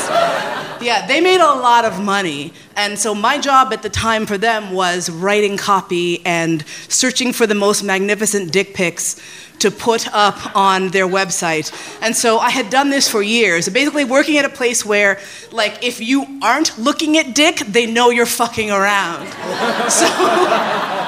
yeah, 0.80 1.04
they 1.08 1.20
made 1.20 1.40
a 1.40 1.54
lot 1.54 1.84
of 1.84 2.00
money. 2.00 2.52
And 2.76 2.96
so 2.96 3.16
my 3.16 3.36
job 3.38 3.72
at 3.72 3.82
the 3.82 3.90
time 3.90 4.26
for 4.26 4.38
them 4.38 4.70
was 4.70 5.10
writing 5.10 5.56
copy 5.56 6.24
and 6.24 6.64
searching 6.88 7.32
for 7.32 7.48
the 7.48 7.56
most 7.56 7.82
magnificent 7.82 8.52
dick 8.52 8.74
pics 8.74 9.20
to 9.62 9.70
put 9.70 10.12
up 10.12 10.56
on 10.56 10.88
their 10.88 11.06
website. 11.06 11.72
And 12.02 12.14
so 12.14 12.38
I 12.38 12.50
had 12.50 12.68
done 12.68 12.90
this 12.90 13.08
for 13.08 13.22
years, 13.22 13.68
basically 13.68 14.04
working 14.04 14.36
at 14.38 14.44
a 14.44 14.48
place 14.48 14.84
where, 14.84 15.20
like, 15.52 15.84
if 15.84 16.00
you 16.00 16.26
aren't 16.42 16.76
looking 16.78 17.16
at 17.16 17.34
dick, 17.34 17.58
they 17.58 17.86
know 17.86 18.10
you're 18.10 18.26
fucking 18.26 18.72
around. 18.72 19.26
so, 19.88 20.06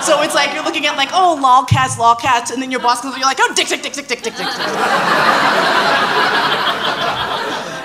so 0.07 0.23
it's 0.23 0.35
like 0.35 0.55
you're 0.55 0.65
looking 0.65 0.87
at, 0.87 0.97
like, 0.97 1.11
oh, 1.13 1.37
lolcats, 1.43 1.97
lolcats, 1.97 2.53
and 2.53 2.63
then 2.63 2.71
your 2.71 2.81
boss 2.81 3.01
comes, 3.01 3.15
and 3.15 3.21
you're 3.21 3.29
like, 3.29 3.39
oh, 3.41 3.53
dick, 3.57 3.67
dick, 3.67 3.83
dick, 3.83 3.93
dick, 3.93 4.07
dick, 4.07 4.23
dick, 4.23 4.35
dick. 4.37 4.47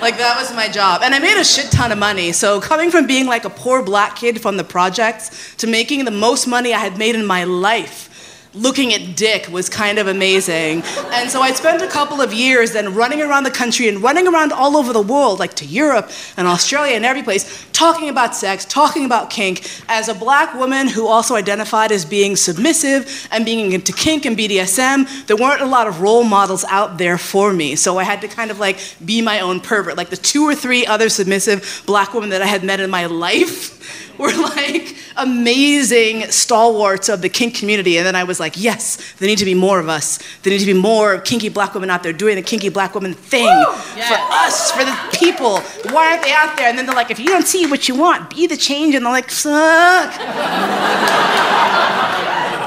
Like 0.02 0.18
that 0.18 0.38
was 0.40 0.56
my 0.56 0.70
job. 0.70 1.02
And 1.04 1.14
I 1.14 1.20
made 1.20 1.38
a 1.38 1.44
shit 1.44 1.72
ton 1.74 1.91
of 1.91 1.98
money. 1.98 2.32
So 2.32 2.62
coming 2.62 2.90
from 2.90 3.06
being 3.06 3.26
like 3.26 3.44
a 3.44 3.50
poor 3.50 3.84
black 3.84 4.16
kid 4.16 4.41
from 4.41 4.56
the 4.56 4.64
projects 4.64 5.56
to 5.58 5.68
making 5.68 6.06
the 6.06 6.12
most 6.12 6.48
money 6.48 6.74
I 6.74 6.80
had 6.80 6.98
made 6.98 7.16
in 7.16 7.26
my 7.26 7.44
life 7.44 8.10
looking 8.53 8.93
at 8.93 9.15
dick 9.15 9.47
was 9.49 9.69
kind 9.69 9.99
of 9.99 10.07
amazing. 10.07 10.81
And 11.11 11.30
so 11.30 11.41
I 11.41 11.51
spent 11.51 11.84
a 11.84 11.88
couple 11.88 12.19
of 12.19 12.34
years 12.34 12.71
then 12.71 12.95
running 12.95 13.21
around 13.21 13.43
the 13.43 13.51
country 13.51 13.88
and 13.88 14.01
running 14.01 14.27
around 14.27 14.51
all 14.51 14.76
over 14.76 14.91
the 14.91 15.01
world, 15.01 15.39
like 15.39 15.53
to 15.55 15.65
Europe 15.65 16.09
and 16.35 16.47
Australia 16.47 16.95
and 16.95 17.05
every 17.05 17.21
place, 17.21 17.67
talking 17.73 18.09
about 18.09 18.35
sex, 18.35 18.65
talking 18.65 19.05
about 19.05 19.30
kink, 19.30 19.69
as 19.88 20.09
a 20.09 20.15
black 20.15 20.55
woman 20.55 20.88
who 20.88 21.07
also 21.07 21.35
identified 21.35 21.91
as 21.91 22.05
being 22.05 22.35
submissive 22.35 23.27
and 23.31 23.45
being 23.45 23.71
into 23.71 23.93
kink 23.93 24.26
and 24.26 24.35
BDSM. 24.35 25.27
There 25.27 25.38
weren't 25.38 25.61
a 25.61 25.67
lot 25.67 25.88
of 25.88 26.01
role 26.01 26.23
models 26.23 26.65
out 26.65 26.97
there 26.97 27.19
for 27.19 27.53
me. 27.53 27.76
So 27.76 27.99
I 27.99 28.03
had 28.03 28.21
to 28.21 28.27
kind 28.27 28.49
of 28.49 28.59
like 28.59 28.80
be 29.05 29.21
my 29.21 29.41
own 29.41 29.59
pervert. 29.59 29.95
Like 29.95 30.09
the 30.09 30.17
two 30.17 30.43
or 30.43 30.55
three 30.55 30.88
other 30.88 31.09
submissive 31.09 31.84
black 31.85 32.13
women 32.13 32.30
that 32.30 32.41
I 32.41 32.47
had 32.47 32.63
met 32.63 32.80
in 32.80 32.89
my 32.89 33.05
life 33.19 34.09
were 34.24 34.34
like 34.34 34.98
amazing 35.16 36.30
stalwarts 36.30 37.08
of 37.08 37.22
the 37.22 37.30
kink 37.30 37.56
community. 37.56 37.98
And 37.98 38.06
then 38.06 38.16
I 38.18 38.26
was 38.26 38.38
like, 38.38 38.62
yes, 38.62 39.14
there 39.14 39.30
need 39.30 39.38
to 39.38 39.46
be 39.46 39.54
more 39.54 39.80
of 39.80 39.88
us. 39.88 40.20
There 40.44 40.52
need 40.52 40.60
to 40.60 40.66
be 40.66 40.74
more 40.74 41.20
kinky 41.22 41.48
black 41.48 41.74
women 41.74 41.90
out 41.90 42.04
there 42.04 42.12
doing 42.12 42.36
the 42.36 42.41
kinky 42.41 42.68
black 42.68 42.94
woman 42.96 43.14
thing 43.14 43.48
for 43.48 44.18
us, 44.32 44.72
for 44.72 44.84
the 44.84 44.94
people. 45.14 45.62
Why 45.94 46.12
aren't 46.12 46.24
they 46.24 46.34
out 46.34 46.58
there? 46.58 46.68
And 46.68 46.78
then 46.78 46.86
they're 46.86 46.96
like, 46.96 47.12
if 47.12 47.20
you 47.20 47.28
don't 47.28 47.48
see 47.48 47.66
what 47.66 47.88
you 47.88 47.96
want, 47.96 48.30
be 48.30 48.46
the 48.46 48.58
change. 48.58 48.94
And 48.94 49.06
they're 49.06 49.14
like, 49.14 49.32
fuck. 49.32 50.14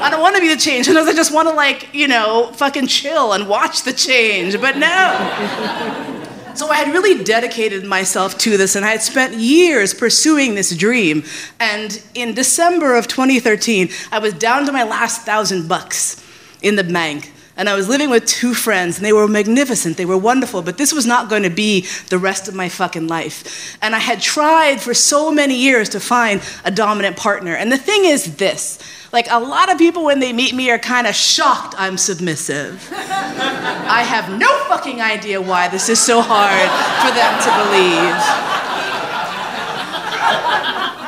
I 0.01 0.09
don't 0.09 0.21
want 0.21 0.35
to 0.35 0.41
be 0.41 0.49
the 0.49 0.57
change. 0.57 0.87
Sometimes 0.87 1.07
I 1.11 1.13
just 1.13 1.31
want 1.31 1.47
to 1.49 1.53
like, 1.53 1.93
you 1.93 2.07
know, 2.07 2.51
fucking 2.55 2.87
chill 2.87 3.33
and 3.33 3.47
watch 3.47 3.83
the 3.83 3.93
change. 3.93 4.59
But 4.59 4.77
no. 4.77 6.12
So 6.55 6.69
I 6.69 6.75
had 6.75 6.93
really 6.93 7.23
dedicated 7.23 7.83
myself 7.83 8.37
to 8.39 8.57
this 8.57 8.75
and 8.75 8.85
I 8.85 8.89
had 8.89 9.01
spent 9.01 9.35
years 9.35 9.93
pursuing 9.93 10.55
this 10.55 10.75
dream. 10.75 11.23
And 11.59 12.01
in 12.13 12.33
December 12.33 12.95
of 12.95 13.07
2013, 13.07 13.89
I 14.11 14.19
was 14.19 14.33
down 14.33 14.65
to 14.67 14.71
my 14.71 14.83
last 14.83 15.23
thousand 15.23 15.67
bucks 15.67 16.23
in 16.61 16.75
the 16.75 16.83
bank. 16.83 17.31
And 17.55 17.69
I 17.69 17.75
was 17.75 17.87
living 17.87 18.09
with 18.09 18.25
two 18.25 18.55
friends, 18.55 18.97
and 18.97 19.05
they 19.05 19.13
were 19.13 19.27
magnificent, 19.27 19.95
they 19.95 20.05
were 20.05 20.17
wonderful, 20.17 20.63
but 20.63 20.79
this 20.79 20.91
was 20.91 21.05
not 21.05 21.29
going 21.29 21.43
to 21.43 21.51
be 21.51 21.85
the 22.09 22.17
rest 22.17 22.47
of 22.47 22.55
my 22.55 22.67
fucking 22.67 23.07
life. 23.07 23.77
And 23.79 23.93
I 23.93 23.99
had 23.99 24.21
tried 24.21 24.81
for 24.81 24.95
so 24.95 25.31
many 25.31 25.55
years 25.55 25.89
to 25.89 25.99
find 25.99 26.41
a 26.65 26.71
dominant 26.71 27.15
partner. 27.15 27.55
And 27.55 27.71
the 27.71 27.77
thing 27.77 28.05
is 28.05 28.37
this 28.37 28.79
like, 29.13 29.27
a 29.29 29.39
lot 29.39 29.71
of 29.71 29.77
people, 29.77 30.03
when 30.03 30.19
they 30.19 30.33
meet 30.33 30.55
me, 30.55 30.71
are 30.71 30.79
kind 30.79 31.05
of 31.05 31.13
shocked 31.13 31.75
I'm 31.77 31.99
submissive. 31.99 32.89
I 32.91 34.01
have 34.03 34.39
no 34.39 34.49
fucking 34.67 35.01
idea 35.01 35.39
why 35.39 35.67
this 35.67 35.87
is 35.87 35.99
so 35.99 36.19
hard 36.19 36.67
for 37.05 37.13
them 37.13 37.39
to 37.45 37.51
believe. 37.63 38.17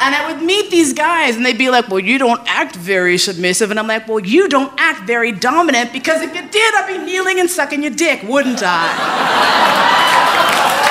And 0.05 0.13
I 0.13 0.31
would 0.31 0.45
meet 0.45 0.69
these 0.69 0.93
guys, 0.93 1.35
and 1.35 1.43
they'd 1.43 1.57
be 1.57 1.71
like, 1.71 1.87
Well, 1.87 1.99
you 1.99 2.19
don't 2.19 2.39
act 2.45 2.75
very 2.75 3.17
submissive. 3.17 3.71
And 3.71 3.79
I'm 3.79 3.87
like, 3.87 4.07
Well, 4.07 4.19
you 4.19 4.47
don't 4.47 4.71
act 4.77 5.07
very 5.07 5.31
dominant 5.31 5.91
because 5.91 6.21
if 6.21 6.35
you 6.35 6.47
did, 6.47 6.75
I'd 6.75 6.87
be 6.87 6.99
kneeling 7.03 7.39
and 7.39 7.49
sucking 7.49 7.81
your 7.81 7.91
dick, 7.91 8.21
wouldn't 8.21 8.61
I? 8.63 10.83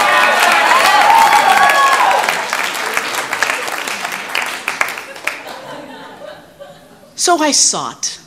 So 7.17 7.39
I 7.39 7.53
sought 7.53 8.19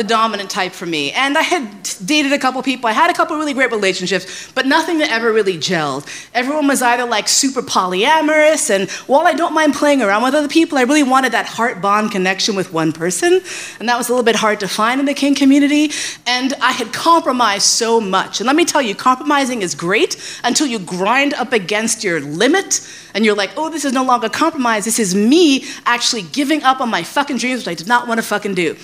the 0.00 0.08
dominant 0.08 0.48
type 0.48 0.72
for 0.72 0.86
me. 0.86 1.12
And 1.12 1.36
I 1.36 1.42
had 1.42 1.68
dated 2.06 2.32
a 2.32 2.38
couple 2.38 2.62
people. 2.62 2.88
I 2.88 2.92
had 2.92 3.10
a 3.10 3.12
couple 3.12 3.36
really 3.36 3.52
great 3.52 3.70
relationships, 3.70 4.50
but 4.54 4.64
nothing 4.64 4.96
that 4.98 5.10
ever 5.10 5.30
really 5.30 5.58
gelled. 5.58 6.06
Everyone 6.32 6.66
was 6.66 6.80
either 6.80 7.04
like 7.04 7.28
super 7.28 7.60
polyamorous, 7.60 8.70
and 8.70 8.88
while 9.06 9.26
I 9.26 9.34
don't 9.34 9.52
mind 9.52 9.74
playing 9.74 10.00
around 10.00 10.22
with 10.22 10.34
other 10.34 10.48
people, 10.48 10.78
I 10.78 10.84
really 10.84 11.02
wanted 11.02 11.32
that 11.32 11.44
heart 11.44 11.82
bond 11.82 12.12
connection 12.12 12.56
with 12.56 12.72
one 12.72 12.92
person. 12.92 13.42
And 13.78 13.88
that 13.90 13.98
was 13.98 14.08
a 14.08 14.12
little 14.12 14.24
bit 14.24 14.36
hard 14.36 14.58
to 14.60 14.68
find 14.68 15.00
in 15.00 15.04
the 15.04 15.12
kink 15.12 15.36
community. 15.36 15.90
And 16.26 16.54
I 16.62 16.72
had 16.72 16.94
compromised 16.94 17.66
so 17.66 18.00
much. 18.00 18.40
And 18.40 18.46
let 18.46 18.56
me 18.56 18.64
tell 18.64 18.80
you, 18.80 18.94
compromising 18.94 19.60
is 19.60 19.74
great 19.74 20.16
until 20.44 20.66
you 20.66 20.78
grind 20.78 21.34
up 21.34 21.52
against 21.52 22.02
your 22.02 22.20
limit 22.20 22.88
and 23.12 23.26
you're 23.26 23.34
like, 23.34 23.50
oh, 23.58 23.68
this 23.68 23.84
is 23.84 23.92
no 23.92 24.04
longer 24.04 24.30
compromise. 24.30 24.86
This 24.86 24.98
is 24.98 25.14
me 25.14 25.66
actually 25.84 26.22
giving 26.22 26.62
up 26.62 26.80
on 26.80 26.88
my 26.88 27.02
fucking 27.02 27.36
dreams, 27.36 27.60
which 27.60 27.68
I 27.68 27.74
did 27.74 27.88
not 27.88 28.08
want 28.08 28.18
to 28.18 28.26
fucking 28.26 28.54
do. 28.54 28.76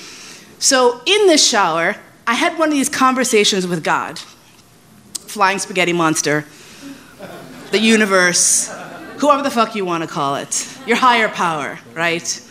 So 0.58 1.00
in 1.04 1.26
this 1.26 1.46
shower, 1.46 1.96
I 2.26 2.34
had 2.34 2.58
one 2.58 2.68
of 2.68 2.74
these 2.74 2.88
conversations 2.88 3.66
with 3.66 3.84
God 3.84 4.18
flying 5.36 5.58
spaghetti 5.58 5.92
monster, 5.92 6.46
the 7.70 7.78
universe, 7.78 8.68
whoever 9.18 9.42
the 9.42 9.50
fuck 9.50 9.74
you 9.74 9.84
want 9.84 10.02
to 10.02 10.08
call 10.08 10.36
it, 10.36 10.66
your 10.86 10.96
higher 10.96 11.28
power, 11.28 11.78
right? 11.94 12.42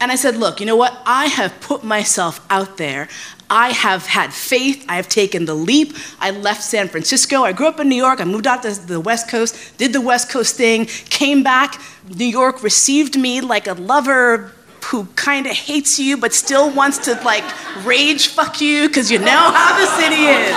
And 0.00 0.10
I 0.10 0.16
said, 0.16 0.36
Look, 0.36 0.60
you 0.60 0.66
know 0.66 0.76
what? 0.76 1.00
I 1.06 1.26
have 1.26 1.60
put 1.60 1.84
myself 1.84 2.44
out 2.50 2.76
there. 2.78 3.08
I 3.50 3.70
have 3.70 4.06
had 4.06 4.32
faith. 4.32 4.84
I 4.88 4.96
have 4.96 5.08
taken 5.08 5.44
the 5.44 5.54
leap. 5.54 5.94
I 6.20 6.30
left 6.30 6.62
San 6.62 6.88
Francisco. 6.88 7.42
I 7.42 7.52
grew 7.52 7.66
up 7.66 7.80
in 7.80 7.88
New 7.88 7.96
York. 7.96 8.20
I 8.20 8.24
moved 8.24 8.46
out 8.46 8.62
to 8.62 8.70
the 8.70 9.00
West 9.00 9.28
Coast, 9.28 9.76
did 9.76 9.92
the 9.92 10.00
West 10.00 10.30
Coast 10.30 10.56
thing, 10.56 10.86
came 10.86 11.42
back. 11.42 11.80
New 12.08 12.24
York 12.24 12.62
received 12.62 13.18
me 13.18 13.40
like 13.40 13.66
a 13.66 13.74
lover 13.74 14.52
who 14.90 15.06
kind 15.14 15.46
of 15.46 15.52
hates 15.52 15.98
you 16.00 16.16
but 16.16 16.34
still 16.34 16.68
wants 16.74 16.98
to 16.98 17.14
like 17.22 17.44
rage 17.84 18.26
fuck 18.28 18.60
you 18.60 18.88
because 18.88 19.10
you 19.10 19.18
know 19.18 19.52
how 19.54 19.78
the 19.78 19.86
city 19.96 20.26
is. 20.26 20.54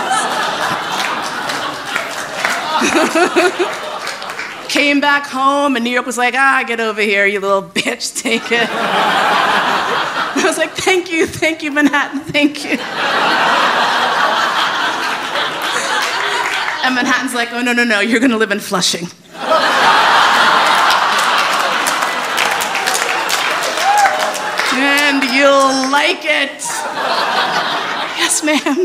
Came 4.69 4.99
back 4.99 5.27
home 5.27 5.75
and 5.75 5.85
New 5.85 5.91
York 5.91 6.07
was 6.07 6.17
like, 6.17 6.33
ah, 6.33 6.63
get 6.65 6.79
over 6.79 7.01
here, 7.01 7.27
you 7.27 7.39
little 7.39 7.61
bitch, 7.61 8.19
take 8.19 8.51
it. 8.51 8.67
I 8.71 10.41
was 10.43 10.57
like, 10.57 10.71
thank 10.71 11.11
you, 11.11 11.27
thank 11.27 11.61
you, 11.61 11.71
Manhattan, 11.71 12.21
thank 12.21 12.65
you. 12.65 12.79
And 16.83 16.95
Manhattan's 16.95 17.33
like, 17.33 17.53
oh, 17.53 17.61
no, 17.61 17.71
no, 17.71 17.85
no, 17.85 18.01
you're 18.01 18.19
gonna 18.19 18.35
live 18.35 18.51
in 18.51 18.59
Flushing. 18.59 19.07
You'll 25.43 25.91
like 25.91 26.23
it. 26.23 26.63
yes, 28.17 28.43
ma'am. 28.43 28.77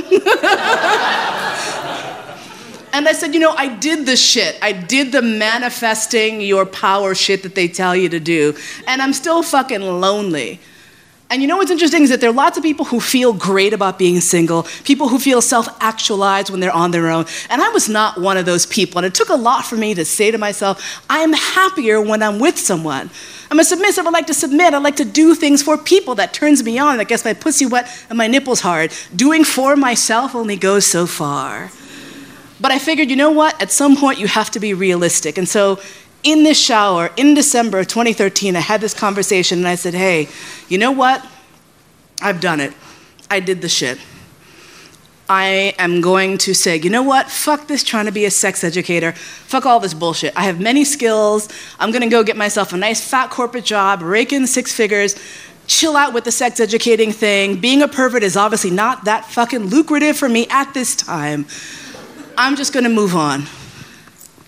and 2.92 3.06
I 3.06 3.12
said, 3.12 3.32
you 3.32 3.40
know, 3.40 3.52
I 3.52 3.68
did 3.68 4.06
the 4.06 4.16
shit. 4.16 4.58
I 4.60 4.72
did 4.72 5.12
the 5.12 5.22
manifesting 5.22 6.40
your 6.40 6.66
power 6.66 7.14
shit 7.14 7.44
that 7.44 7.54
they 7.54 7.68
tell 7.68 7.94
you 7.94 8.08
to 8.08 8.18
do. 8.18 8.56
And 8.88 9.00
I'm 9.00 9.12
still 9.12 9.42
fucking 9.42 9.82
lonely. 9.82 10.58
And 11.30 11.42
you 11.42 11.48
know 11.48 11.58
what's 11.58 11.70
interesting 11.70 12.02
is 12.02 12.08
that 12.08 12.22
there 12.22 12.30
are 12.30 12.34
lots 12.34 12.56
of 12.56 12.64
people 12.64 12.86
who 12.86 13.00
feel 13.00 13.34
great 13.34 13.74
about 13.74 13.98
being 13.98 14.18
single, 14.20 14.62
people 14.84 15.08
who 15.08 15.18
feel 15.18 15.42
self 15.42 15.68
actualized 15.80 16.48
when 16.48 16.60
they're 16.60 16.72
on 16.72 16.90
their 16.90 17.10
own. 17.10 17.26
And 17.50 17.60
I 17.60 17.68
was 17.68 17.86
not 17.86 18.18
one 18.18 18.38
of 18.38 18.46
those 18.46 18.64
people. 18.64 18.98
And 18.98 19.06
it 19.06 19.14
took 19.14 19.28
a 19.28 19.34
lot 19.34 19.66
for 19.66 19.76
me 19.76 19.94
to 19.94 20.06
say 20.06 20.30
to 20.30 20.38
myself, 20.38 21.04
I 21.10 21.18
am 21.18 21.34
happier 21.34 22.00
when 22.00 22.22
I'm 22.22 22.38
with 22.38 22.58
someone. 22.58 23.10
I'm 23.50 23.58
a 23.58 23.64
submissive. 23.64 24.06
I 24.06 24.10
like 24.10 24.26
to 24.28 24.34
submit. 24.34 24.72
I 24.72 24.78
like 24.78 24.96
to 24.96 25.04
do 25.04 25.34
things 25.34 25.62
for 25.62 25.76
people. 25.76 26.14
That 26.14 26.32
turns 26.32 26.64
me 26.64 26.78
on. 26.78 26.96
That 26.96 27.08
gets 27.08 27.26
my 27.26 27.34
pussy 27.34 27.66
wet 27.66 27.90
and 28.08 28.16
my 28.16 28.26
nipples 28.26 28.60
hard. 28.60 28.92
Doing 29.14 29.44
for 29.44 29.76
myself 29.76 30.34
only 30.34 30.56
goes 30.56 30.86
so 30.86 31.06
far. 31.06 31.70
But 32.60 32.72
I 32.72 32.78
figured, 32.78 33.10
you 33.10 33.16
know 33.16 33.30
what? 33.30 33.60
At 33.60 33.70
some 33.70 33.96
point, 33.96 34.18
you 34.18 34.26
have 34.26 34.50
to 34.52 34.60
be 34.60 34.72
realistic. 34.72 35.36
And 35.36 35.48
so 35.48 35.78
in 36.22 36.42
this 36.42 36.60
shower 36.60 37.10
in 37.16 37.34
December 37.34 37.80
of 37.80 37.88
2013, 37.88 38.56
I 38.56 38.60
had 38.60 38.80
this 38.80 38.94
conversation 38.94 39.58
and 39.58 39.68
I 39.68 39.74
said, 39.76 39.94
hey, 39.94 40.28
you 40.68 40.78
know 40.78 40.92
what? 40.92 41.24
I've 42.20 42.40
done 42.40 42.60
it. 42.60 42.72
I 43.30 43.40
did 43.40 43.62
the 43.62 43.68
shit. 43.68 43.98
I 45.30 45.74
am 45.78 46.00
going 46.00 46.38
to 46.38 46.54
say, 46.54 46.78
you 46.78 46.88
know 46.88 47.02
what? 47.02 47.30
Fuck 47.30 47.66
this 47.66 47.84
trying 47.84 48.06
to 48.06 48.12
be 48.12 48.24
a 48.24 48.30
sex 48.30 48.64
educator. 48.64 49.12
Fuck 49.12 49.66
all 49.66 49.78
this 49.78 49.92
bullshit. 49.92 50.34
I 50.34 50.44
have 50.44 50.58
many 50.58 50.84
skills. 50.84 51.48
I'm 51.78 51.90
gonna 51.90 52.08
go 52.08 52.22
get 52.22 52.36
myself 52.36 52.72
a 52.72 52.78
nice 52.78 53.06
fat 53.06 53.28
corporate 53.28 53.64
job, 53.64 54.00
rake 54.00 54.32
in 54.32 54.46
six 54.46 54.72
figures, 54.72 55.16
chill 55.66 55.96
out 55.96 56.14
with 56.14 56.24
the 56.24 56.32
sex 56.32 56.60
educating 56.60 57.12
thing. 57.12 57.60
Being 57.60 57.82
a 57.82 57.88
pervert 57.88 58.22
is 58.22 58.38
obviously 58.38 58.70
not 58.70 59.04
that 59.04 59.26
fucking 59.26 59.66
lucrative 59.66 60.16
for 60.16 60.30
me 60.30 60.46
at 60.48 60.72
this 60.72 60.96
time. 60.96 61.44
I'm 62.38 62.56
just 62.56 62.72
gonna 62.72 62.88
move 62.88 63.14
on. 63.14 63.42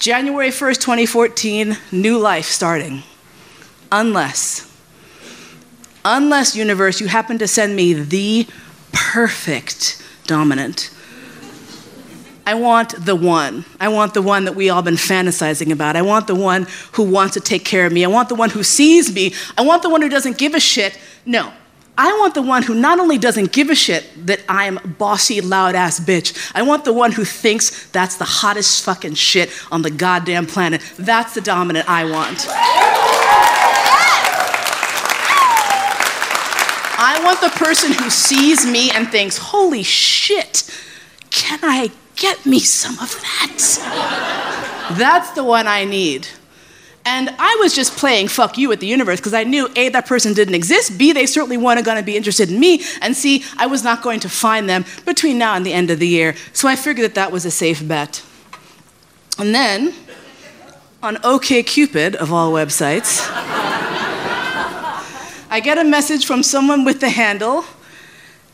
January 0.01 0.49
1st, 0.49 0.81
2014, 0.81 1.77
new 1.93 2.17
life 2.17 2.47
starting. 2.47 3.03
Unless, 3.93 4.75
unless, 6.07 6.57
universe, 6.57 7.03
you 7.03 7.07
happen 7.07 7.37
to 7.37 7.47
send 7.47 7.77
me 7.77 7.93
the 7.93 8.47
perfect 8.93 10.03
dominant. 10.27 10.91
I 12.47 12.55
want 12.55 13.05
the 13.05 13.15
one. 13.15 13.67
I 13.79 13.89
want 13.89 14.15
the 14.15 14.23
one 14.23 14.47
that 14.47 14.55
we 14.55 14.71
all 14.71 14.81
been 14.81 14.95
fantasizing 14.95 15.71
about. 15.71 15.97
I 15.97 16.03
want 16.03 16.29
the 16.29 16.35
one 16.35 16.67
who 16.93 17.03
wants 17.03 17.35
to 17.35 17.41
take 17.41 17.67
care 17.67 17.85
of 17.85 17.93
me. 17.93 18.03
I 18.03 18.09
want 18.09 18.31
the 18.31 18.35
one 18.35 18.49
who 18.49 18.63
sees 18.63 19.13
me. 19.13 19.35
I 19.59 19.61
want 19.61 19.83
the 19.83 19.91
one 19.91 20.01
who 20.01 20.09
doesn't 20.09 20.39
give 20.39 20.55
a 20.55 20.61
shit. 20.61 20.99
No. 21.27 21.53
I 22.03 22.17
want 22.19 22.33
the 22.33 22.41
one 22.41 22.63
who 22.63 22.75
not 22.75 22.99
only 22.99 23.19
doesn't 23.19 23.53
give 23.53 23.69
a 23.69 23.75
shit 23.75 24.07
that 24.25 24.41
I'm 24.49 24.77
bossy, 24.97 25.43
loud 25.43 25.75
ass 25.75 26.01
bitch. 26.01 26.51
I 26.55 26.63
want 26.63 26.87
the 26.87 26.95
one 26.95 27.13
who 27.13 27.27
thinks 27.27 27.91
that's 27.91 28.17
the 28.17 28.25
hottest 28.25 28.83
fucking 28.87 29.17
shit 29.17 29.51
on 29.71 29.83
the 29.83 29.91
goddamn 29.91 30.47
planet. 30.47 30.81
That's 30.99 31.35
the 31.35 31.43
dominant 31.43 31.91
I 31.91 32.05
want. 32.11 32.47
I 37.03 37.21
want 37.23 37.43
the 37.43 37.51
person 37.51 37.93
who 37.93 38.09
sees 38.09 38.65
me 38.65 38.91
and 38.93 39.07
thinks, 39.11 39.37
holy 39.37 39.83
shit, 39.83 40.71
can 41.29 41.59
I 41.63 41.91
get 42.17 42.47
me 42.47 42.61
some 42.61 42.95
of 42.95 43.13
that? 43.21 44.97
That's 44.97 45.33
the 45.33 45.45
one 45.45 45.67
I 45.67 45.85
need. 45.85 46.29
And 47.05 47.35
I 47.39 47.57
was 47.61 47.75
just 47.75 47.97
playing 47.97 48.29
fuck 48.29 48.59
you 48.59 48.71
at 48.73 48.81
the 48.81 48.87
universe 48.87 49.21
because 49.21 49.33
I 49.33 49.45
knew 49.45 49.69
A, 49.75 49.89
that 49.89 50.07
person 50.07 50.35
didn't 50.35 50.55
exist, 50.55 50.99
B, 50.99 51.13
they 51.13 51.27
certainly 51.27 51.57
weren't 51.57 51.85
going 51.85 51.97
to 51.97 52.03
be 52.03 52.17
interested 52.17 52.51
in 52.51 52.61
me, 52.61 52.83
and 53.01 53.17
C, 53.17 53.43
I 53.57 53.67
was 53.67 53.83
not 53.83 54.03
going 54.03 54.21
to 54.21 54.29
find 54.29 54.69
them 54.69 54.85
between 55.07 55.39
now 55.39 55.55
and 55.55 55.65
the 55.65 55.73
end 55.73 55.91
of 55.91 55.99
the 55.99 56.07
year. 56.07 56.35
So 56.53 56.69
I 56.69 56.77
figured 56.77 57.05
that 57.05 57.15
that 57.15 57.33
was 57.33 57.47
a 57.47 57.51
safe 57.51 57.87
bet. 57.87 58.23
And 59.39 59.55
then, 59.55 59.95
on 61.03 61.17
OKCupid, 61.17 62.17
of 62.17 62.33
all 62.33 62.53
websites, 62.53 63.27
I 65.53 65.61
get 65.65 65.79
a 65.79 65.85
message 65.85 66.27
from 66.27 66.43
someone 66.43 66.85
with 66.85 67.01
the 67.01 67.09
handle 67.09 67.65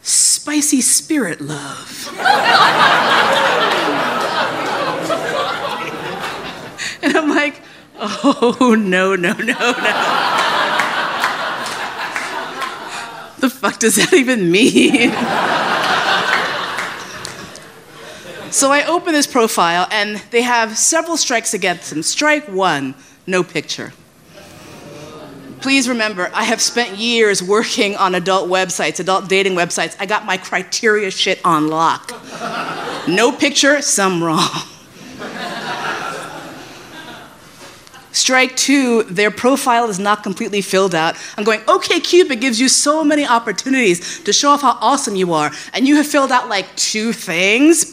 Spicy 0.03 0.81
Spirit 0.81 1.41
Love. 1.41 2.09
and 7.03 7.17
I'm 7.17 7.29
like, 7.29 7.61
oh, 7.99 8.77
no, 8.79 9.15
no, 9.17 9.33
no, 9.33 9.45
no. 9.45 9.73
the 13.39 13.51
fuck 13.51 13.79
does 13.79 13.97
that 13.97 14.13
even 14.13 14.51
mean? 14.51 15.11
so 18.53 18.71
I 18.73 18.85
open 18.87 19.13
this 19.13 19.27
profile 19.27 19.87
and 19.91 20.17
they 20.31 20.43
have 20.43 20.77
several 20.77 21.17
strikes 21.17 21.55
against 21.55 21.91
them. 21.91 22.03
Strike 22.03 22.49
one, 22.49 22.95
no 23.27 23.43
picture. 23.43 23.93
Please 25.61 25.89
remember, 25.89 26.31
I 26.35 26.45
have 26.45 26.61
spent 26.61 26.99
years 26.99 27.43
working 27.43 27.97
on 27.97 28.15
adult 28.15 28.49
websites, 28.49 29.01
adult 29.01 29.29
dating 29.29 29.55
websites. 29.55 29.97
I 29.99 30.07
got 30.07 30.25
my 30.25 30.37
criteria 30.37 31.11
shit 31.11 31.41
on 31.45 31.69
lock. 31.69 32.13
No 33.09 33.33
picture, 33.33 33.81
some 33.83 34.23
wrong. 34.23 34.49
Strike 38.17 38.57
two, 38.57 39.03
their 39.03 39.31
profile 39.31 39.91
is 39.91 39.99
not 39.99 40.23
completely 40.23 40.63
filled 40.63 40.95
out. 40.95 41.17
I'm 41.37 41.45
going, 41.45 41.61
OKCupid 41.61 42.41
gives 42.41 42.59
you 42.59 42.67
so 42.67 43.05
many 43.05 43.27
opportunities 43.27 44.21
to 44.21 44.33
show 44.33 44.53
off 44.53 44.63
how 44.63 44.79
awesome 44.81 45.17
you 45.17 45.35
are, 45.35 45.51
and 45.75 45.87
you 45.87 45.97
have 45.97 46.07
filled 46.07 46.33
out 46.33 46.49
like 46.49 46.75
two 46.77 47.13
things. 47.13 47.81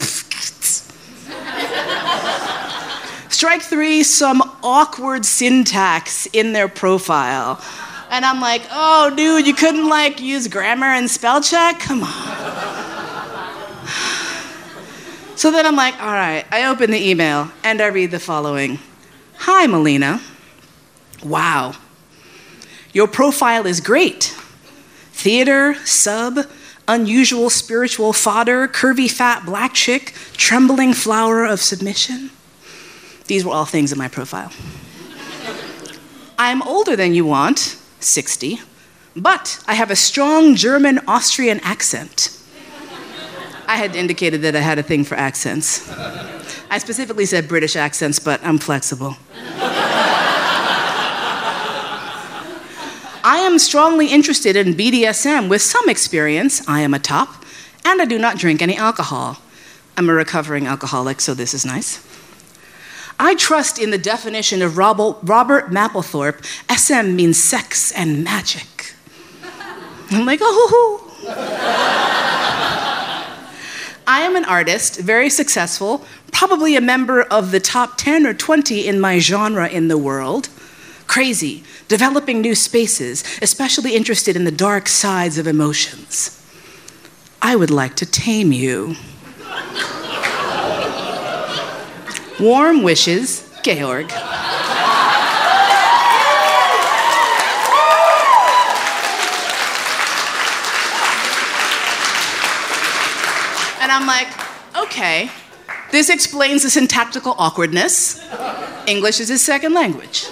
Strike 3.29 3.63
three, 3.63 4.01
some 4.03 4.41
awkward 4.63 5.25
syntax 5.25 6.25
in 6.27 6.53
their 6.53 6.69
profile. 6.69 7.61
And 8.09 8.23
I'm 8.23 8.39
like, 8.39 8.61
oh, 8.71 9.13
dude, 9.13 9.45
you 9.45 9.53
couldn't 9.53 9.89
like 9.89 10.21
use 10.21 10.47
grammar 10.47 10.87
and 10.87 11.11
spell 11.11 11.41
check? 11.41 11.79
Come 11.79 12.01
on. 12.01 12.53
So 15.35 15.51
then 15.51 15.65
I'm 15.65 15.75
like, 15.75 16.01
all 16.01 16.13
right, 16.13 16.45
I 16.49 16.67
open 16.67 16.91
the 16.91 17.09
email 17.09 17.51
and 17.65 17.81
I 17.81 17.87
read 17.87 18.11
the 18.11 18.19
following 18.21 18.79
Hi, 19.45 19.67
Melina. 19.67 20.21
Wow. 21.21 21.73
Your 22.93 23.09
profile 23.09 23.65
is 23.65 23.81
great. 23.81 24.33
Theater, 25.11 25.73
sub, 25.83 26.47
unusual 26.87 27.49
spiritual 27.49 28.13
fodder, 28.13 28.69
curvy 28.69 29.11
fat 29.11 29.45
black 29.45 29.73
chick, 29.73 30.13
trembling 30.37 30.93
flower 30.93 31.43
of 31.43 31.59
submission. 31.59 32.29
These 33.27 33.43
were 33.43 33.51
all 33.51 33.65
things 33.65 33.91
in 33.91 33.97
my 33.97 34.07
profile. 34.07 34.53
I'm 36.39 36.61
older 36.61 36.95
than 36.95 37.13
you 37.13 37.25
want, 37.25 37.77
60, 37.99 38.61
but 39.13 39.61
I 39.67 39.73
have 39.73 39.91
a 39.91 39.97
strong 39.97 40.55
German 40.55 41.01
Austrian 41.05 41.59
accent. 41.63 42.29
I 43.67 43.75
had 43.75 43.93
indicated 43.97 44.41
that 44.43 44.55
I 44.55 44.61
had 44.61 44.79
a 44.79 44.83
thing 44.83 45.03
for 45.03 45.15
accents. 45.15 45.89
I 46.73 46.79
specifically 46.79 47.27
said 47.27 47.47
British 47.47 47.75
accents, 47.75 48.17
but 48.17 48.43
I'm 48.43 48.57
flexible. 48.57 49.15
I 53.23 53.43
am 53.45 53.59
strongly 53.59 54.07
interested 54.07 54.55
in 54.55 54.73
BDSM 54.73 55.49
with 55.49 55.61
some 55.61 55.87
experience. 55.87 56.67
I 56.67 56.81
am 56.81 56.95
a 56.95 56.99
top, 56.99 57.45
and 57.85 58.01
I 58.01 58.05
do 58.05 58.17
not 58.17 58.39
drink 58.39 58.63
any 58.63 58.75
alcohol. 58.75 59.37
I'm 59.97 60.09
a 60.09 60.13
recovering 60.13 60.65
alcoholic, 60.65 61.21
so 61.21 61.35
this 61.35 61.53
is 61.53 61.63
nice. 61.63 62.03
I 63.19 63.35
trust 63.35 63.77
in 63.77 63.91
the 63.91 63.99
definition 63.99 64.63
of 64.63 64.75
Robert, 64.75 65.21
Mapplethorpe 65.21 66.43
SM 66.75 67.15
means 67.15 67.37
sex 67.37 67.91
and 67.91 68.23
magic. 68.23 68.95
I'm 70.09 70.25
like, 70.25 70.39
oh. 70.41 71.01
I 74.05 74.21
am 74.21 74.35
an 74.35 74.45
artist, 74.45 74.99
very 74.99 75.29
successful, 75.29 76.05
probably 76.31 76.75
a 76.75 76.81
member 76.81 77.21
of 77.23 77.51
the 77.51 77.59
top 77.59 77.97
10 77.97 78.25
or 78.25 78.33
20 78.33 78.87
in 78.87 78.99
my 78.99 79.19
genre 79.19 79.67
in 79.67 79.87
the 79.87 79.97
world. 79.97 80.49
Crazy, 81.07 81.63
developing 81.87 82.41
new 82.41 82.55
spaces, 82.55 83.23
especially 83.41 83.95
interested 83.95 84.35
in 84.35 84.43
the 84.43 84.51
dark 84.51 84.87
sides 84.87 85.37
of 85.37 85.47
emotions. 85.47 86.39
I 87.41 87.55
would 87.55 87.71
like 87.71 87.95
to 87.97 88.05
tame 88.05 88.51
you. 88.51 88.95
Warm 92.39 92.83
wishes, 92.83 93.49
Georg. 93.63 94.11
I'm 103.93 104.07
like, 104.07 104.27
okay, 104.75 105.29
this 105.91 106.09
explains 106.09 106.63
the 106.63 106.69
syntactical 106.71 107.35
awkwardness. 107.37 108.19
English 108.87 109.19
is 109.19 109.29
his 109.29 109.43
second 109.43 109.73
language. 109.73 110.25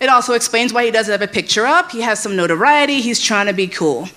It 0.00 0.08
also 0.08 0.34
explains 0.34 0.72
why 0.72 0.84
he 0.84 0.92
doesn't 0.92 1.10
have 1.10 1.22
a 1.22 1.32
picture 1.32 1.66
up. 1.66 1.90
He 1.90 2.00
has 2.02 2.20
some 2.20 2.36
notoriety. 2.36 3.00
He's 3.00 3.20
trying 3.20 3.46
to 3.46 3.52
be 3.52 3.66
cool. 3.66 4.08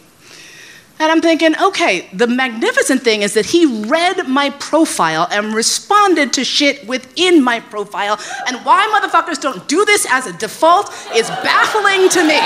And 1.00 1.12
I'm 1.12 1.20
thinking, 1.20 1.56
okay, 1.60 2.08
the 2.14 2.28
magnificent 2.28 3.02
thing 3.02 3.24
is 3.24 3.34
that 3.34 3.48
he 3.48 3.66
read 3.66 4.30
my 4.30 4.52
profile 4.52 5.28
and 5.32 5.54
responded 5.54 6.32
to 6.34 6.46
shit 6.46 6.88
within 6.88 7.44
my 7.44 7.60
profile. 7.60 8.20
And 8.48 8.58
why 8.66 8.88
motherfuckers 8.94 9.42
don't 9.42 9.68
do 9.68 9.84
this 9.84 10.08
as 10.10 10.28
a 10.28 10.34
default 10.34 10.90
is 11.14 11.28
baffling 11.28 12.08
to 12.10 12.24
me. 12.24 12.40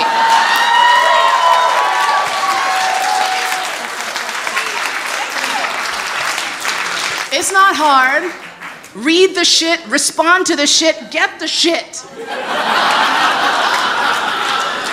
It's 7.32 7.52
not 7.52 7.76
hard. 7.76 8.32
Read 8.94 9.36
the 9.36 9.44
shit, 9.44 9.84
respond 9.86 10.46
to 10.46 10.56
the 10.56 10.66
shit, 10.66 11.10
get 11.12 11.38
the 11.38 11.46
shit. 11.46 12.04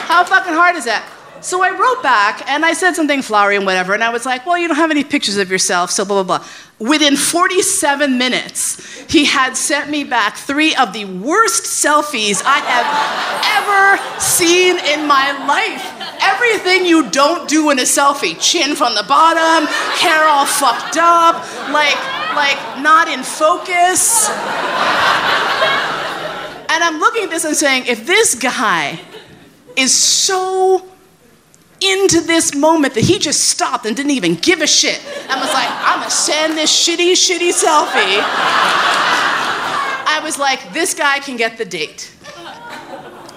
How 0.07 0.23
fucking 0.23 0.53
hard 0.53 0.76
is 0.76 0.85
that? 0.85 1.03
So 1.41 1.64
I 1.64 1.72
wrote 1.72 2.03
back 2.03 2.47
and 2.49 2.64
I 2.65 2.73
said 2.73 2.93
something 2.95 3.22
flowery 3.22 3.55
and 3.55 3.65
whatever, 3.65 3.93
and 3.93 4.03
I 4.03 4.09
was 4.09 4.26
like, 4.26 4.45
well, 4.45 4.57
you 4.57 4.68
don't 4.68 4.77
have 4.77 4.91
any 4.91 5.03
pictures 5.03 5.38
of 5.38 5.49
yourself, 5.49 5.91
so 5.91 6.05
blah, 6.05 6.23
blah, 6.23 6.38
blah. 6.38 6.47
Within 6.79 7.15
47 7.15 8.19
minutes, 8.19 8.77
he 9.11 9.25
had 9.25 9.57
sent 9.57 9.89
me 9.89 10.03
back 10.03 10.37
three 10.37 10.75
of 10.75 10.93
the 10.93 11.05
worst 11.05 11.63
selfies 11.63 12.43
I 12.45 12.59
have 12.59 13.97
ever 13.97 14.19
seen 14.19 14.77
in 14.77 15.07
my 15.07 15.31
life. 15.47 15.83
Everything 16.21 16.85
you 16.85 17.09
don't 17.09 17.49
do 17.49 17.71
in 17.71 17.79
a 17.79 17.83
selfie 17.83 18.39
chin 18.39 18.75
from 18.75 18.93
the 18.93 19.03
bottom, 19.07 19.67
hair 19.97 20.23
all 20.25 20.45
fucked 20.45 20.97
up, 20.97 21.35
like, 21.71 21.97
like 22.35 22.59
not 22.83 23.07
in 23.07 23.23
focus. 23.23 24.29
And 26.69 26.83
I'm 26.83 26.99
looking 26.99 27.23
at 27.23 27.29
this 27.31 27.43
and 27.43 27.55
saying, 27.55 27.85
if 27.87 28.05
this 28.05 28.35
guy 28.35 28.99
is 29.75 29.95
so 29.95 30.85
into 31.81 32.21
this 32.21 32.55
moment 32.55 32.93
that 32.95 33.03
he 33.03 33.19
just 33.19 33.45
stopped 33.45 33.85
and 33.85 33.95
didn't 33.95 34.11
even 34.11 34.35
give 34.35 34.61
a 34.61 34.67
shit 34.67 34.99
and 35.05 35.39
was 35.39 35.53
like, 35.53 35.69
I'm 35.69 35.99
gonna 35.99 36.09
send 36.09 36.57
this 36.57 36.71
shitty, 36.71 37.11
shitty 37.13 37.51
selfie. 37.51 38.21
I 40.09 40.19
was 40.23 40.39
like, 40.39 40.73
this 40.73 40.93
guy 40.93 41.19
can 41.19 41.37
get 41.37 41.57
the 41.57 41.65
date. 41.65 42.11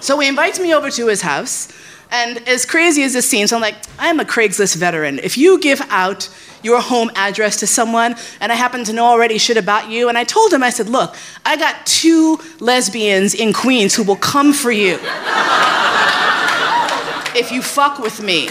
So 0.00 0.18
he 0.18 0.28
invites 0.28 0.58
me 0.58 0.72
over 0.72 0.90
to 0.90 1.08
his 1.08 1.20
house, 1.20 1.68
and 2.10 2.38
as 2.48 2.64
crazy 2.64 3.02
as 3.02 3.12
this 3.12 3.28
seems, 3.28 3.52
I'm 3.52 3.60
like, 3.60 3.76
I'm 3.98 4.18
a 4.18 4.24
Craigslist 4.24 4.76
veteran. 4.76 5.18
If 5.18 5.36
you 5.36 5.60
give 5.60 5.82
out 5.90 6.28
your 6.62 6.80
home 6.80 7.10
address 7.14 7.58
to 7.60 7.66
someone, 7.66 8.16
and 8.40 8.50
I 8.50 8.54
happen 8.54 8.82
to 8.84 8.92
know 8.94 9.04
already 9.04 9.36
shit 9.36 9.58
about 9.58 9.90
you, 9.90 10.08
and 10.08 10.16
I 10.16 10.24
told 10.24 10.52
him, 10.52 10.62
I 10.62 10.70
said, 10.70 10.88
look, 10.88 11.14
I 11.44 11.56
got 11.56 11.84
two 11.86 12.40
lesbians 12.60 13.34
in 13.34 13.52
Queens 13.52 13.94
who 13.94 14.02
will 14.02 14.16
come 14.16 14.52
for 14.54 14.72
you 14.72 14.98
if 17.34 17.52
you 17.52 17.62
fuck 17.62 17.98
with 17.98 18.22
me. 18.22 18.48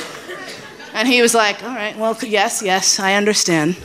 And 0.94 1.08
he 1.08 1.22
was 1.22 1.34
like, 1.34 1.64
all 1.64 1.76
right, 1.76 1.98
well, 1.98 2.18
yes, 2.22 2.62
yes, 2.62 3.00
I 3.00 3.14
understand. 3.14 3.78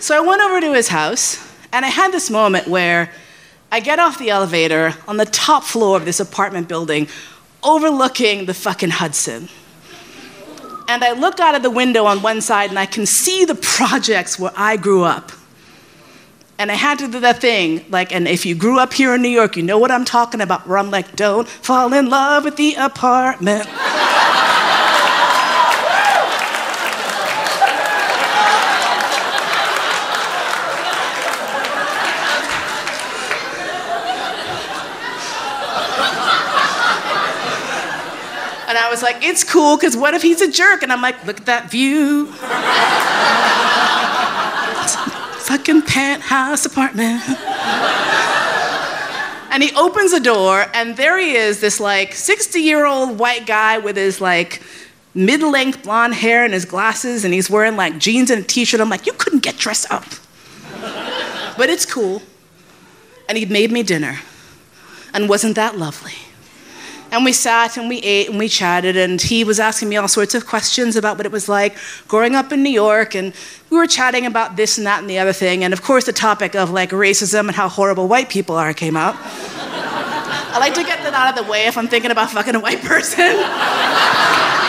So 0.00 0.16
I 0.16 0.20
went 0.26 0.42
over 0.42 0.60
to 0.60 0.72
his 0.72 0.88
house, 0.88 1.38
and 1.72 1.84
I 1.84 1.88
had 1.88 2.10
this 2.10 2.30
moment 2.30 2.66
where 2.66 3.12
I 3.70 3.80
get 3.80 3.98
off 3.98 4.18
the 4.18 4.30
elevator 4.30 4.94
on 5.06 5.18
the 5.18 5.26
top 5.26 5.62
floor 5.62 5.96
of 5.96 6.04
this 6.04 6.18
apartment 6.18 6.68
building, 6.68 7.06
overlooking 7.62 8.46
the 8.46 8.54
fucking 8.54 8.90
Hudson. 8.90 9.48
And 10.88 11.04
I 11.04 11.12
look 11.12 11.38
out 11.38 11.54
of 11.54 11.62
the 11.62 11.70
window 11.70 12.04
on 12.06 12.22
one 12.22 12.40
side, 12.40 12.70
and 12.70 12.78
I 12.78 12.86
can 12.86 13.06
see 13.06 13.44
the 13.44 13.54
projects 13.54 14.38
where 14.38 14.52
I 14.56 14.76
grew 14.76 15.04
up. 15.04 15.30
And 16.60 16.70
I 16.70 16.74
had 16.74 16.98
to 16.98 17.08
do 17.08 17.20
that 17.20 17.40
thing, 17.40 17.86
like, 17.88 18.12
and 18.12 18.28
if 18.28 18.44
you 18.44 18.54
grew 18.54 18.78
up 18.78 18.92
here 18.92 19.14
in 19.14 19.22
New 19.22 19.30
York, 19.30 19.56
you 19.56 19.62
know 19.62 19.78
what 19.78 19.90
I'm 19.90 20.04
talking 20.04 20.42
about, 20.42 20.66
where 20.68 20.76
I'm 20.76 20.90
like, 20.90 21.16
don't 21.16 21.48
fall 21.48 21.90
in 21.94 22.10
love 22.10 22.44
with 22.44 22.56
the 22.56 22.74
apartment. 22.74 23.66
And 38.68 38.76
I 38.76 38.88
was 38.90 39.02
like, 39.02 39.24
it's 39.24 39.44
cool, 39.44 39.78
because 39.78 39.96
what 39.96 40.12
if 40.12 40.20
he's 40.20 40.42
a 40.42 40.52
jerk? 40.52 40.82
And 40.82 40.92
I'm 40.92 41.00
like, 41.00 41.24
look 41.24 41.40
at 41.40 41.46
that 41.46 41.70
view. 41.70 42.30
Fucking 45.50 45.82
penthouse 45.82 46.64
apartment. 46.64 47.28
and 49.50 49.64
he 49.64 49.74
opens 49.74 50.12
the 50.12 50.20
door, 50.20 50.66
and 50.72 50.96
there 50.96 51.18
he 51.18 51.34
is, 51.34 51.60
this 51.60 51.80
like 51.80 52.14
60 52.14 52.60
year 52.60 52.86
old 52.86 53.18
white 53.18 53.48
guy 53.48 53.78
with 53.78 53.96
his 53.96 54.20
like 54.20 54.62
mid 55.12 55.42
length 55.42 55.82
blonde 55.82 56.14
hair 56.14 56.44
and 56.44 56.54
his 56.54 56.64
glasses, 56.64 57.24
and 57.24 57.34
he's 57.34 57.50
wearing 57.50 57.74
like 57.74 57.98
jeans 57.98 58.30
and 58.30 58.44
a 58.44 58.46
t 58.46 58.64
shirt. 58.64 58.80
I'm 58.80 58.88
like, 58.88 59.06
you 59.06 59.12
couldn't 59.14 59.42
get 59.42 59.56
dressed 59.56 59.90
up. 59.90 60.04
but 61.58 61.68
it's 61.68 61.84
cool. 61.84 62.22
And 63.28 63.36
he'd 63.36 63.50
made 63.50 63.72
me 63.72 63.82
dinner. 63.82 64.20
And 65.12 65.28
wasn't 65.28 65.56
that 65.56 65.76
lovely? 65.76 66.29
And 67.12 67.24
we 67.24 67.32
sat 67.32 67.76
and 67.76 67.88
we 67.88 67.98
ate 67.98 68.28
and 68.28 68.38
we 68.38 68.48
chatted, 68.48 68.96
and 68.96 69.20
he 69.20 69.42
was 69.42 69.58
asking 69.58 69.88
me 69.88 69.96
all 69.96 70.06
sorts 70.06 70.34
of 70.34 70.46
questions 70.46 70.94
about 70.94 71.16
what 71.16 71.26
it 71.26 71.32
was 71.32 71.48
like 71.48 71.76
growing 72.06 72.36
up 72.36 72.52
in 72.52 72.62
New 72.62 72.70
York. 72.70 73.16
And 73.16 73.34
we 73.68 73.76
were 73.76 73.88
chatting 73.88 74.26
about 74.26 74.56
this 74.56 74.78
and 74.78 74.86
that 74.86 75.00
and 75.00 75.10
the 75.10 75.18
other 75.18 75.32
thing. 75.32 75.64
And 75.64 75.72
of 75.72 75.82
course, 75.82 76.04
the 76.04 76.12
topic 76.12 76.54
of 76.54 76.70
like 76.70 76.90
racism 76.90 77.48
and 77.48 77.52
how 77.52 77.68
horrible 77.68 78.06
white 78.06 78.28
people 78.28 78.56
are 78.56 78.72
came 78.72 78.96
up. 78.96 79.16
I 80.52 80.58
like 80.58 80.74
to 80.74 80.84
get 80.84 81.02
that 81.02 81.14
out 81.14 81.36
of 81.36 81.44
the 81.44 81.50
way 81.50 81.66
if 81.66 81.76
I'm 81.76 81.88
thinking 81.88 82.10
about 82.10 82.30
fucking 82.30 82.54
a 82.54 82.60
white 82.60 82.80
person. 82.82 83.36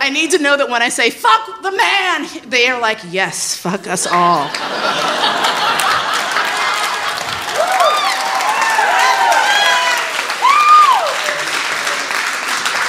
I 0.00 0.10
need 0.10 0.30
to 0.30 0.38
know 0.38 0.56
that 0.56 0.70
when 0.70 0.80
I 0.80 0.88
say, 0.88 1.10
fuck 1.10 1.62
the 1.62 1.70
man, 1.70 2.48
they 2.48 2.66
are 2.68 2.80
like, 2.80 2.98
yes, 3.10 3.56
fuck 3.56 3.86
us 3.86 4.06
all. 4.06 4.48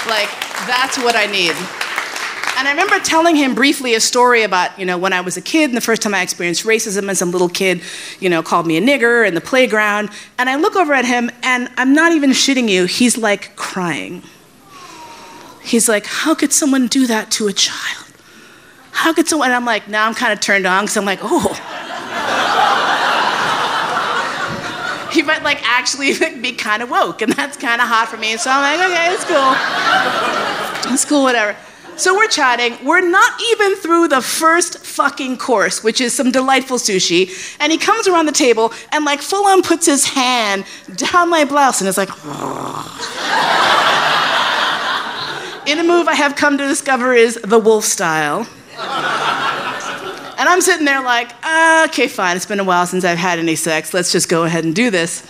like, 0.09 0.29
that's 0.69 0.97
what 0.97 1.15
I 1.15 1.25
need. 1.25 1.55
And 2.59 2.67
I 2.67 2.71
remember 2.71 2.99
telling 2.99 3.37
him 3.37 3.55
briefly 3.55 3.95
a 3.95 4.01
story 4.01 4.43
about, 4.43 4.77
you 4.77 4.85
know, 4.85 4.97
when 4.97 5.13
I 5.13 5.21
was 5.21 5.37
a 5.37 5.41
kid 5.41 5.69
and 5.69 5.77
the 5.77 5.81
first 5.81 6.01
time 6.01 6.13
I 6.13 6.21
experienced 6.21 6.65
racism 6.65 7.07
and 7.07 7.17
some 7.17 7.31
little 7.31 7.47
kid, 7.47 7.81
you 8.19 8.29
know, 8.29 8.43
called 8.43 8.67
me 8.67 8.75
a 8.75 8.81
nigger 8.81 9.25
in 9.25 9.33
the 9.33 9.39
playground. 9.39 10.09
And 10.37 10.49
I 10.49 10.57
look 10.57 10.75
over 10.75 10.93
at 10.93 11.05
him 11.05 11.31
and 11.41 11.69
I'm 11.77 11.93
not 11.93 12.11
even 12.11 12.31
shitting 12.31 12.67
you, 12.67 12.83
he's 12.83 13.17
like 13.17 13.55
crying. 13.55 14.23
He's 15.63 15.87
like, 15.87 16.05
how 16.05 16.35
could 16.35 16.51
someone 16.51 16.87
do 16.87 17.07
that 17.07 17.31
to 17.31 17.47
a 17.47 17.53
child? 17.53 18.07
How 18.91 19.13
could 19.13 19.29
someone? 19.29 19.47
And 19.47 19.55
I'm 19.55 19.65
like, 19.65 19.87
now 19.87 20.05
I'm 20.05 20.13
kind 20.13 20.33
of 20.33 20.41
turned 20.41 20.65
on 20.65 20.83
because 20.83 20.97
I'm 20.97 21.05
like, 21.05 21.19
oh. 21.21 21.53
he 25.13 25.21
might 25.21 25.43
like 25.43 25.61
actually 25.63 26.19
be 26.41 26.51
kind 26.51 26.83
of 26.83 26.89
woke, 26.89 27.21
and 27.21 27.31
that's 27.31 27.55
kind 27.55 27.79
of 27.79 27.87
hot 27.87 28.09
for 28.09 28.17
me. 28.17 28.35
So 28.35 28.49
I'm 28.51 28.77
like, 28.77 28.89
okay, 28.89 29.13
it's 29.13 29.23
cool. 29.23 30.48
It's 30.91 31.05
cool, 31.05 31.23
whatever. 31.23 31.55
So 31.95 32.15
we're 32.15 32.27
chatting. 32.29 32.77
We're 32.85 33.07
not 33.07 33.41
even 33.51 33.75
through 33.75 34.07
the 34.07 34.21
first 34.21 34.85
fucking 34.85 35.37
course, 35.37 35.83
which 35.83 35.99
is 35.99 36.13
some 36.13 36.31
delightful 36.31 36.77
sushi. 36.77 37.57
And 37.59 37.73
he 37.73 37.77
comes 37.77 38.07
around 38.07 38.25
the 38.25 38.31
table 38.31 38.71
and 38.93 39.03
like 39.03 39.21
full 39.21 39.45
on 39.45 39.61
puts 39.63 39.85
his 39.85 40.05
hand 40.05 40.65
down 40.95 41.29
my 41.29 41.43
blouse 41.43 41.81
and 41.81 41.89
is 41.89 41.97
like, 41.97 42.09
in 45.67 45.77
a 45.77 45.83
move 45.83 46.07
I 46.07 46.15
have 46.15 46.37
come 46.37 46.57
to 46.57 46.65
discover 46.67 47.13
is 47.13 47.35
the 47.43 47.59
wolf 47.59 47.83
style. 47.83 48.47
And 48.77 50.47
I'm 50.47 50.61
sitting 50.61 50.85
there 50.85 51.03
like, 51.03 51.31
okay, 51.89 52.07
fine. 52.07 52.37
It's 52.37 52.45
been 52.45 52.61
a 52.61 52.63
while 52.63 52.85
since 52.87 53.03
I've 53.03 53.17
had 53.17 53.39
any 53.39 53.57
sex. 53.57 53.93
Let's 53.93 54.09
just 54.09 54.29
go 54.29 54.45
ahead 54.45 54.63
and 54.63 54.73
do 54.73 54.89
this. 54.89 55.21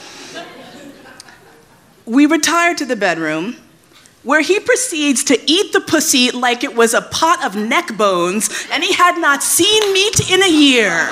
We 2.06 2.28
retire 2.28 2.76
to 2.76 2.86
the 2.86 2.96
bedroom 2.96 3.56
where 4.30 4.42
he 4.42 4.60
proceeds 4.60 5.24
to 5.24 5.36
eat 5.50 5.74
the 5.74 5.82
pussy 5.82 6.30
like 6.30 6.64
it 6.64 6.76
was 6.76 6.94
a 6.94 7.02
pot 7.02 7.44
of 7.44 7.56
neck 7.56 7.98
bones 7.98 8.48
and 8.72 8.84
he 8.84 8.94
had 8.94 9.18
not 9.18 9.42
seen 9.42 9.92
meat 9.92 10.30
in 10.30 10.44
a 10.44 10.48
year. 10.48 11.10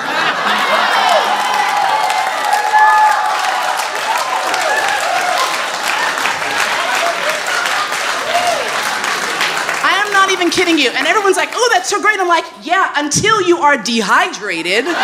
I 9.82 10.00
am 10.06 10.12
not 10.12 10.30
even 10.30 10.48
kidding 10.48 10.78
you. 10.78 10.90
And 10.90 11.08
everyone's 11.08 11.36
like, 11.36 11.50
oh, 11.54 11.70
that's 11.72 11.90
so 11.90 12.00
great. 12.00 12.20
I'm 12.20 12.28
like, 12.28 12.44
yeah, 12.62 12.92
until 12.94 13.42
you 13.42 13.58
are 13.58 13.76
dehydrated. 13.76 14.84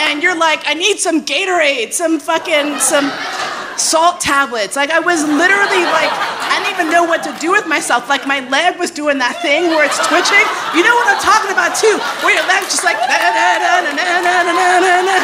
and 0.00 0.22
you're 0.22 0.36
like, 0.38 0.60
I 0.66 0.74
need 0.74 0.98
some 0.98 1.24
Gatorade, 1.24 1.94
some 1.94 2.20
fucking, 2.20 2.78
some 2.78 3.10
salt 3.76 4.20
tablets. 4.20 4.76
Like 4.76 4.90
I 4.90 5.00
was 5.00 5.22
literally 5.22 5.84
like, 5.90 6.10
I 6.10 6.60
didn't 6.62 6.74
even 6.74 6.88
know 6.92 7.04
what 7.04 7.22
to 7.24 7.32
do 7.40 7.52
with 7.52 7.66
myself. 7.66 8.08
Like 8.08 8.26
my 8.26 8.46
leg 8.48 8.78
was 8.78 8.90
doing 8.90 9.18
that 9.18 9.40
thing 9.42 9.70
where 9.70 9.84
it's 9.84 9.98
twitching. 10.06 10.46
You 10.74 10.82
know 10.82 10.94
what 10.94 11.10
I'm 11.10 11.22
talking 11.22 11.50
about 11.50 11.74
too, 11.74 11.96
where 12.22 12.34
your 12.34 12.46
leg's 12.46 12.70
just 12.70 12.84
like 12.84 12.98
na 12.98 13.10
na 13.10 13.58
na 13.58 13.94
na 13.94 14.04
na 14.22 14.34
na 14.46 14.78
na 14.80 14.94
na. 15.02 15.18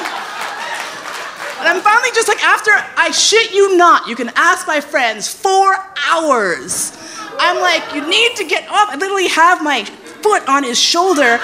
And 1.60 1.68
I'm 1.68 1.82
finally 1.82 2.08
just 2.14 2.26
like, 2.26 2.42
after 2.42 2.70
I 2.96 3.10
shit 3.10 3.52
you 3.52 3.76
not, 3.76 4.08
you 4.08 4.16
can 4.16 4.32
ask 4.34 4.66
my 4.66 4.80
friends, 4.80 5.28
four 5.28 5.76
hours. 6.08 6.96
I'm 7.38 7.60
like, 7.60 7.94
you 7.94 8.00
need 8.08 8.36
to 8.36 8.44
get 8.44 8.66
off. 8.70 8.88
I 8.88 8.96
literally 8.96 9.28
have 9.28 9.62
my 9.62 9.84
foot 9.84 10.48
on 10.48 10.64
his 10.64 10.78
shoulder, 10.78 11.38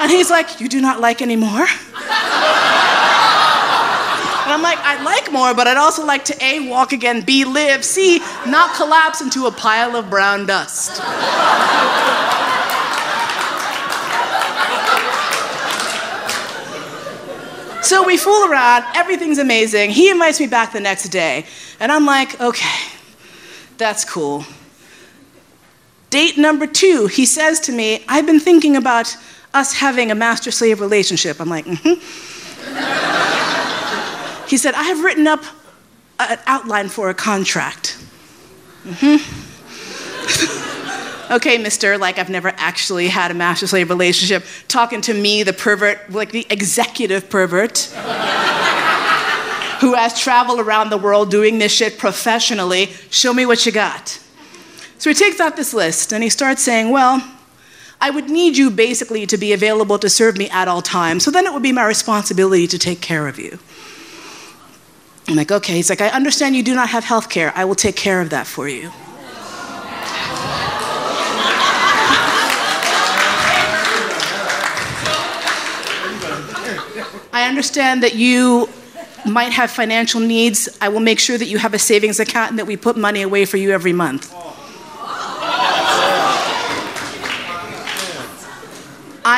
and 0.00 0.10
he's 0.10 0.28
like, 0.28 0.60
you 0.60 0.68
do 0.68 0.82
not 0.82 1.00
like 1.00 1.22
anymore? 1.22 1.66
And 4.44 4.52
I'm 4.52 4.60
like, 4.60 4.78
I'd 4.80 5.02
like 5.02 5.32
more, 5.32 5.54
but 5.54 5.66
I'd 5.66 5.78
also 5.78 6.04
like 6.04 6.26
to 6.26 6.44
A, 6.44 6.68
walk 6.68 6.92
again, 6.92 7.22
B, 7.22 7.46
live, 7.46 7.82
C, 7.82 8.18
not 8.46 8.74
collapse 8.74 9.22
into 9.22 9.46
a 9.46 9.50
pile 9.50 9.96
of 9.96 10.10
brown 10.10 10.44
dust. 10.44 11.00
So 17.82 18.06
we 18.06 18.18
fool 18.18 18.50
around, 18.50 18.84
everything's 18.94 19.38
amazing. 19.38 19.90
He 19.90 20.10
invites 20.10 20.40
me 20.40 20.46
back 20.46 20.72
the 20.72 20.80
next 20.80 21.08
day, 21.08 21.46
and 21.80 21.90
I'm 21.90 22.04
like, 22.04 22.38
okay, 22.40 22.92
that's 23.78 24.04
cool. 24.04 24.44
Date 26.10 26.38
number 26.38 26.66
two, 26.66 27.06
he 27.06 27.26
says 27.26 27.60
to 27.60 27.72
me, 27.72 28.04
I've 28.08 28.26
been 28.26 28.40
thinking 28.40 28.76
about 28.76 29.16
us 29.54 29.72
having 29.74 30.10
a 30.10 30.14
master 30.14 30.50
slave 30.50 30.80
relationship. 30.80 31.40
I'm 31.40 31.48
like, 31.48 31.64
mm 31.64 31.78
hmm. 31.78 31.94
He 34.46 34.56
said, 34.56 34.74
I 34.74 34.84
have 34.84 35.02
written 35.02 35.26
up 35.26 35.44
an 36.18 36.38
outline 36.46 36.88
for 36.88 37.10
a 37.10 37.14
contract. 37.14 37.98
Mm 38.84 39.18
hmm. 39.18 39.44
okay, 41.34 41.58
mister, 41.58 41.98
like 41.98 42.18
I've 42.18 42.30
never 42.30 42.52
actually 42.56 43.08
had 43.08 43.30
a 43.30 43.34
master 43.34 43.66
slave 43.66 43.90
relationship. 43.90 44.44
Talking 44.68 45.00
to 45.02 45.14
me, 45.14 45.42
the 45.42 45.52
pervert, 45.52 46.10
like 46.10 46.32
the 46.32 46.46
executive 46.50 47.28
pervert, 47.30 47.78
who 49.80 49.94
has 49.94 50.18
traveled 50.18 50.60
around 50.60 50.90
the 50.90 50.98
world 50.98 51.30
doing 51.30 51.58
this 51.58 51.72
shit 51.72 51.98
professionally. 51.98 52.86
Show 53.10 53.34
me 53.34 53.46
what 53.46 53.66
you 53.66 53.72
got. 53.72 54.18
So 54.98 55.10
he 55.10 55.14
takes 55.14 55.40
out 55.40 55.56
this 55.56 55.74
list 55.74 56.12
and 56.12 56.22
he 56.22 56.30
starts 56.30 56.62
saying, 56.62 56.90
Well, 56.90 57.22
I 58.00 58.10
would 58.10 58.30
need 58.30 58.56
you 58.56 58.70
basically 58.70 59.26
to 59.26 59.36
be 59.36 59.52
available 59.52 59.98
to 59.98 60.08
serve 60.08 60.36
me 60.36 60.48
at 60.50 60.68
all 60.68 60.82
times. 60.82 61.24
So 61.24 61.30
then 61.30 61.46
it 61.46 61.52
would 61.52 61.62
be 61.62 61.72
my 61.72 61.86
responsibility 61.86 62.66
to 62.66 62.78
take 62.78 63.00
care 63.00 63.28
of 63.28 63.38
you. 63.38 63.58
I'm 65.26 65.36
like, 65.36 65.50
okay. 65.50 65.74
He's 65.74 65.88
like, 65.88 66.00
I 66.00 66.08
understand 66.08 66.54
you 66.54 66.62
do 66.62 66.74
not 66.74 66.90
have 66.90 67.04
health 67.04 67.30
care. 67.30 67.52
I 67.54 67.64
will 67.64 67.74
take 67.74 67.96
care 67.96 68.20
of 68.20 68.30
that 68.30 68.46
for 68.46 68.68
you. 68.68 68.90
I 77.32 77.48
understand 77.48 78.02
that 78.02 78.14
you 78.14 78.68
might 79.26 79.52
have 79.52 79.70
financial 79.70 80.20
needs. 80.20 80.68
I 80.80 80.88
will 80.88 81.00
make 81.00 81.18
sure 81.18 81.36
that 81.36 81.46
you 81.46 81.58
have 81.58 81.74
a 81.74 81.78
savings 81.78 82.20
account 82.20 82.50
and 82.50 82.58
that 82.58 82.66
we 82.66 82.76
put 82.76 82.96
money 82.96 83.22
away 83.22 83.44
for 83.44 83.56
you 83.56 83.72
every 83.72 83.92
month. 83.92 84.32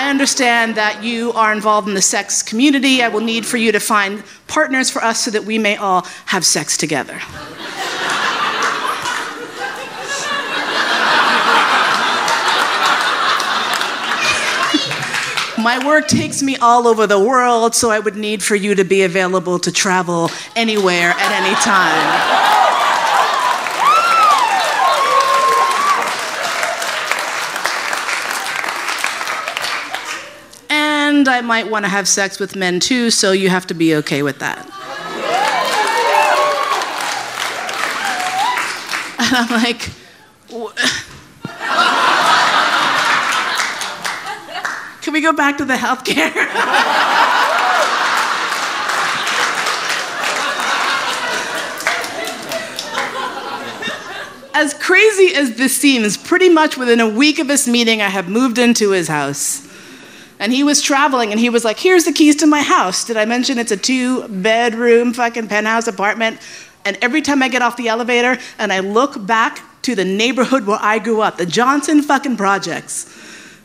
I 0.07 0.11
understand 0.11 0.77
that 0.77 1.03
you 1.03 1.33
are 1.33 1.53
involved 1.53 1.89
in 1.89 1.95
the 1.95 2.01
sex 2.01 2.41
community. 2.41 3.03
I 3.03 3.09
will 3.09 3.23
need 3.23 3.45
for 3.45 3.57
you 3.57 3.73
to 3.73 3.81
find 3.81 4.23
partners 4.47 4.89
for 4.89 5.03
us 5.03 5.24
so 5.24 5.33
that 5.33 5.43
we 5.43 5.59
may 5.59 5.77
all 5.77 6.03
have 6.27 6.47
sex 6.47 6.77
together. 6.77 7.15
My 15.61 15.85
work 15.85 16.07
takes 16.07 16.41
me 16.41 16.57
all 16.59 16.87
over 16.87 17.09
the 17.09 17.19
world, 17.19 17.74
so 17.74 17.91
I 17.91 17.99
would 17.99 18.15
need 18.15 18.45
for 18.45 18.55
you 18.55 18.77
to 18.77 18.85
be 18.85 19.03
available 19.03 19.59
to 19.59 19.73
travel 19.73 20.31
anywhere 20.55 21.15
at 21.19 21.33
any 21.33 21.57
time. 21.57 22.56
And 31.27 31.35
I 31.35 31.40
might 31.40 31.69
want 31.69 31.85
to 31.85 31.89
have 31.89 32.07
sex 32.07 32.39
with 32.39 32.55
men 32.55 32.78
too, 32.78 33.11
so 33.11 33.32
you 33.32 33.48
have 33.48 33.66
to 33.66 33.74
be 33.74 33.97
okay 33.97 34.23
with 34.23 34.39
that. 34.39 34.65
And 39.19 39.35
I'm 39.35 39.51
like, 39.51 39.90
can 45.03 45.12
we 45.12 45.20
go 45.20 45.32
back 45.32 45.59
to 45.59 45.65
the 45.65 45.74
healthcare? 45.74 46.31
as 54.55 54.74
crazy 54.74 55.35
as 55.35 55.57
this 55.57 55.77
seems, 55.77 56.16
pretty 56.16 56.51
much 56.51 56.77
within 56.77 57.01
a 57.01 57.09
week 57.09 57.40
of 57.40 57.48
this 57.48 57.66
meeting, 57.66 58.01
I 58.01 58.11
have 58.11 58.28
moved 58.28 58.59
into 58.59 58.90
his 58.90 59.09
house. 59.09 59.66
And 60.39 60.53
he 60.53 60.63
was 60.63 60.83
traveling 60.83 61.31
and 61.31 61.41
he 61.41 61.49
was 61.49 61.65
like, 61.65 61.79
Here's 61.79 62.05
the 62.05 62.13
keys 62.13 62.37
to 62.37 62.47
my 62.47 62.63
house. 62.63 63.05
Did 63.05 63.17
I 63.17 63.25
mention 63.25 63.59
it's 63.59 63.73
a 63.73 63.77
two 63.77 64.29
bedroom 64.29 65.13
fucking 65.13 65.49
penthouse 65.49 65.87
apartment? 65.87 66.41
And 66.85 66.97
every 67.03 67.23
time 67.23 67.43
I 67.43 67.49
get 67.49 67.63
off 67.63 67.77
the 67.77 67.89
elevator 67.89 68.39
and 68.59 68.73
I 68.73 68.81
look 68.81 69.27
back 69.27 69.61
to 69.83 69.95
the 69.95 70.05
neighborhood 70.05 70.67
where 70.67 70.79
I 70.81 70.99
grew 70.99 71.21
up, 71.21 71.37
the 71.37 71.47
Johnson 71.47 72.03
fucking 72.03 72.37
projects, 72.37 73.07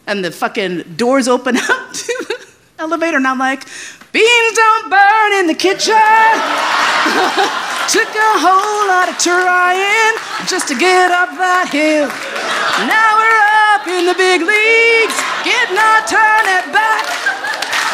and 0.08 0.24
the 0.24 0.32
fucking 0.32 0.96
doors 0.96 1.28
open 1.28 1.58
up 1.70 1.94
to 1.94 2.26
the 2.28 2.48
elevator, 2.80 3.18
and 3.18 3.28
I'm 3.28 3.40
like, 3.40 3.66
Beans 4.12 4.54
don't 4.54 4.90
burn 4.90 5.34
in 5.40 5.48
the 5.48 5.56
kitchen. 5.56 5.96
Took 7.88 8.12
a 8.12 8.34
whole 8.44 8.88
lot 8.92 9.08
of 9.08 9.18
trying 9.18 10.14
just 10.48 10.68
to 10.68 10.76
get 10.76 11.12
up 11.12 11.30
that 11.40 11.72
hill. 11.72 12.12
Now 12.86 13.18
we're 13.18 13.42
up 13.72 13.88
in 13.88 14.04
the 14.06 14.16
big 14.20 14.44
leagues, 14.44 15.16
getting 15.44 15.78
our 15.78 16.02
turn 16.06 16.46
at 16.54 16.70
bat. 16.70 17.06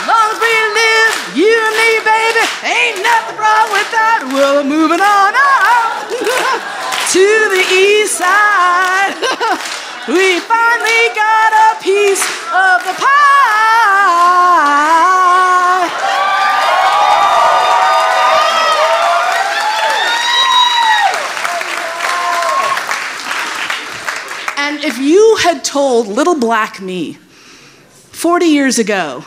Long 0.03 0.27
as 0.35 0.39
we 0.39 0.51
live, 0.75 1.13
you 1.39 1.47
and 1.47 1.75
me, 1.79 1.91
baby, 2.03 2.43
ain't 2.67 2.99
nothing 2.99 3.37
wrong 3.39 3.67
with 3.71 3.87
that. 3.95 4.27
Well, 4.27 4.59
we're 4.59 4.67
moving 4.67 4.99
on 4.99 5.31
up 5.31 6.11
to 7.15 7.27
the 7.55 7.63
east 7.71 8.19
side. 8.19 9.15
we 10.11 10.43
finally 10.43 11.03
got 11.15 11.51
a 11.55 11.79
piece 11.79 12.23
of 12.51 12.83
the 12.83 12.95
pie. 12.99 13.37
And 24.57 24.83
if 24.83 24.97
you 24.97 25.37
had 25.41 25.63
told 25.63 26.07
little 26.07 26.37
black 26.37 26.81
me 26.81 27.17
40 28.17 28.47
years 28.47 28.79
ago 28.79 29.23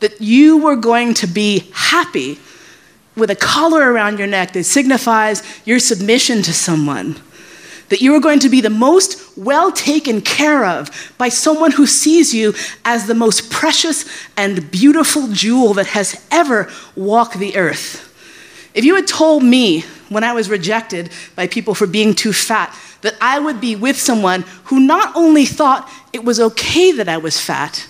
that 0.00 0.20
you 0.20 0.58
were 0.58 0.74
going 0.74 1.14
to 1.14 1.28
be 1.28 1.70
happy 1.72 2.36
with 3.14 3.30
a 3.30 3.36
collar 3.36 3.92
around 3.92 4.18
your 4.18 4.26
neck 4.26 4.54
that 4.54 4.64
signifies 4.64 5.40
your 5.64 5.78
submission 5.78 6.42
to 6.42 6.52
someone, 6.52 7.14
that 7.90 8.00
you 8.00 8.10
were 8.10 8.18
going 8.18 8.40
to 8.40 8.48
be 8.48 8.60
the 8.60 8.68
most 8.68 9.38
well 9.38 9.70
taken 9.70 10.20
care 10.20 10.64
of 10.64 11.14
by 11.16 11.28
someone 11.28 11.70
who 11.70 11.86
sees 11.86 12.34
you 12.34 12.52
as 12.84 13.06
the 13.06 13.14
most 13.14 13.52
precious 13.52 14.04
and 14.36 14.68
beautiful 14.72 15.28
jewel 15.28 15.72
that 15.72 15.86
has 15.86 16.26
ever 16.32 16.68
walked 16.96 17.38
the 17.38 17.56
earth. 17.56 18.08
If 18.74 18.84
you 18.84 18.96
had 18.96 19.06
told 19.06 19.44
me 19.44 19.82
when 20.08 20.24
I 20.24 20.32
was 20.32 20.50
rejected 20.50 21.12
by 21.36 21.46
people 21.46 21.76
for 21.76 21.86
being 21.86 22.14
too 22.14 22.32
fat 22.32 22.76
that 23.02 23.14
I 23.20 23.38
would 23.38 23.60
be 23.60 23.76
with 23.76 23.96
someone 23.96 24.42
who 24.64 24.80
not 24.80 25.14
only 25.14 25.46
thought 25.46 25.88
it 26.12 26.24
was 26.24 26.40
okay 26.40 26.90
that 26.90 27.08
I 27.08 27.18
was 27.18 27.40
fat, 27.40 27.86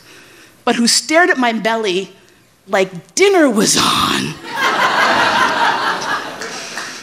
but 0.64 0.76
who 0.76 0.86
stared 0.86 1.30
at 1.30 1.38
my 1.38 1.52
belly 1.52 2.10
like 2.68 3.14
dinner 3.14 3.50
was 3.50 3.76
on 3.76 4.34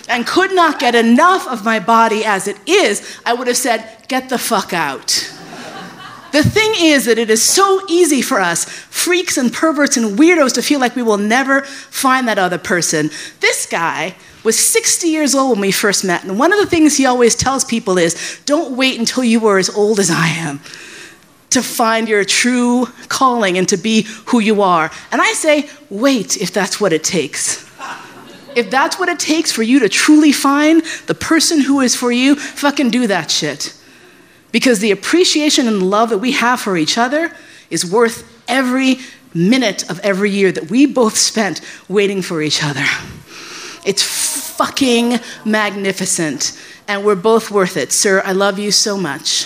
and 0.09 0.25
could 0.25 0.53
not 0.53 0.79
get 0.79 0.95
enough 0.95 1.47
of 1.47 1.63
my 1.63 1.79
body 1.79 2.25
as 2.25 2.47
it 2.47 2.57
is, 2.67 3.19
I 3.25 3.33
would 3.33 3.47
have 3.47 3.57
said, 3.57 4.05
Get 4.07 4.29
the 4.29 4.39
fuck 4.39 4.73
out. 4.73 5.31
The 6.31 6.43
thing 6.43 6.73
is 6.77 7.05
that 7.05 7.17
it 7.17 7.29
is 7.29 7.41
so 7.41 7.81
easy 7.87 8.21
for 8.21 8.39
us, 8.39 8.65
freaks 8.65 9.37
and 9.37 9.51
perverts 9.51 9.97
and 9.97 10.17
weirdos, 10.17 10.53
to 10.55 10.61
feel 10.61 10.79
like 10.79 10.95
we 10.95 11.01
will 11.01 11.17
never 11.17 11.61
find 11.61 12.27
that 12.27 12.37
other 12.37 12.57
person. 12.57 13.09
This 13.39 13.65
guy 13.65 14.15
was 14.43 14.57
60 14.57 15.07
years 15.07 15.35
old 15.35 15.51
when 15.51 15.61
we 15.61 15.71
first 15.71 16.03
met, 16.03 16.23
and 16.23 16.37
one 16.37 16.53
of 16.53 16.59
the 16.59 16.67
things 16.67 16.97
he 16.97 17.05
always 17.05 17.35
tells 17.35 17.65
people 17.65 17.97
is 17.97 18.41
don't 18.45 18.75
wait 18.77 18.99
until 18.99 19.23
you 19.23 19.45
are 19.47 19.57
as 19.57 19.69
old 19.69 19.99
as 19.99 20.09
I 20.11 20.27
am 20.27 20.59
to 21.51 21.63
find 21.63 22.07
your 22.07 22.23
true 22.23 22.87
calling 23.07 23.57
and 23.57 23.67
to 23.69 23.77
be 23.77 24.03
who 24.27 24.39
you 24.39 24.61
are. 24.61 24.91
And 25.11 25.21
I 25.21 25.33
say, 25.33 25.69
wait 25.89 26.37
if 26.37 26.51
that's 26.51 26.79
what 26.79 26.93
it 26.93 27.03
takes. 27.03 27.67
If 28.55 28.69
that's 28.69 28.99
what 28.99 29.09
it 29.09 29.19
takes 29.19 29.51
for 29.51 29.63
you 29.63 29.79
to 29.79 29.89
truly 29.89 30.31
find 30.31 30.83
the 31.07 31.15
person 31.15 31.61
who 31.61 31.81
is 31.81 31.95
for 31.95 32.11
you, 32.11 32.35
fucking 32.35 32.89
do 32.89 33.07
that 33.07 33.31
shit. 33.31 33.75
Because 34.51 34.79
the 34.79 34.91
appreciation 34.91 35.67
and 35.67 35.83
love 35.89 36.09
that 36.09 36.17
we 36.17 36.31
have 36.33 36.59
for 36.59 36.75
each 36.75 36.97
other 36.97 37.31
is 37.69 37.89
worth 37.89 38.27
every 38.47 38.97
minute 39.33 39.89
of 39.89 39.99
every 39.99 40.31
year 40.31 40.51
that 40.51 40.69
we 40.69 40.87
both 40.87 41.15
spent 41.15 41.61
waiting 41.87 42.21
for 42.21 42.41
each 42.41 42.63
other. 42.63 42.85
It's 43.85 44.03
fucking 44.03 45.19
magnificent, 45.45 46.59
and 46.87 47.05
we're 47.05 47.15
both 47.15 47.51
worth 47.51 47.77
it. 47.77 47.91
Sir, 47.91 48.21
I 48.25 48.31
love 48.31 48.57
you 48.59 48.71
so 48.71 48.97
much. 48.97 49.45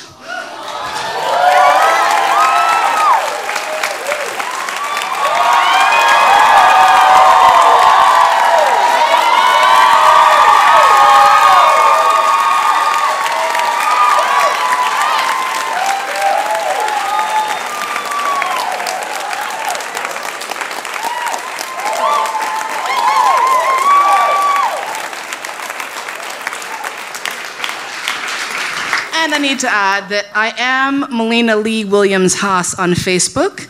Need 29.54 29.60
to 29.60 29.70
add 29.70 30.10
that 30.10 30.26
I 30.34 30.52
am 30.58 31.02
Melina 31.16 31.56
Lee 31.56 31.86
Williams 31.86 32.34
Haas 32.34 32.74
on 32.74 32.94
Facebook. 32.94 33.70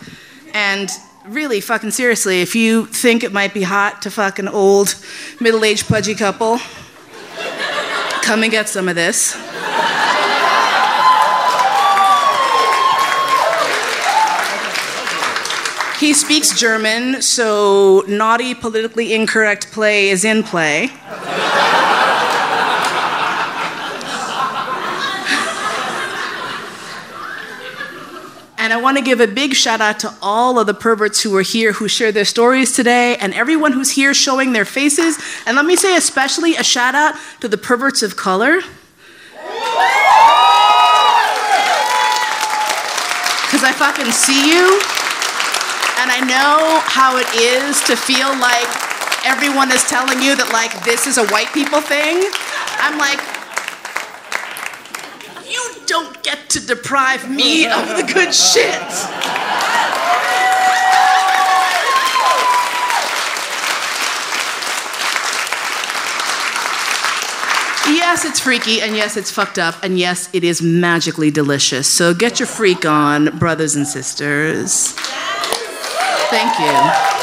And 0.53 0.89
really, 1.25 1.59
fucking 1.59 1.91
seriously, 1.91 2.41
if 2.41 2.55
you 2.55 2.85
think 2.85 3.21
it 3.21 3.33
might 3.33 3.53
be 3.53 3.63
hot 3.63 4.01
to 4.03 4.09
fuck 4.09 4.39
an 4.39 4.47
old, 4.47 4.95
middle 5.41 5.65
aged, 5.65 5.89
pudgy 5.89 6.15
couple, 6.15 6.59
come 8.21 8.43
and 8.43 8.49
get 8.49 8.69
some 8.69 8.87
of 8.87 8.95
this. 8.95 9.33
He 15.99 16.13
speaks 16.13 16.57
German, 16.57 17.21
so 17.21 18.05
naughty, 18.07 18.55
politically 18.55 19.13
incorrect 19.13 19.69
play 19.73 20.11
is 20.11 20.23
in 20.23 20.43
play. 20.43 20.91
Want 28.93 29.03
to 29.03 29.09
give 29.09 29.27
a 29.27 29.33
big 29.33 29.55
shout 29.55 29.81
out 29.81 29.97
to 29.97 30.13
all 30.21 30.59
of 30.59 30.67
the 30.67 30.73
perverts 30.73 31.23
who 31.23 31.35
are 31.35 31.41
here 31.41 31.73
who 31.73 31.87
share 31.87 32.11
their 32.11 32.25
stories 32.25 32.75
today 32.75 33.17
and 33.17 33.33
everyone 33.33 33.71
who's 33.71 33.89
here 33.89 34.13
showing 34.13 34.53
their 34.53 34.65
faces. 34.65 35.17
And 35.47 35.57
let 35.57 35.65
me 35.65 35.75
say, 35.75 35.95
especially 35.95 36.55
a 36.57 36.63
shout 36.63 36.93
out 36.93 37.15
to 37.39 37.47
the 37.47 37.57
perverts 37.57 38.03
of 38.03 38.15
color. 38.15 38.57
Because 43.41 43.63
I 43.65 43.73
fucking 43.73 44.11
see 44.11 44.53
you. 44.53 44.79
And 45.97 46.11
I 46.11 46.19
know 46.29 46.81
how 46.85 47.17
it 47.17 47.25
is 47.33 47.81
to 47.89 47.95
feel 47.95 48.29
like 48.37 48.69
everyone 49.25 49.71
is 49.71 49.81
telling 49.85 50.21
you 50.21 50.35
that, 50.35 50.53
like, 50.53 50.85
this 50.85 51.07
is 51.07 51.17
a 51.17 51.25
white 51.33 51.51
people 51.51 51.81
thing. 51.81 52.29
I'm 52.77 52.99
like, 52.99 53.17
don't 55.93 56.23
get 56.23 56.49
to 56.49 56.59
deprive 56.59 57.29
me 57.29 57.67
of 57.67 57.87
the 57.95 58.01
good 58.01 58.33
shit. 58.33 58.81
Yes, 67.85 68.25
it's 68.25 68.39
freaky, 68.39 68.81
and 68.81 68.95
yes, 68.95 69.17
it's 69.17 69.29
fucked 69.29 69.59
up, 69.59 69.75
and 69.83 69.99
yes, 69.99 70.29
it 70.33 70.43
is 70.43 70.63
magically 70.63 71.29
delicious. 71.29 71.87
So 71.87 72.15
get 72.15 72.39
your 72.39 72.47
freak 72.47 72.87
on, 72.87 73.37
brothers 73.37 73.75
and 73.75 73.85
sisters. 73.85 74.93
Thank 76.31 76.59
you. 76.59 77.22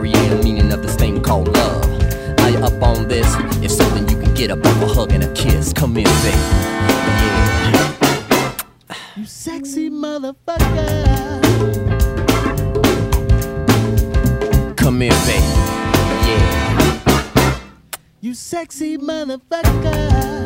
It's 0.00 0.44
meaning 0.44 0.72
of 0.72 0.82
this 0.82 0.94
thing 0.96 1.20
called 1.20 1.54
love. 1.54 1.84
Are 2.40 2.50
you 2.50 2.58
up 2.58 2.82
on 2.82 3.08
this? 3.08 3.26
If 3.62 3.70
so, 3.70 3.84
then 3.90 4.08
you 4.08 4.16
can 4.22 4.34
get 4.34 4.50
up 4.50 4.64
off 4.64 4.82
a 4.82 4.86
hug 4.86 5.12
and 5.12 5.22
a 5.22 5.32
kiss. 5.34 5.72
Come 5.72 5.94
here, 5.96 6.06
baby. 6.06 6.36
Yeah. 7.22 8.56
You 9.16 9.26
sexy 9.26 9.90
motherfucker. 9.90 11.42
Come 14.76 15.00
here, 15.00 15.10
baby. 15.26 15.42
Yeah. 16.26 17.58
You 18.20 18.34
sexy 18.34 18.96
motherfucker. 18.96 20.42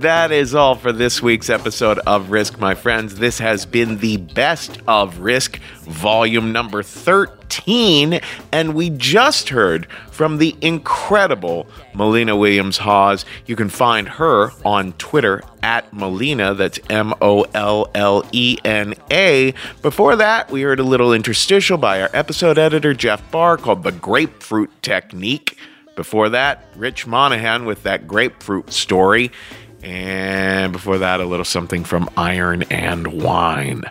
That 0.00 0.32
is 0.32 0.54
all 0.54 0.74
for 0.74 0.92
this 0.92 1.22
week's 1.22 1.48
episode 1.48 1.98
of 2.00 2.30
Risk, 2.30 2.58
my 2.60 2.74
friends. 2.74 3.14
This 3.14 3.38
has 3.38 3.64
been 3.64 3.96
the 4.00 4.18
best 4.18 4.78
of 4.86 5.20
Risk, 5.20 5.58
volume 6.04 6.52
number 6.52 6.82
13. 6.82 8.20
And 8.52 8.74
we 8.74 8.90
just 8.90 9.48
heard 9.48 9.86
from 10.10 10.36
the 10.36 10.54
incredible 10.60 11.66
Mollena 11.94 12.36
Williams 12.36 12.76
Haas. 12.76 13.24
You 13.46 13.56
can 13.56 13.70
find 13.70 14.06
her 14.06 14.50
on 14.66 14.92
Twitter 14.92 15.42
at 15.62 15.90
Mollena, 15.94 16.52
that's 16.52 16.78
M 16.90 17.14
O 17.22 17.46
L 17.54 17.90
L 17.94 18.22
E 18.32 18.58
N 18.66 18.92
A. 19.10 19.54
Before 19.80 20.14
that, 20.16 20.50
we 20.50 20.60
heard 20.60 20.78
a 20.78 20.84
little 20.84 21.14
interstitial 21.14 21.78
by 21.78 22.02
our 22.02 22.10
episode 22.12 22.58
editor, 22.58 22.92
Jeff 22.92 23.30
Barr, 23.30 23.56
called 23.56 23.82
The 23.82 23.92
Grapefruit 23.92 24.82
Technique. 24.82 25.56
Before 25.96 26.28
that, 26.28 26.66
Rich 26.76 27.06
Monahan 27.06 27.64
with 27.64 27.82
that 27.84 28.06
grapefruit 28.06 28.74
story. 28.74 29.32
And 29.82 30.70
before 30.70 30.98
that, 30.98 31.20
a 31.20 31.24
little 31.24 31.46
something 31.46 31.82
from 31.82 32.10
Iron 32.14 32.64
and 32.64 33.22
Wine. 33.22 33.84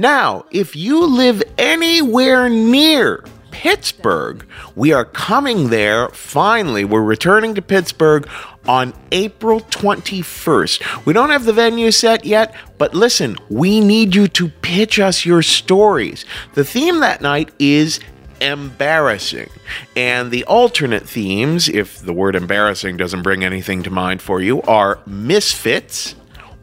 Now, 0.00 0.44
if 0.52 0.76
you 0.76 1.04
live 1.04 1.42
anywhere 1.58 2.48
near 2.48 3.24
Pittsburgh, 3.50 4.46
we 4.76 4.92
are 4.92 5.04
coming 5.04 5.70
there 5.70 6.08
finally. 6.10 6.84
We're 6.84 7.02
returning 7.02 7.56
to 7.56 7.62
Pittsburgh 7.62 8.28
on 8.68 8.94
April 9.10 9.58
21st. 9.60 11.04
We 11.04 11.12
don't 11.12 11.30
have 11.30 11.44
the 11.44 11.52
venue 11.52 11.90
set 11.90 12.24
yet, 12.24 12.54
but 12.78 12.94
listen, 12.94 13.36
we 13.50 13.80
need 13.80 14.14
you 14.14 14.28
to 14.28 14.50
pitch 14.62 15.00
us 15.00 15.26
your 15.26 15.42
stories. 15.42 16.24
The 16.54 16.64
theme 16.64 17.00
that 17.00 17.20
night 17.20 17.50
is 17.58 17.98
embarrassing. 18.40 19.50
And 19.96 20.30
the 20.30 20.44
alternate 20.44 21.08
themes, 21.08 21.68
if 21.68 21.98
the 21.98 22.12
word 22.12 22.36
embarrassing 22.36 22.98
doesn't 22.98 23.22
bring 23.22 23.42
anything 23.42 23.82
to 23.82 23.90
mind 23.90 24.22
for 24.22 24.40
you, 24.40 24.62
are 24.62 25.00
misfits 25.06 26.14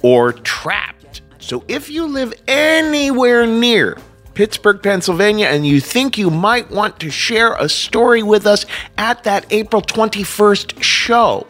or 0.02 0.32
trapped. 0.32 1.05
So 1.46 1.64
if 1.68 1.92
you 1.92 2.08
live 2.08 2.34
anywhere 2.48 3.46
near 3.46 4.00
Pittsburgh, 4.34 4.82
Pennsylvania, 4.82 5.46
and 5.46 5.64
you 5.64 5.80
think 5.80 6.18
you 6.18 6.32
might 6.32 6.72
want 6.72 7.00
to 7.02 7.12
share 7.12 7.54
a 7.54 7.70
story 7.70 8.24
with 8.24 8.48
us 8.48 8.66
at 8.98 9.24
that 9.26 9.46
April 9.52 9.84
21st 9.84 10.82
show, 10.82 11.46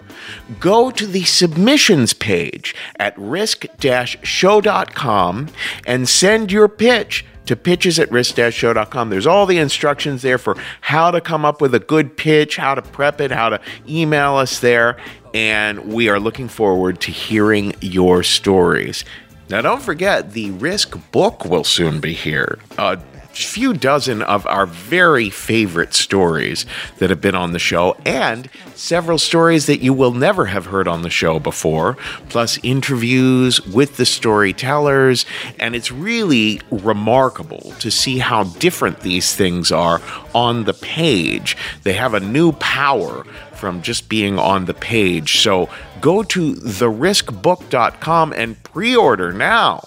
go 0.60 0.92
to 0.92 1.08
the 1.08 1.24
submissions 1.24 2.12
page 2.12 2.76
at 3.00 3.18
risk-show.com 3.18 5.48
and 5.88 6.10
send 6.10 6.52
your 6.52 6.68
pitch 6.68 7.26
to 7.46 7.56
pitches 7.56 7.98
at 7.98 8.12
risk-show.com. 8.12 9.10
There's 9.10 9.28
all 9.28 9.46
the 9.46 9.60
instructions 9.60 10.24
there 10.24 10.38
for 10.38 10.58
how 10.82 11.12
to 11.12 11.22
come 11.22 11.46
up 11.46 11.62
with 11.62 11.74
a 11.74 11.80
good 11.80 12.18
pitch, 12.18 12.58
how 12.58 12.76
to 12.76 12.82
prep 12.82 13.22
it, 13.22 13.32
how 13.32 13.48
to 13.48 13.62
email 13.88 14.36
us 14.36 14.60
there, 14.60 14.98
and 15.34 15.94
we 15.94 16.10
are 16.10 16.20
looking 16.20 16.50
forward 16.50 17.00
to 17.02 17.12
hearing 17.12 17.74
your 17.80 18.24
stories. 18.24 19.06
Now, 19.48 19.62
don't 19.62 19.82
forget, 19.82 20.32
the 20.32 20.52
Risk 20.52 20.98
book 21.12 21.46
will 21.46 21.64
soon 21.64 22.00
be 22.00 22.14
here. 22.14 22.58
A 22.80 22.98
few 23.32 23.74
dozen 23.74 24.22
of 24.22 24.48
our 24.48 24.66
very 24.66 25.30
favorite 25.30 25.94
stories 25.94 26.66
that 26.98 27.10
have 27.10 27.22
been 27.22 27.36
on 27.36 27.52
the 27.52 27.60
show, 27.60 27.96
and 28.06 28.50
several 28.76 29.18
stories 29.18 29.66
that 29.68 29.82
you 29.82 29.94
will 29.94 30.14
never 30.14 30.46
have 30.46 30.66
heard 30.68 30.88
on 30.88 31.02
the 31.02 31.10
show 31.10 31.38
before, 31.40 31.98
plus 32.30 32.58
interviews 32.64 33.62
with 33.68 33.98
the 33.98 34.06
storytellers. 34.06 35.26
And 35.60 35.76
it's 35.76 35.92
really 35.92 36.62
remarkable 36.72 37.74
to 37.80 37.92
see 37.92 38.18
how 38.18 38.46
different 38.46 39.02
these 39.02 39.36
things 39.36 39.72
are 39.72 40.02
on 40.34 40.64
the 40.64 40.74
page. 40.74 41.56
They 41.84 41.94
have 41.94 42.14
a 42.14 42.20
new 42.20 42.54
power 42.54 43.26
from 43.58 43.82
just 43.82 44.10
being 44.10 44.38
on 44.38 44.66
the 44.66 44.74
page. 44.74 45.42
So 45.42 45.70
go 46.02 46.24
to 46.24 46.54
theriskbook.com 46.54 48.34
and 48.34 48.64
pre 48.64 48.96
order 48.96 49.32
now. 49.32 49.84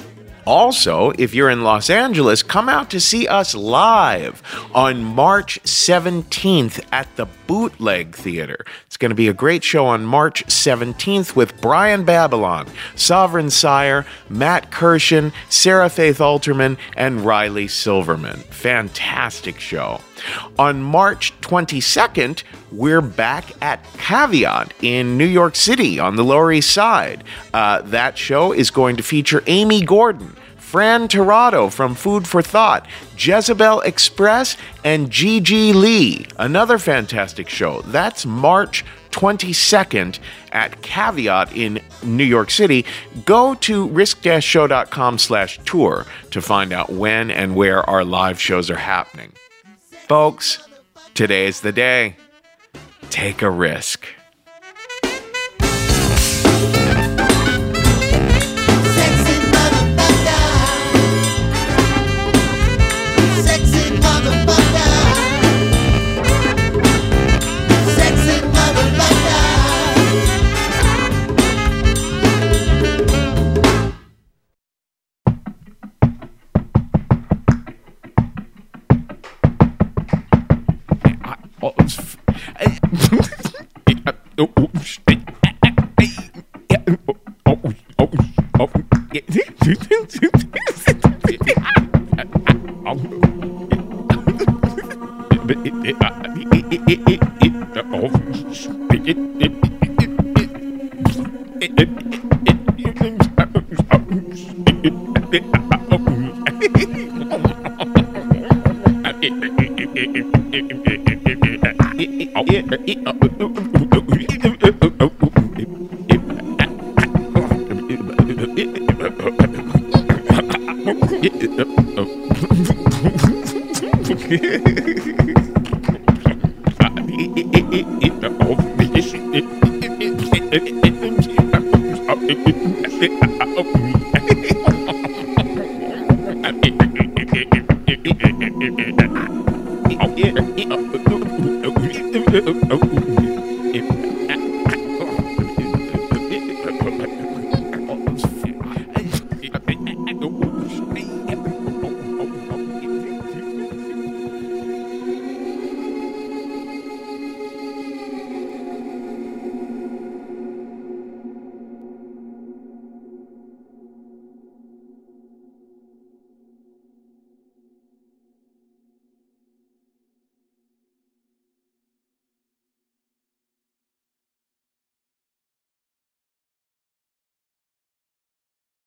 Also, 0.49 1.13
if 1.19 1.35
you're 1.35 1.51
in 1.51 1.63
Los 1.63 1.91
Angeles, 1.91 2.43
come 2.43 2.71
out 2.71 2.89
to 2.89 3.01
see 3.01 3.29
us 3.29 3.55
live 3.55 4.43
on 4.75 5.05
March 5.05 5.63
17th 5.65 6.83
at 6.91 7.15
the 7.17 7.27
Bootleg 7.47 8.15
Theater. 8.15 8.65
Going 8.99 9.11
to 9.11 9.15
be 9.15 9.29
a 9.29 9.33
great 9.33 9.63
show 9.63 9.87
on 9.87 10.05
March 10.05 10.45
17th 10.47 11.37
with 11.37 11.61
Brian 11.61 12.03
Babylon, 12.05 12.67
Sovereign 12.97 13.49
Syre, 13.49 14.05
Matt 14.29 14.73
Kirshen, 14.73 15.33
Sarah 15.49 15.89
Faith 15.89 16.19
Alterman, 16.19 16.77
and 16.97 17.21
Riley 17.21 17.69
Silverman. 17.69 18.39
Fantastic 18.51 19.61
show. 19.61 20.01
On 20.59 20.83
March 20.83 21.33
22nd, 21.43 22.43
we're 22.73 23.01
back 23.01 23.45
at 23.63 23.85
Caveat 23.99 24.75
in 24.83 25.17
New 25.17 25.27
York 25.27 25.55
City 25.55 26.01
on 26.01 26.17
the 26.17 26.25
Lower 26.25 26.51
East 26.51 26.73
Side. 26.73 27.23
Uh, 27.55 27.83
that 27.83 28.19
show 28.19 28.51
is 28.53 28.73
going 28.73 28.97
to 28.97 29.05
feature 29.05 29.45
Amy 29.47 29.81
Gordon 29.81 30.35
Fran 30.69 31.09
Tirado 31.09 31.73
from 31.73 31.95
Food 31.95 32.29
4 32.29 32.43
Thot, 32.43 32.87
Jezebel 33.17 33.81
Express, 33.81 34.55
and 34.85 35.09
Gigi 35.09 35.73
Lee. 35.73 36.27
Another 36.39 36.77
fantastic 36.77 37.49
show. 37.49 37.81
That's 37.87 38.27
March 38.27 38.85
22nd 39.11 40.19
at 40.53 40.83
Caveat 40.83 41.57
in 41.57 41.81
New 42.03 42.23
York 42.23 42.51
City. 42.51 42.85
Go 43.25 43.55
to 43.55 43.89
risk-show.com 43.89 45.17
slash 45.17 45.59
tour 45.65 46.05
to 46.33 46.43
find 46.43 46.75
out 46.75 46.91
when 46.93 47.31
and 47.31 47.57
where 47.57 47.89
our 47.89 48.05
live 48.05 48.39
shows 48.39 48.69
are 48.69 48.77
happening. 48.77 49.33
Folks, 50.07 50.69
today's 51.15 51.63
the 51.63 51.73
day. 51.73 52.15
Take 53.09 53.41
a 53.41 53.51
risk. 53.51 54.07